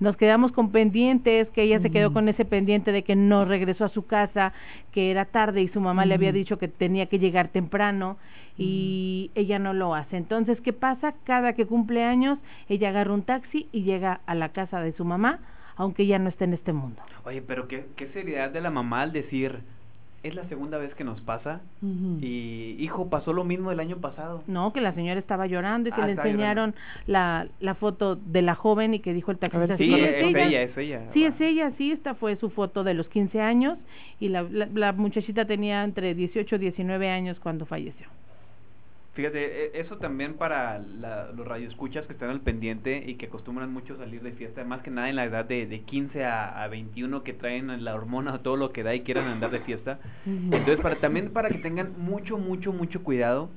nos 0.01 0.17
quedamos 0.17 0.51
con 0.53 0.73
pendientes, 0.73 1.49
que 1.51 1.63
ella 1.63 1.79
se 1.81 1.91
quedó 1.91 2.07
Ujú. 2.09 2.15
con 2.15 2.29
ese 2.29 2.45
pendiente 2.45 2.91
de 2.91 3.05
que 3.05 3.15
no 3.15 3.45
regresó 3.45 3.85
a 3.85 3.89
su 3.91 4.07
casa, 4.07 4.53
que 4.93 5.11
era 5.11 5.27
tarde 5.27 5.63
y 5.63 5.69
su 5.69 5.81
mamá 5.81 6.07
le 6.07 6.15
había 6.15 6.31
Ujú. 6.31 6.39
dicho 6.39 6.59
que 6.59 6.69
tenía 6.69 7.07
que 7.07 7.19
llegar 7.19 7.49
temprano 7.49 8.17
y 8.57 9.31
ella 9.35 9.59
no 9.59 9.73
lo 9.73 9.95
hace. 9.95 10.17
Entonces, 10.17 10.61
¿qué 10.61 10.73
pasa? 10.73 11.15
Cada 11.25 11.53
que 11.53 11.67
cumple 11.67 12.03
años, 12.03 12.39
ella 12.69 12.89
agarra 12.91 13.15
un 13.15 13.23
taxi 13.23 13.69
y 13.73 13.83
llega 13.83 14.21
a 14.27 14.35
la 14.35 14.51
casa 14.51 14.81
de 14.81 14.93
su 14.93 15.05
mamá, 15.05 15.39
aunque 15.77 16.07
ya 16.07 16.19
no 16.19 16.29
esté 16.29 16.45
en 16.45 16.55
este 16.55 16.73
mundo. 16.73 17.01
Oye, 17.25 17.43
pero 17.43 17.69
qué, 17.69 17.87
qué 17.97 18.09
seriedad 18.09 18.51
de 18.51 18.61
la 18.61 18.71
mamá 18.71 19.03
al 19.03 19.13
decir, 19.13 19.61
es 20.23 20.35
la 20.35 20.45
segunda 20.45 20.77
vez 20.77 20.95
que 20.95 21.03
nos 21.05 21.21
pasa 21.23 21.61
y, 22.21 22.77
hijo, 22.79 23.09
pasó 23.09 23.33
lo 23.33 23.43
mismo 23.45 23.73
el 23.73 23.81
año 23.81 23.97
pasado. 23.99 24.43
No, 24.47 24.73
que 24.73 24.81
la 24.83 24.93
señora 24.93 25.19
estaba 25.19 25.47
llorando 25.47 25.89
y 25.89 25.93
que 25.93 26.01
Ah, 26.03 26.07
le 26.07 26.13
enseñaron 26.13 26.75
la, 27.07 27.47
la 27.61 27.75
foto 27.75 28.17
de 28.17 28.43
la 28.43 28.55
joven 28.55 28.93
y 28.95 29.01
que 29.01 29.15
dijo 29.15 29.31
el 29.31 29.39
taxista, 29.39 29.67
ver, 29.67 29.79
Sí, 29.79 29.85
"Sí, 29.87 29.95
es, 29.95 30.23
ella, 30.37 30.63
es 30.63 30.77
ella. 30.77 31.01
Sí, 31.15 31.25
es 31.25 31.41
ella, 31.41 31.73
sí, 31.79 31.93
esta 31.93 32.15
fue 32.15 32.37
su 32.37 32.51
foto 32.51 32.85
de 32.85 32.93
los 32.95 33.09
15 33.09 33.41
años 33.41 33.79
y 34.19 34.29
la, 34.29 34.43
la, 34.43 34.67
la 34.75 34.93
muchachita 34.93 35.47
tenía 35.47 35.83
entre 35.85 36.15
18 36.15 36.55
y 36.57 36.59
19 36.59 37.09
años 37.11 37.39
cuando 37.41 37.65
falleció. 37.65 38.07
Fíjate, 39.21 39.67
e- 39.77 39.81
eso 39.83 39.99
también 39.99 40.39
para 40.39 40.79
la- 40.79 41.31
los 41.33 41.47
radioescuchas 41.47 42.07
que 42.07 42.15
están 42.15 42.31
al 42.31 42.41
pendiente 42.41 43.05
y 43.07 43.17
que 43.17 43.27
acostumbran 43.27 43.71
mucho 43.71 43.99
salir 43.99 44.23
de 44.23 44.33
fiesta, 44.33 44.65
más 44.65 44.81
que 44.81 44.91
nada 44.91 45.11
en 45.11 45.17
la 45.17 45.25
edad 45.27 45.45
de, 45.45 45.67
de 45.67 45.81
15 45.81 46.25
a, 46.25 46.63
a 46.65 46.69
21 46.69 47.23
que 47.23 47.35
traen 47.35 47.85
la 47.85 47.95
hormona 47.95 48.39
todo 48.43 48.57
lo 48.57 48.73
que 48.73 48.83
da 48.83 48.95
y 48.95 49.01
quieran 49.03 49.27
andar 49.27 49.51
de 49.51 49.61
fiesta. 49.61 49.99
Entonces, 50.53 50.81
para 50.81 51.01
también 51.01 51.35
para 51.35 51.51
que 51.51 51.59
tengan 51.59 51.93
mucho, 51.99 52.39
mucho, 52.39 52.73
mucho 52.73 53.05
cuidado, 53.05 53.51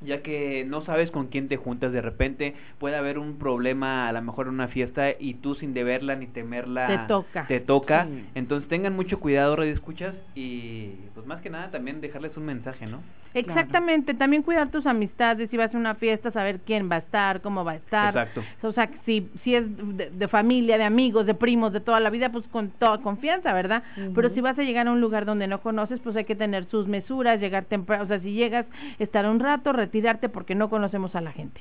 ya 0.00 0.22
que 0.22 0.64
no 0.66 0.82
sabes 0.86 1.10
con 1.10 1.26
quién 1.26 1.48
te 1.48 1.58
juntas 1.58 1.92
de 1.92 2.00
repente, 2.00 2.54
puede 2.78 2.96
haber 2.96 3.18
un 3.18 3.38
problema 3.38 4.08
a 4.08 4.12
lo 4.12 4.22
mejor 4.22 4.46
en 4.46 4.54
una 4.54 4.68
fiesta 4.68 5.10
y 5.20 5.34
tú 5.34 5.54
sin 5.54 5.74
deberla 5.74 6.16
ni 6.16 6.28
temerla 6.28 6.86
Te 7.08 7.14
toca. 7.14 7.46
te 7.46 7.60
toca. 7.60 8.06
Sí. 8.10 8.24
Entonces, 8.34 8.68
tengan 8.70 8.96
mucho 8.96 9.20
cuidado, 9.20 9.54
radioescuchas, 9.54 10.14
y 10.34 10.92
pues 11.14 11.26
más 11.26 11.42
que 11.42 11.50
nada 11.50 11.70
también 11.70 12.00
dejarles 12.00 12.34
un 12.38 12.46
mensaje, 12.46 12.86
¿no? 12.86 13.02
Exactamente, 13.34 14.14
también 14.14 14.42
cuidar 14.42 14.70
tus 14.70 14.86
amistades, 14.86 15.50
si 15.50 15.56
vas 15.56 15.74
a 15.74 15.78
una 15.78 15.96
fiesta, 15.96 16.30
saber 16.30 16.60
quién 16.60 16.88
va 16.88 16.96
a 16.96 16.98
estar, 17.00 17.40
cómo 17.40 17.64
va 17.64 17.72
a 17.72 17.76
estar. 17.76 18.16
Exacto. 18.16 18.44
O 18.62 18.72
sea, 18.72 18.88
si, 19.04 19.28
si 19.42 19.56
es 19.56 19.64
de, 19.96 20.10
de 20.10 20.28
familia, 20.28 20.78
de 20.78 20.84
amigos, 20.84 21.26
de 21.26 21.34
primos, 21.34 21.72
de 21.72 21.80
toda 21.80 21.98
la 21.98 22.10
vida, 22.10 22.30
pues 22.30 22.44
con 22.52 22.70
toda 22.70 22.98
confianza, 22.98 23.52
¿verdad? 23.52 23.82
Pero 24.14 24.30
si 24.30 24.40
vas 24.40 24.56
a 24.58 24.62
llegar 24.62 24.86
a 24.86 24.92
un 24.92 25.00
lugar 25.00 25.24
donde 25.24 25.48
no 25.48 25.60
conoces, 25.60 26.00
pues 26.00 26.14
hay 26.14 26.24
que 26.24 26.36
tener 26.36 26.66
sus 26.66 26.86
mesuras, 26.86 27.40
llegar 27.40 27.64
temprano, 27.64 28.04
o 28.04 28.06
sea, 28.06 28.20
si 28.20 28.32
llegas, 28.32 28.66
estar 29.00 29.26
un 29.26 29.40
rato, 29.40 29.72
retirarte 29.72 30.28
porque 30.28 30.54
no 30.54 30.70
conocemos 30.70 31.14
a 31.16 31.20
la 31.20 31.32
gente. 31.32 31.60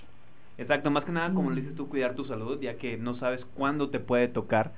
Exacto, 0.60 0.92
más 0.92 1.04
que 1.04 1.12
nada, 1.12 1.34
como 1.34 1.50
le 1.50 1.62
dices 1.62 1.76
tú, 1.76 1.90
cuidar 1.90 2.14
tu 2.14 2.26
salud, 2.26 2.62
ya 2.62 2.76
que 2.76 2.98
no 2.98 3.16
sabes 3.16 3.44
cuándo 3.56 3.90
te 3.90 4.00
puede 4.00 4.28
tocar. 4.28 4.72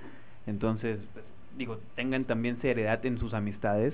Entonces, 0.47 0.99
pues, 1.11 1.25
digo, 1.57 1.77
tengan 1.95 2.23
también 2.23 2.61
seriedad 2.61 3.05
en 3.05 3.17
sus 3.17 3.33
amistades 3.33 3.93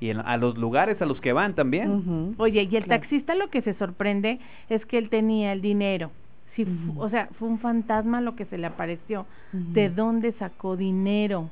y 0.00 0.10
en- 0.10 0.20
a 0.20 0.36
los 0.38 0.56
lugares 0.56 1.00
a 1.02 1.06
los 1.06 1.20
que 1.20 1.32
van 1.32 1.54
también. 1.54 2.34
Oye, 2.38 2.62
y 2.70 2.76
el 2.76 2.84
Claro. 2.84 3.00
taxista 3.02 3.34
lo 3.34 3.48
que 3.50 3.62
se 3.62 3.74
sorprende 3.74 4.40
es 4.68 4.84
que 4.86 4.98
él 4.98 5.10
tenía 5.10 5.52
el 5.52 5.60
dinero. 5.60 6.10
Si 6.56 6.66
o 6.96 7.08
sea, 7.10 7.28
fue 7.38 7.48
un 7.48 7.58
fantasma 7.60 8.20
lo 8.20 8.34
que 8.34 8.44
se 8.46 8.58
le 8.58 8.66
apareció. 8.66 9.26
¿De 9.52 9.88
dónde 9.88 10.32
sacó 10.32 10.76
dinero? 10.76 11.50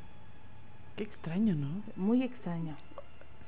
Qué 0.96 1.04
extraño, 1.04 1.54
¿no? 1.54 1.68
Muy 1.96 2.22
extraño. 2.22 2.74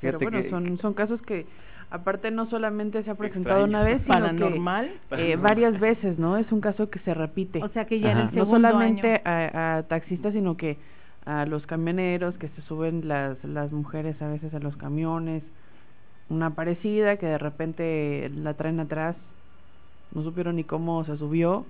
Pero 0.00 0.18
bueno, 0.20 0.42
que- 0.42 0.50
son, 0.50 0.78
son 0.78 0.94
casos 0.94 1.20
que 1.22 1.46
aparte 1.90 2.30
no 2.30 2.48
solamente 2.48 3.02
se 3.02 3.10
ha 3.10 3.14
presentado 3.16 3.64
Extraño. 3.64 3.78
una 3.78 3.82
vez, 3.84 4.00
sino 4.02 4.14
Paranormal. 4.14 4.90
que 5.10 5.32
eh, 5.32 5.36
varias 5.36 5.78
veces, 5.80 6.18
¿no? 6.18 6.36
Es 6.36 6.50
un 6.52 6.60
caso 6.60 6.88
que 6.88 7.00
se 7.00 7.12
repite. 7.14 7.62
O 7.62 7.68
sea 7.70 7.84
que 7.86 7.98
ya 8.00 8.12
en 8.12 8.18
el 8.18 8.24
no 8.26 8.30
segundo 8.44 8.68
solamente 8.68 9.20
año. 9.24 9.50
a, 9.58 9.78
a 9.78 9.82
taxistas, 9.84 10.32
sino 10.32 10.56
que 10.56 10.78
a 11.26 11.44
los 11.46 11.66
camioneros 11.66 12.34
que 12.38 12.48
se 12.48 12.62
suben 12.62 13.06
las, 13.06 13.42
las 13.44 13.70
mujeres 13.72 14.20
a 14.22 14.28
veces 14.28 14.52
a 14.54 14.58
los 14.58 14.76
camiones, 14.76 15.42
una 16.28 16.50
parecida 16.50 17.16
que 17.16 17.26
de 17.26 17.38
repente 17.38 18.30
la 18.34 18.54
traen 18.54 18.80
atrás, 18.80 19.16
no 20.14 20.22
supieron 20.22 20.56
ni 20.56 20.64
cómo 20.64 21.04
se 21.04 21.16
subió. 21.18 21.66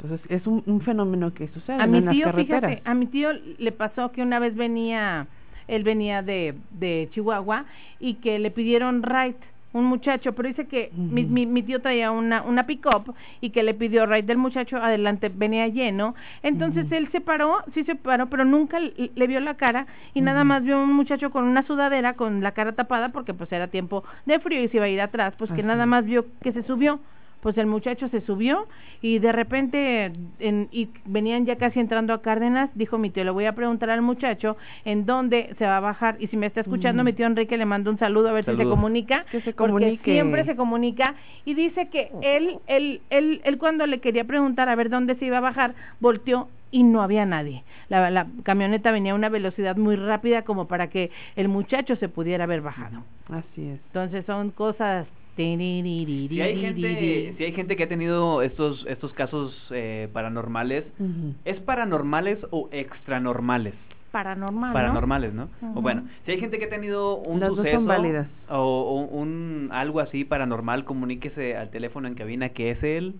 Entonces 0.00 0.30
es 0.30 0.46
un, 0.46 0.62
un 0.66 0.80
fenómeno 0.82 1.32
que 1.32 1.48
sucede 1.48 1.80
A 1.82 1.86
mi 1.86 1.98
en 1.98 2.04
las 2.06 2.14
tío, 2.14 2.24
carreteras. 2.26 2.70
fíjate, 2.70 2.82
a 2.88 2.94
mi 2.94 3.06
tío 3.06 3.30
le 3.58 3.72
pasó 3.72 4.12
que 4.12 4.22
una 4.22 4.38
vez 4.38 4.54
venía, 4.54 5.26
él 5.68 5.82
venía 5.84 6.22
de, 6.22 6.54
de 6.70 7.08
Chihuahua 7.12 7.64
y 7.98 8.14
que 8.14 8.38
le 8.38 8.50
pidieron 8.50 9.02
ride 9.02 9.36
un 9.76 9.84
muchacho, 9.84 10.32
pero 10.32 10.48
dice 10.48 10.66
que 10.66 10.90
mi, 10.96 11.24
mi, 11.24 11.46
mi 11.46 11.62
tío 11.62 11.80
traía 11.80 12.10
una, 12.10 12.42
una 12.42 12.66
pick-up 12.66 13.14
y 13.40 13.50
que 13.50 13.62
le 13.62 13.74
pidió 13.74 14.06
ride 14.06 14.22
del 14.22 14.38
muchacho, 14.38 14.78
adelante 14.78 15.30
venía 15.32 15.68
lleno, 15.68 16.14
entonces 16.42 16.90
él 16.92 17.08
se 17.12 17.20
paró, 17.20 17.58
sí 17.74 17.84
se 17.84 17.94
paró, 17.94 18.28
pero 18.28 18.44
nunca 18.44 18.80
le, 18.80 19.10
le 19.14 19.26
vio 19.26 19.40
la 19.40 19.54
cara 19.54 19.86
y 20.14 20.20
nada 20.20 20.44
más 20.44 20.62
vio 20.62 20.80
un 20.82 20.94
muchacho 20.94 21.30
con 21.30 21.44
una 21.44 21.62
sudadera, 21.66 22.14
con 22.14 22.42
la 22.42 22.52
cara 22.52 22.72
tapada 22.72 23.10
porque 23.10 23.34
pues 23.34 23.52
era 23.52 23.68
tiempo 23.68 24.04
de 24.24 24.38
frío 24.40 24.62
y 24.62 24.68
se 24.68 24.78
iba 24.78 24.86
a 24.86 24.88
ir 24.88 25.00
atrás, 25.00 25.34
pues 25.38 25.50
que 25.52 25.62
nada 25.62 25.86
más 25.86 26.04
vio 26.04 26.24
que 26.42 26.52
se 26.52 26.62
subió 26.62 27.00
pues 27.46 27.58
el 27.58 27.66
muchacho 27.68 28.08
se 28.08 28.22
subió 28.22 28.66
y 29.00 29.20
de 29.20 29.30
repente 29.30 30.10
en, 30.40 30.68
y 30.72 30.88
venían 31.04 31.46
ya 31.46 31.54
casi 31.54 31.78
entrando 31.78 32.12
a 32.12 32.20
Cárdenas, 32.20 32.70
dijo 32.74 32.98
mi 32.98 33.10
tío, 33.10 33.22
le 33.22 33.30
voy 33.30 33.44
a 33.44 33.52
preguntar 33.52 33.88
al 33.90 34.02
muchacho 34.02 34.56
en 34.84 35.06
dónde 35.06 35.54
se 35.56 35.64
va 35.64 35.76
a 35.76 35.80
bajar 35.80 36.16
y 36.18 36.26
si 36.26 36.36
me 36.36 36.46
está 36.46 36.62
escuchando 36.62 37.04
mi 37.04 37.12
tío 37.12 37.24
Enrique 37.24 37.56
le 37.56 37.64
mando 37.64 37.88
un 37.88 38.00
saludo 38.00 38.30
a 38.30 38.32
ver 38.32 38.46
si 38.46 38.56
se 38.56 38.64
comunica, 38.64 39.24
Que 39.30 39.40
se 39.42 39.52
porque 39.52 39.96
siempre 40.02 40.44
se 40.44 40.56
comunica 40.56 41.14
y 41.44 41.54
dice 41.54 41.88
que 41.88 42.10
él, 42.20 42.58
él, 42.66 43.00
él, 43.10 43.40
él 43.44 43.58
cuando 43.58 43.86
le 43.86 44.00
quería 44.00 44.24
preguntar 44.24 44.68
a 44.68 44.74
ver 44.74 44.90
dónde 44.90 45.14
se 45.14 45.26
iba 45.26 45.38
a 45.38 45.40
bajar, 45.40 45.76
volteó 46.00 46.48
y 46.72 46.82
no 46.82 47.00
había 47.00 47.26
nadie. 47.26 47.62
La, 47.88 48.10
la 48.10 48.26
camioneta 48.42 48.90
venía 48.90 49.12
a 49.12 49.14
una 49.14 49.28
velocidad 49.28 49.76
muy 49.76 49.94
rápida 49.94 50.42
como 50.42 50.66
para 50.66 50.88
que 50.88 51.12
el 51.36 51.46
muchacho 51.46 51.94
se 51.94 52.08
pudiera 52.08 52.42
haber 52.42 52.60
bajado. 52.60 53.04
Así 53.30 53.68
es. 53.68 53.80
Entonces 53.86 54.26
son 54.26 54.50
cosas. 54.50 55.06
Si 55.36 56.40
hay 56.40 56.60
gente, 56.60 57.34
si 57.36 57.44
hay 57.44 57.52
gente 57.52 57.76
que 57.76 57.84
ha 57.84 57.88
tenido 57.88 58.42
estos 58.42 58.84
estos 58.88 59.12
casos 59.12 59.54
eh, 59.70 60.08
paranormales. 60.12 60.84
¿es 61.44 61.60
paranormales 61.60 62.38
o 62.50 62.68
extranormales? 62.72 63.74
Paranormal, 64.12 64.70
¿no? 64.70 64.72
Paranormales, 64.72 65.34
¿no? 65.34 65.48
Ujú. 65.60 65.78
O 65.78 65.82
bueno, 65.82 66.04
si 66.24 66.32
hay 66.32 66.40
gente 66.40 66.58
que 66.58 66.64
ha 66.64 66.70
tenido 66.70 67.16
un 67.18 67.38
Las 67.38 67.50
dos 67.50 67.58
son 67.58 67.66
suceso 67.66 67.84
válidas. 67.84 68.28
o, 68.48 68.56
o 68.56 69.04
un 69.04 69.68
algo 69.72 70.00
así 70.00 70.24
paranormal, 70.24 70.84
comuníquese 70.84 71.54
al 71.56 71.68
teléfono 71.70 72.08
en 72.08 72.14
cabina 72.14 72.48
que 72.50 72.70
es 72.70 72.82
el 72.82 73.16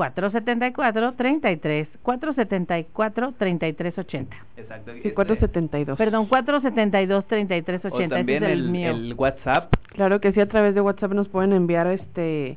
474 0.00 1.12
33 1.12 1.88
474 2.02 3.34
3380. 3.36 4.36
exacto. 4.56 4.92
Sí, 4.92 4.98
este, 4.98 5.12
472. 5.12 5.98
Perdón, 5.98 6.26
472 6.26 7.22
o 7.22 7.26
3380. 7.26 8.16
también 8.16 8.42
es 8.42 8.50
el, 8.50 8.60
el, 8.60 8.70
mío. 8.70 8.92
el 8.92 9.12
WhatsApp 9.14 9.74
Claro 9.88 10.18
que 10.20 10.32
sí, 10.32 10.40
a 10.40 10.48
través 10.48 10.74
de 10.74 10.80
WhatsApp 10.80 11.12
nos 11.12 11.28
pueden 11.28 11.52
enviar 11.52 11.86
este 11.88 12.56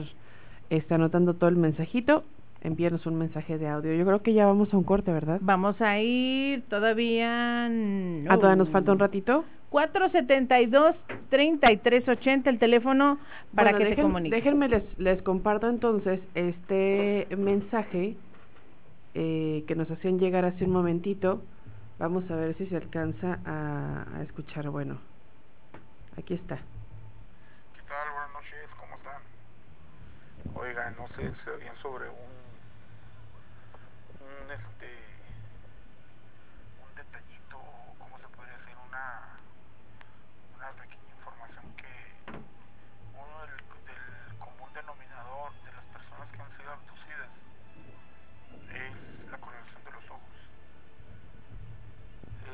este, 0.70 0.94
anotando 0.94 1.34
todo 1.34 1.50
el 1.50 1.56
mensajito. 1.56 2.26
Envíenos 2.66 3.06
un 3.06 3.16
mensaje 3.20 3.60
de 3.60 3.68
audio. 3.68 3.94
Yo 3.94 4.04
creo 4.08 4.24
que 4.24 4.34
ya 4.34 4.48
vamos 4.48 4.74
a 4.74 4.78
un 4.78 4.84
corte, 4.84 5.12
¿verdad? 5.12 5.38
Vamos 5.42 5.80
a 5.82 6.00
ir 6.00 6.64
todavía. 6.68 7.66
Ah, 7.68 8.36
todavía 8.38 8.56
nos 8.56 8.70
falta 8.70 8.92
un 8.92 8.98
ratito. 8.98 9.46
472 9.70 10.96
3380 11.30 12.50
el 12.50 12.58
teléfono 12.58 13.20
para 13.54 13.70
Bueno, 13.72 13.78
que 13.78 13.90
se 13.96 14.02
dejen- 14.02 14.06
comunique. 14.08 14.36
Déjenme 14.36 14.68
les, 14.68 14.98
les 14.98 15.22
comparto 15.22 15.70
entonces 15.70 16.20
este 16.34 17.28
mensaje 17.38 18.16
eh, 19.14 19.64
que 19.68 19.76
nos 19.76 19.92
hacían 19.92 20.18
llegar 20.18 20.44
hace 20.46 20.66
un 20.66 20.72
momentito. 20.72 21.44
Vamos 22.00 22.30
a 22.32 22.36
ver 22.36 22.58
si 22.58 22.66
se 22.66 22.78
alcanza 22.78 23.38
a, 23.46 24.06
a 24.18 24.24
escuchar. 24.24 24.72
Bueno, 24.72 24.98
aquí 26.18 26.34
está. 26.34 26.56
¿Qué 26.56 27.82
tal? 27.88 28.10
Buenas 28.12 28.32
noches, 28.34 28.70
¿cómo 28.80 28.96
están? 28.96 29.22
Oiga, 30.56 30.90
no 30.98 31.08
sé 31.10 31.30
si 31.32 31.46
sabían 31.46 31.76
sobre 31.78 32.10
un 32.10 32.34
este, 34.46 34.88
un 36.86 36.96
detallito, 36.96 37.58
¿cómo 37.98 38.18
se 38.20 38.28
podría 38.36 38.54
decir? 38.62 38.76
Una, 38.88 39.42
una 40.56 40.70
pequeña 40.78 41.10
información 41.18 41.66
que 41.82 41.92
uno 43.18 43.36
del, 43.42 43.58
del 43.90 44.38
común 44.38 44.70
denominador 44.74 45.50
de 45.66 45.72
las 45.74 45.86
personas 45.98 46.30
que 46.30 46.42
han 46.46 46.52
sido 46.62 46.70
abducidas 46.78 47.32
es 48.70 48.94
la 49.34 49.38
coloración 49.42 49.82
de 49.82 49.92
los 49.98 50.06
ojos. 50.14 50.36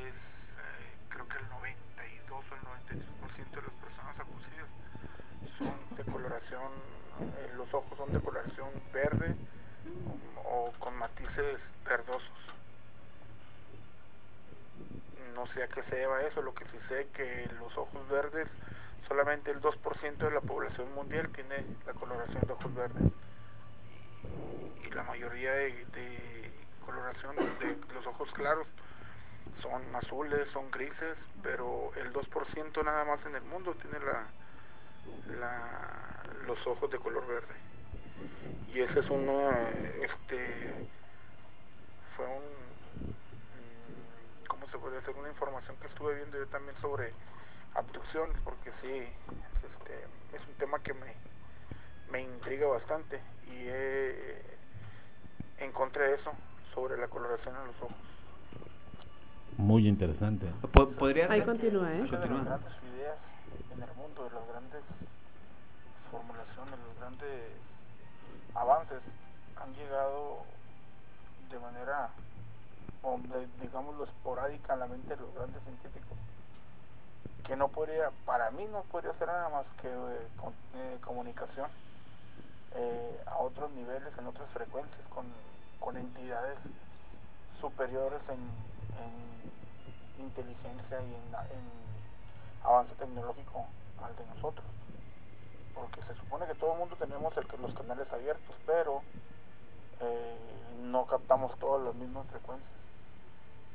Es, 0.00 0.16
eh, 0.16 0.88
creo 1.12 1.28
que 1.28 1.36
el 1.38 1.48
92 1.60 2.40
o 2.40 2.52
el 2.56 2.62
93% 2.72 3.52
de 3.52 3.62
las 3.68 3.76
personas 3.84 4.16
abducidas 4.16 4.70
son 5.60 5.76
de 5.92 6.02
coloración, 6.08 6.72
eh, 7.36 7.52
los 7.56 7.68
ojos 7.74 7.91
de 8.10 8.20
coloración 8.20 8.68
verde 8.92 9.34
o, 10.44 10.72
con 10.78 10.96
matices 10.96 11.60
verdosos. 11.84 12.28
No 15.34 15.46
sé 15.48 15.62
a 15.62 15.68
qué 15.68 15.82
se 15.84 15.96
deba 15.96 16.22
eso, 16.22 16.42
lo 16.42 16.54
que 16.54 16.64
sí 16.66 16.78
sé 16.88 17.08
que 17.14 17.48
los 17.58 17.76
ojos 17.76 18.08
verdes, 18.08 18.48
solamente 19.08 19.50
el 19.50 19.60
2% 19.60 20.16
de 20.16 20.30
la 20.30 20.40
población 20.40 20.92
mundial 20.94 21.28
tiene 21.30 21.64
la 21.86 21.92
coloración 21.94 22.42
de 22.46 22.52
ojos 22.52 22.74
verdes. 22.74 23.12
Y, 24.84 24.90
la 24.90 25.04
mayoría 25.04 25.52
de, 25.52 26.50
coloración 26.84 27.36
de 27.36 27.94
los 27.94 28.06
ojos 28.06 28.30
claros 28.32 28.66
son 29.62 29.82
azules, 29.94 30.48
son 30.52 30.70
grises, 30.70 31.16
pero 31.42 31.92
el 31.96 32.12
2% 32.12 32.84
nada 32.84 33.04
más 33.04 33.24
en 33.26 33.36
el 33.36 33.42
mundo 33.42 33.74
tiene 33.74 33.98
la, 34.00 34.26
los 36.46 36.66
ojos 36.66 36.90
de 36.90 36.98
color 36.98 37.26
verde. 37.26 37.71
Y 38.74 38.80
ese 38.80 39.00
es 39.00 39.10
uno, 39.10 39.50
este, 40.00 40.88
fue 42.16 42.26
un, 42.26 42.42
mm, 43.12 44.46
¿cómo 44.48 44.66
se 44.68 44.78
puede 44.78 44.98
hacer? 44.98 45.14
Una 45.16 45.28
información 45.28 45.76
que 45.80 45.86
estuve 45.88 46.14
viendo 46.16 46.38
yo 46.38 46.46
también 46.48 46.74
sobre 46.80 47.12
abducciones, 47.74 48.36
porque 48.44 48.70
sí, 48.80 48.88
es, 48.92 49.70
este, 49.70 50.06
es 50.36 50.48
un 50.48 50.54
tema 50.54 50.78
que 50.80 50.94
me, 50.94 51.14
me 52.10 52.20
intriga 52.22 52.66
bastante 52.66 53.16
y 53.46 53.66
eh, 53.68 54.42
encontré 55.58 56.14
eso 56.14 56.32
sobre 56.74 56.96
la 56.98 57.08
coloración 57.08 57.54
en 57.56 57.66
los 57.66 57.76
ojos. 57.82 57.96
Muy 59.58 59.86
interesante. 59.86 60.46
Po- 60.72 60.90
podría 60.92 61.30
Ahí 61.30 61.42
continúa, 61.42 61.92
¿eh? 61.94 62.06
Continúa. 62.08 62.44
grandes 62.44 62.72
ideas 62.94 63.18
en 63.70 63.82
el 63.82 63.94
mundo, 63.94 64.24
de 64.24 64.30
las 64.30 64.48
grandes 64.48 64.82
formulaciones, 66.10 66.78
los 66.78 66.96
grandes 66.98 67.52
avances 68.54 69.02
han 69.56 69.72
llegado 69.74 70.44
de 71.50 71.58
manera, 71.58 72.10
digámoslo, 73.60 74.04
esporádica 74.04 74.72
a 74.72 74.76
la 74.76 74.86
mente 74.86 75.14
de 75.14 75.20
los 75.20 75.34
grandes 75.34 75.62
científicos, 75.64 76.18
que 77.44 77.56
no 77.56 77.68
podría, 77.68 78.10
para 78.24 78.50
mí 78.50 78.66
no 78.70 78.82
podría 78.84 79.12
ser 79.14 79.28
nada 79.28 79.48
más 79.48 79.66
que 79.80 79.88
eh, 79.88 80.28
eh, 80.74 80.98
comunicación 81.04 81.68
eh, 82.74 83.22
a 83.26 83.38
otros 83.38 83.70
niveles, 83.72 84.16
en 84.16 84.26
otras 84.26 84.48
frecuencias, 84.50 85.00
con, 85.08 85.26
con 85.80 85.96
entidades 85.96 86.58
superiores 87.60 88.20
en, 88.28 88.40
en 89.02 90.24
inteligencia 90.24 91.00
y 91.02 91.14
en 91.14 91.82
avance 92.64 92.94
tecnológico 92.94 93.66
al 94.02 94.16
de 94.16 94.26
nosotros. 94.34 94.64
Porque 95.74 96.00
se 96.02 96.14
supone 96.14 96.46
que 96.46 96.54
todo 96.54 96.72
el 96.72 96.78
mundo 96.78 96.96
tenemos 96.96 97.34
los 97.34 97.74
canales 97.74 98.12
abiertos, 98.12 98.56
pero 98.66 99.02
eh, 100.00 100.36
no 100.82 101.06
captamos 101.06 101.56
todas 101.58 101.84
las 101.84 101.94
mismas 101.94 102.26
frecuencias. 102.26 102.70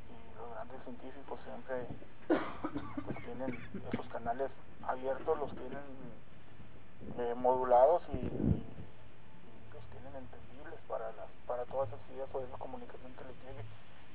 Y 0.09 0.37
los 0.37 0.51
grandes 0.53 0.83
científicos 0.83 1.39
siempre 1.45 1.87
pues, 2.27 3.17
tienen 3.23 3.57
esos 3.91 4.07
canales 4.07 4.51
abiertos, 4.85 5.39
los 5.39 5.51
tienen 5.51 5.83
eh, 7.17 7.33
modulados 7.35 8.01
y, 8.13 8.21
los 9.73 9.83
tienen 9.91 10.15
entendibles 10.15 10.79
para 10.87 11.11
las 11.13 11.29
para 11.45 11.63
todas 11.65 11.87
esas 11.89 11.99
ideas 12.13 12.29
o 12.33 12.41
esa 12.41 12.57
comunicación 12.57 13.13
que 13.13 13.23
les 13.23 13.37
llegue 13.43 13.63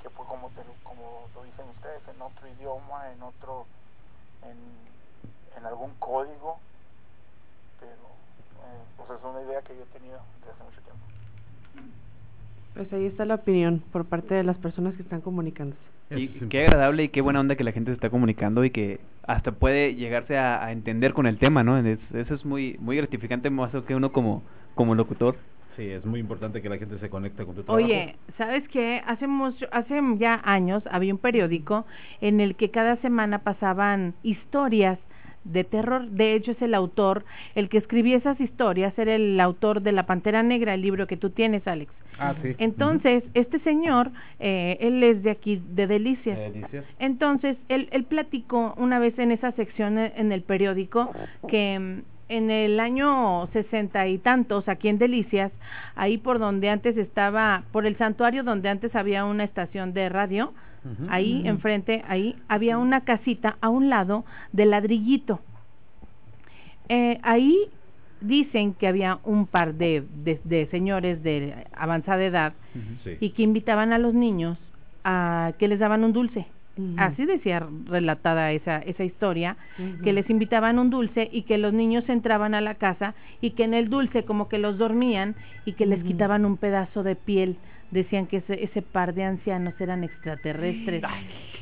que 0.03 0.11
fue 0.11 0.27
como 0.27 0.51
te 0.51 0.63
como 0.83 1.29
lo 1.35 1.45
dicen 1.45 1.69
ustedes 1.71 2.07
en 2.09 2.21
otro 2.21 2.49
idioma 2.49 3.13
en 3.13 3.23
otro 3.23 3.67
en 4.43 5.67
algún 5.67 5.95
código 5.95 6.59
pero 7.83 8.07
eh, 8.63 8.81
pues 8.97 9.11
es 9.11 9.25
una 9.27 9.43
idea 9.43 9.61
que 9.63 9.75
yo 9.77 9.83
he 9.83 9.99
tenido 9.99 10.19
desde 10.41 10.53
hace 10.55 10.65
mucho 10.65 10.81
tiempo 10.87 11.03
Pues 12.75 12.93
ahí 12.93 13.07
está 13.07 13.25
la 13.25 13.35
opinión 13.37 13.83
por 13.93 14.07
parte 14.07 14.35
de 14.35 14.45
las 14.45 14.57
personas 14.59 14.95
que 14.95 15.03
están 15.03 15.21
comunicándose. 15.21 15.83
Y 16.15 16.29
qué 16.51 16.63
agradable 16.67 17.05
y 17.05 17.09
qué 17.09 17.23
buena 17.23 17.41
onda 17.41 17.57
que 17.57 17.65
la 17.65 17.73
gente 17.73 17.91
se 17.91 17.95
está 17.95 18.11
comunicando 18.11 18.65
y 18.65 18.71
que 18.71 19.01
hasta 19.27 19.53
puede 19.53 19.95
llegarse 19.95 20.37
a, 20.37 20.63
a 20.63 20.71
entender 20.73 21.15
con 21.15 21.27
el 21.27 21.39
tema, 21.39 21.65
¿no? 21.65 21.79
Es- 21.79 21.99
eso 22.15 22.35
es 22.35 22.45
muy 22.45 22.77
muy 22.81 22.97
gratificante 22.99 23.49
más 23.49 23.73
que 23.87 23.95
uno 23.95 24.13
como 24.13 24.43
como 24.75 24.95
locutor. 24.95 25.37
Sí, 25.77 25.89
es 25.89 26.05
muy 26.05 26.21
importante 26.21 26.61
que 26.61 26.69
la 26.69 26.77
gente 26.77 26.99
se 26.99 27.09
conecte 27.09 27.47
con 27.47 27.55
tu 27.55 27.63
trabajo. 27.63 27.87
Oye, 27.87 28.15
¿sabes 28.37 28.69
qué? 28.69 29.01
Hace 29.07 29.27
mucho, 29.27 29.65
hace 29.73 29.99
ya 30.19 30.39
años 30.45 30.83
había 30.91 31.15
un 31.15 31.19
periódico 31.19 31.87
en 32.21 32.41
el 32.41 32.57
que 32.57 32.71
cada 32.71 32.97
semana 32.97 33.39
pasaban 33.39 34.15
historias 34.23 34.99
de 35.45 35.65
terror. 35.65 36.07
De 36.09 36.35
hecho, 36.35 36.53
es 36.53 36.63
el 36.63 36.75
autor, 36.75 37.25
el 37.55 37.69
que 37.69 37.79
escribía 37.79 38.17
esas 38.17 38.41
historias, 38.41 38.97
era 38.99 39.15
el 39.15 39.39
autor 39.41 39.83
de 39.83 39.93
La 39.93 40.07
Pantera 40.07 40.43
Negra, 40.43 40.75
el 40.75 40.83
libro 40.83 41.07
que 41.07 41.17
tú 41.17 41.31
tienes, 41.31 41.67
Alex. 41.67 41.93
Ah, 42.19 42.35
sí. 42.43 42.55
Entonces, 42.59 43.25
este 43.35 43.59
señor, 43.61 44.11
eh, 44.39 44.77
él 44.81 45.03
es 45.03 45.23
de 45.23 45.31
aquí, 45.31 45.63
de 45.71 45.87
Delicias. 45.87 46.39
De 46.39 46.51
Delicias. 46.51 46.85
Entonces, 46.99 47.57
él, 47.69 47.89
él 47.91 48.05
platicó 48.05 48.75
una 48.77 48.99
vez 48.99 49.19
en 49.19 49.33
esa 49.33 49.53
sección 49.53 49.99
eh, 49.99 50.13
en 50.17 50.31
el 50.31 50.43
periódico 50.43 51.11
que 51.49 51.79
mm, 51.79 52.13
en 52.29 52.51
el 52.51 52.81
año 52.81 53.47
sesenta 53.53 54.07
y 54.07 54.19
tantos, 54.19 54.69
aquí 54.69 54.89
en 54.89 54.99
Delicias, 54.99 55.53
ahí 55.95 56.17
por 56.17 56.39
donde 56.39 56.71
antes 56.71 56.97
estaba, 56.97 57.65
por 57.73 57.85
el 57.85 57.97
santuario 57.99 58.43
donde 58.43 58.71
antes 58.71 58.95
había 58.97 59.25
una 59.25 59.45
estación 59.45 59.93
de 59.93 60.09
radio, 60.09 60.55
Ahí 61.11 61.43
enfrente, 61.47 62.03
ahí 62.09 62.35
había 62.49 62.77
una 62.79 63.03
casita 63.03 63.57
a 63.61 63.69
un 63.69 63.89
lado 63.89 64.25
de 64.53 64.67
ladrillito. 64.67 65.41
Eh, 66.89 67.19
ahí 67.23 67.57
dicen 68.21 68.75
que 68.75 68.87
había 68.89 69.19
un 69.25 69.47
par 69.47 69.75
de, 69.75 70.05
de, 70.25 70.41
de 70.45 70.67
señores 70.67 71.23
de 71.23 71.55
avanzada 71.73 72.25
edad 72.25 72.53
Sí. 73.05 73.17
y 73.21 73.31
que 73.31 73.43
invitaban 73.43 73.93
a 73.93 73.99
los 73.99 74.15
niños 74.15 74.59
a 75.05 75.53
que 75.59 75.69
les 75.69 75.79
daban 75.79 76.05
un 76.05 76.13
dulce. 76.13 76.47
Así 76.97 77.27
decía 77.27 77.67
relatada 77.85 78.51
esa, 78.53 78.79
esa 78.79 79.05
historia, 79.05 79.57
que 80.03 80.13
les 80.15 80.31
invitaban 80.31 80.79
un 80.79 80.89
dulce 80.89 81.29
y 81.31 81.43
que 81.43 81.59
los 81.59 81.75
niños 81.75 82.09
entraban 82.09 82.55
a 82.55 82.63
la 82.63 82.77
casa 82.77 83.15
y 83.43 83.51
que 83.51 83.65
en 83.65 83.75
el 83.75 83.91
dulce 83.91 84.25
como 84.25 84.49
que 84.49 84.57
los 84.57 84.79
dormían 84.79 85.35
y 85.67 85.75
que 85.75 85.85
les 85.85 86.03
quitaban 86.03 86.47
un 86.47 86.57
pedazo 86.57 87.03
de 87.03 87.15
piel 87.15 87.57
decían 87.93 88.27
que 88.27 88.39
ese, 88.39 88.65
ese 88.65 88.83
par 88.83 89.15
de 89.15 89.23
ancianos 89.23 89.81
eran 89.81 90.03
extraterrestres, 90.03 91.03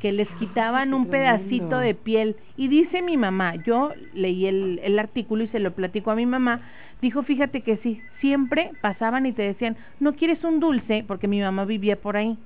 que 0.01 0.13
les 0.13 0.29
quitaban 0.39 0.95
un 0.95 1.07
pedacito 1.11 1.79
de 1.79 1.95
piel. 1.95 2.37
Y 2.57 2.69
dice 2.69 3.03
mi 3.03 3.17
mamá, 3.19 3.57
yo 3.67 3.93
leí 4.15 4.47
el, 4.47 4.81
el 4.83 4.99
artículo 4.99 5.45
y 5.45 5.49
se 5.49 5.59
lo 5.61 5.73
platico 5.73 6.11
a 6.11 6.15
mi 6.15 6.25
mamá, 6.27 6.63
dijo, 7.03 7.23
fíjate 7.23 7.61
que 7.61 7.77
sí, 7.79 8.01
siempre 8.21 8.71
pasaban 8.81 9.27
y 9.27 9.33
te 9.33 9.43
decían, 9.43 9.77
no 10.01 10.15
quieres 10.15 10.43
un 10.45 10.61
dulce, 10.61 11.05
porque 11.07 11.29
mi 11.29 11.41
mamá 11.41 11.65
vivía 11.67 11.97
por 11.97 12.17
ahí 12.17 12.39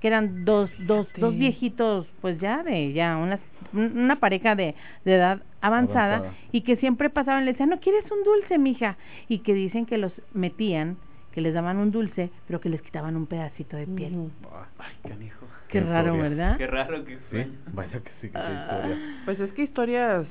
que 0.00 0.08
eran 0.08 0.44
dos, 0.44 0.68
dos, 0.80 1.06
dos 1.16 1.34
viejitos, 1.38 2.06
pues 2.20 2.38
ya 2.38 2.62
de, 2.62 2.92
ya, 2.92 3.16
una, 3.16 3.38
una 3.72 4.16
pareja 4.16 4.54
de, 4.54 4.74
de 5.06 5.14
edad 5.14 5.40
avanzada, 5.62 6.16
Avanzada. 6.16 6.36
y 6.52 6.60
que 6.60 6.76
siempre 6.76 7.08
pasaban 7.08 7.42
y 7.42 7.46
le 7.46 7.52
decían, 7.52 7.70
no 7.70 7.80
quieres 7.80 8.04
un 8.10 8.22
dulce, 8.22 8.58
mija, 8.58 8.98
y 9.26 9.38
que 9.38 9.54
dicen 9.54 9.86
que 9.86 9.96
los 9.96 10.12
metían, 10.34 10.98
que 11.36 11.42
les 11.42 11.52
daban 11.52 11.76
un 11.76 11.90
dulce, 11.90 12.30
pero 12.46 12.62
que 12.62 12.70
les 12.70 12.80
quitaban 12.80 13.14
un 13.14 13.26
pedacito 13.26 13.76
de 13.76 13.86
piel. 13.86 14.30
Ay, 14.78 14.94
canijo. 15.06 15.44
Qué 15.68 15.80
raro, 15.82 16.14
historia. 16.14 16.22
¿verdad? 16.30 16.56
Qué 16.56 16.66
raro 16.66 17.04
que 17.04 17.18
Sí, 17.30 17.58
vaya 17.74 18.00
que 18.00 18.10
sí, 18.22 18.28
que 18.28 18.32
qué 18.32 18.38
historia. 18.38 18.98
Pues 19.26 19.40
es 19.40 19.52
que 19.52 19.64
historias, 19.64 20.26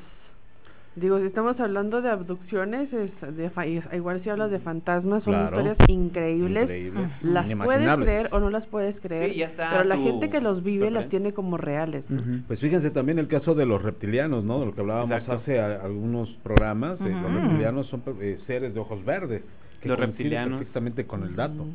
digo, 0.96 1.20
si 1.20 1.28
estamos 1.28 1.60
hablando 1.60 2.02
de 2.02 2.10
abducciones, 2.10 2.92
es 2.92 3.38
de 3.38 3.52
fa- 3.52 3.68
igual 3.68 4.24
si 4.24 4.32
hablas 4.32 4.50
de 4.50 4.58
fantasmas, 4.58 5.22
son 5.22 5.34
Claro. 5.34 5.60
historias 5.62 5.90
increíbles. 5.90 6.64
Increíbles, 6.64 7.08
Las 7.22 7.46
puedes 7.56 7.96
creer 7.98 8.30
o 8.32 8.40
no 8.40 8.50
las 8.50 8.66
puedes 8.66 9.00
creer, 9.00 9.30
Sí, 9.34 9.38
ya 9.42 9.46
está 9.46 9.70
pero 9.70 9.84
la 9.84 9.98
gente 9.98 10.32
que 10.32 10.42
los 10.42 10.64
vive 10.64 10.90
las 10.90 11.08
tiene 11.10 11.34
como 11.34 11.58
reales. 11.58 12.04
¿no? 12.10 12.24
Pues 12.48 12.60
fíjense 12.60 12.90
también 12.90 13.20
el 13.20 13.28
caso 13.28 13.54
de 13.54 13.68
los 13.68 13.80
reptilianos, 13.84 14.44
¿no? 14.44 14.60
De 14.60 14.66
lo 14.66 14.74
que 14.74 14.82
hablábamos 14.82 15.12
Exacto. 15.20 15.34
hace 15.44 15.60
a- 15.60 15.84
algunos 15.84 16.30
programas. 16.42 17.00
eh, 17.02 17.10
Los 17.12 17.32
reptilianos 17.32 17.86
son 17.90 18.02
eh, 18.22 18.40
seres 18.48 18.74
de 18.74 18.80
ojos 18.80 19.06
verdes. 19.06 19.44
Que 19.86 19.90
Los 19.90 20.00
reptilianos. 20.00 20.58
Perfectamente 20.58 21.06
con 21.06 21.22
el 21.22 21.36
dato. 21.36 21.68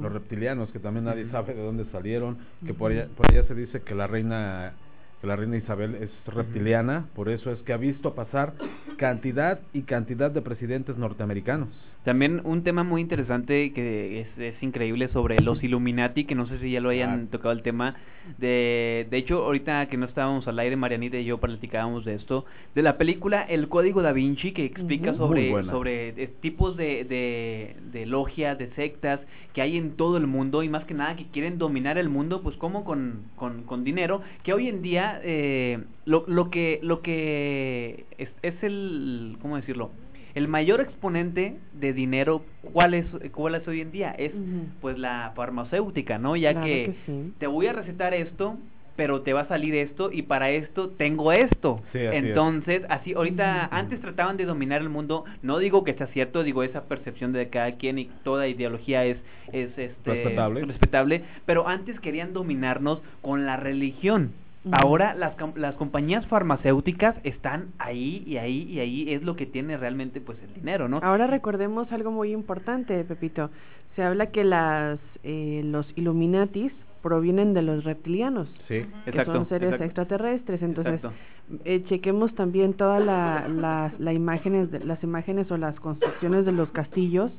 Los 0.00 0.10
reptilianos, 0.10 0.70
que 0.70 0.78
también 0.78 1.04
nadie 1.04 1.28
sabe 1.30 1.52
de 1.52 1.62
dónde 1.62 1.84
salieron. 1.92 2.38
Que 2.64 2.72
por 2.72 2.90
allá, 2.90 3.06
por 3.14 3.30
allá 3.30 3.44
se 3.44 3.54
dice 3.54 3.82
que 3.82 3.94
la 3.94 4.06
reina 4.06 4.72
que 5.20 5.26
la 5.26 5.36
reina 5.36 5.58
Isabel 5.58 5.96
es 5.96 6.10
reptiliana, 6.26 7.04
por 7.14 7.28
eso 7.28 7.50
es 7.50 7.60
que 7.60 7.74
ha 7.74 7.76
visto 7.76 8.14
pasar 8.14 8.54
cantidad 8.96 9.60
y 9.74 9.82
cantidad 9.82 10.30
de 10.30 10.40
presidentes 10.40 10.96
norteamericanos. 10.96 11.68
También 12.04 12.40
un 12.44 12.62
tema 12.62 12.82
muy 12.82 13.02
interesante 13.02 13.72
que 13.74 14.22
es, 14.22 14.38
es 14.38 14.62
increíble 14.62 15.08
sobre 15.08 15.38
los 15.40 15.62
Illuminati, 15.62 16.24
que 16.24 16.34
no 16.34 16.46
sé 16.46 16.58
si 16.58 16.70
ya 16.70 16.80
lo 16.80 16.88
hayan 16.88 17.26
tocado 17.28 17.52
el 17.52 17.62
tema. 17.62 17.94
De, 18.38 19.06
de 19.10 19.16
hecho, 19.18 19.44
ahorita 19.44 19.86
que 19.88 19.98
no 19.98 20.06
estábamos 20.06 20.48
al 20.48 20.58
aire, 20.58 20.76
Marianita 20.76 21.18
y 21.18 21.26
yo 21.26 21.38
platicábamos 21.38 22.06
de 22.06 22.14
esto, 22.14 22.46
de 22.74 22.82
la 22.82 22.96
película 22.96 23.42
El 23.42 23.68
Código 23.68 24.00
da 24.00 24.12
Vinci, 24.12 24.52
que 24.52 24.64
explica 24.64 25.14
sobre, 25.14 25.50
sobre 25.64 26.08
eh, 26.08 26.30
tipos 26.40 26.74
de, 26.76 27.04
de, 27.04 27.76
de 27.92 28.06
logias, 28.06 28.58
de 28.58 28.70
sectas 28.74 29.20
que 29.52 29.60
hay 29.60 29.76
en 29.76 29.96
todo 29.96 30.16
el 30.16 30.26
mundo 30.26 30.62
y 30.62 30.70
más 30.70 30.84
que 30.84 30.94
nada 30.94 31.16
que 31.16 31.26
quieren 31.26 31.58
dominar 31.58 31.98
el 31.98 32.08
mundo, 32.08 32.40
pues 32.40 32.56
como 32.56 32.84
con, 32.84 33.24
con, 33.36 33.64
con 33.64 33.84
dinero, 33.84 34.22
que 34.42 34.54
hoy 34.54 34.68
en 34.68 34.80
día 34.80 35.20
eh, 35.22 35.78
lo, 36.06 36.24
lo 36.28 36.50
que, 36.50 36.78
lo 36.82 37.02
que 37.02 38.06
es, 38.16 38.30
es 38.42 38.54
el, 38.62 39.36
¿cómo 39.42 39.56
decirlo? 39.56 39.90
El 40.34 40.48
mayor 40.48 40.80
exponente 40.80 41.56
de 41.72 41.92
dinero, 41.92 42.44
¿cuál 42.72 42.94
es, 42.94 43.06
cuál 43.32 43.54
es 43.54 43.66
hoy 43.66 43.80
en 43.80 43.90
día? 43.90 44.10
Es 44.12 44.32
pues 44.80 44.98
la 44.98 45.32
farmacéutica, 45.34 46.18
¿no? 46.18 46.36
Ya 46.36 46.52
Claro 46.52 46.66
que, 46.66 46.84
que 46.86 46.94
sí. 47.06 47.32
te 47.38 47.46
voy 47.46 47.66
a 47.66 47.72
recetar 47.72 48.14
esto, 48.14 48.56
pero 48.96 49.22
te 49.22 49.32
va 49.32 49.42
a 49.42 49.48
salir 49.48 49.74
esto 49.74 50.10
y 50.12 50.22
para 50.22 50.50
esto 50.50 50.90
tengo 50.90 51.32
esto. 51.32 51.80
Sí, 51.92 51.98
así 51.98 52.06
es. 52.16 52.24
Entonces, 52.24 52.82
así 52.90 53.14
ahorita 53.14 53.66
antes 53.72 54.00
trataban 54.00 54.36
de 54.36 54.44
dominar 54.44 54.82
el 54.82 54.90
mundo, 54.90 55.24
no 55.42 55.58
digo 55.58 55.84
que 55.84 55.94
sea 55.94 56.06
cierto, 56.08 56.42
digo 56.42 56.62
esa 56.62 56.84
percepción 56.84 57.32
de 57.32 57.48
cada 57.48 57.72
quien 57.76 57.98
y 57.98 58.10
toda 58.24 58.46
ideología 58.48 59.04
es 59.04 59.16
es 59.52 59.70
este 59.78 59.96
Respetable. 60.04 60.64
respetable, 60.64 61.22
pero 61.46 61.66
antes 61.66 61.98
querían 62.00 62.32
dominarnos 62.32 63.00
con 63.22 63.46
la 63.46 63.56
religión. 63.56 64.32
Ahora 64.72 65.14
las, 65.14 65.34
las 65.56 65.74
compañías 65.76 66.26
farmacéuticas 66.26 67.16
están 67.24 67.68
ahí 67.78 68.22
y 68.26 68.36
ahí 68.36 68.62
y 68.64 68.80
ahí 68.80 69.12
es 69.14 69.22
lo 69.22 69.34
que 69.34 69.46
tiene 69.46 69.76
realmente 69.78 70.20
pues 70.20 70.38
el 70.42 70.52
dinero, 70.52 70.86
¿no? 70.88 70.98
Ahora 71.02 71.26
recordemos 71.26 71.90
algo 71.92 72.10
muy 72.10 72.32
importante, 72.32 73.02
Pepito. 73.04 73.50
Se 73.96 74.02
habla 74.02 74.26
que 74.26 74.44
las 74.44 74.98
eh, 75.24 75.62
los 75.64 75.86
Illuminatis 75.96 76.72
provienen 77.02 77.54
de 77.54 77.62
los 77.62 77.84
reptilianos, 77.84 78.48
Sí. 78.68 78.84
que 79.04 79.10
Exacto, 79.10 79.32
son 79.32 79.48
seres 79.48 79.68
exacto. 79.72 79.84
extraterrestres. 79.86 80.60
Entonces, 80.62 80.94
Exacto. 80.96 81.16
eh, 81.64 81.82
chequemos 81.88 82.34
también 82.34 82.74
todas 82.74 83.02
la, 83.02 83.48
las 83.48 83.98
la 83.98 84.12
imágenes, 84.12 84.70
de- 84.70 84.84
las 84.84 85.02
imágenes 85.02 85.50
o 85.50 85.56
las 85.56 85.74
construcciones 85.80 86.44
de 86.44 86.52
los 86.52 86.68
castillos, 86.68 87.32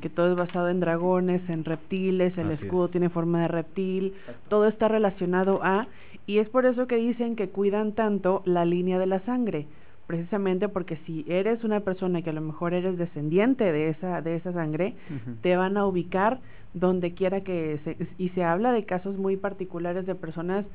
que 0.00 0.08
todo 0.08 0.30
es 0.30 0.36
basado 0.36 0.70
en 0.70 0.80
dragones, 0.80 1.42
en 1.50 1.64
reptiles, 1.64 2.36
el 2.38 2.52
Así 2.52 2.64
escudo 2.64 2.86
es. 2.86 2.92
tiene 2.92 3.10
forma 3.10 3.42
de 3.42 3.48
reptil, 3.48 4.14
todo 4.48 4.66
está 4.68 4.88
relacionado 4.88 5.60
a, 5.62 5.86
y 6.28 6.40
es 6.40 6.48
por 6.50 6.66
eso 6.66 6.86
que 6.86 6.96
dicen 6.96 7.36
que 7.36 7.48
cuidan 7.48 7.92
tanto 7.92 8.42
la 8.44 8.66
línea 8.66 8.98
de 8.98 9.06
la 9.06 9.20
sangre, 9.20 9.66
precisamente 10.06 10.68
porque 10.68 10.98
si 11.06 11.24
eres 11.26 11.64
una 11.64 11.80
persona 11.80 12.20
que 12.20 12.28
a 12.28 12.34
lo 12.34 12.42
mejor 12.42 12.74
eres 12.74 12.98
descendiente 12.98 13.64
de 13.72 13.88
esa, 13.88 14.20
de 14.20 14.36
esa 14.36 14.52
sangre, 14.52 14.94
te 15.40 15.56
van 15.56 15.78
a 15.78 15.86
ubicar 15.86 16.40
donde 16.74 17.14
quiera 17.14 17.40
que 17.40 17.80
se, 17.82 17.96
y 18.18 18.28
se 18.30 18.44
habla 18.44 18.72
de 18.72 18.84
casos 18.84 19.16
muy 19.16 19.38
particulares 19.38 20.04
de 20.04 20.14
personas 20.14 20.66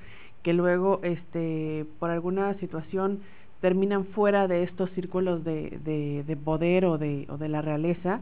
que 0.42 0.54
luego 0.54 1.00
este 1.04 1.86
por 2.00 2.10
alguna 2.10 2.56
situación 2.56 3.20
terminan 3.62 4.06
fuera 4.06 4.48
de 4.48 4.64
estos 4.64 4.90
círculos 4.92 5.44
de, 5.44 5.80
de, 5.86 6.24
de 6.26 6.36
poder 6.36 6.86
o 6.86 6.98
de, 6.98 7.28
o 7.30 7.38
de 7.38 7.48
la 7.48 7.62
realeza 7.62 8.22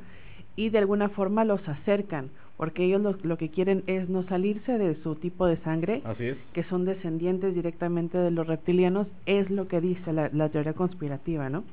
y 0.57 0.69
de 0.69 0.79
alguna 0.79 1.07
forma 1.07 1.45
los 1.45 1.65
acercan 1.67 2.29
porque 2.61 2.85
ellos 2.85 3.01
lo, 3.01 3.15
lo 3.23 3.38
que 3.39 3.49
quieren 3.49 3.83
es 3.88 4.07
no 4.07 4.21
salirse 4.27 4.77
de 4.77 4.93
su 5.01 5.15
tipo 5.15 5.47
de 5.47 5.57
sangre 5.63 6.03
Así 6.05 6.25
es. 6.27 6.38
que 6.53 6.61
son 6.65 6.85
descendientes 6.85 7.55
directamente 7.55 8.19
de 8.19 8.29
los 8.29 8.45
reptilianos 8.45 9.07
es 9.25 9.49
lo 9.49 9.67
que 9.67 9.81
dice 9.81 10.13
la, 10.13 10.29
la 10.31 10.47
teoría 10.49 10.73
conspirativa 10.73 11.49
no 11.49 11.63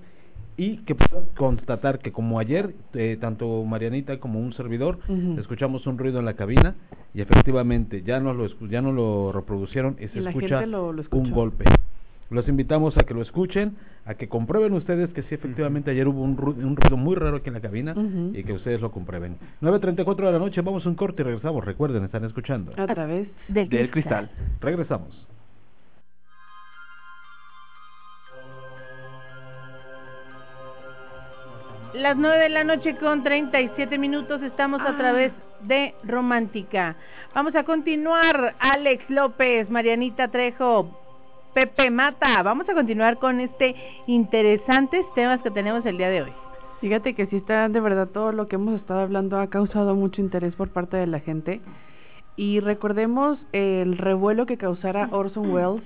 y 0.56 0.78
que 0.84 0.94
puedas 0.94 1.26
constatar 1.36 1.98
que 2.00 2.12
como 2.12 2.38
ayer, 2.38 2.74
eh, 2.94 3.16
tanto 3.20 3.64
Marianita 3.64 4.18
como 4.20 4.38
un 4.40 4.52
servidor, 4.52 4.98
escuchamos 5.38 5.86
un 5.86 5.98
ruido 5.98 6.18
en 6.18 6.24
la 6.26 6.34
cabina 6.34 6.74
y 7.14 7.20
efectivamente 7.22 8.02
ya 8.02 8.20
nos 8.20 8.36
lo, 8.36 8.46
escu- 8.46 8.68
ya 8.68 8.82
no 8.82 8.92
lo 8.92 9.32
reproducieron 9.32 9.96
y 10.00 10.08
se 10.08 10.20
Y 10.20 10.26
escucha 10.26 10.58
gente 10.60 10.66
lo- 10.66 10.92
lo 10.92 11.02
un 11.10 11.30
golpe. 11.30 11.64
Los 12.30 12.48
invitamos 12.48 12.96
a 12.96 13.02
que 13.04 13.12
lo 13.12 13.20
escuchen, 13.20 13.76
a 14.06 14.14
que 14.14 14.26
comprueben 14.28 14.72
ustedes 14.72 15.10
que 15.12 15.22
sí 15.24 15.34
efectivamente 15.34 15.90
ayer 15.90 16.08
hubo 16.08 16.22
un, 16.22 16.36
ru- 16.38 16.56
un 16.64 16.76
ruido 16.76 16.96
muy 16.96 17.14
raro 17.14 17.36
aquí 17.36 17.48
en 17.48 17.54
la 17.54 17.60
cabina 17.60 17.94
y 18.34 18.42
que 18.42 18.54
ustedes 18.54 18.80
lo 18.80 18.90
comprueben. 18.90 19.36
9.34 19.60 20.16
de 20.26 20.32
la 20.32 20.38
noche, 20.38 20.60
vamos 20.62 20.84
a 20.86 20.88
un 20.88 20.94
corte 20.94 21.20
y 21.22 21.24
regresamos. 21.26 21.62
Recuerden, 21.64 22.04
están 22.04 22.24
escuchando. 22.24 22.72
a 22.76 22.86
través 22.86 23.28
Del, 23.48 23.68
Del 23.68 23.90
cristal. 23.90 24.30
Regresamos. 24.60 25.26
Las 31.94 32.16
9 32.16 32.38
de 32.38 32.48
la 32.48 32.64
noche 32.64 32.96
con 32.96 33.22
37 33.22 33.98
minutos 33.98 34.42
estamos 34.42 34.80
a 34.80 34.90
Ah. 34.90 34.96
través 34.96 35.32
de 35.60 35.94
Romántica. 36.04 36.96
Vamos 37.34 37.54
a 37.54 37.64
continuar, 37.64 38.54
Alex 38.58 39.08
López, 39.10 39.68
Marianita 39.70 40.28
Trejo, 40.28 40.88
Pepe 41.54 41.90
Mata. 41.90 42.42
Vamos 42.42 42.68
a 42.68 42.74
continuar 42.74 43.18
con 43.18 43.40
este 43.40 43.74
interesantes 44.06 45.04
temas 45.14 45.40
que 45.42 45.50
tenemos 45.50 45.84
el 45.84 45.98
día 45.98 46.08
de 46.08 46.22
hoy. 46.22 46.32
Fíjate 46.80 47.14
que 47.14 47.26
sí 47.26 47.36
está 47.36 47.68
de 47.68 47.80
verdad 47.80 48.08
todo 48.08 48.32
lo 48.32 48.48
que 48.48 48.56
hemos 48.56 48.74
estado 48.80 49.00
hablando 49.00 49.38
ha 49.38 49.46
causado 49.48 49.94
mucho 49.94 50.20
interés 50.20 50.54
por 50.54 50.70
parte 50.70 50.96
de 50.96 51.06
la 51.06 51.20
gente. 51.20 51.60
Y 52.36 52.60
recordemos 52.60 53.38
el 53.52 53.98
revuelo 53.98 54.46
que 54.46 54.56
causara 54.56 55.08
Orson 55.12 55.50
Welles 55.52 55.84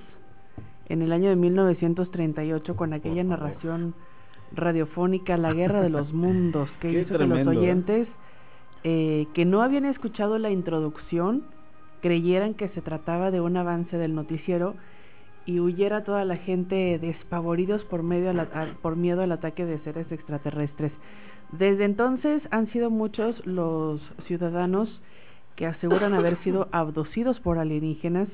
en 0.87 1.01
el 1.01 1.11
año 1.11 1.29
de 1.29 1.35
1938 1.35 2.75
con 2.77 2.93
aquella 2.93 3.23
narración 3.25 3.93
radiofónica 4.53 5.37
La 5.37 5.53
Guerra 5.53 5.81
de 5.81 5.89
los 5.89 6.13
Mundos, 6.13 6.69
que 6.79 6.91
Qué 6.91 6.99
hizo 7.01 7.09
que 7.09 7.17
tremendo, 7.17 7.51
los 7.51 7.55
¿eh? 7.55 7.57
oyentes 7.59 8.07
eh, 8.83 9.27
que 9.33 9.45
no 9.45 9.61
habían 9.61 9.85
escuchado 9.85 10.37
la 10.37 10.49
introducción 10.49 11.43
creyeran 12.01 12.53
que 12.53 12.69
se 12.69 12.81
trataba 12.81 13.31
de 13.31 13.41
un 13.41 13.57
avance 13.57 13.97
del 13.97 14.13
noticiero 14.13 14.75
y 15.45 15.59
huyera 15.59 16.03
toda 16.03 16.25
la 16.25 16.37
gente 16.37 16.99
despavoridos 16.99 17.83
por, 17.85 18.03
medio 18.03 18.31
por 18.81 18.95
miedo 18.95 19.21
al 19.21 19.31
ataque 19.31 19.65
de 19.65 19.79
seres 19.79 20.11
extraterrestres. 20.11 20.91
Desde 21.51 21.85
entonces 21.85 22.43
han 22.51 22.71
sido 22.71 22.89
muchos 22.89 23.45
los 23.45 24.01
ciudadanos 24.27 24.89
que 25.55 25.65
aseguran 25.65 26.13
haber 26.13 26.37
sido 26.43 26.67
abducidos 26.71 27.39
por 27.39 27.57
alienígenas. 27.57 28.27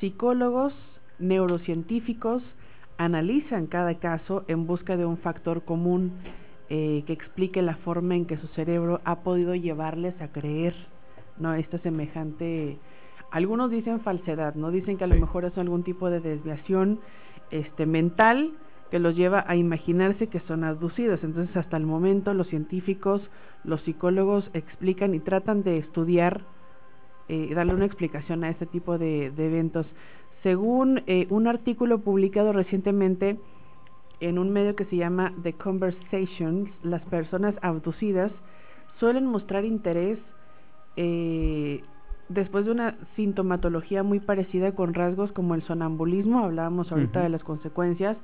Psicólogos, 0.00 0.74
neurocientíficos 1.18 2.42
analizan 2.96 3.66
cada 3.66 3.94
caso 3.98 4.44
en 4.48 4.66
busca 4.66 4.96
de 4.96 5.04
un 5.04 5.18
factor 5.18 5.64
común 5.64 6.12
eh, 6.68 7.02
que 7.06 7.12
explique 7.12 7.60
la 7.62 7.76
forma 7.76 8.14
en 8.14 8.26
que 8.26 8.38
su 8.38 8.46
cerebro 8.48 9.00
ha 9.04 9.20
podido 9.20 9.54
llevarles 9.54 10.20
a 10.20 10.28
creer 10.28 10.74
no 11.38 11.54
esta 11.54 11.78
semejante 11.78 12.78
algunos 13.30 13.70
dicen 13.70 14.00
falsedad 14.00 14.54
no 14.54 14.70
dicen 14.70 14.96
que 14.96 15.04
a 15.04 15.08
lo 15.08 15.16
mejor 15.16 15.44
es 15.44 15.56
algún 15.58 15.82
tipo 15.82 16.08
de 16.08 16.20
desviación 16.20 17.00
este 17.50 17.86
mental 17.86 18.52
que 18.94 19.00
los 19.00 19.16
lleva 19.16 19.44
a 19.48 19.56
imaginarse 19.56 20.28
que 20.28 20.38
son 20.46 20.62
abducidos. 20.62 21.18
Entonces 21.24 21.56
hasta 21.56 21.76
el 21.76 21.84
momento 21.84 22.32
los 22.32 22.46
científicos 22.46 23.20
los 23.64 23.80
psicólogos 23.82 24.48
explican 24.52 25.14
y 25.14 25.18
tratan 25.18 25.64
de 25.64 25.78
estudiar 25.78 26.42
eh, 27.28 27.52
darle 27.54 27.74
una 27.74 27.86
explicación 27.86 28.44
a 28.44 28.50
este 28.50 28.66
tipo 28.66 28.96
de, 28.96 29.32
de 29.32 29.46
eventos 29.46 29.84
según 30.44 31.02
eh, 31.06 31.26
un 31.30 31.48
artículo 31.48 32.00
publicado 32.00 32.52
recientemente 32.52 33.38
en 34.20 34.38
un 34.38 34.50
medio 34.52 34.76
que 34.76 34.84
se 34.84 34.96
llama 34.96 35.32
The 35.42 35.54
Conversations, 35.54 36.68
las 36.82 37.02
personas 37.06 37.54
abducidas 37.62 38.30
suelen 39.00 39.24
mostrar 39.26 39.64
interés 39.64 40.18
eh, 40.96 41.82
después 42.28 42.66
de 42.66 42.72
una 42.72 42.98
sintomatología 43.16 44.02
muy 44.02 44.20
parecida 44.20 44.72
con 44.72 44.92
rasgos 44.92 45.32
como 45.32 45.54
el 45.54 45.62
sonambulismo, 45.62 46.44
hablábamos 46.44 46.92
ahorita 46.92 47.22
de 47.22 47.30
las 47.30 47.42
consecuencias, 47.42 48.18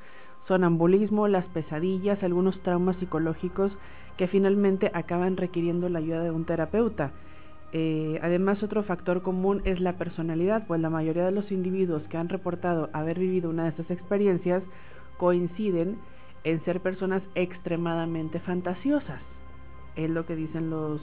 sonambulismo, 0.47 1.27
las 1.27 1.47
pesadillas, 1.47 2.23
algunos 2.23 2.63
traumas 2.63 2.97
psicológicos 2.97 3.73
que 4.19 4.29
finalmente 4.29 4.91
acaban 4.93 5.39
requiriendo 5.39 5.89
la 5.89 6.01
ayuda 6.01 6.23
de 6.23 6.31
un 6.31 6.45
terapeuta. 6.45 7.13
Eh, 7.73 8.19
además, 8.23 8.63
otro 8.63 8.83
factor 8.83 9.23
común 9.23 9.63
es 9.65 9.79
la 9.81 9.93
personalidad, 9.93 10.67
pues 10.67 10.81
la 10.81 10.91
mayoría 10.91 11.25
de 11.25 11.31
los 11.31 11.53
individuos 11.53 12.03
que 12.09 12.17
han 12.17 12.29
reportado 12.29 12.91
haber 12.93 13.19
vivido 13.19 13.49
una 13.51 13.65
de 13.65 13.69
estas 13.71 13.91
experiencias 13.91 14.63
coinciden 15.19 15.97
en 16.45 16.65
ser 16.65 16.81
personas 16.81 17.23
extremadamente 17.35 18.41
fantasiosas. 18.41 19.21
Es 19.95 20.11
lo 20.11 20.27
que 20.27 20.35
dicen 20.37 20.71
los, 20.71 21.01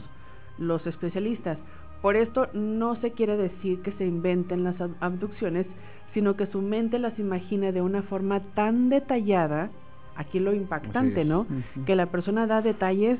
los 0.57 0.85
especialistas. 0.87 1.57
Por 2.01 2.15
esto 2.15 2.47
no 2.53 2.95
se 2.95 3.11
quiere 3.11 3.37
decir 3.37 3.81
que 3.81 3.91
se 3.93 4.05
inventen 4.05 4.63
las 4.63 4.77
ab- 4.79 4.95
abducciones, 4.99 5.65
sino 6.13 6.35
que 6.35 6.47
su 6.47 6.61
mente 6.61 6.99
las 6.99 7.17
imagina 7.19 7.71
de 7.71 7.81
una 7.81 8.01
forma 8.03 8.39
tan 8.55 8.89
detallada, 8.89 9.69
aquí 10.15 10.39
lo 10.39 10.53
impactante. 10.53 11.23
¿no? 11.25 11.45
Que 11.85 11.95
la 11.95 12.07
persona 12.07 12.45
da 12.47 12.61
detalles 12.61 13.19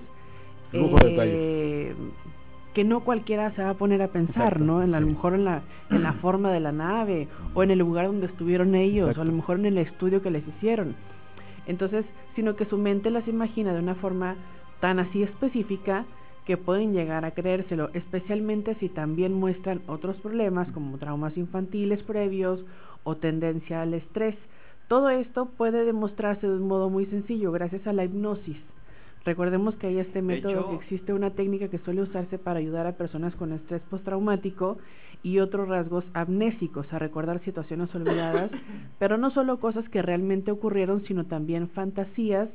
Lujo 0.73 0.97
de 1.05 1.15
eh, 1.33 1.95
que 2.77 2.83
no 2.83 2.99
cualquiera 2.99 3.49
se 3.55 3.63
va 3.63 3.71
a 3.71 3.73
poner 3.73 4.03
a 4.03 4.09
pensar, 4.09 4.53
Exacto, 4.53 4.63
¿no? 4.63 4.83
En 4.83 4.91
la- 4.91 4.97
a 4.97 5.01
lo 5.01 5.07
mejor 5.07 5.33
en 5.33 5.45
la, 5.45 5.63
en 5.89 6.03
la 6.03 6.13
forma 6.13 6.51
de 6.51 6.59
la 6.59 6.71
nave, 6.71 7.27
o 7.55 7.63
en 7.63 7.71
el 7.71 7.79
lugar 7.79 8.05
donde 8.05 8.27
estuvieron 8.27 8.75
ellos, 8.75 9.17
o 9.17 9.21
a 9.21 9.25
lo 9.25 9.31
mejor 9.31 9.57
en 9.57 9.65
el 9.65 9.79
estudio 9.79 10.21
que 10.21 10.29
les 10.29 10.47
hicieron. 10.47 10.93
Entonces, 11.65 12.05
sino 12.35 12.55
que 12.55 12.65
su 12.65 12.77
mente 12.77 13.09
las 13.09 13.27
imagina 13.27 13.73
de 13.73 13.79
una 13.79 13.95
forma 13.95 14.35
tan 14.79 14.99
así 14.99 15.23
específica 15.23 16.05
que 16.45 16.55
pueden 16.55 16.93
llegar 16.93 17.25
a 17.25 17.31
creérselo, 17.31 17.89
especialmente 17.95 18.75
si 18.75 18.89
también 18.89 19.33
muestran 19.33 19.81
otros 19.87 20.15
problemas 20.17 20.67
como 20.71 20.99
traumas 20.99 21.35
infantiles 21.35 22.03
previos 22.03 22.63
o 23.03 23.15
tendencia 23.15 23.81
al 23.81 23.95
estrés. 23.95 24.35
Todo 24.87 25.09
esto 25.09 25.47
puede 25.57 25.83
demostrarse 25.83 26.45
de 26.45 26.53
un 26.53 26.67
modo 26.67 26.91
muy 26.91 27.07
sencillo 27.07 27.51
gracias 27.51 27.87
a 27.87 27.91
la 27.93 28.05
hipnosis. 28.05 28.57
Recordemos 29.31 29.75
que 29.75 29.87
hay 29.87 29.97
este 29.99 30.21
método 30.21 30.51
hecho- 30.61 30.69
que 30.69 30.75
existe 30.75 31.11
una 31.11 31.31
técnica 31.31 31.67
que 31.67 31.79
suele 31.79 32.01
usarse 32.01 32.37
para 32.39 32.59
ayudar 32.59 32.87
a 32.87 32.93
personas 32.93 33.35
con 33.35 33.51
estrés 33.51 33.81
postraumático 33.89 34.77
y 35.21 35.39
otros 35.39 35.67
rasgos 35.67 36.05
amnésicos 36.13 36.87
a 36.93 36.97
recordar 36.99 37.43
situaciones 37.43 37.93
olvidadas, 37.93 38.49
pero 38.99 39.17
no 39.17 39.29
solo 39.31 39.59
cosas 39.59 39.87
que 39.89 40.01
realmente 40.01 40.49
ocurrieron, 40.49 41.03
sino 41.03 41.25
también 41.25 41.67
fantasías 41.71 42.47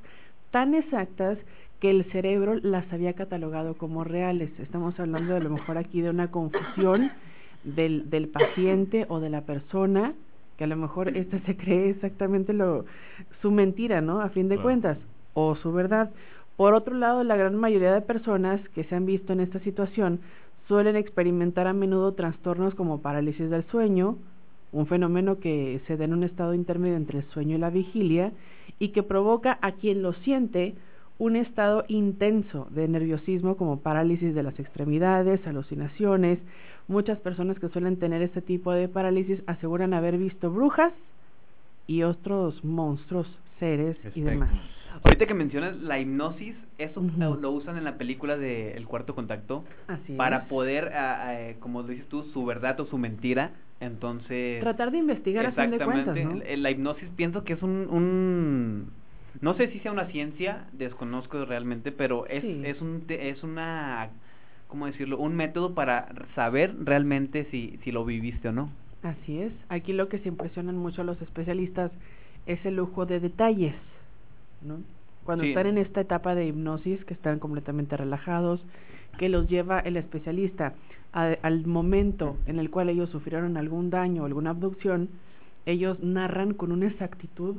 tan 0.50 0.72
exactas 0.74 1.36
que 1.78 1.90
el 1.90 2.04
cerebro 2.10 2.54
las 2.62 2.90
había 2.90 3.12
catalogado 3.12 3.74
como 3.76 4.02
reales. 4.02 4.50
Estamos 4.58 4.98
hablando 4.98 5.32
de 5.32 5.40
a 5.40 5.42
lo 5.42 5.50
mejor 5.50 5.76
aquí 5.76 6.00
de 6.00 6.08
una 6.08 6.30
confusión 6.30 7.10
del, 7.64 8.08
del 8.08 8.28
paciente 8.28 9.04
o 9.10 9.20
de 9.20 9.28
la 9.28 9.42
persona 9.42 10.14
que 10.56 10.64
a 10.64 10.68
lo 10.68 10.76
mejor 10.76 11.14
este 11.18 11.38
se 11.40 11.54
cree 11.54 11.90
exactamente 11.90 12.54
lo 12.54 12.86
su 13.42 13.50
mentira, 13.50 14.00
¿no? 14.00 14.22
A 14.22 14.30
fin 14.30 14.48
de 14.48 14.56
cuentas, 14.62 14.96
o 15.34 15.54
su 15.56 15.70
verdad. 15.70 16.10
Por 16.56 16.74
otro 16.74 16.94
lado, 16.94 17.24
la 17.24 17.36
gran 17.36 17.56
mayoría 17.56 17.92
de 17.92 18.02
personas 18.02 18.60
que 18.70 18.84
se 18.84 18.94
han 18.94 19.06
visto 19.06 19.32
en 19.32 19.40
esta 19.40 19.58
situación 19.60 20.20
suelen 20.68 20.96
experimentar 20.96 21.66
a 21.66 21.72
menudo 21.72 22.12
trastornos 22.12 22.74
como 22.74 23.02
parálisis 23.02 23.50
del 23.50 23.64
sueño, 23.64 24.16
un 24.72 24.86
fenómeno 24.86 25.38
que 25.38 25.80
se 25.86 25.96
da 25.96 26.04
en 26.04 26.14
un 26.14 26.24
estado 26.24 26.54
intermedio 26.54 26.96
entre 26.96 27.18
el 27.18 27.24
sueño 27.26 27.56
y 27.56 27.60
la 27.60 27.70
vigilia 27.70 28.32
y 28.78 28.88
que 28.88 29.02
provoca 29.02 29.58
a 29.60 29.72
quien 29.72 30.02
lo 30.02 30.12
siente 30.12 30.74
un 31.18 31.36
estado 31.36 31.84
intenso 31.88 32.66
de 32.70 32.88
nerviosismo 32.88 33.56
como 33.56 33.80
parálisis 33.80 34.34
de 34.34 34.42
las 34.42 34.58
extremidades, 34.58 35.46
alucinaciones. 35.46 36.38
Muchas 36.88 37.18
personas 37.20 37.58
que 37.58 37.68
suelen 37.68 37.98
tener 37.98 38.22
este 38.22 38.40
tipo 38.42 38.72
de 38.72 38.88
parálisis 38.88 39.40
aseguran 39.46 39.94
haber 39.94 40.16
visto 40.16 40.50
brujas 40.50 40.92
y 41.86 42.02
otros 42.02 42.64
monstruos, 42.64 43.26
seres 43.58 43.96
y 44.14 44.22
demás. 44.22 44.50
Ahorita 45.02 45.26
que 45.26 45.34
mencionas 45.34 45.76
la 45.80 45.98
hipnosis, 45.98 46.54
eso 46.78 47.02
lo, 47.18 47.36
lo 47.36 47.50
usan 47.52 47.76
en 47.78 47.84
la 47.84 47.96
película 47.96 48.36
de 48.36 48.72
El 48.72 48.86
Cuarto 48.86 49.14
Contacto 49.14 49.64
Así 49.88 50.14
para 50.16 50.38
es. 50.38 50.44
poder, 50.44 50.92
ah, 50.94 51.34
eh, 51.40 51.56
como 51.60 51.82
dices 51.82 52.06
tú, 52.08 52.24
su 52.32 52.44
verdad 52.44 52.78
o 52.80 52.86
su 52.86 52.98
mentira. 52.98 53.52
Entonces, 53.80 54.60
Tratar 54.60 54.92
de 54.92 54.98
investigar 54.98 55.44
a 55.46 55.52
fin 55.52 55.70
de 55.72 55.78
cuentas, 55.78 56.16
exactamente, 56.16 56.24
¿no? 56.24 56.50
la- 56.50 56.56
la 56.56 56.70
hipnosis 56.70 57.08
pienso 57.16 57.42
que 57.44 57.54
es 57.54 57.62
un, 57.62 57.88
un 57.90 58.90
no 59.40 59.54
sé 59.54 59.68
si 59.72 59.80
sea 59.80 59.90
una 59.92 60.06
ciencia, 60.06 60.66
desconozco 60.72 61.44
realmente, 61.44 61.90
pero 61.90 62.26
es 62.26 62.42
Sí. 62.42 62.62
es 62.64 62.80
un 62.80 63.04
es 63.08 63.42
una 63.42 64.10
¿cómo 64.68 64.86
decirlo? 64.86 65.18
Un 65.18 65.34
método 65.34 65.74
para 65.74 66.08
saber 66.34 66.74
realmente 66.84 67.46
si 67.50 67.78
si 67.82 67.90
lo 67.90 68.04
viviste 68.04 68.48
o 68.48 68.52
no. 68.52 68.70
Así 69.02 69.38
es. 69.40 69.52
Aquí 69.68 69.92
lo 69.92 70.08
que 70.08 70.18
se 70.20 70.28
impresionan 70.28 70.76
mucho 70.76 71.02
a 71.02 71.04
los 71.04 71.20
especialistas 71.20 71.90
es 72.46 72.64
el 72.64 72.76
lujo 72.76 73.04
de 73.04 73.18
detalles, 73.18 73.74
¿no? 74.64 74.78
Cuando 75.24 75.44
Sí. 75.44 75.50
están 75.50 75.66
en 75.66 75.78
esta 75.78 76.00
etapa 76.00 76.34
de 76.34 76.46
hipnosis, 76.48 77.04
que 77.04 77.14
están 77.14 77.38
completamente 77.38 77.96
relajados, 77.96 78.60
que 79.18 79.28
los 79.28 79.48
lleva 79.48 79.78
el 79.80 79.96
especialista 79.96 80.74
a- 81.12 81.36
al 81.42 81.66
momento 81.66 82.38
en 82.46 82.58
el 82.58 82.70
cual 82.70 82.88
ellos 82.88 83.10
sufrieron 83.10 83.56
algún 83.56 83.90
daño 83.90 84.22
o 84.22 84.26
alguna 84.26 84.50
abducción, 84.50 85.10
ellos 85.66 86.00
narran 86.02 86.54
con 86.54 86.72
una 86.72 86.86
exactitud 86.86 87.56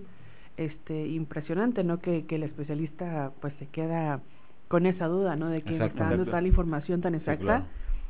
este 0.58 1.08
impresionante, 1.08 1.84
¿no? 1.84 2.00
Que, 2.00 2.26
que 2.26 2.36
el 2.36 2.44
especialista 2.44 3.32
pues 3.42 3.54
se 3.60 3.68
queda 3.68 4.22
con 4.68 4.86
esa 4.86 5.08
duda, 5.08 5.36
¿no? 5.36 5.48
De 5.50 5.62
que 5.62 5.76
Exacto. 5.76 5.98
está 6.00 6.10
dando 6.10 6.26
tal 6.32 6.46
información 6.48 7.02
tan 7.02 7.14
Sí, 7.14 7.20
exacta 7.20 7.44
claro. 7.44 7.66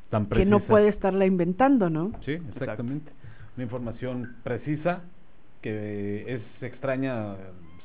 Tan 0.10 0.28
que 0.28 0.46
no 0.46 0.60
puede 0.62 0.90
estarla 0.90 1.26
inventando, 1.26 1.90
¿no? 1.90 2.12
Sí, 2.26 2.34
exactamente. 2.34 3.12
Una 3.56 3.64
información 3.64 4.36
precisa 4.44 5.02
que 5.62 6.26
es 6.36 6.42
extraña 6.64 7.36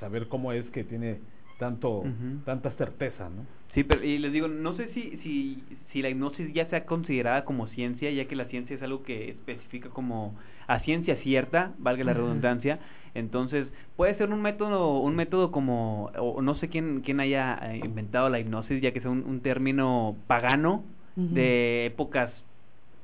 saber 0.01 0.29
cómo 0.29 0.53
es 0.53 0.65
que 0.71 0.85
tiene 0.85 1.21
tanto 1.59 2.01
Ujú. 2.01 2.43
tanta 2.45 2.71
certeza, 2.73 3.29
¿no? 3.29 3.47
Sí, 3.75 3.85
pero 3.85 4.03
y 4.03 4.19
les 4.19 4.33
digo, 4.33 4.49
no 4.49 4.75
sé 4.77 4.89
si, 4.95 5.19
si, 5.19 5.63
si 5.93 6.01
la 6.01 6.09
hipnosis 6.09 6.53
ya 6.55 6.67
sea 6.67 6.87
considerada 6.87 7.45
como 7.45 7.67
ciencia, 7.69 8.11
ya 8.11 8.25
que 8.25 8.35
la 8.35 8.47
ciencia 8.47 8.75
es 8.75 8.83
algo 8.83 9.03
que 9.03 9.31
especifica 9.31 9.91
como 9.91 10.37
a 10.67 10.81
ciencia 10.81 11.17
cierta, 11.17 11.75
valga 11.79 12.05
la 12.05 12.15
redundancia, 12.15 12.79
entonces 13.15 13.67
puede 13.97 14.17
ser 14.17 14.31
un 14.31 14.41
método, 14.41 15.01
un 15.01 15.15
método 15.15 15.51
como, 15.51 16.11
o 16.19 16.41
no 16.41 16.55
sé 16.57 16.69
quién, 16.69 17.03
quién 17.03 17.21
haya 17.21 17.59
eh, 17.63 17.81
inventado 17.85 18.31
la 18.31 18.41
hipnosis, 18.41 18.81
ya 18.81 18.93
que 18.93 19.01
es 19.01 19.05
un, 19.05 19.25
un 19.25 19.41
término 19.43 20.17
pagano 20.27 20.85
de 21.17 21.87
épocas 21.87 22.33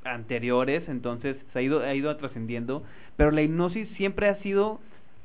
anteriores, 0.03 0.87
entonces 0.87 1.37
se 1.51 1.59
ha 1.59 1.61
ido, 1.61 1.81
ha 1.81 1.93
ido 1.93 2.15
trascendiendo, 2.17 2.83
pero 3.17 3.31
la 3.31 3.41
hipnosis 3.41 3.87
siempre 3.97 4.29
ha 4.29 4.41
sido 4.41 4.79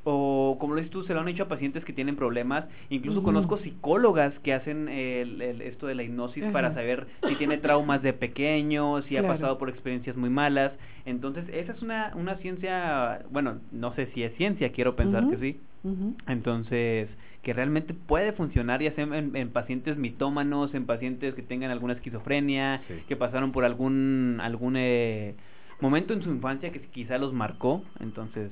o 0.05 0.57
como 0.59 0.75
lo 0.75 0.81
dices 0.81 0.91
tú, 0.91 1.03
se 1.05 1.13
lo 1.15 1.21
han 1.21 1.29
hecho 1.29 1.43
a 1.43 1.49
pacientes 1.49 1.85
que 1.85 1.93
tienen 1.93 2.17
problemas. 2.17 2.65
Incluso 2.89 3.23
conozco 3.23 3.59
psicólogas 3.59 4.33
que 4.41 4.55
hacen 4.55 4.89
el, 4.89 5.43
el- 5.43 5.61
esto 5.63 5.87
de 5.87 5.95
la 5.95 6.03
hipnosis 6.03 6.45
para 6.53 6.73
saber 6.75 7.07
si 7.29 7.35
tiene 7.37 7.59
traumas 7.59 8.03
de 8.03 8.13
pequeño, 8.13 9.03
si 9.03 9.17
ha 9.17 9.23
pasado 9.27 9.59
por 9.59 9.69
experiencias 9.69 10.17
muy 10.17 10.31
malas. 10.31 10.73
Entonces, 11.05 11.45
esa 11.53 11.73
es 11.73 11.83
una, 11.83 12.13
una 12.15 12.37
ciencia, 12.37 13.25
bueno, 13.31 13.59
no 13.73 13.95
sé 13.95 14.07
si 14.15 14.23
es 14.23 14.35
ciencia, 14.37 14.73
quiero 14.73 14.97
pensar 14.97 15.29
que 15.29 15.37
sí. 15.37 15.61
Entonces, 16.27 17.09
que 17.43 17.53
realmente 17.53 17.95
puede 17.95 18.33
funcionar, 18.33 18.83
ya 18.83 18.93
sea 18.93 19.05
en, 19.05 19.35
en 19.35 19.51
pacientes 19.51 19.97
mitómanos, 19.97 20.75
en 20.75 20.85
pacientes 20.87 21.35
que 21.35 21.43
tengan 21.43 21.71
alguna 21.71 21.95
esquizofrenia, 21.95 22.83
Sí. 22.89 22.95
que 23.09 23.17
pasaron 23.17 23.53
por 23.53 23.65
algún 23.65 24.39
algún 24.43 24.75
eh, 24.77 25.35
momento 25.81 26.13
en 26.13 26.23
su 26.23 26.31
infancia 26.31 26.71
que 26.71 26.81
quizá 26.81 27.17
los 27.19 27.33
marcó. 27.33 27.83
Entonces, 28.01 28.51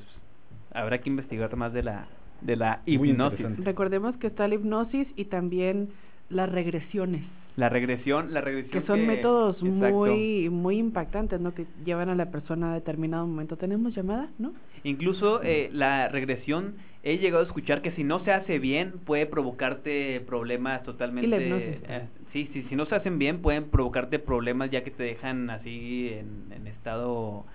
habrá 0.72 0.98
que 0.98 1.08
investigar 1.08 1.54
más 1.56 1.72
de 1.72 1.82
la 1.82 2.06
de 2.40 2.56
la 2.56 2.82
hipnosis. 2.86 3.64
Recordemos 3.64 4.16
que 4.16 4.28
está 4.28 4.46
la 4.46 4.54
hipnosis 4.54 5.08
y 5.16 5.24
también 5.24 5.88
las 6.30 6.50
regresiones, 6.50 7.24
La 7.56 7.68
regresión, 7.68 8.32
la 8.34 8.40
regresión 8.40 8.82
que 8.82 8.86
son 8.86 9.06
métodos 9.06 9.56
exacto. 9.62 9.96
muy 9.96 10.48
muy 10.50 10.78
impactantes, 10.78 11.40
¿no? 11.40 11.54
Que 11.54 11.66
llevan 11.84 12.10
a 12.10 12.14
la 12.14 12.30
persona 12.30 12.72
a 12.72 12.74
determinado 12.74 13.26
momento. 13.26 13.56
¿Tenemos 13.56 13.94
llamada? 13.94 14.28
¿No? 14.38 14.52
Incluso 14.84 15.42
eh, 15.42 15.70
la 15.72 16.08
regresión, 16.08 16.74
he 17.02 17.18
llegado 17.18 17.42
a 17.42 17.46
escuchar 17.46 17.82
que 17.82 17.92
si 17.92 18.04
no 18.04 18.22
se 18.24 18.32
hace 18.32 18.58
bien 18.58 18.92
puede 19.04 19.26
provocarte 19.26 20.20
problemas 20.20 20.82
totalmente... 20.84 21.26
Y 21.26 21.30
la 21.30 21.40
hipnosis 21.40 21.82
eh, 21.88 22.08
sí, 22.32 22.50
sí, 22.52 22.66
si 22.68 22.76
no 22.76 22.86
se 22.86 22.94
hacen 22.94 23.18
bien 23.18 23.40
pueden 23.40 23.64
provocarte 23.70 24.18
problemas 24.18 24.70
ya 24.70 24.84
que 24.84 24.90
te 24.90 25.02
dejan 25.02 25.50
así 25.50 26.10
en, 26.12 26.52
en 26.52 26.66
estado 26.66 27.46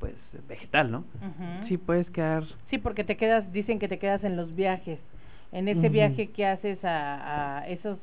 pues 0.00 0.14
vegetal, 0.48 0.90
¿no? 0.90 1.04
Sí, 1.68 1.76
puedes 1.76 2.10
quedar. 2.10 2.44
Sí, 2.70 2.78
porque 2.78 3.04
te 3.04 3.16
quedas, 3.16 3.52
dicen 3.52 3.78
que 3.78 3.86
te 3.86 3.98
quedas 3.98 4.24
en 4.24 4.36
los 4.36 4.54
viajes, 4.56 4.98
en 5.52 5.68
ese 5.68 5.88
viaje 5.88 6.30
que 6.30 6.46
haces 6.46 6.82
a, 6.84 7.58
a 7.58 7.68
esos 7.68 7.98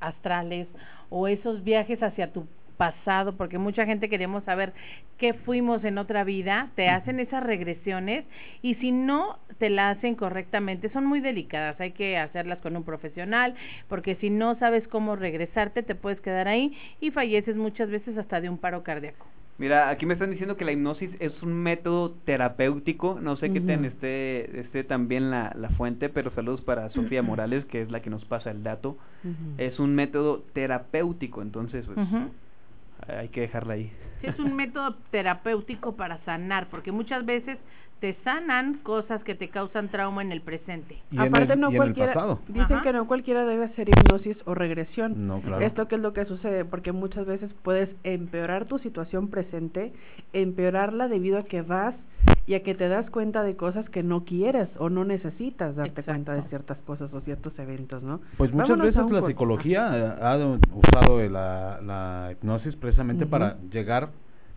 astrales 0.00 0.66
o 1.10 1.28
esos 1.28 1.62
viajes 1.62 2.02
hacia 2.02 2.32
tu 2.32 2.46
pasado, 2.76 3.36
porque 3.36 3.58
mucha 3.58 3.86
gente 3.86 4.08
queremos 4.08 4.42
saber 4.44 4.72
qué 5.18 5.32
fuimos 5.32 5.84
en 5.84 5.98
otra 5.98 6.24
vida, 6.24 6.70
te 6.74 6.88
hacen 6.88 7.20
esas 7.20 7.44
regresiones 7.44 8.24
y 8.62 8.74
si 8.76 8.90
no 8.90 9.38
te 9.58 9.70
la 9.70 9.90
hacen 9.90 10.16
correctamente, 10.16 10.90
son 10.90 11.06
muy 11.06 11.20
delicadas, 11.20 11.80
hay 11.80 11.92
que 11.92 12.18
hacerlas 12.18 12.58
con 12.58 12.76
un 12.76 12.84
profesional, 12.84 13.54
porque 13.88 14.16
si 14.16 14.30
no 14.30 14.56
sabes 14.58 14.86
cómo 14.88 15.14
regresarte, 15.14 15.82
te 15.82 15.94
puedes 15.94 16.20
quedar 16.20 16.48
ahí 16.48 16.76
y 17.00 17.10
falleces 17.10 17.54
muchas 17.56 17.90
veces 17.90 18.18
hasta 18.18 18.40
de 18.40 18.48
un 18.48 18.58
paro 18.58 18.82
cardíaco. 18.82 19.26
Mira, 19.56 19.88
aquí 19.88 20.04
me 20.04 20.14
están 20.14 20.30
diciendo 20.30 20.56
que 20.56 20.64
la 20.64 20.72
hipnosis 20.72 21.10
es 21.20 21.40
un 21.42 21.54
método 21.54 22.10
terapéutico, 22.24 23.20
no 23.20 23.36
sé 23.36 23.52
qué 23.52 23.60
Ujú. 23.60 23.68
tan 23.68 23.84
esté, 23.84 24.60
esté 24.60 24.82
también 24.82 25.30
la, 25.30 25.52
la 25.56 25.68
fuente, 25.70 26.08
pero 26.08 26.32
saludos 26.32 26.60
para 26.62 26.90
Sofía 26.90 27.22
Morales, 27.22 27.64
que 27.66 27.80
es 27.82 27.90
la 27.90 28.02
que 28.02 28.10
nos 28.10 28.24
pasa 28.24 28.50
el 28.50 28.64
dato. 28.64 28.98
Es 29.56 29.78
un 29.78 29.94
método 29.94 30.44
terapéutico, 30.54 31.40
entonces 31.40 31.86
pues 31.86 31.98
hay 33.06 33.28
que 33.28 33.42
dejarla 33.42 33.74
ahí. 33.74 33.92
Sí, 34.20 34.26
es 34.26 34.38
un 34.40 34.56
método 34.56 34.96
terapéutico 35.10 35.94
para 35.96 36.18
sanar, 36.24 36.68
porque 36.68 36.90
muchas 36.90 37.24
veces 37.24 37.58
te 38.04 38.12
sanan 38.22 38.80
cosas 38.82 39.24
que 39.24 39.34
te 39.34 39.48
causan 39.48 39.88
trauma 39.88 40.20
en 40.20 40.30
el 40.30 40.42
presente. 40.42 40.98
Y 41.10 41.16
en 41.16 41.22
Aparte 41.22 41.54
el- 41.54 41.60
no 41.60 41.68
y 41.68 41.70
en 41.70 41.74
el 41.76 41.78
cualquiera, 41.78 42.12
pasado. 42.12 42.40
dicen 42.48 42.60
Ajá. 42.76 42.82
que 42.82 42.92
no 42.92 43.06
cualquiera 43.06 43.46
debe 43.46 43.64
hacer 43.64 43.88
hipnosis 43.88 44.36
o 44.44 44.54
regresión. 44.54 45.26
No, 45.26 45.40
claro. 45.40 45.64
Esto 45.64 45.88
que 45.88 45.94
es 45.94 46.02
lo 46.02 46.12
que 46.12 46.26
sucede, 46.26 46.66
porque 46.66 46.92
muchas 46.92 47.24
veces 47.24 47.50
puedes 47.62 47.88
empeorar 48.04 48.66
tu 48.66 48.78
situación 48.78 49.28
presente, 49.28 49.94
empeorarla 50.34 51.08
debido 51.08 51.38
a 51.38 51.44
que 51.44 51.62
vas 51.62 51.94
y 52.46 52.52
a 52.52 52.62
que 52.62 52.74
te 52.74 52.88
das 52.88 53.08
cuenta 53.08 53.42
de 53.42 53.56
cosas 53.56 53.88
que 53.88 54.02
no 54.02 54.24
quieres 54.26 54.68
o 54.78 54.90
no 54.90 55.06
necesitas 55.06 55.74
darte 55.74 56.02
cuenta 56.02 56.34
de 56.34 56.42
ciertas 56.50 56.76
cosas 56.86 57.10
o 57.14 57.22
ciertos 57.22 57.58
eventos, 57.58 58.02
¿no? 58.02 58.20
Pues 58.36 58.52
muchas 58.52 58.68
Vámonos 58.68 58.94
veces 58.94 59.10
la 59.12 59.26
psicología 59.26 60.18
ha 60.20 60.36
usado 60.74 61.26
la, 61.26 61.80
la 61.82 62.32
hipnosis 62.32 62.76
precisamente 62.76 63.24
para 63.24 63.56
llegar 63.72 64.10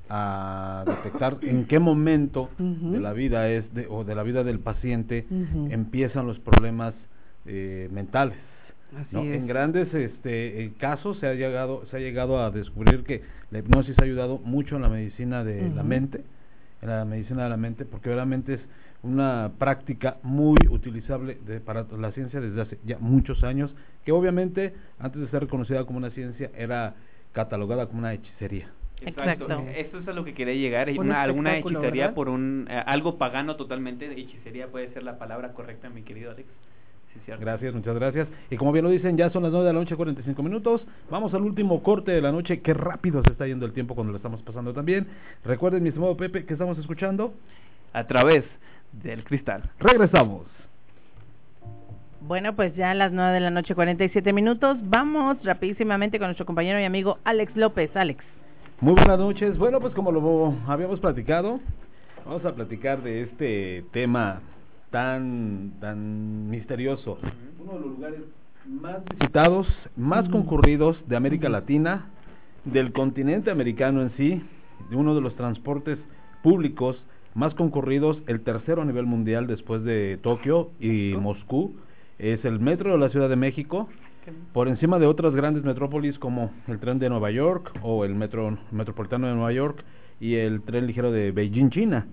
a 0.09 0.83
detectar 0.85 1.37
en 1.41 1.65
qué 1.65 1.79
momento 1.79 2.49
de 2.57 2.99
la 2.99 3.13
vida 3.13 3.49
es 3.49 3.73
de, 3.73 3.87
o 3.89 4.03
de 4.03 4.15
la 4.15 4.23
vida 4.23 4.43
del 4.43 4.59
paciente 4.59 5.25
empiezan 5.71 6.27
los 6.27 6.39
problemas 6.39 6.93
eh, 7.45 7.89
mentales. 7.91 8.37
Así 8.97 9.15
¿no? 9.15 9.23
es. 9.23 9.35
En 9.35 9.47
grandes 9.47 9.93
este, 9.93 10.63
eh, 10.63 10.73
casos 10.79 11.17
se 11.19 11.27
ha 11.27 11.33
llegado 11.33 11.85
se 11.91 11.97
ha 11.97 11.99
llegado 11.99 12.41
a 12.41 12.51
descubrir 12.51 13.03
que 13.03 13.21
la 13.51 13.59
hipnosis 13.59 13.97
ha 13.99 14.03
ayudado 14.03 14.37
mucho 14.39 14.77
en 14.77 14.81
la 14.81 14.89
medicina 14.89 15.43
de 15.43 15.69
la 15.69 15.83
mente, 15.83 16.23
en 16.81 16.89
la 16.89 17.03
medicina 17.05 17.43
de 17.43 17.49
la 17.49 17.57
mente, 17.57 17.85
porque 17.85 18.09
realmente 18.09 18.55
es 18.55 18.61
una 19.03 19.51
práctica 19.59 20.17
muy 20.23 20.57
utilizable 20.69 21.37
de- 21.45 21.59
para 21.59 21.85
la 21.97 22.11
ciencia 22.13 22.39
desde 22.41 22.61
hace 22.61 22.79
ya 22.85 22.97
muchos 22.99 23.43
años, 23.43 23.71
que 24.05 24.11
obviamente 24.11 24.73
antes 24.99 25.21
de 25.21 25.27
ser 25.29 25.41
reconocida 25.41 25.83
como 25.85 25.97
una 25.99 26.09
ciencia 26.11 26.49
era 26.57 26.95
catalogada 27.33 27.87
como 27.87 27.99
una 27.99 28.13
hechicería. 28.13 28.69
Exacto. 29.01 29.47
Eso 29.75 29.99
es 29.99 30.07
a 30.07 30.13
lo 30.13 30.23
que 30.23 30.33
quería 30.33 30.55
llegar. 30.55 30.89
Un 30.89 30.99
Una, 30.99 31.21
alguna 31.21 31.57
hechicería 31.57 32.05
¿verdad? 32.05 32.15
por 32.15 32.29
un 32.29 32.67
eh, 32.69 32.83
algo 32.85 33.17
pagano 33.17 33.55
totalmente. 33.55 34.11
Hechicería 34.11 34.67
puede 34.67 34.89
ser 34.89 35.03
la 35.03 35.17
palabra 35.17 35.53
correcta, 35.53 35.89
mi 35.89 36.01
querido 36.01 36.31
Alex. 36.31 36.47
Sí. 37.13 37.31
Gracias, 37.39 37.73
muchas 37.73 37.95
gracias. 37.95 38.27
Y 38.51 38.57
como 38.57 38.71
bien 38.71 38.85
lo 38.85 38.91
dicen, 38.91 39.17
ya 39.17 39.29
son 39.31 39.43
las 39.43 39.51
9 39.51 39.67
de 39.67 39.73
la 39.73 39.79
noche, 39.79 39.95
45 39.95 40.43
minutos. 40.43 40.85
Vamos 41.09 41.33
al 41.33 41.41
último 41.41 41.81
corte 41.81 42.11
de 42.11 42.21
la 42.21 42.31
noche. 42.31 42.61
Qué 42.61 42.73
rápido 42.73 43.23
se 43.23 43.31
está 43.31 43.47
yendo 43.47 43.65
el 43.65 43.73
tiempo 43.73 43.95
cuando 43.95 44.11
lo 44.11 44.17
estamos 44.17 44.41
pasando 44.41 44.73
también. 44.73 45.07
Recuerden, 45.43 45.81
mi 45.83 45.89
estimado 45.89 46.15
Pepe, 46.15 46.45
que 46.45 46.53
estamos 46.53 46.77
escuchando. 46.77 47.33
A 47.93 48.05
través 48.05 48.43
del 48.91 49.23
cristal. 49.23 49.63
Regresamos. 49.79 50.45
Bueno, 52.21 52.55
pues 52.55 52.75
ya 52.75 52.91
a 52.91 52.93
las 52.93 53.11
9 53.11 53.33
de 53.33 53.39
la 53.39 53.49
noche, 53.51 53.73
47 53.73 54.33
minutos. 54.33 54.77
Vamos 54.83 55.43
rapidísimamente 55.43 56.19
con 56.19 56.27
nuestro 56.27 56.45
compañero 56.45 56.79
y 56.79 56.83
amigo 56.83 57.19
Alex 57.23 57.55
López. 57.55 57.95
Alex. 57.95 58.23
Muy 58.79 58.93
buenas 58.93 59.17
noches. 59.17 59.57
Bueno, 59.57 59.79
pues 59.79 59.91
como 59.95 60.11
lo 60.11 60.53
habíamos 60.67 60.99
platicado, 60.99 61.59
vamos 62.23 62.45
a 62.45 62.53
platicar 62.53 63.01
de 63.01 63.23
este 63.23 63.83
tema 63.91 64.41
tan 64.91 65.71
tan 65.81 66.47
misterioso. 66.47 67.17
Uno 67.59 67.73
de 67.73 67.79
los 67.79 67.89
lugares 67.97 68.19
más 68.67 69.03
visitados, 69.05 69.67
más 69.95 70.29
concurridos 70.29 70.95
de 71.07 71.15
América. 71.15 71.49
Latina, 71.49 72.11
del 72.65 72.93
continente 72.93 73.49
americano 73.49 74.03
en 74.03 74.11
sí, 74.11 74.43
de 74.91 74.95
uno 74.95 75.15
de 75.15 75.21
los 75.21 75.35
transportes 75.35 75.97
públicos 76.43 77.03
más 77.33 77.55
concurridos, 77.55 78.19
el 78.27 78.41
tercero 78.41 78.83
a 78.83 78.85
nivel 78.85 79.07
mundial 79.07 79.47
después 79.47 79.83
de 79.85 80.19
Tokio 80.21 80.69
y 80.79 81.15
Moscú, 81.19 81.73
es 82.19 82.45
el 82.45 82.59
metro 82.59 82.91
de 82.91 82.99
la 82.99 83.09
Ciudad 83.09 83.27
de 83.27 83.37
México, 83.37 83.89
por 84.53 84.67
encima 84.67 84.99
de 84.99 85.05
otras 85.05 85.33
grandes 85.35 85.63
metrópolis 85.63 86.17
como 86.19 86.51
el 86.67 86.79
tren 86.79 86.99
de 86.99 87.09
Nueva 87.09 87.31
York 87.31 87.71
o 87.81 88.05
el 88.05 88.15
metro 88.15 88.57
metropolitano 88.71 89.27
de 89.27 89.33
Nueva 89.33 89.51
York 89.51 89.83
y 90.19 90.35
el 90.35 90.61
tren 90.61 90.87
ligero 90.87 91.11
de 91.11 91.31
Beijing, 91.31 91.69
China. 91.69 92.07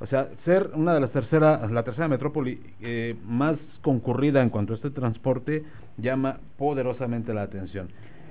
O 0.00 0.06
sea, 0.06 0.28
ser 0.44 0.70
una 0.74 0.94
de 0.94 1.00
las 1.00 1.10
tercera, 1.10 1.66
la 1.68 1.82
tercera 1.82 2.06
metrópoli 2.06 2.60
eh, 2.80 3.16
más 3.26 3.58
concurrida 3.82 4.42
en 4.42 4.50
cuanto 4.50 4.72
a 4.72 4.76
este 4.76 4.90
transporte 4.90 5.64
llama 5.96 6.38
poderosamente 6.56 7.34
la 7.34 7.42
atención. 7.42 7.88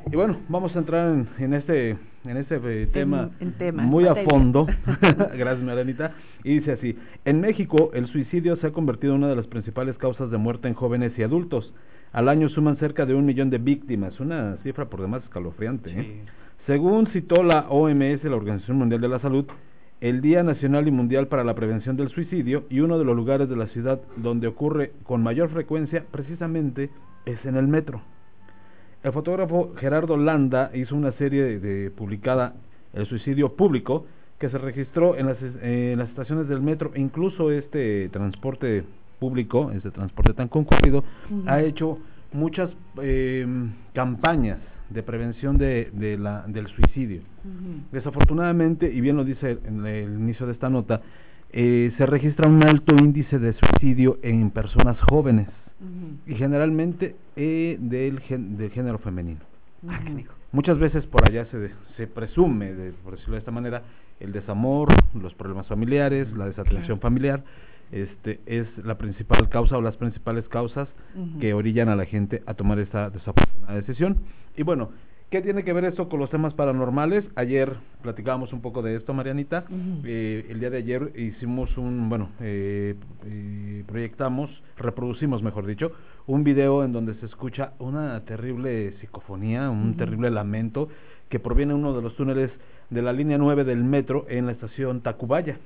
Y 0.10 0.16
bueno, 0.16 0.38
vamos 0.48 0.74
a 0.76 0.80
entrar 0.80 1.14
en, 1.14 1.28
en 1.40 1.54
este 1.54 1.98
en 2.24 2.38
este 2.38 2.60
eh, 2.64 2.88
tema 2.88 3.32
en 3.40 3.76
muy 3.76 4.06
a 4.06 4.16
fondo. 4.24 4.66
Gracias, 5.36 5.62
Maranita. 5.62 6.14
Y 6.44 6.60
dice 6.60 6.74
así: 6.74 6.98
En 7.26 7.42
México, 7.42 7.92
el 7.94 8.08
suicidio 8.08 8.56
se 8.58 8.68
ha 8.68 8.72
convertido 8.72 9.14
en 9.14 9.20
una 9.20 9.30
de 9.30 9.36
las 9.36 9.48
principales 9.48 9.98
causas 9.98 10.32
de 10.32 10.38
muerte 10.38 10.68
en 10.68 10.74
jóvenes 10.74 11.12
y 11.18 11.24
adultos. 11.24 11.74
Al 12.14 12.30
año 12.30 12.50
suman 12.50 12.78
cerca 12.78 13.06
de 13.06 13.14
un 13.14 13.26
millón 13.26 13.50
de 13.50 13.58
víctimas, 13.58 14.20
una 14.20 14.58
cifra 14.64 14.86
por 14.86 15.02
demás 15.02 15.24
escalofriante. 15.24 15.92
¿eh? 15.92 16.22
Según 16.66 17.08
citó 17.08 17.44
la 17.44 17.68
OMS, 17.70 18.24
la 18.24 18.36
Organización 18.36 18.78
Mundial 18.78 19.02
de 19.02 19.10
la 19.10 19.20
Salud, 19.20 19.46
el 20.00 20.22
Día 20.22 20.44
Nacional 20.44 20.88
y 20.88 20.92
Mundial 20.92 21.28
para 21.28 21.44
la 21.44 21.56
Prevención 21.56 21.98
del 21.98 22.10
Suicidio 22.10 22.66
y 22.70 22.82
uno 22.82 23.00
de 23.00 23.06
los 23.06 23.16
lugares 23.16 23.50
de 23.50 23.56
la 23.56 23.68
ciudad 23.68 24.00
donde 24.16 24.48
ocurre 24.48 24.92
con 25.04 25.24
mayor 25.24 25.50
frecuencia 25.50 26.06
precisamente 26.12 26.90
es 27.26 27.44
en 27.46 27.56
el 27.56 27.68
metro. 27.68 28.02
El 29.04 29.12
fotógrafo 29.12 29.74
Gerardo 29.78 30.18
Landa 30.18 30.72
hizo 30.74 30.96
una 30.96 31.12
serie 31.14 31.44
de, 31.44 31.60
de 31.60 31.92
publicada 31.92 32.56
El 32.94 33.06
suicidio 33.06 33.56
público 33.56 34.06
que 34.40 34.50
se 34.50 34.58
registró 34.58 35.16
en 35.18 35.28
las, 35.28 35.38
eh, 35.42 35.92
en 35.94 36.00
las 36.00 36.10
estaciones 36.10 36.48
del 36.48 36.62
metro 36.62 36.92
e 36.94 37.02
incluso 37.02 37.52
este 37.52 38.10
transporte 38.10 38.84
público, 39.20 39.72
este 39.72 39.92
transporte 39.92 40.34
tan 40.34 40.48
concurrido, 40.48 41.04
ha 41.48 41.62
hecho 41.62 42.00
muchas 42.34 42.70
eh, 43.02 43.46
campañas 43.94 44.60
de 44.90 45.04
prevención 45.04 45.58
de, 45.58 45.90
de 45.94 46.18
la, 46.18 46.44
del 46.48 46.68
suicidio. 46.68 47.22
Desafortunadamente, 47.92 48.92
y 48.92 49.02
bien 49.02 49.16
lo 49.18 49.24
dice 49.24 49.58
en 49.66 49.86
el 49.86 50.14
inicio 50.20 50.46
de 50.46 50.54
esta 50.54 50.70
nota, 50.70 51.02
eh, 51.50 51.92
se 51.98 52.06
registra 52.06 52.48
un 52.48 52.62
alto 52.64 52.96
índice 52.96 53.40
de 53.40 53.54
suicidio 53.54 54.18
en 54.22 54.52
personas 54.52 55.00
jóvenes 55.10 55.48
y 56.26 56.36
generalmente 56.36 57.16
eh, 57.36 57.78
del, 57.80 58.20
gen- 58.22 58.58
del 58.58 58.72
género 58.72 58.98
femenino. 59.00 59.40
Ujú. 59.84 60.24
Muchas 60.52 60.80
veces 60.80 61.06
por 61.06 61.28
allá 61.28 61.46
se, 61.46 61.72
se 61.96 62.08
presume, 62.08 62.74
de, 62.74 62.92
por 62.92 63.14
decirlo 63.14 63.34
de 63.36 63.40
esta 63.40 63.52
manera, 63.52 63.84
el 64.20 64.32
desamor, 64.32 64.90
los 65.14 65.34
problemas 65.36 65.68
familiares, 65.68 66.32
la 66.36 66.46
desatención 66.48 67.00
familiar, 67.00 67.44
este 67.92 68.40
es 68.46 68.68
la 68.84 68.98
principal 68.98 69.50
causa 69.50 69.78
o 69.78 69.82
las 69.82 69.96
principales 69.96 70.48
causas 70.48 70.88
que 71.40 71.54
orillan 71.54 71.90
a 71.90 71.96
la 71.96 72.06
gente 72.06 72.44
a 72.46 72.54
tomar 72.54 72.80
esta 72.80 73.10
desafortunada 73.10 73.76
decisión. 73.76 74.18
Y 74.56 74.64
bueno, 74.64 74.90
¿qué 75.30 75.42
tiene 75.42 75.64
que 75.64 75.74
ver 75.74 75.86
esto 75.86 76.10
con 76.10 76.20
los 76.20 76.30
temas 76.30 76.54
paranormales? 76.54 77.24
Ayer 77.36 77.76
platicábamos 78.02 78.54
un 78.54 78.62
poco 78.62 78.82
de 78.82 78.96
esto, 78.96 79.14
Marianita. 79.14 79.66
Eh, 80.04 80.48
el 80.50 80.60
día 80.60 80.70
de 80.70 80.78
ayer 80.78 81.14
hicimos 81.16 81.78
un, 81.78 82.10
bueno, 82.10 82.30
eh, 82.42 82.96
eh, 83.26 83.84
proyectamos, 83.88 84.50
reproducimos, 84.78 85.42
mejor 85.42 85.66
dicho, 85.66 85.92
un 86.26 86.44
video 86.44 86.84
en 86.84 86.92
donde 86.92 87.16
se 87.16 87.26
escucha 87.26 87.74
una 87.80 88.20
terrible 88.26 88.94
psicofonía, 89.00 89.70
un 89.70 89.96
terrible 89.96 90.30
lamento 90.30 90.90
que 91.30 91.40
proviene 91.40 91.74
de 91.74 91.80
uno 91.80 91.94
de 91.94 92.02
los 92.02 92.16
túneles 92.16 92.52
de 92.90 93.02
la 93.02 93.14
línea 93.14 93.38
9 93.38 93.64
del 93.64 93.84
metro 93.84 94.26
en 94.30 94.46
la 94.46 94.54
estación 94.54 95.02
Tacubaya. 95.02 95.58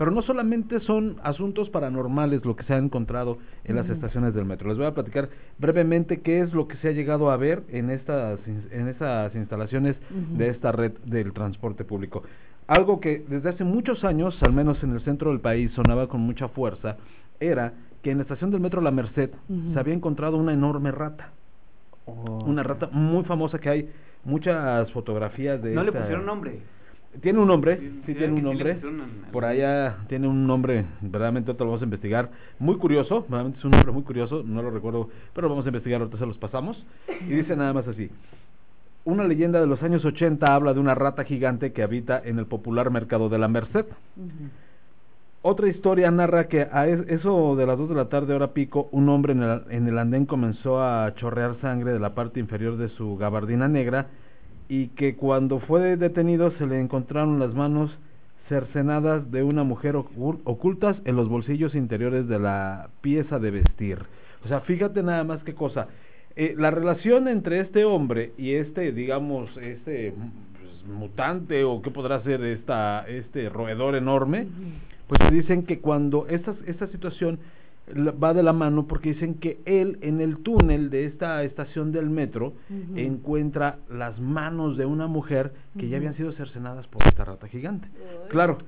Pero 0.00 0.12
no 0.12 0.22
solamente 0.22 0.80
son 0.80 1.16
asuntos 1.22 1.68
paranormales 1.68 2.42
lo 2.46 2.56
que 2.56 2.64
se 2.64 2.72
ha 2.72 2.78
encontrado 2.78 3.36
en 3.64 3.76
las 3.76 3.86
estaciones 3.90 4.32
del 4.32 4.46
metro. 4.46 4.70
Les 4.70 4.78
voy 4.78 4.86
a 4.86 4.94
platicar 4.94 5.28
brevemente 5.58 6.22
qué 6.22 6.40
es 6.40 6.54
lo 6.54 6.68
que 6.68 6.78
se 6.78 6.88
ha 6.88 6.92
llegado 6.92 7.30
a 7.30 7.36
ver 7.36 7.64
en 7.68 7.90
estas, 7.90 8.38
en 8.46 8.88
estas 8.88 9.34
instalaciones 9.34 9.96
de 10.08 10.48
esta 10.48 10.72
red 10.72 10.92
del 11.04 11.34
transporte 11.34 11.84
público. 11.84 12.22
Algo 12.66 12.98
que 12.98 13.26
desde 13.28 13.50
hace 13.50 13.62
muchos 13.62 14.02
años, 14.02 14.42
al 14.42 14.54
menos 14.54 14.82
en 14.82 14.94
el 14.94 15.02
centro 15.02 15.32
del 15.32 15.40
país, 15.40 15.70
sonaba 15.72 16.08
con 16.08 16.22
mucha 16.22 16.48
fuerza, 16.48 16.96
era 17.38 17.74
que 18.02 18.10
en 18.10 18.16
la 18.16 18.22
estación 18.22 18.50
del 18.50 18.60
metro 18.60 18.80
La 18.80 18.92
Merced 18.92 19.28
se 19.74 19.78
había 19.78 19.92
encontrado 19.92 20.38
una 20.38 20.54
enorme 20.54 20.92
rata. 20.92 21.28
Una 22.06 22.62
rata 22.62 22.88
muy 22.90 23.24
famosa 23.24 23.58
que 23.58 23.68
hay 23.68 23.90
muchas 24.24 24.90
fotografías 24.92 25.62
de 25.62 25.74
No 25.74 25.84
le 25.84 25.92
pusieron 25.92 26.24
nombre. 26.24 26.62
Tiene 27.20 27.38
un 27.40 27.48
nombre, 27.48 27.76
Sí, 28.06 28.14
tiene 28.14 28.32
un 28.34 28.42
nombre. 28.44 28.74
Por 29.32 29.44
allá 29.44 29.96
tiene 30.08 30.28
un 30.28 30.46
nombre, 30.46 30.86
verdaderamente 31.00 31.50
ahorita 31.50 31.64
lo 31.64 31.70
vamos 31.70 31.82
a 31.82 31.84
investigar. 31.84 32.30
Muy 32.58 32.76
curioso, 32.76 33.22
verdaderamente 33.22 33.58
es 33.58 33.64
un 33.64 33.72
nombre 33.72 33.92
muy 33.92 34.02
curioso, 34.02 34.42
no 34.44 34.62
lo 34.62 34.70
recuerdo, 34.70 35.08
pero 35.34 35.48
lo 35.48 35.54
vamos 35.54 35.66
a 35.66 35.68
investigar, 35.68 36.00
ahorita 36.00 36.18
se 36.18 36.26
los 36.26 36.38
pasamos. 36.38 36.82
Y 37.26 37.32
dice 37.34 37.56
nada 37.56 37.72
más 37.72 37.86
así. 37.88 38.10
Una 39.04 39.24
leyenda 39.24 39.60
de 39.60 39.66
los 39.66 39.82
años 39.82 40.04
80 40.04 40.54
habla 40.54 40.72
de 40.74 40.80
una 40.80 40.94
rata 40.94 41.24
gigante 41.24 41.72
que 41.72 41.82
habita 41.82 42.20
en 42.24 42.38
el 42.38 42.46
popular 42.46 42.90
mercado 42.90 43.28
de 43.28 43.38
la 43.38 43.48
Merced. 43.48 43.86
Otra 45.42 45.68
historia 45.68 46.10
narra 46.10 46.48
que 46.48 46.68
a 46.70 46.86
es- 46.86 47.08
eso 47.08 47.56
de 47.56 47.64
las 47.66 47.78
2 47.78 47.88
de 47.88 47.94
la 47.94 48.10
tarde, 48.10 48.34
hora 48.34 48.52
pico, 48.52 48.88
un 48.92 49.08
hombre 49.08 49.32
en 49.32 49.42
el, 49.42 49.62
en 49.70 49.88
el 49.88 49.98
andén 49.98 50.26
comenzó 50.26 50.82
a 50.82 51.14
chorrear 51.14 51.56
sangre 51.62 51.92
de 51.94 51.98
la 51.98 52.14
parte 52.14 52.40
inferior 52.40 52.76
de 52.76 52.90
su 52.90 53.16
gabardina 53.16 53.66
negra 53.66 54.08
y 54.70 54.86
que 54.90 55.16
cuando 55.16 55.58
fue 55.58 55.96
detenido 55.96 56.52
se 56.52 56.64
le 56.64 56.80
encontraron 56.80 57.40
las 57.40 57.52
manos 57.54 57.90
cercenadas 58.48 59.28
de 59.32 59.42
una 59.42 59.64
mujer 59.64 59.96
ocul- 59.96 60.40
ocultas 60.44 60.96
en 61.04 61.16
los 61.16 61.28
bolsillos 61.28 61.74
interiores 61.74 62.28
de 62.28 62.38
la 62.38 62.88
pieza 63.00 63.40
de 63.40 63.50
vestir. 63.50 63.98
O 64.44 64.48
sea, 64.48 64.60
fíjate 64.60 65.02
nada 65.02 65.24
más 65.24 65.42
qué 65.42 65.54
cosa. 65.54 65.88
Eh, 66.36 66.54
la 66.56 66.70
relación 66.70 67.26
entre 67.26 67.58
este 67.58 67.84
hombre 67.84 68.32
y 68.38 68.52
este, 68.52 68.92
digamos, 68.92 69.50
este 69.56 70.12
pues, 70.12 70.96
mutante 70.96 71.64
o 71.64 71.82
qué 71.82 71.90
podrá 71.90 72.22
ser 72.22 72.40
esta, 72.44 73.04
este 73.08 73.48
roedor 73.48 73.96
enorme, 73.96 74.46
pues 75.08 75.20
dicen 75.32 75.64
que 75.64 75.80
cuando 75.80 76.28
esta, 76.28 76.54
esta 76.66 76.86
situación 76.86 77.40
va 77.94 78.34
de 78.34 78.42
la 78.42 78.52
mano 78.52 78.86
porque 78.86 79.14
dicen 79.14 79.34
que 79.34 79.60
él 79.64 79.98
en 80.02 80.20
el 80.20 80.38
túnel 80.38 80.90
de 80.90 81.06
esta 81.06 81.42
estación 81.44 81.92
del 81.92 82.10
metro 82.10 82.54
encuentra 82.94 83.78
las 83.90 84.20
manos 84.20 84.76
de 84.76 84.86
una 84.86 85.06
mujer 85.06 85.52
que 85.78 85.88
ya 85.88 85.96
habían 85.96 86.14
sido 86.14 86.32
cercenadas 86.32 86.86
por 86.88 87.06
esta 87.06 87.24
rata 87.24 87.48
gigante. 87.48 87.88
Claro, 88.28 88.58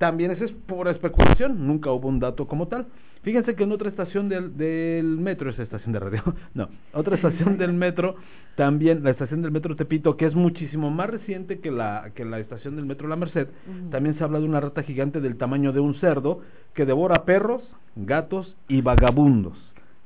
también 0.00 0.30
esa 0.30 0.46
es 0.46 0.52
pura 0.52 0.92
especulación, 0.92 1.66
nunca 1.66 1.92
hubo 1.92 2.08
un 2.08 2.20
dato 2.20 2.46
como 2.46 2.68
tal. 2.68 2.86
Fíjense 3.22 3.54
que 3.54 3.64
en 3.64 3.72
otra 3.72 3.90
estación 3.90 4.30
del, 4.30 4.56
del 4.56 5.04
metro, 5.04 5.50
esa 5.50 5.62
estación 5.62 5.92
de 5.92 6.00
radio, 6.00 6.22
no, 6.54 6.70
otra 6.94 7.16
estación 7.16 7.58
del 7.58 7.74
metro, 7.74 8.16
también 8.56 9.04
la 9.04 9.10
estación 9.10 9.42
del 9.42 9.50
metro 9.50 9.76
Tepito, 9.76 10.16
que 10.16 10.24
es 10.24 10.34
muchísimo 10.34 10.90
más 10.90 11.10
reciente 11.10 11.60
que 11.60 11.70
la, 11.70 12.12
que 12.14 12.24
la 12.24 12.38
estación 12.38 12.76
del 12.76 12.86
metro 12.86 13.08
La 13.08 13.16
Merced, 13.16 13.48
también 13.90 14.16
se 14.16 14.24
habla 14.24 14.38
de 14.40 14.46
una 14.46 14.60
rata 14.60 14.82
gigante 14.84 15.20
del 15.20 15.36
tamaño 15.36 15.70
de 15.70 15.80
un 15.80 15.94
cerdo 15.96 16.40
que 16.72 16.86
devora 16.86 17.26
perros, 17.26 17.62
gatos 17.94 18.56
y 18.68 18.80
vagabundos 18.80 19.58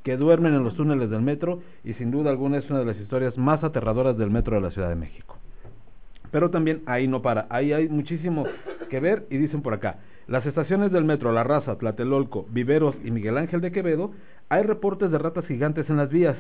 que 0.03 0.17
duermen 0.17 0.55
en 0.55 0.65
los 0.65 0.75
túneles 0.75 1.09
del 1.09 1.23
metro 1.23 1.63
y 1.85 1.95
sin 1.95 2.11
duda 2.11 2.31
alguna 2.31 2.59
es 2.59 2.69
una 2.69 2.81
de 2.81 2.85
las 2.85 2.99
historias 2.99 3.39
más 3.39 3.63
aterradoras 3.63 4.19
del 4.19 4.31
metro 4.31 4.57
de 4.57 4.61
la 4.61 4.71
Ciudad 4.71 4.89
de 4.89 4.97
México. 4.97 5.39
Pero 6.35 6.51
también 6.51 6.83
ahí 6.87 7.07
no 7.07 7.23
para, 7.23 7.47
ahí 7.49 7.73
hay 7.73 7.89
muchísimo 7.89 8.45
que 8.91 8.99
ver 8.99 9.25
y 9.31 9.37
dicen 9.37 9.63
por 9.63 9.73
acá, 9.73 10.01
las 10.27 10.45
estaciones 10.45 10.91
del 10.91 11.05
metro 11.05 11.31
La 11.31 11.45
Raza, 11.45 11.79
Tlatelolco, 11.79 12.45
Viveros 12.51 12.97
y 13.05 13.13
Miguel 13.13 13.39
Ángel 13.39 13.61
de 13.61 13.71
Quevedo, 13.71 14.11
hay 14.49 14.65
reportes 14.65 15.13
de 15.13 15.19
ratas 15.19 15.47
gigantes 15.47 15.89
en 15.89 15.97
las 15.97 16.11
vías. 16.11 16.37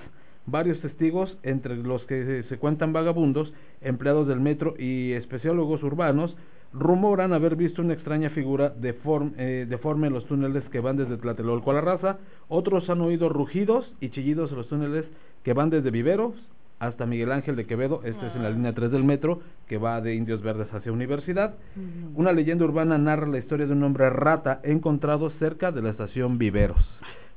Varios 0.46 0.80
testigos, 0.80 1.38
entre 1.44 1.76
los 1.76 2.04
que 2.06 2.42
se, 2.48 2.58
cuentan 2.58 2.92
vagabundos, 2.92 3.52
empleados 3.82 4.26
del 4.26 4.40
metro 4.40 4.74
y 4.76 5.12
especiólogos 5.12 5.84
urbanos, 5.84 6.34
rumoran 6.72 7.32
haber 7.32 7.54
visto 7.54 7.80
una 7.80 7.94
extraña 7.94 8.30
figura 8.30 8.70
deforme, 8.70 9.30
eh, 9.38 9.66
deforme 9.68 10.08
en 10.08 10.14
los 10.14 10.26
túneles 10.26 10.64
que 10.70 10.80
van 10.80 10.96
desde 10.96 11.18
Tlatelolco 11.18 11.70
a 11.70 11.74
La 11.74 11.82
Raza. 11.82 12.18
Otros 12.48 12.90
han 12.90 13.00
oído 13.00 13.28
rugidos 13.28 13.88
y 14.00 14.10
chillidos 14.10 14.50
en 14.50 14.56
los 14.56 14.68
túneles 14.68 15.04
que 15.44 15.52
van 15.52 15.70
desde 15.70 15.92
Viveros 15.92 16.34
hasta 16.78 17.06
Miguel 17.06 17.32
Ángel 17.32 17.56
de 17.56 17.66
Quevedo, 17.66 18.02
este 18.04 18.26
es 18.26 18.34
en 18.34 18.42
la 18.42 18.50
línea 18.50 18.72
3 18.72 18.90
del 18.90 19.04
metro, 19.04 19.40
que 19.68 19.78
va 19.78 20.00
de 20.00 20.14
Indios 20.14 20.42
Verdes 20.42 20.72
hacia 20.72 20.92
Universidad. 20.92 21.54
Una 22.14 22.32
leyenda 22.32 22.64
urbana 22.64 22.98
narra 22.98 23.26
la 23.26 23.38
historia 23.38 23.66
de 23.66 23.72
un 23.72 23.82
hombre 23.82 24.10
rata 24.10 24.60
encontrado 24.62 25.30
cerca 25.38 25.70
de 25.72 25.82
la 25.82 25.90
estación 25.90 26.38
Viveros. 26.38 26.84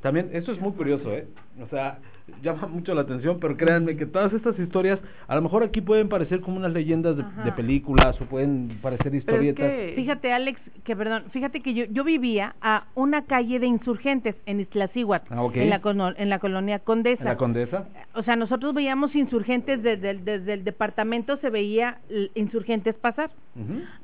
También, 0.02 0.30
esto 0.34 0.52
es 0.52 0.60
muy 0.60 0.74
curioso, 0.74 1.12
¿eh? 1.14 1.28
O 1.62 1.68
sea, 1.68 2.00
llama 2.42 2.68
mucho 2.68 2.94
la 2.94 3.02
atención, 3.02 3.40
pero 3.40 3.56
créanme 3.58 3.96
que 3.96 4.06
todas 4.06 4.32
estas 4.34 4.58
historias, 4.60 5.00
a 5.28 5.36
lo 5.36 5.42
mejor 5.42 5.64
aquí 5.64 5.82
pueden 5.82 6.10
parecer 6.10 6.42
como 6.42 6.58
unas 6.58 6.72
leyendas 6.72 7.18
de, 7.18 7.52
películas 7.54 8.20
o 8.22 8.26
pueden 8.26 8.78
parecer 8.82 9.14
historietas. 9.16 9.72
Fíjate, 9.96 10.32
Alex, 10.32 10.60
que 10.84 10.96
perdón, 10.96 11.24
fíjate 11.32 11.62
que 11.62 11.74
yo, 11.74 11.86
yo 11.86 12.04
vivía 12.04 12.56
a 12.62 12.86
una 12.96 13.26
calle 13.26 13.60
de 13.60 13.68
insurgentes 13.68 14.36
en 14.46 14.60
Iztaccíhuatl, 14.60 15.34
Ah, 15.34 15.48
en, 15.54 15.70
la, 15.70 15.82
en 16.18 16.30
la 16.30 16.40
colonia 16.40 16.80
Condesa. 16.80 17.24
¿En 17.24 17.30
la 17.30 17.38
Condesa? 17.38 17.88
O 18.14 18.24
sea, 18.24 18.36
nosotros 18.36 18.74
veíamos 18.74 19.16
insurgentes 19.16 19.82
desde 19.82 20.12
el, 20.12 20.26
desde 20.26 20.54
el 20.54 20.64
departamento, 20.64 21.38
se 21.38 21.50
veía 21.50 21.98
insurgentes 22.36 22.96
pasar. 22.96 23.32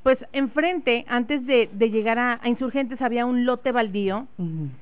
Pues 0.01 0.17
enfrente, 0.33 1.05
antes 1.07 1.45
de, 1.45 1.69
de 1.71 1.89
llegar 1.91 2.17
a, 2.17 2.39
a 2.41 2.49
insurgentes, 2.49 3.01
había 3.01 3.25
un 3.25 3.45
lote 3.45 3.71
baldío 3.71 4.27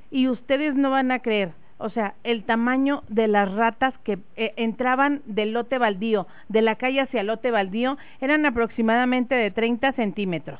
y 0.09 0.27
ustedes 0.27 0.75
no 0.75 0.91
van 0.91 1.11
a 1.11 1.19
creer. 1.19 1.51
O 1.83 1.89
sea, 1.89 2.13
el 2.23 2.43
tamaño 2.43 3.03
de 3.09 3.27
las 3.27 3.51
ratas 3.51 3.93
que 4.03 4.19
eh, 4.35 4.53
entraban 4.57 5.21
del 5.25 5.53
lote 5.53 5.77
baldío, 5.77 6.27
de 6.49 6.61
la 6.61 6.75
calle 6.75 7.01
hacia 7.01 7.21
el 7.21 7.27
lote 7.27 7.51
baldío, 7.51 7.97
eran 8.21 8.45
aproximadamente 8.45 9.35
de 9.35 9.51
30 9.51 9.91
centímetros. 9.93 10.59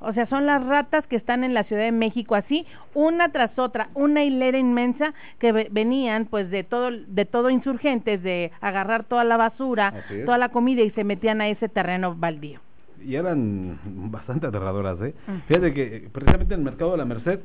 O 0.00 0.12
sea, 0.12 0.26
son 0.26 0.46
las 0.46 0.64
ratas 0.64 1.04
que 1.08 1.16
están 1.16 1.42
en 1.42 1.54
la 1.54 1.64
Ciudad 1.64 1.82
de 1.82 1.90
México 1.90 2.36
así, 2.36 2.64
una 2.94 3.30
tras 3.30 3.58
otra, 3.58 3.88
una 3.94 4.22
hilera 4.22 4.56
inmensa 4.56 5.12
que 5.40 5.50
ve- 5.50 5.68
venían 5.72 6.26
pues 6.26 6.50
de 6.50 6.62
todo 6.62 6.90
de 6.92 7.24
todo 7.24 7.50
insurgentes 7.50 8.22
de 8.22 8.52
agarrar 8.60 9.02
toda 9.04 9.24
la 9.24 9.36
basura, 9.36 9.92
toda 10.24 10.38
la 10.38 10.50
comida 10.50 10.82
y 10.82 10.90
se 10.90 11.02
metían 11.02 11.40
a 11.40 11.48
ese 11.48 11.68
terreno 11.68 12.14
baldío. 12.14 12.60
y 13.04 13.16
eran 13.16 13.78
bastante 14.10 14.46
aterradoras, 14.46 15.00
¿eh? 15.02 15.14
Mm. 15.26 15.38
Fíjate 15.48 15.74
que 15.74 15.82
eh, 15.96 16.08
precisamente 16.12 16.54
en 16.54 16.60
el 16.60 16.64
mercado 16.64 16.92
de 16.92 16.98
la 16.98 17.04
Merced, 17.04 17.40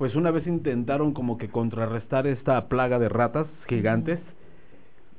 pues 0.00 0.14
una 0.16 0.30
vez 0.30 0.46
intentaron 0.46 1.12
como 1.12 1.36
que 1.36 1.48
contrarrestar 1.50 2.26
esta 2.26 2.68
plaga 2.68 2.98
de 2.98 3.10
ratas 3.10 3.46
gigantes, 3.68 4.18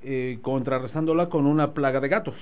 eh, 0.02 0.40
contrarrestándola 0.42 1.30
con 1.30 1.46
una 1.46 1.74
plaga 1.74 2.00
de 2.00 2.08
gatos. 2.08 2.34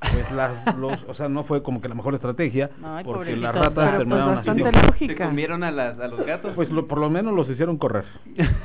Pues 0.00 0.30
las, 0.30 0.76
los, 0.78 1.02
o 1.08 1.14
sea, 1.14 1.28
no 1.28 1.42
fue 1.42 1.64
como 1.64 1.80
que 1.80 1.88
la 1.88 1.96
mejor 1.96 2.14
estrategia, 2.14 2.70
Ay, 2.80 3.02
porque 3.04 3.34
las 3.36 3.52
ratas 3.52 3.72
Pero, 3.74 3.86
pues, 3.90 3.98
terminaron 3.98 4.34
bastante 4.36 4.62
haciendo- 4.68 4.86
lógica. 4.86 5.12
¿Se 5.24 5.28
comieron 5.30 5.64
a, 5.64 5.72
las, 5.72 5.98
a 5.98 6.06
los 6.06 6.24
gatos? 6.24 6.52
Pues 6.54 6.70
lo- 6.70 6.86
por 6.86 6.98
lo 6.98 7.10
menos 7.10 7.34
los 7.34 7.50
hicieron 7.50 7.76
correr. 7.76 8.04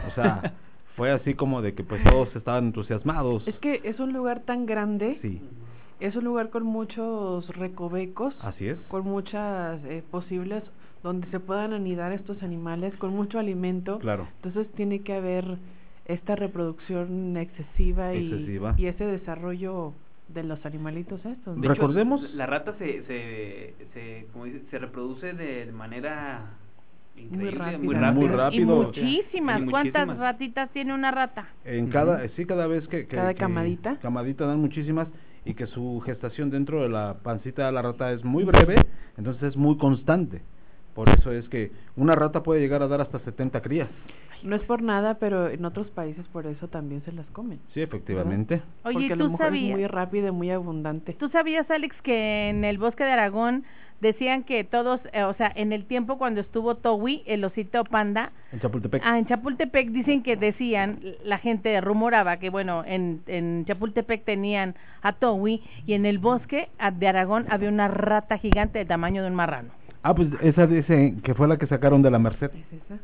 O 0.07 0.11
sea, 0.13 0.53
fue 0.95 1.11
así 1.11 1.33
como 1.33 1.63
de 1.63 1.73
que 1.73 1.83
pues 1.83 2.03
todos 2.03 2.33
estaban 2.35 2.65
entusiasmados. 2.65 3.47
Es 3.47 3.55
que 3.57 3.81
es 3.85 3.99
un 3.99 4.13
lugar 4.13 4.41
tan 4.41 4.67
grande, 4.67 5.17
Sí, 5.23 5.41
es 5.99 6.15
un 6.15 6.25
lugar 6.25 6.51
con 6.51 6.61
muchos 6.63 7.49
recovecos, 7.57 8.35
así 8.43 8.67
es. 8.67 8.77
con 8.87 9.03
muchas 9.03 9.83
eh, 9.85 10.03
posibles 10.11 10.63
donde 11.05 11.27
se 11.27 11.39
puedan 11.39 11.71
anidar 11.71 12.11
estos 12.13 12.41
animales, 12.41 12.95
con 12.97 13.11
mucho 13.15 13.37
alimento. 13.37 13.99
Claro. 13.99 14.27
Entonces 14.37 14.67
tiene 14.73 15.01
que 15.03 15.13
haber 15.13 15.45
esta 16.07 16.35
reproducción 16.35 17.37
excesiva 17.37 18.13
y, 18.15 18.25
Excesiva. 18.33 18.73
y 18.75 18.87
ese 18.87 19.05
desarrollo 19.05 19.93
de 20.29 20.41
los 20.43 20.65
animalitos 20.65 21.23
estos. 21.23 21.57
Recordemos- 21.61 22.33
la 22.33 22.47
rata 22.47 22.73
se, 22.79 23.03
se, 23.03 23.73
se, 23.93 24.25
como 24.33 24.45
dice, 24.45 24.61
se 24.71 24.79
reproduce 24.79 25.33
de 25.33 25.71
manera 25.71 26.53
muy 27.15 27.37
Muy 27.37 27.49
rápida. 27.51 27.99
rápido. 28.01 28.23
Y 28.23 28.27
Rápido. 28.35 28.75
muchísimas, 28.83 29.61
Y 29.61 29.65
¿cuántas 29.67 30.07
muchísimas. 30.07 30.17
ratitas 30.17 30.69
tiene 30.71 30.93
una 30.95 31.11
rata? 31.11 31.47
En 31.65 31.87
cada, 31.91 32.27
sí, 32.29 32.45
cada 32.45 32.65
vez 32.65 32.87
que, 32.87 33.05
que- 33.05 33.15
Cada 33.15 33.33
que- 33.35 33.39
camadita. 33.39 33.97
camadita 34.01 34.47
dan 34.47 34.59
muchísimas 34.59 35.07
y 35.45 35.53
que 35.53 35.67
su 35.67 36.01
gestación 36.03 36.49
dentro 36.49 36.81
de 36.81 36.89
la 36.89 37.17
pancita 37.21 37.67
de 37.67 37.71
la 37.71 37.83
rata 37.83 38.11
es 38.11 38.23
muy 38.25 38.43
breve, 38.43 38.75
entonces 39.17 39.43
es 39.43 39.55
muy 39.55 39.77
constante. 39.77 40.41
Por 40.95 41.09
eso 41.09 41.31
es 41.31 41.47
que 41.49 41.71
una 41.97 42.15
rata 42.15 42.41
puede 42.41 42.61
llegar 42.61 42.81
a 42.81 42.87
dar 42.87 43.01
hasta 43.01 43.19
70 43.19 43.61
crías. 43.61 43.89
No 44.43 44.55
es 44.55 44.61
por 44.63 44.81
nada, 44.81 45.15
pero 45.19 45.49
en 45.49 45.65
otros 45.65 45.87
países 45.87 46.25
por 46.27 46.45
eso 46.47 46.67
también 46.67 47.01
se 47.03 47.11
las 47.11 47.25
comen. 47.31 47.59
Sí, 47.73 47.81
efectivamente. 47.81 48.61
Oye, 48.83 48.93
Porque 48.93 49.13
a 49.13 49.15
lo 49.15 49.25
¿tú 49.25 49.31
mejor 49.31 49.55
es 49.55 49.61
muy 49.71 49.87
rápida 49.87 50.27
y 50.29 50.31
muy 50.31 50.51
abundante. 50.51 51.13
¿Tú 51.13 51.29
sabías, 51.29 51.69
Alex, 51.69 51.95
que 52.03 52.49
en 52.49 52.63
el 52.63 52.77
bosque 52.77 53.03
de 53.03 53.11
Aragón 53.11 53.63
decían 54.01 54.43
que 54.43 54.63
todos, 54.63 54.99
eh, 55.13 55.23
o 55.23 55.33
sea, 55.33 55.51
en 55.55 55.73
el 55.73 55.85
tiempo 55.85 56.17
cuando 56.17 56.41
estuvo 56.41 56.75
Towi, 56.75 57.23
el 57.25 57.43
osito 57.43 57.83
panda, 57.85 58.31
En 58.51 58.59
Chapultepec. 58.59 59.01
ah, 59.03 59.17
en 59.17 59.25
Chapultepec 59.25 59.89
dicen 59.89 60.21
que 60.21 60.35
decían, 60.35 60.99
la 61.23 61.39
gente 61.39 61.79
rumoraba 61.81 62.37
que, 62.37 62.49
bueno, 62.49 62.83
en, 62.85 63.21
en 63.27 63.65
Chapultepec 63.65 64.23
tenían 64.25 64.75
a 65.01 65.13
Towi 65.13 65.61
y 65.87 65.93
en 65.93 66.05
el 66.05 66.19
bosque 66.19 66.69
de 66.93 67.07
Aragón 67.07 67.45
había 67.49 67.69
una 67.69 67.87
rata 67.87 68.37
gigante 68.37 68.79
del 68.79 68.87
tamaño 68.87 69.23
de 69.23 69.29
un 69.29 69.35
marrano. 69.35 69.69
Ah, 70.07 70.13
pues 70.13 70.27
esa 70.41 70.67
dice 70.67 71.15
que 71.23 71.33
fue 71.33 71.47
la 71.47 71.57
que 71.57 71.65
sacaron 71.65 72.03
de 72.03 72.11
la 72.11 72.19
Merced. 72.19 72.51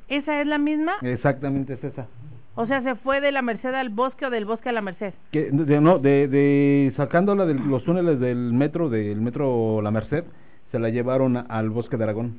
¿Esa 0.07 0.39
es 0.39 0.45
la 0.45 0.59
misma? 0.59 0.93
Exactamente 1.01 1.73
es 1.73 1.83
esa. 1.83 2.05
O 2.53 2.67
sea, 2.67 2.83
se 2.83 2.93
fue 2.93 3.21
de 3.21 3.31
la 3.31 3.41
Merced 3.41 3.73
al 3.73 3.89
bosque 3.89 4.27
o 4.27 4.29
del 4.29 4.45
bosque 4.45 4.69
a 4.69 4.71
la 4.71 4.81
Merced. 4.81 5.11
Que, 5.31 5.49
de, 5.51 5.81
no, 5.81 5.97
de, 5.97 6.27
de 6.27 6.93
sacándola 6.95 7.47
de 7.47 7.55
los 7.55 7.83
túneles 7.85 8.19
del 8.19 8.53
metro, 8.53 8.87
del 8.89 9.19
metro 9.19 9.81
La 9.81 9.89
Merced, 9.89 10.25
se 10.71 10.77
la 10.77 10.89
llevaron 10.89 11.37
a- 11.37 11.45
al 11.49 11.71
bosque 11.71 11.97
de 11.97 12.03
Aragón. 12.03 12.35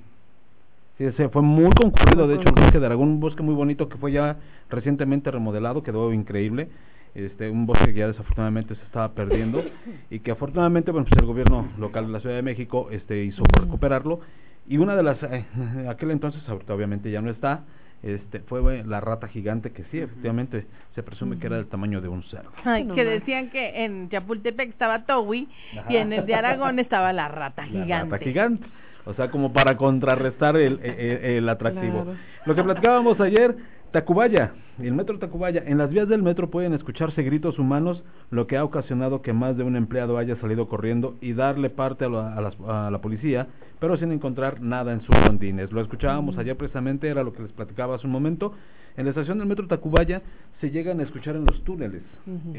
Sí, 0.96 1.10
se 1.16 1.28
fue 1.30 1.42
muy 1.42 1.72
concurrido, 1.72 2.28
de 2.28 2.36
hecho, 2.36 2.48
el 2.50 2.54
bosque 2.62 2.78
de 2.78 2.86
Aragón, 2.86 3.08
un 3.08 3.20
bosque 3.20 3.42
muy 3.42 3.54
bonito 3.56 3.88
que 3.88 3.96
fue 3.98 4.12
ya 4.12 4.36
recientemente 4.70 5.32
remodelado, 5.32 5.82
quedó 5.82 6.12
increíble. 6.12 6.68
Este, 7.16 7.50
un 7.50 7.66
bosque 7.66 7.86
que 7.92 7.98
ya 7.98 8.06
desafortunadamente 8.06 8.74
se 8.76 8.82
estaba 8.84 9.08
perdiendo 9.12 9.62
y 10.10 10.20
que 10.20 10.30
afortunadamente, 10.30 10.92
bueno, 10.92 11.06
pues 11.10 11.18
el 11.20 11.26
gobierno 11.26 11.66
local 11.78 12.06
de 12.06 12.12
la 12.12 12.20
Ciudad 12.20 12.36
de 12.36 12.42
México 12.42 12.88
este, 12.92 13.24
hizo 13.24 13.42
recuperarlo. 13.52 14.20
Y 14.66 14.78
una 14.78 14.94
de 14.96 15.02
las, 15.02 15.22
eh, 15.22 15.44
aquel 15.88 16.10
entonces, 16.12 16.42
ahorita 16.48 16.74
obviamente 16.74 17.10
ya 17.10 17.20
no 17.20 17.30
está, 17.30 17.64
este, 18.02 18.40
fue 18.40 18.80
eh, 18.80 18.84
la 18.84 19.00
rata 19.00 19.28
gigante 19.28 19.70
que 19.72 19.84
sí, 19.84 19.98
efectivamente, 19.98 20.66
se 20.94 21.02
presume 21.02 21.38
que 21.38 21.46
era 21.46 21.56
del 21.56 21.66
tamaño 21.68 22.00
de 22.00 22.08
un 22.08 22.22
cerdo. 22.24 22.50
Ay, 22.64 22.84
no 22.84 22.94
que 22.94 23.04
más. 23.04 23.12
decían 23.14 23.50
que 23.50 23.84
en 23.84 24.08
Chapultepec 24.08 24.70
estaba 24.70 25.04
Towi 25.04 25.48
y 25.88 25.96
en 25.96 26.12
el 26.12 26.26
de 26.26 26.34
Aragón 26.34 26.78
estaba 26.80 27.12
la 27.12 27.28
rata 27.28 27.62
La 27.66 27.68
gigante. 27.84 28.12
rata 28.12 28.24
gigante. 28.24 28.66
O 29.04 29.14
sea, 29.14 29.30
como 29.30 29.52
para 29.52 29.76
contrarrestar 29.76 30.56
el, 30.56 30.78
el, 30.80 31.24
el 31.24 31.48
atractivo. 31.48 32.04
Claro. 32.04 32.18
Lo 32.46 32.54
que 32.54 32.62
platicábamos 32.62 33.20
ayer, 33.20 33.56
Tacubaya, 33.92 34.52
el 34.78 34.94
metro 34.94 35.18
Tacubaya. 35.18 35.62
En 35.66 35.76
las 35.76 35.90
vías 35.90 36.08
del 36.08 36.22
metro 36.22 36.48
pueden 36.50 36.72
escucharse 36.72 37.22
gritos 37.22 37.58
humanos, 37.58 38.02
lo 38.30 38.46
que 38.46 38.56
ha 38.56 38.64
ocasionado 38.64 39.20
que 39.20 39.34
más 39.34 39.56
de 39.58 39.64
un 39.64 39.76
empleado 39.76 40.16
haya 40.16 40.36
salido 40.36 40.66
corriendo 40.66 41.16
y 41.20 41.34
darle 41.34 41.68
parte 41.68 42.06
a 42.06 42.08
la, 42.08 42.34
a 42.34 42.40
las- 42.40 42.58
a 42.66 42.90
la 42.90 42.98
policía, 43.02 43.48
pero 43.80 43.98
sin 43.98 44.10
encontrar 44.10 44.62
nada 44.62 44.94
en 44.94 45.02
sus 45.02 45.14
rondines. 45.14 45.70
Lo 45.72 45.82
escuchábamos 45.82 46.38
ayer 46.38 46.56
precisamente, 46.56 47.06
era 47.08 47.22
lo 47.22 47.34
que 47.34 47.42
les 47.42 47.52
platicaba 47.52 47.96
hace 47.96 48.06
un 48.06 48.12
momento. 48.12 48.54
En 48.96 49.04
la 49.04 49.10
estación 49.10 49.38
del 49.38 49.46
metro 49.48 49.66
Tacubaya 49.66 50.22
se 50.60 50.70
llegan 50.70 51.00
a 51.00 51.02
escuchar 51.02 51.36
en 51.36 51.44
los 51.44 51.62
túneles 51.64 52.02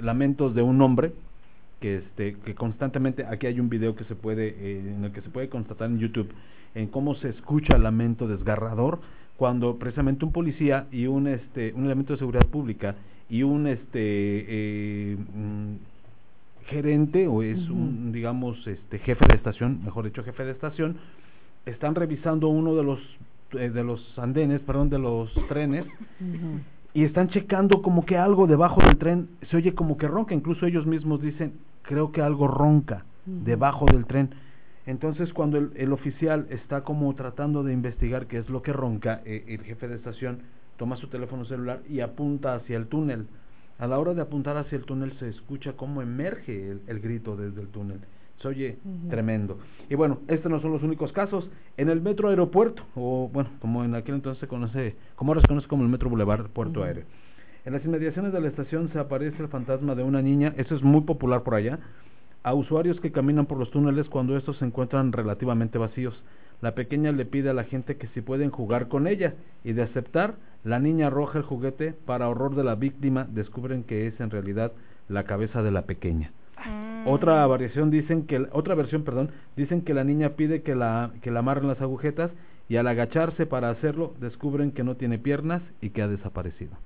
lamentos 0.02 0.54
de 0.54 0.62
un 0.62 0.82
hombre 0.82 1.14
que 1.80 1.98
este 1.98 2.36
que 2.46 2.56
constantemente 2.56 3.26
aquí 3.26 3.46
hay 3.48 3.60
un 3.60 3.70
video 3.70 3.96
que 3.96 4.04
se 4.06 4.16
puede 4.16 4.50
eh, 4.58 4.80
en 4.96 5.04
el 5.04 5.12
que 5.12 5.22
se 5.22 5.30
puede 5.30 5.50
constatar 5.50 5.90
en 5.90 6.00
YouTube 6.00 6.30
en 6.76 6.88
cómo 6.88 7.14
se 7.16 7.30
escucha 7.30 7.76
el 7.76 7.84
lamento 7.84 8.28
desgarrador 8.28 9.00
cuando 9.38 9.78
precisamente 9.78 10.26
un 10.26 10.32
policía 10.32 10.88
y 10.92 11.08
un 11.08 11.28
este 11.28 11.74
un 11.74 11.86
elemento 11.86 12.14
de 12.14 12.20
seguridad 12.20 12.46
pública 12.48 12.96
y 13.30 13.44
un 13.44 13.68
este 13.68 14.00
eh, 14.00 15.18
mm, 15.18 15.74
gerente 16.66 17.28
o 17.28 17.42
es 17.44 17.70
un 17.70 18.12
digamos 18.12 18.66
este 18.68 19.00
jefe 19.00 19.26
de 19.28 19.36
estación 19.36 19.84
mejor 19.84 20.06
dicho 20.06 20.24
jefe 20.24 20.46
de 20.46 20.52
estación 20.52 20.98
están 21.66 21.96
revisando 21.96 22.48
uno 22.48 22.76
de 22.76 22.84
los 22.84 23.00
eh, 23.54 23.70
de 23.70 23.84
los 23.84 24.18
andenes 24.18 24.62
perdón 24.62 24.90
de 24.90 25.00
los 25.00 25.34
trenes 25.48 25.86
y 26.94 27.04
están 27.04 27.30
checando 27.30 27.82
como 27.82 28.06
que 28.06 28.18
algo 28.18 28.46
debajo 28.46 28.82
del 28.82 28.98
tren. 28.98 29.30
Se 29.50 29.58
oye 29.58 29.74
como 29.74 29.98
que 29.98 30.08
ronca, 30.08 30.36
incluso 30.36 30.66
ellos 30.66 30.86
mismos 30.86 31.22
dicen, 31.22 31.54
creo 31.82 32.12
que 32.12 32.22
algo 32.22 32.48
ronca 32.48 33.06
debajo 33.26 33.86
del 33.86 34.06
tren. 34.06 34.30
Entonces 34.86 35.32
cuando 35.34 35.58
el, 35.58 35.72
el 35.76 35.94
oficial 35.94 36.48
está 36.50 36.82
como 36.82 37.14
tratando 37.16 37.64
de 37.64 37.74
investigar 37.74 38.28
qué 38.28 38.38
es 38.38 38.50
lo 38.50 38.62
que 38.62 38.74
ronca, 38.74 39.22
eh, 39.26 39.46
el 39.48 39.64
jefe 39.64 39.88
de 39.88 39.96
estación 39.96 40.42
toma 40.78 40.98
su 40.98 41.08
teléfono 41.08 41.46
celular 41.46 41.82
y 41.88 42.02
apunta 42.02 42.56
hacia 42.56 42.78
el 42.78 42.88
túnel. 42.88 43.28
A 43.80 43.88
la 43.88 43.98
hora 44.00 44.14
de 44.14 44.22
apuntar 44.22 44.58
hacia 44.58 44.78
el 44.78 44.86
túnel 44.86 45.14
se 45.20 45.30
escucha 45.30 45.74
cómo 45.74 46.02
emerge 46.02 46.72
el, 46.72 46.82
el 46.88 47.00
grito 47.00 47.36
desde 47.38 47.62
el 47.62 47.68
túnel. 47.70 48.00
Se 48.42 48.48
oye 48.48 48.78
tremendo. 49.10 49.60
Y 49.90 49.96
bueno, 49.96 50.20
estos 50.28 50.52
no 50.52 50.60
son 50.60 50.74
los 50.74 50.84
únicos 50.84 51.14
casos. 51.14 51.50
En 51.78 51.90
el 51.90 52.02
metro 52.02 52.30
aeropuerto, 52.30 52.84
o 52.96 53.30
bueno, 53.32 53.52
como 53.62 53.86
en 53.86 53.96
aquel 53.96 54.16
entonces 54.16 54.42
se 54.42 54.48
conoce, 54.48 54.96
como 55.16 55.32
ahora 55.32 55.42
se 55.42 55.48
conoce 55.48 55.68
como 55.68 55.84
el 55.84 55.90
metro 55.90 56.10
Boulevard 56.10 56.50
Puerto 56.50 56.82
Ujú. 56.82 56.88
Aéreo. 56.88 57.06
En 57.66 57.72
las 57.72 57.86
inmediaciones 57.86 58.34
de 58.34 58.42
la 58.42 58.50
estación 58.50 58.90
se 58.92 59.00
aparece 59.00 59.42
el 59.42 59.48
fantasma 59.48 59.96
de 59.96 60.04
una 60.04 60.22
niña, 60.22 60.54
eso 60.58 60.76
es 60.76 60.84
muy 60.84 61.02
popular 61.02 61.44
por 61.44 61.56
allá, 61.56 61.80
a 62.44 62.54
usuarios 62.54 63.00
que 63.00 63.12
caminan 63.12 63.46
por 63.46 63.58
los 63.58 63.72
túneles 63.72 64.08
cuando 64.10 64.38
estos 64.38 64.58
se 64.58 64.66
encuentran 64.66 65.12
relativamente 65.12 65.78
vacíos. 65.78 66.14
La 66.62 66.76
pequeña 66.76 67.12
le 67.12 67.26
pide 67.26 67.50
a 67.50 67.54
la 67.54 67.64
gente 67.64 67.98
que 67.98 68.08
si 68.08 68.22
pueden 68.22 68.50
jugar 68.50 68.88
con 68.88 69.08
ella 69.08 69.34
y 69.64 69.74
de 69.74 69.84
aceptar, 69.84 70.36
la 70.64 70.80
niña 70.80 71.08
arroja 71.08 71.40
el 71.40 71.44
juguete 71.44 71.94
para 72.06 72.30
horror 72.30 72.56
de 72.56 72.64
la 72.64 72.76
víctima, 72.76 73.28
descubren 73.30 73.84
que 73.84 74.08
es 74.08 74.20
en 74.20 74.30
realidad 74.30 74.72
la 75.10 75.24
cabeza 75.24 75.62
de 75.62 75.72
la 75.72 75.82
pequeña. 75.82 76.32
Mm. 76.66 77.08
Otra 77.08 77.46
variación 77.48 77.92
dicen 77.92 78.26
que 78.28 78.48
otra 78.52 78.76
versión, 78.76 79.04
perdón, 79.04 79.32
dicen 79.58 79.82
que 79.82 79.94
la 79.94 80.06
niña 80.06 80.32
pide 80.38 80.62
que 80.62 80.76
la 80.76 81.12
que 81.22 81.32
la 81.32 81.40
amarren 81.40 81.68
las 81.68 81.82
agujetas 81.82 82.32
y 82.70 82.78
al 82.78 82.88
agacharse 82.88 83.46
para 83.46 83.70
hacerlo 83.70 84.14
descubren 84.20 84.72
que 84.72 84.84
no 84.84 84.96
tiene 84.96 85.20
piernas 85.20 85.62
y 85.82 85.90
que 85.90 86.02
ha 86.02 86.08
desaparecido. 86.08 86.78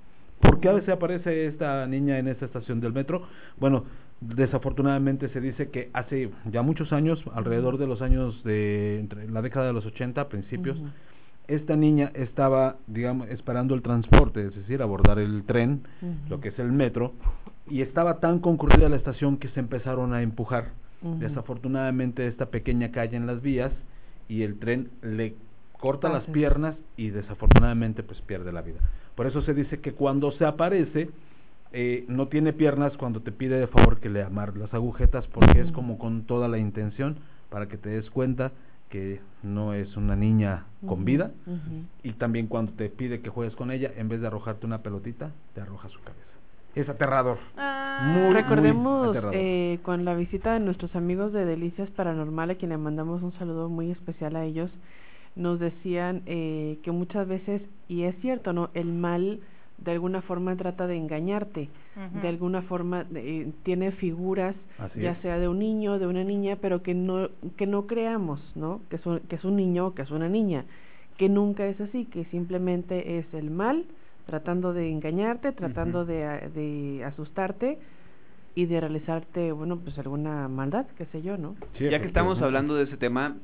¿Por 0.48 0.62
qué 0.62 0.82
se 0.86 0.94
aparece 0.94 1.48
esta 1.48 1.86
niña 1.88 2.20
en 2.20 2.30
esta 2.30 2.46
estación 2.46 2.80
del 2.80 2.94
metro? 2.94 3.24
Bueno, 3.60 3.84
desafortunadamente 4.22 5.28
se 5.30 5.42
dice 5.42 5.70
que 5.70 5.90
hace 5.92 6.30
ya 6.50 6.62
muchos 6.62 6.94
años, 6.94 7.22
alrededor 7.34 7.78
de 7.78 7.86
los 7.86 8.02
años 8.02 8.42
de 8.46 9.00
entre 9.02 9.30
la 9.30 9.42
década 9.42 9.68
de 9.68 9.74
los 9.74 9.86
80, 9.86 10.30
principios, 10.30 10.78
esta 11.50 11.76
niña 11.76 12.12
estaba, 12.14 12.78
digamos, 12.88 13.28
esperando 13.30 13.76
el 13.76 13.82
transporte, 13.82 14.46
es 14.46 14.56
decir, 14.56 14.82
abordar 14.82 15.20
el 15.20 15.44
tren, 15.44 15.82
lo 16.30 16.40
que 16.40 16.50
es 16.50 16.60
el 16.60 16.72
metro, 16.72 17.12
y 17.70 17.82
estaba 17.82 18.22
tan 18.22 18.40
concurrida 18.40 18.88
la 18.88 18.96
estación 18.96 19.38
que 19.38 19.50
se 19.50 19.60
empezaron 19.60 20.14
a 20.14 20.22
empujar. 20.22 20.70
Desafortunadamente 21.02 22.26
esta 22.28 22.46
pequeña 22.46 22.92
calle 22.92 23.18
en 23.18 23.28
las 23.28 23.42
vías 23.42 23.74
y 24.30 24.44
el 24.44 24.60
tren 24.60 24.90
le 25.02 25.36
corta 25.74 26.08
las 26.10 26.24
piernas 26.24 26.76
y 26.96 27.10
desafortunadamente 27.10 28.02
pues 28.02 28.22
pierde 28.22 28.54
la 28.54 28.62
vida. 28.62 28.80
Por 29.18 29.26
eso 29.26 29.42
se 29.42 29.54
dice 29.56 29.82
que 29.82 29.94
cuando 29.94 30.32
se 30.34 30.46
aparece 30.46 31.10
eh, 31.74 32.06
no 32.08 32.28
tiene 32.28 32.54
piernas 32.54 32.96
cuando 32.98 33.20
te 33.22 33.32
pide 33.32 33.60
de 33.60 33.66
favor 33.68 34.00
que 34.00 34.10
le 34.10 34.22
amar 34.24 34.56
las 34.56 34.72
agujetas 34.74 35.26
porque 35.34 35.60
es 35.60 35.72
como 35.74 35.98
con 35.98 36.22
toda 36.28 36.48
la 36.48 36.60
intención 36.60 37.18
para 37.50 37.68
que 37.68 37.78
te 37.78 37.90
des 37.90 38.10
cuenta 38.12 38.52
que 38.90 39.20
no 39.44 39.74
es 39.74 39.98
una 39.98 40.16
niña 40.16 40.66
con 40.88 41.04
vida 41.04 41.32
y 42.04 42.14
también 42.14 42.48
cuando 42.48 42.72
te 42.74 42.90
pide 42.90 43.20
que 43.22 43.30
juegues 43.30 43.56
con 43.56 43.72
ella 43.72 43.92
en 43.98 44.08
vez 44.08 44.22
de 44.22 44.28
arrojarte 44.28 44.66
una 44.68 44.78
pelotita 44.84 45.32
te 45.56 45.62
arroja 45.62 45.90
su 45.90 46.00
cabeza. 46.02 46.22
Es 46.76 46.88
aterrador. 46.88 47.40
Ah, 47.58 48.12
Muy, 48.14 48.26
muy 48.26 48.34
Recordemos 48.36 49.10
aterrador. 49.10 49.36
eh, 49.36 49.80
con 49.82 50.06
la 50.06 50.14
visita 50.14 50.54
de 50.54 50.60
nuestros 50.60 50.96
amigos 50.96 51.34
de 51.34 51.44
Delicias 51.44 51.90
Paranormal, 51.90 52.52
a 52.52 52.56
quien 52.56 52.70
le 52.70 52.78
mandamos 52.78 53.24
un 53.24 53.34
saludo 53.40 53.68
muy 53.68 53.90
especial 53.90 54.36
a 54.36 54.46
ellos, 54.46 54.70
nos 55.38 55.60
decían 55.60 56.24
eh, 56.26 56.80
que 56.84 56.92
muchas 56.92 57.28
veces, 57.28 57.62
y 57.88 58.04
es 58.04 58.16
cierto, 58.22 58.54
¿no? 58.54 58.70
El 58.74 58.92
mal 58.92 59.40
de 59.78 59.92
alguna 59.92 60.22
forma 60.24 60.56
trata 60.56 60.88
de 60.88 60.98
engañarte, 60.98 61.70
de 62.22 62.28
alguna 62.28 62.62
forma 62.64 63.06
eh, 63.14 63.52
tiene 63.64 63.92
figuras, 63.92 64.56
Así 64.80 65.02
ya 65.02 65.12
es. 65.12 65.20
sea 65.20 65.38
de 65.38 65.48
un 65.48 65.60
niño, 65.60 66.00
de 66.00 66.08
una 66.08 66.24
niña, 66.24 66.58
pero 66.62 66.82
que 66.82 66.94
no, 66.94 67.30
que 67.58 67.68
no 67.68 67.86
creamos, 67.86 68.40
¿no? 68.56 68.82
Que 68.90 68.96
es, 68.96 69.06
un, 69.06 69.20
que 69.20 69.36
es 69.36 69.44
un 69.44 69.56
niño 69.56 69.88
o 69.88 69.94
que 69.94 70.02
es 70.04 70.12
una 70.12 70.30
niña, 70.30 70.66
que 71.18 71.30
nunca 71.30 71.68
es 71.68 71.80
así, 71.80 72.06
que 72.06 72.26
simplemente 72.26 73.20
es 73.20 73.32
el 73.34 73.52
mal 73.52 73.86
tratando 74.26 74.74
de 74.74 74.90
engañarte, 74.92 75.52
tratando 75.54 76.02
Ujú. 76.02 76.08
de, 76.08 77.04
asustarte 77.06 77.78
y 78.56 78.66
de 78.66 78.80
realizarte, 78.80 79.52
bueno, 79.52 79.78
pues 79.78 79.98
alguna 80.00 80.48
maldad, 80.48 80.86
qué 80.98 81.06
sé 81.08 81.22
yo, 81.22 81.38
¿no? 81.38 81.56
Sí, 81.78 81.90
ya 81.90 82.00
que 82.00 82.08
estamos 82.08 82.42
hablando 82.42 82.76
de 82.76 82.84
ese 82.84 82.98
tema, 82.98 83.38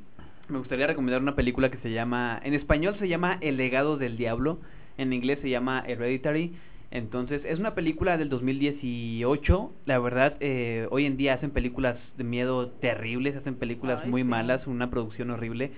me 0.50 0.58
gustaría 0.58 0.88
recomendar 0.88 1.22
una 1.22 1.36
película 1.36 1.72
que 1.72 1.78
se 1.78 1.92
llama, 1.92 2.40
en 2.44 2.54
español 2.54 2.96
se 3.00 3.08
llama 3.08 3.38
El 3.42 3.58
legado 3.58 3.98
del 3.98 4.18
diablo, 4.18 4.60
en 4.98 5.14
inglés 5.14 5.40
se 5.42 5.50
llama 5.50 5.84
Hereditary. 5.86 6.54
Entonces, 6.92 7.42
es 7.46 7.58
una 7.58 7.74
película 7.74 8.18
del 8.18 8.30
2018. 8.30 9.72
La 9.86 9.98
verdad, 9.98 10.36
eh, 10.42 10.88
hoy 10.92 11.06
en 11.06 11.18
día 11.18 11.34
hacen 11.34 11.50
películas 11.50 11.98
de 12.18 12.24
miedo 12.24 12.70
terribles, 12.70 13.36
hacen 13.36 13.56
películas 13.56 14.02
Ay, 14.04 14.12
muy 14.12 14.22
sí. 14.22 14.28
malas, 14.28 14.68
una 14.68 14.92
producción 14.92 15.32
horrible. 15.32 15.72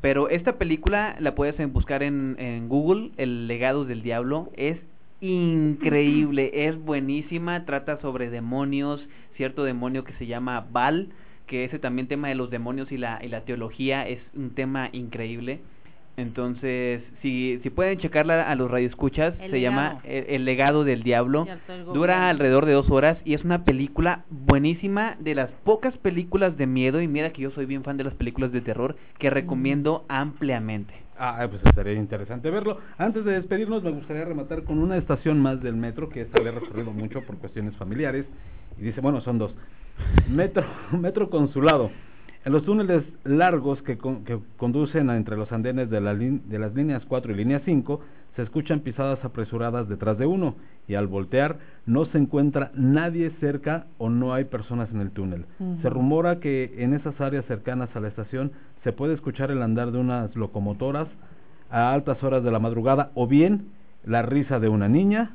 Pero 0.00 0.30
esta 0.30 0.56
película 0.56 1.16
la 1.18 1.34
puedes 1.34 1.56
buscar 1.70 2.02
en, 2.02 2.36
en 2.38 2.68
Google, 2.68 3.10
El 3.18 3.46
legado 3.46 3.84
del 3.84 4.02
diablo. 4.02 4.50
Es 4.56 4.78
increíble, 5.20 6.50
es 6.66 6.82
buenísima, 6.82 7.66
trata 7.66 8.00
sobre 8.00 8.30
demonios, 8.30 9.06
cierto 9.36 9.64
demonio 9.64 10.04
que 10.04 10.14
se 10.14 10.26
llama 10.26 10.66
Val, 10.72 11.10
que 11.46 11.64
ese 11.64 11.78
también 11.78 12.08
tema 12.08 12.28
de 12.28 12.34
los 12.34 12.50
demonios 12.50 12.90
y 12.92 12.98
la, 12.98 13.20
y 13.22 13.28
la 13.28 13.42
teología 13.42 14.08
es 14.08 14.20
un 14.34 14.50
tema 14.54 14.88
increíble. 14.92 15.60
Entonces, 16.16 17.02
si, 17.22 17.58
si 17.62 17.70
pueden 17.70 17.98
checarla 17.98 18.48
a 18.48 18.54
los 18.54 18.70
radioescuchas, 18.70 19.34
El 19.40 19.50
se 19.50 19.60
llama 19.60 19.98
el, 20.04 20.24
El 20.28 20.44
legado 20.44 20.84
del 20.84 21.02
diablo. 21.02 21.46
Dura 21.92 22.28
alrededor 22.28 22.66
de 22.66 22.72
dos 22.72 22.88
horas 22.90 23.18
y 23.24 23.34
es 23.34 23.42
una 23.44 23.64
película 23.64 24.24
buenísima, 24.30 25.16
de 25.18 25.34
las 25.34 25.50
pocas 25.64 25.96
películas 25.98 26.56
de 26.56 26.66
miedo, 26.66 27.00
y 27.00 27.08
mira 27.08 27.32
que 27.32 27.42
yo 27.42 27.50
soy 27.50 27.66
bien 27.66 27.82
fan 27.82 27.96
de 27.96 28.04
las 28.04 28.14
películas 28.14 28.52
de 28.52 28.60
terror, 28.60 28.96
que 29.18 29.28
recomiendo 29.28 30.04
ampliamente. 30.08 30.94
Ah, 31.18 31.46
pues 31.48 31.64
estaría 31.64 31.94
interesante 31.94 32.50
verlo. 32.50 32.78
Antes 32.98 33.24
de 33.24 33.32
despedirnos, 33.32 33.82
me 33.82 33.90
gustaría 33.90 34.24
rematar 34.24 34.62
con 34.64 34.78
una 34.78 34.96
estación 34.96 35.40
más 35.40 35.60
del 35.62 35.76
metro, 35.76 36.08
que 36.08 36.22
esta 36.22 36.42
le 36.42 36.50
he 36.50 36.52
recorrido 36.52 36.92
mucho 36.92 37.22
por 37.22 37.38
cuestiones 37.38 37.76
familiares. 37.76 38.26
Y 38.78 38.82
dice, 38.82 39.00
bueno, 39.00 39.20
son 39.20 39.38
dos. 39.38 39.54
Metro, 40.28 40.64
metro 40.92 41.30
Consulado. 41.30 41.90
En 42.44 42.52
los 42.52 42.64
túneles 42.64 43.02
largos 43.24 43.80
que, 43.82 43.96
con- 43.96 44.24
que 44.24 44.38
conducen 44.58 45.08
a- 45.10 45.16
entre 45.16 45.36
los 45.36 45.50
andenes 45.52 45.88
de, 45.90 46.00
la 46.00 46.12
lin- 46.14 46.42
de 46.44 46.58
las 46.58 46.74
líneas 46.74 47.02
4 47.08 47.32
y 47.32 47.36
línea 47.36 47.60
5, 47.64 48.00
se 48.36 48.42
escuchan 48.42 48.80
pisadas 48.80 49.24
apresuradas 49.24 49.88
detrás 49.88 50.18
de 50.18 50.26
uno, 50.26 50.56
y 50.88 50.94
al 50.96 51.06
voltear 51.06 51.56
no 51.86 52.04
se 52.06 52.18
encuentra 52.18 52.70
nadie 52.74 53.30
cerca 53.40 53.86
o 53.96 54.10
no 54.10 54.34
hay 54.34 54.44
personas 54.44 54.90
en 54.92 55.00
el 55.00 55.10
túnel. 55.12 55.46
Se 55.80 55.88
rumora 55.88 56.40
que 56.40 56.74
en 56.78 56.92
esas 56.94 57.18
áreas 57.20 57.46
cercanas 57.46 57.94
a 57.96 58.00
la 58.00 58.08
estación 58.08 58.52
se 58.82 58.92
puede 58.92 59.14
escuchar 59.14 59.50
el 59.50 59.62
andar 59.62 59.92
de 59.92 59.98
unas 59.98 60.34
locomotoras 60.36 61.08
a 61.70 61.92
altas 61.94 62.22
horas 62.22 62.44
de 62.44 62.50
la 62.50 62.58
madrugada 62.58 63.10
o 63.14 63.26
bien 63.26 63.68
la 64.04 64.20
risa 64.20 64.60
de 64.60 64.68
una 64.68 64.88
niña 64.88 65.30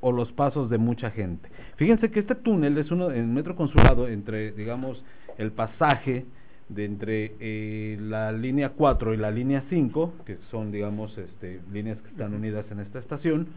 o 0.00 0.12
los 0.12 0.30
pasos 0.32 0.70
de 0.70 0.78
mucha 0.78 1.10
gente. 1.10 1.48
Fíjense 1.76 2.10
que 2.10 2.20
este 2.20 2.34
túnel 2.34 2.78
es 2.78 2.90
uno 2.90 3.10
en 3.10 3.34
Metro 3.34 3.56
Consulado 3.56 4.08
entre, 4.08 4.52
digamos, 4.52 5.02
el 5.38 5.52
pasaje 5.52 6.26
de 6.68 6.84
entre 6.84 7.34
eh, 7.40 7.96
la 8.00 8.32
línea 8.32 8.70
4 8.70 9.14
y 9.14 9.16
la 9.16 9.30
línea 9.30 9.64
5, 9.70 10.12
que 10.26 10.38
son, 10.50 10.70
digamos, 10.70 11.16
este, 11.16 11.60
líneas 11.72 11.98
que 11.98 12.08
están 12.10 12.34
unidas 12.34 12.66
en 12.70 12.80
esta 12.80 12.98
estación, 12.98 13.48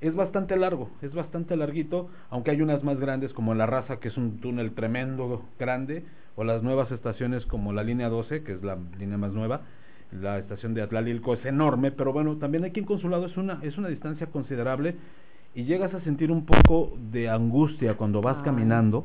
es 0.00 0.14
bastante 0.14 0.56
largo, 0.56 0.90
es 1.02 1.12
bastante 1.12 1.56
larguito, 1.56 2.10
aunque 2.30 2.50
hay 2.50 2.62
unas 2.62 2.82
más 2.82 2.98
grandes 2.98 3.32
como 3.32 3.54
la 3.54 3.66
Raza, 3.66 3.98
que 3.98 4.08
es 4.08 4.16
un 4.16 4.40
túnel 4.40 4.72
tremendo, 4.72 5.44
grande, 5.58 6.04
o 6.36 6.44
las 6.44 6.62
nuevas 6.62 6.90
estaciones 6.90 7.44
como 7.46 7.72
la 7.72 7.82
línea 7.82 8.08
12, 8.08 8.42
que 8.42 8.52
es 8.52 8.62
la 8.62 8.78
línea 8.98 9.18
más 9.18 9.32
nueva, 9.32 9.62
la 10.12 10.38
estación 10.38 10.74
de 10.74 10.82
Atlalilco 10.82 11.34
es 11.34 11.44
enorme, 11.44 11.92
pero 11.92 12.12
bueno, 12.12 12.36
también 12.36 12.64
aquí 12.64 12.80
en 12.80 12.86
Consulado 12.86 13.26
es 13.26 13.36
una, 13.36 13.60
es 13.62 13.78
una 13.78 13.88
distancia 13.88 14.26
considerable 14.26 14.96
y 15.54 15.64
llegas 15.64 15.92
a 15.94 16.00
sentir 16.02 16.30
un 16.30 16.44
poco 16.46 16.96
de 16.98 17.28
angustia 17.28 17.94
cuando 17.94 18.22
vas 18.22 18.36
Ay. 18.38 18.44
caminando, 18.44 19.04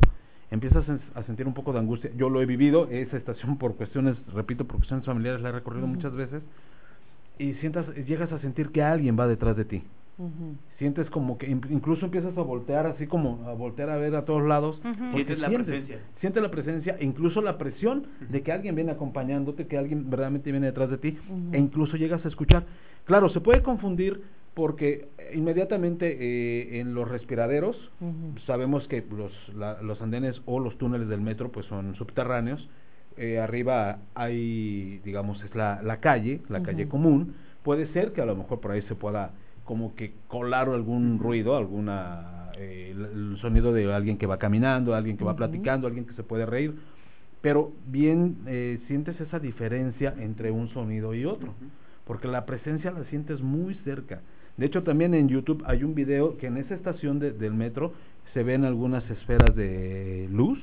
empiezas 0.52 0.86
a, 1.16 1.24
sentir 1.24 1.48
un 1.48 1.54
poco 1.54 1.74
de 1.74 1.80
angustia. 1.80 2.12
Yo 2.16 2.30
lo 2.30 2.42
he 2.42 2.46
vivido, 2.46 2.88
esa 2.90 3.18
estación 3.18 3.58
por 3.58 3.76
cuestiones, 3.76 4.16
repito, 4.34 4.66
por 4.66 4.78
cuestiones 4.78 5.06
familiares 5.06 5.42
la 5.42 5.50
he 5.50 5.52
recorrido 5.54 5.88
muchas 5.88 6.14
veces 6.14 6.44
y 7.38 7.54
sientas, 7.56 7.86
llegas 8.08 8.32
a 8.32 8.40
sentir 8.40 8.70
que 8.70 8.82
alguien 8.82 9.18
va 9.20 9.28
detrás 9.28 9.58
de 9.58 9.66
ti. 9.66 9.84
Sientes 10.78 11.10
como 11.10 11.38
que 11.38 11.50
in- 11.50 11.62
incluso 11.70 12.06
empiezas 12.06 12.38
a 12.38 12.42
voltear 12.42 12.86
así 12.88 13.06
como 13.06 13.44
a 13.48 13.54
voltear 13.54 13.90
a 13.90 13.98
ver 13.98 14.16
a 14.16 14.24
todos 14.24 14.44
lados. 14.44 14.80
Porque 15.12 15.36
Sientes 15.36 15.40
la 15.40 15.50
presencia. 15.50 16.00
Sientes 16.22 16.44
la 16.44 16.52
presencia, 16.52 16.96
e 17.00 17.06
incluso 17.06 17.42
la 17.42 17.58
presión 17.58 18.06
de 18.30 18.42
que 18.42 18.54
alguien 18.54 18.76
viene 18.76 18.92
acompañándote, 18.92 19.68
que 19.68 19.78
alguien 19.78 20.10
verdaderamente 20.10 20.52
viene 20.52 20.68
detrás 20.68 20.90
de 20.90 20.98
ti, 20.98 21.18
e 21.52 21.60
incluso 21.60 21.98
llegas 21.98 22.24
a 22.26 22.30
escuchar. 22.30 22.66
Claro, 23.04 23.30
se 23.30 23.42
puede 23.42 23.62
confundir 23.62 24.22
porque 24.56 25.10
inmediatamente 25.34 26.18
eh, 26.20 26.80
en 26.80 26.94
los 26.96 27.08
respiraderos 27.08 27.76
sabemos 28.48 28.88
que 28.88 29.04
los, 29.16 29.32
la- 29.54 29.82
los 29.82 30.02
andenes 30.02 30.42
o 30.46 30.60
los 30.60 30.78
túneles 30.78 31.08
del 31.10 31.22
metro 31.22 31.52
pues 31.52 31.66
son 31.68 31.94
subterráneos. 31.96 32.68
Eh, 33.18 33.38
arriba 33.40 34.00
hay, 34.16 35.00
digamos, 35.06 35.42
es 35.44 35.54
la, 35.56 35.82
la 35.84 35.98
calle, 36.00 36.42
la 36.50 36.60
calle 36.64 36.88
común. 36.90 37.36
Puede 37.64 37.88
ser 37.94 38.14
que 38.14 38.22
a 38.22 38.26
lo 38.26 38.36
mejor 38.36 38.60
por 38.62 38.72
ahí 38.72 38.82
se 38.84 38.96
pueda 38.96 39.32
como 39.66 39.96
que 39.96 40.14
colar 40.28 40.70
algún 40.70 41.20
ruido, 41.20 41.56
alguna 41.58 42.52
eh, 42.58 42.92
el, 42.92 43.06
el 43.34 43.38
sonido 43.42 43.74
de 43.74 43.92
alguien 43.94 44.18
que 44.18 44.26
va 44.28 44.38
caminando, 44.38 44.96
alguien 44.96 45.18
que 45.18 45.24
va 45.26 45.32
platicando, 45.36 45.88
alguien 45.88 46.06
que 46.06 46.14
se 46.14 46.24
puede 46.24 46.46
reír, 46.46 46.76
pero 47.42 47.72
bien 47.88 48.38
eh, 48.48 48.80
sientes 48.88 49.20
esa 49.20 49.40
diferencia 49.40 50.14
entre 50.20 50.52
un 50.52 50.70
sonido 50.70 51.14
y 51.14 51.26
otro, 51.26 51.54
porque 52.06 52.28
la 52.28 52.46
presencia 52.46 52.92
la 52.92 53.04
sientes 53.06 53.42
muy 53.42 53.74
cerca. 53.84 54.22
De 54.58 54.66
hecho, 54.66 54.84
también 54.84 55.14
en 55.14 55.28
YouTube 55.28 55.64
hay 55.66 55.84
un 55.84 55.96
video 55.96 56.38
que 56.38 56.48
en 56.48 56.58
esa 56.58 56.76
estación 56.76 57.20
de- 57.20 57.32
del 57.32 57.54
metro 57.54 57.94
se 58.34 58.44
ven 58.44 58.64
algunas 58.66 59.10
esferas 59.10 59.56
de 59.56 60.28
luz 60.32 60.60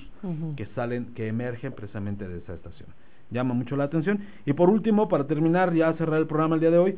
que 0.56 0.66
salen, 0.74 1.14
que 1.14 1.28
emergen 1.28 1.72
precisamente 1.72 2.28
de 2.28 2.38
esa 2.38 2.54
estación. 2.54 2.88
Llama 3.30 3.54
mucho 3.54 3.76
la 3.76 3.84
atención. 3.84 4.20
Y 4.44 4.52
por 4.52 4.68
último, 4.70 5.08
para 5.08 5.26
terminar, 5.26 5.72
ya 5.74 5.92
cerrar 5.94 6.20
el 6.20 6.26
programa 6.26 6.54
el 6.56 6.60
día 6.60 6.70
de 6.70 6.78
hoy, 6.78 6.96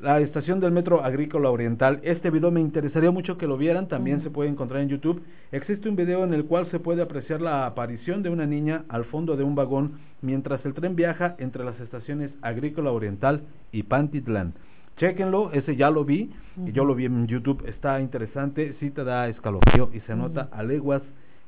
la 0.00 0.20
estación 0.20 0.60
del 0.60 0.72
Metro 0.72 1.02
Agrícola 1.04 1.50
Oriental. 1.50 2.00
Este 2.02 2.30
video 2.30 2.50
me 2.50 2.60
interesaría 2.60 3.10
mucho 3.10 3.38
que 3.38 3.46
lo 3.46 3.56
vieran, 3.56 3.88
también 3.88 4.22
se 4.22 4.30
puede 4.30 4.50
encontrar 4.50 4.82
en 4.82 4.88
YouTube. 4.88 5.22
Existe 5.52 5.88
un 5.88 5.96
video 5.96 6.24
en 6.24 6.34
el 6.34 6.44
cual 6.44 6.68
se 6.70 6.78
puede 6.80 7.00
apreciar 7.02 7.40
la 7.40 7.66
aparición 7.66 8.22
de 8.22 8.30
una 8.30 8.46
niña 8.46 8.84
al 8.88 9.04
fondo 9.04 9.36
de 9.36 9.44
un 9.44 9.54
vagón 9.54 9.98
mientras 10.20 10.64
el 10.66 10.74
tren 10.74 10.94
viaja 10.96 11.36
entre 11.38 11.64
las 11.64 11.78
estaciones 11.80 12.30
Agrícola 12.42 12.90
Oriental 12.92 13.42
y 13.72 13.84
Pantitlán. 13.84 14.54
Chéquenlo, 14.96 15.50
ese 15.52 15.74
ya 15.74 15.90
lo 15.90 16.04
vi, 16.04 16.32
y 16.56 16.72
yo 16.72 16.84
lo 16.84 16.94
vi 16.94 17.06
en 17.06 17.26
YouTube, 17.26 17.64
está 17.66 18.00
interesante, 18.00 18.76
sí 18.78 18.90
te 18.90 19.02
da 19.02 19.28
escalofrío 19.28 19.90
y 19.92 20.00
se 20.00 20.14
nota 20.14 20.48
a 20.52 20.62
leguas 20.62 21.02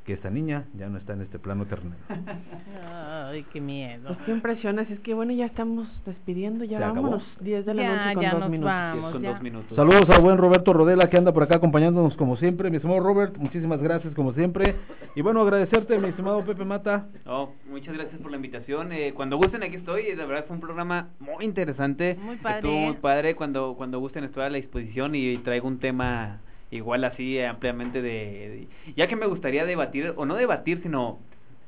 que 0.06 0.12
esta 0.12 0.30
niña 0.30 0.64
ya 0.78 0.88
no 0.88 0.98
está 0.98 1.14
en 1.14 1.22
este 1.22 1.38
plano 1.40 1.66
terrenal. 1.66 1.98
Ay, 3.28 3.44
qué 3.52 3.60
miedo. 3.60 4.04
Pues 4.06 4.18
qué 4.24 4.30
impresiones, 4.32 4.88
es 4.90 5.00
que 5.00 5.14
bueno, 5.14 5.32
ya 5.32 5.46
estamos 5.46 5.88
despidiendo, 6.06 6.64
ya 6.64 6.78
vámonos, 6.78 7.22
10 7.40 7.66
de 7.66 7.74
la 7.74 7.82
Ya, 7.82 7.96
noche 7.96 8.14
con 8.14 8.22
ya 8.22 8.30
dos 8.30 8.40
nos 8.40 8.50
minutos. 8.50 8.72
vamos, 8.72 9.12
Con 9.12 9.22
ya. 9.22 9.30
dos 9.32 9.42
minutos. 9.42 9.76
Saludos 9.76 10.08
al 10.10 10.22
buen 10.22 10.38
Roberto 10.38 10.72
Rodela 10.72 11.10
que 11.10 11.16
anda 11.16 11.32
por 11.32 11.42
acá 11.42 11.56
acompañándonos 11.56 12.14
como 12.16 12.36
siempre. 12.36 12.70
Mi 12.70 12.76
estimado 12.76 13.00
Robert, 13.00 13.36
muchísimas 13.36 13.82
gracias 13.82 14.14
como 14.14 14.32
siempre. 14.32 14.76
Y 15.16 15.22
bueno, 15.22 15.42
agradecerte, 15.42 15.98
mi 15.98 16.08
estimado 16.08 16.44
Pepe 16.44 16.64
Mata. 16.64 17.06
Oh, 17.26 17.50
muchas 17.68 17.94
gracias 17.94 18.20
por 18.20 18.30
la 18.30 18.36
invitación. 18.36 18.92
Eh, 18.92 19.12
cuando 19.14 19.36
gusten 19.36 19.62
aquí 19.64 19.76
estoy. 19.76 20.14
La 20.14 20.24
verdad 20.26 20.44
fue 20.46 20.54
un 20.54 20.60
programa 20.60 21.08
muy 21.18 21.44
interesante. 21.44 22.16
Muy 22.22 22.36
padre. 22.36 22.58
Estuvo 22.58 22.78
muy 22.78 22.94
padre. 22.94 23.34
Cuando 23.34 23.74
cuando 23.76 23.98
gusten 23.98 24.24
estoy 24.24 24.44
a 24.44 24.50
la 24.50 24.56
disposición 24.56 25.14
y 25.16 25.38
traigo 25.38 25.66
un 25.66 25.78
tema 25.78 26.40
igual 26.70 27.04
así 27.04 27.40
ampliamente 27.40 28.02
de, 28.02 28.10
de- 28.10 28.68
ya 28.96 29.06
que 29.06 29.16
me 29.16 29.26
gustaría 29.26 29.64
debatir 29.64 30.12
o 30.16 30.26
no 30.26 30.34
debatir 30.34 30.80
sino 30.82 31.18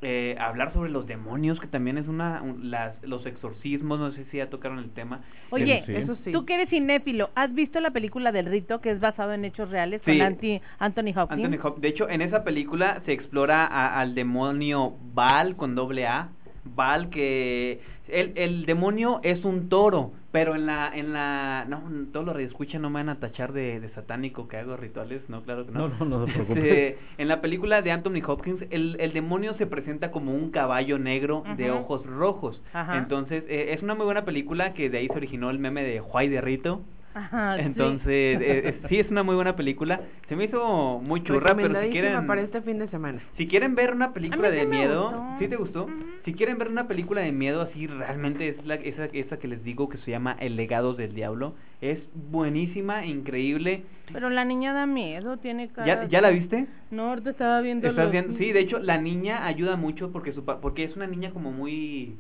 eh, 0.01 0.37
hablar 0.39 0.73
sobre 0.73 0.91
los 0.91 1.07
demonios 1.09 1.59
que 1.61 1.67
también 1.67 1.99
es 1.99 2.07
una 2.09 2.41
un- 2.43 2.71
las 2.71 3.01
los 3.03 3.27
exorcismos 3.27 3.99
no 3.99 4.13
sé 4.13 4.25
si 4.27 4.37
ya 4.37 4.49
tocaron 4.49 4.79
el 4.79 4.91
tema 4.91 5.21
Oye, 5.51 5.83
Pero- 5.87 6.15
tú 6.33 6.45
que 6.45 6.55
eres 6.55 6.69
cinéfilo, 6.69 7.31
¿has 7.35 7.55
visto 7.55 7.81
la 7.81 7.91
película 7.91 8.31
del 8.33 8.47
rito 8.47 8.81
que 8.81 8.91
es 8.91 9.01
basado 9.01 9.33
en 9.33 9.45
hechos 9.45 9.71
reales 9.71 10.03
Sí. 10.05 10.19
con 10.19 10.27
Anti- 10.27 10.61
Anthony 10.79 11.13
Hopkins? 11.17 11.45
Anthony 11.45 11.59
Hop- 11.67 11.79
De 11.81 11.89
hecho, 11.89 12.09
en 12.09 12.21
esa 12.23 12.45
película 12.45 13.01
se 13.07 13.13
explora 13.13 13.65
a- 13.67 13.99
al 14.01 14.15
demonio 14.15 14.95
Baal 15.15 15.57
con 15.57 15.75
doble 15.75 16.07
A. 16.07 16.29
Baal 16.65 17.09
que 17.09 17.81
el, 18.11 18.33
el 18.37 18.67
demonio 18.67 19.21
es 19.23 19.45
un 19.45 19.69
toro, 19.69 20.13
pero 20.33 20.55
en 20.55 20.67
la 20.67 20.91
en 20.95 21.13
la 21.13 21.65
no 21.69 21.83
todos 22.13 22.27
los 22.27 22.39
escuchan 22.39 22.83
no 22.83 22.91
me 22.91 22.97
van 22.97 23.09
a 23.09 23.19
tachar 23.21 23.53
de, 23.53 23.81
de 23.81 23.89
satánico 23.91 24.49
que 24.49 24.57
hago 24.57 24.77
rituales, 24.77 25.23
no 25.29 25.43
claro 25.43 25.67
que 25.67 25.73
no. 25.73 25.89
No, 25.89 26.05
no, 26.05 26.19
no 26.21 26.27
preocupes. 26.27 26.65
Este, 26.65 26.99
en 27.19 27.29
la 27.29 27.41
película 27.41 27.83
de 27.83 27.93
Anthony 27.93 28.23
Hopkins 28.27 28.65
el, 28.71 28.97
el 29.01 29.13
demonio 29.13 29.55
se 29.55 29.67
presenta 29.67 30.11
como 30.11 30.35
un 30.35 30.51
caballo 30.51 30.99
negro 30.99 31.45
de 31.57 31.71
ojos 31.71 32.05
rojos. 32.07 32.61
Ajá. 32.73 32.99
Entonces, 32.99 33.45
eh, 33.49 33.73
es 33.73 33.83
una 33.83 33.95
muy 33.95 34.05
buena 34.05 34.25
película 34.25 34.75
que 34.75 34.91
de 34.91 34.99
ahí 34.99 35.09
se 35.09 35.17
originó 35.17 35.51
el 35.51 35.59
meme 35.59 35.83
de 35.83 36.01
Juay 36.01 36.29
de 36.29 36.41
Rito. 36.41 36.83
Ajá, 37.19 37.57
sí. 37.57 37.63
Entonces, 37.63 38.41
eh, 38.41 38.63
es- 38.83 38.89
sí 38.89 38.99
es 38.99 39.11
una 39.11 39.23
muy 39.25 39.35
buena 39.35 39.57
película. 39.57 40.01
Se 40.29 40.37
me 40.37 40.45
hizo 40.45 41.01
muy 41.03 41.23
churra, 41.25 41.57
pero 41.57 41.81
si 41.83 41.91
quieren 41.91 42.27
para 42.27 42.43
este 42.43 42.63
fin 42.63 42.79
de 42.79 42.89
semana. 42.89 43.21
si 43.37 43.49
quieren 43.49 43.75
ver 43.75 43.93
una 43.93 44.13
película 44.13 44.51
sí 44.51 44.57
de 44.57 44.67
miedo, 44.67 45.05
gustó. 45.11 45.39
¿sí 45.39 45.49
te 45.49 45.57
gustó? 45.57 45.91
Si 46.25 46.35
quieren 46.35 46.59
ver 46.59 46.69
una 46.69 46.87
película 46.87 47.23
de 47.23 47.33
miedo 47.33 47.61
así, 47.63 47.87
realmente 47.87 48.49
es 48.49 48.65
la 48.67 48.75
esa 48.77 49.07
esa 49.07 49.39
que 49.39 49.49
les 49.49 49.65
digo 49.65 49.89
que 49.89 49.99
se 49.99 50.11
llama 50.11 50.37
El 50.39 50.55
legado 50.57 50.95
del 50.95 51.15
diablo, 51.15 51.55
es 51.81 51.99
buenísima, 52.15 53.05
increíble. 53.07 53.83
Pero 54.13 54.31
la 54.31 54.45
niña 54.45 54.73
da 54.73 54.87
miedo, 54.87 55.39
tiene 55.39 55.69
cara... 55.69 56.05
¿Ya, 56.05 56.09
ya 56.09 56.21
la 56.21 56.31
viste? 56.31 56.67
No, 56.91 57.09
ahorita 57.11 57.31
estaba 57.31 57.61
viendo 57.61 57.89
¿Estás 57.89 58.05
los- 58.05 58.13
viendo? 58.13 58.39
Sí, 58.39 58.53
de 58.53 58.61
hecho 58.61 58.79
la 58.79 58.99
niña 58.99 59.45
ayuda 59.47 59.77
mucho 59.77 60.13
porque 60.13 60.33
su 60.33 60.45
pa- 60.45 60.61
porque 60.61 60.85
es 60.85 60.95
una 60.97 61.07
niña 61.07 61.31
como 61.31 61.51
muy 61.51 62.15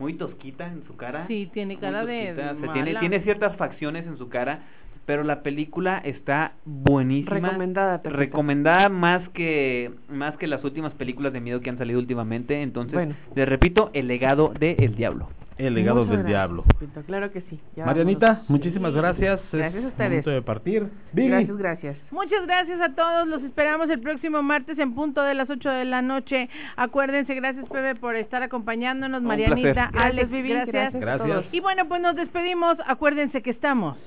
muy 0.00 0.14
tosquita 0.14 0.66
en 0.66 0.82
su 0.86 0.96
cara. 0.96 1.26
Sí, 1.28 1.48
tiene 1.52 1.76
cara 1.78 2.04
de 2.04 2.32
tosquita, 2.34 2.52
o 2.56 2.60
sea, 2.60 2.72
tiene 2.72 2.88
mala. 2.94 3.00
tiene 3.00 3.20
ciertas 3.20 3.56
facciones 3.56 4.06
en 4.06 4.16
su 4.16 4.28
cara, 4.28 4.62
pero 5.06 5.22
la 5.24 5.42
película 5.42 5.98
está 5.98 6.52
buenísima. 6.64 7.48
Recomendada. 7.48 8.00
Recomendada 8.04 8.88
más 8.88 9.28
que 9.30 9.90
más 10.08 10.36
que 10.38 10.46
las 10.46 10.64
últimas 10.64 10.92
películas 10.94 11.32
de 11.32 11.40
miedo 11.40 11.60
que 11.60 11.70
han 11.70 11.78
salido 11.78 11.98
últimamente, 12.00 12.62
entonces 12.62 12.94
Bueno. 12.94 13.14
les 13.34 13.48
repito, 13.48 13.90
El 13.92 14.08
legado 14.08 14.52
de 14.58 14.72
El 14.78 14.94
diablo. 14.96 15.28
El 15.66 15.74
legado 15.74 16.04
Muchas 16.04 16.10
del 16.16 16.22
gracias, 16.22 16.28
diablo. 16.28 16.64
Pinto, 16.78 17.02
claro 17.02 17.30
que 17.32 17.40
sí. 17.42 17.60
ya 17.76 17.84
Marianita, 17.84 18.26
vámonos. 18.28 18.50
muchísimas 18.50 18.94
gracias. 18.94 19.40
Gracias 19.52 19.74
es 19.74 19.84
a 19.84 19.88
ustedes. 19.88 20.08
momento 20.10 20.30
de 20.30 20.42
partir. 20.42 20.88
Vivi, 21.12 21.28
Gracias, 21.28 21.56
gracias. 21.58 21.96
Muchas 22.10 22.46
gracias 22.46 22.80
a 22.80 22.94
todos. 22.94 23.28
Los 23.28 23.42
esperamos 23.42 23.90
el 23.90 24.00
próximo 24.00 24.42
martes 24.42 24.78
en 24.78 24.94
punto 24.94 25.22
de 25.22 25.34
las 25.34 25.50
8 25.50 25.68
de 25.70 25.84
la 25.84 26.00
noche. 26.02 26.48
Acuérdense, 26.76 27.34
gracias 27.34 27.68
Pepe 27.68 27.94
por 28.00 28.16
estar 28.16 28.42
acompañándonos. 28.42 29.20
Un 29.20 29.26
Marianita, 29.26 29.90
placer. 29.90 29.98
Alex, 30.00 30.30
Vivi, 30.30 30.48
gracias. 30.50 30.92
gracias 30.94 31.00
Gracias. 31.28 31.44
Y 31.52 31.60
bueno, 31.60 31.86
pues 31.88 32.00
nos 32.00 32.16
despedimos. 32.16 32.78
Acuérdense 32.86 33.42
que 33.42 33.50
estamos. 33.50 33.98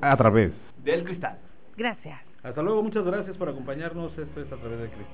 a 0.00 0.16
través. 0.16 0.52
Del 0.82 1.04
cristal. 1.04 1.38
Gracias. 1.76 2.18
Hasta 2.42 2.60
luego, 2.62 2.82
muchas 2.82 3.04
gracias 3.04 3.36
por 3.36 3.48
acompañarnos. 3.48 4.16
Esto 4.18 4.40
es 4.40 4.50
a 4.52 4.56
través 4.56 4.80
de 4.80 4.86
Cristo. 4.88 5.10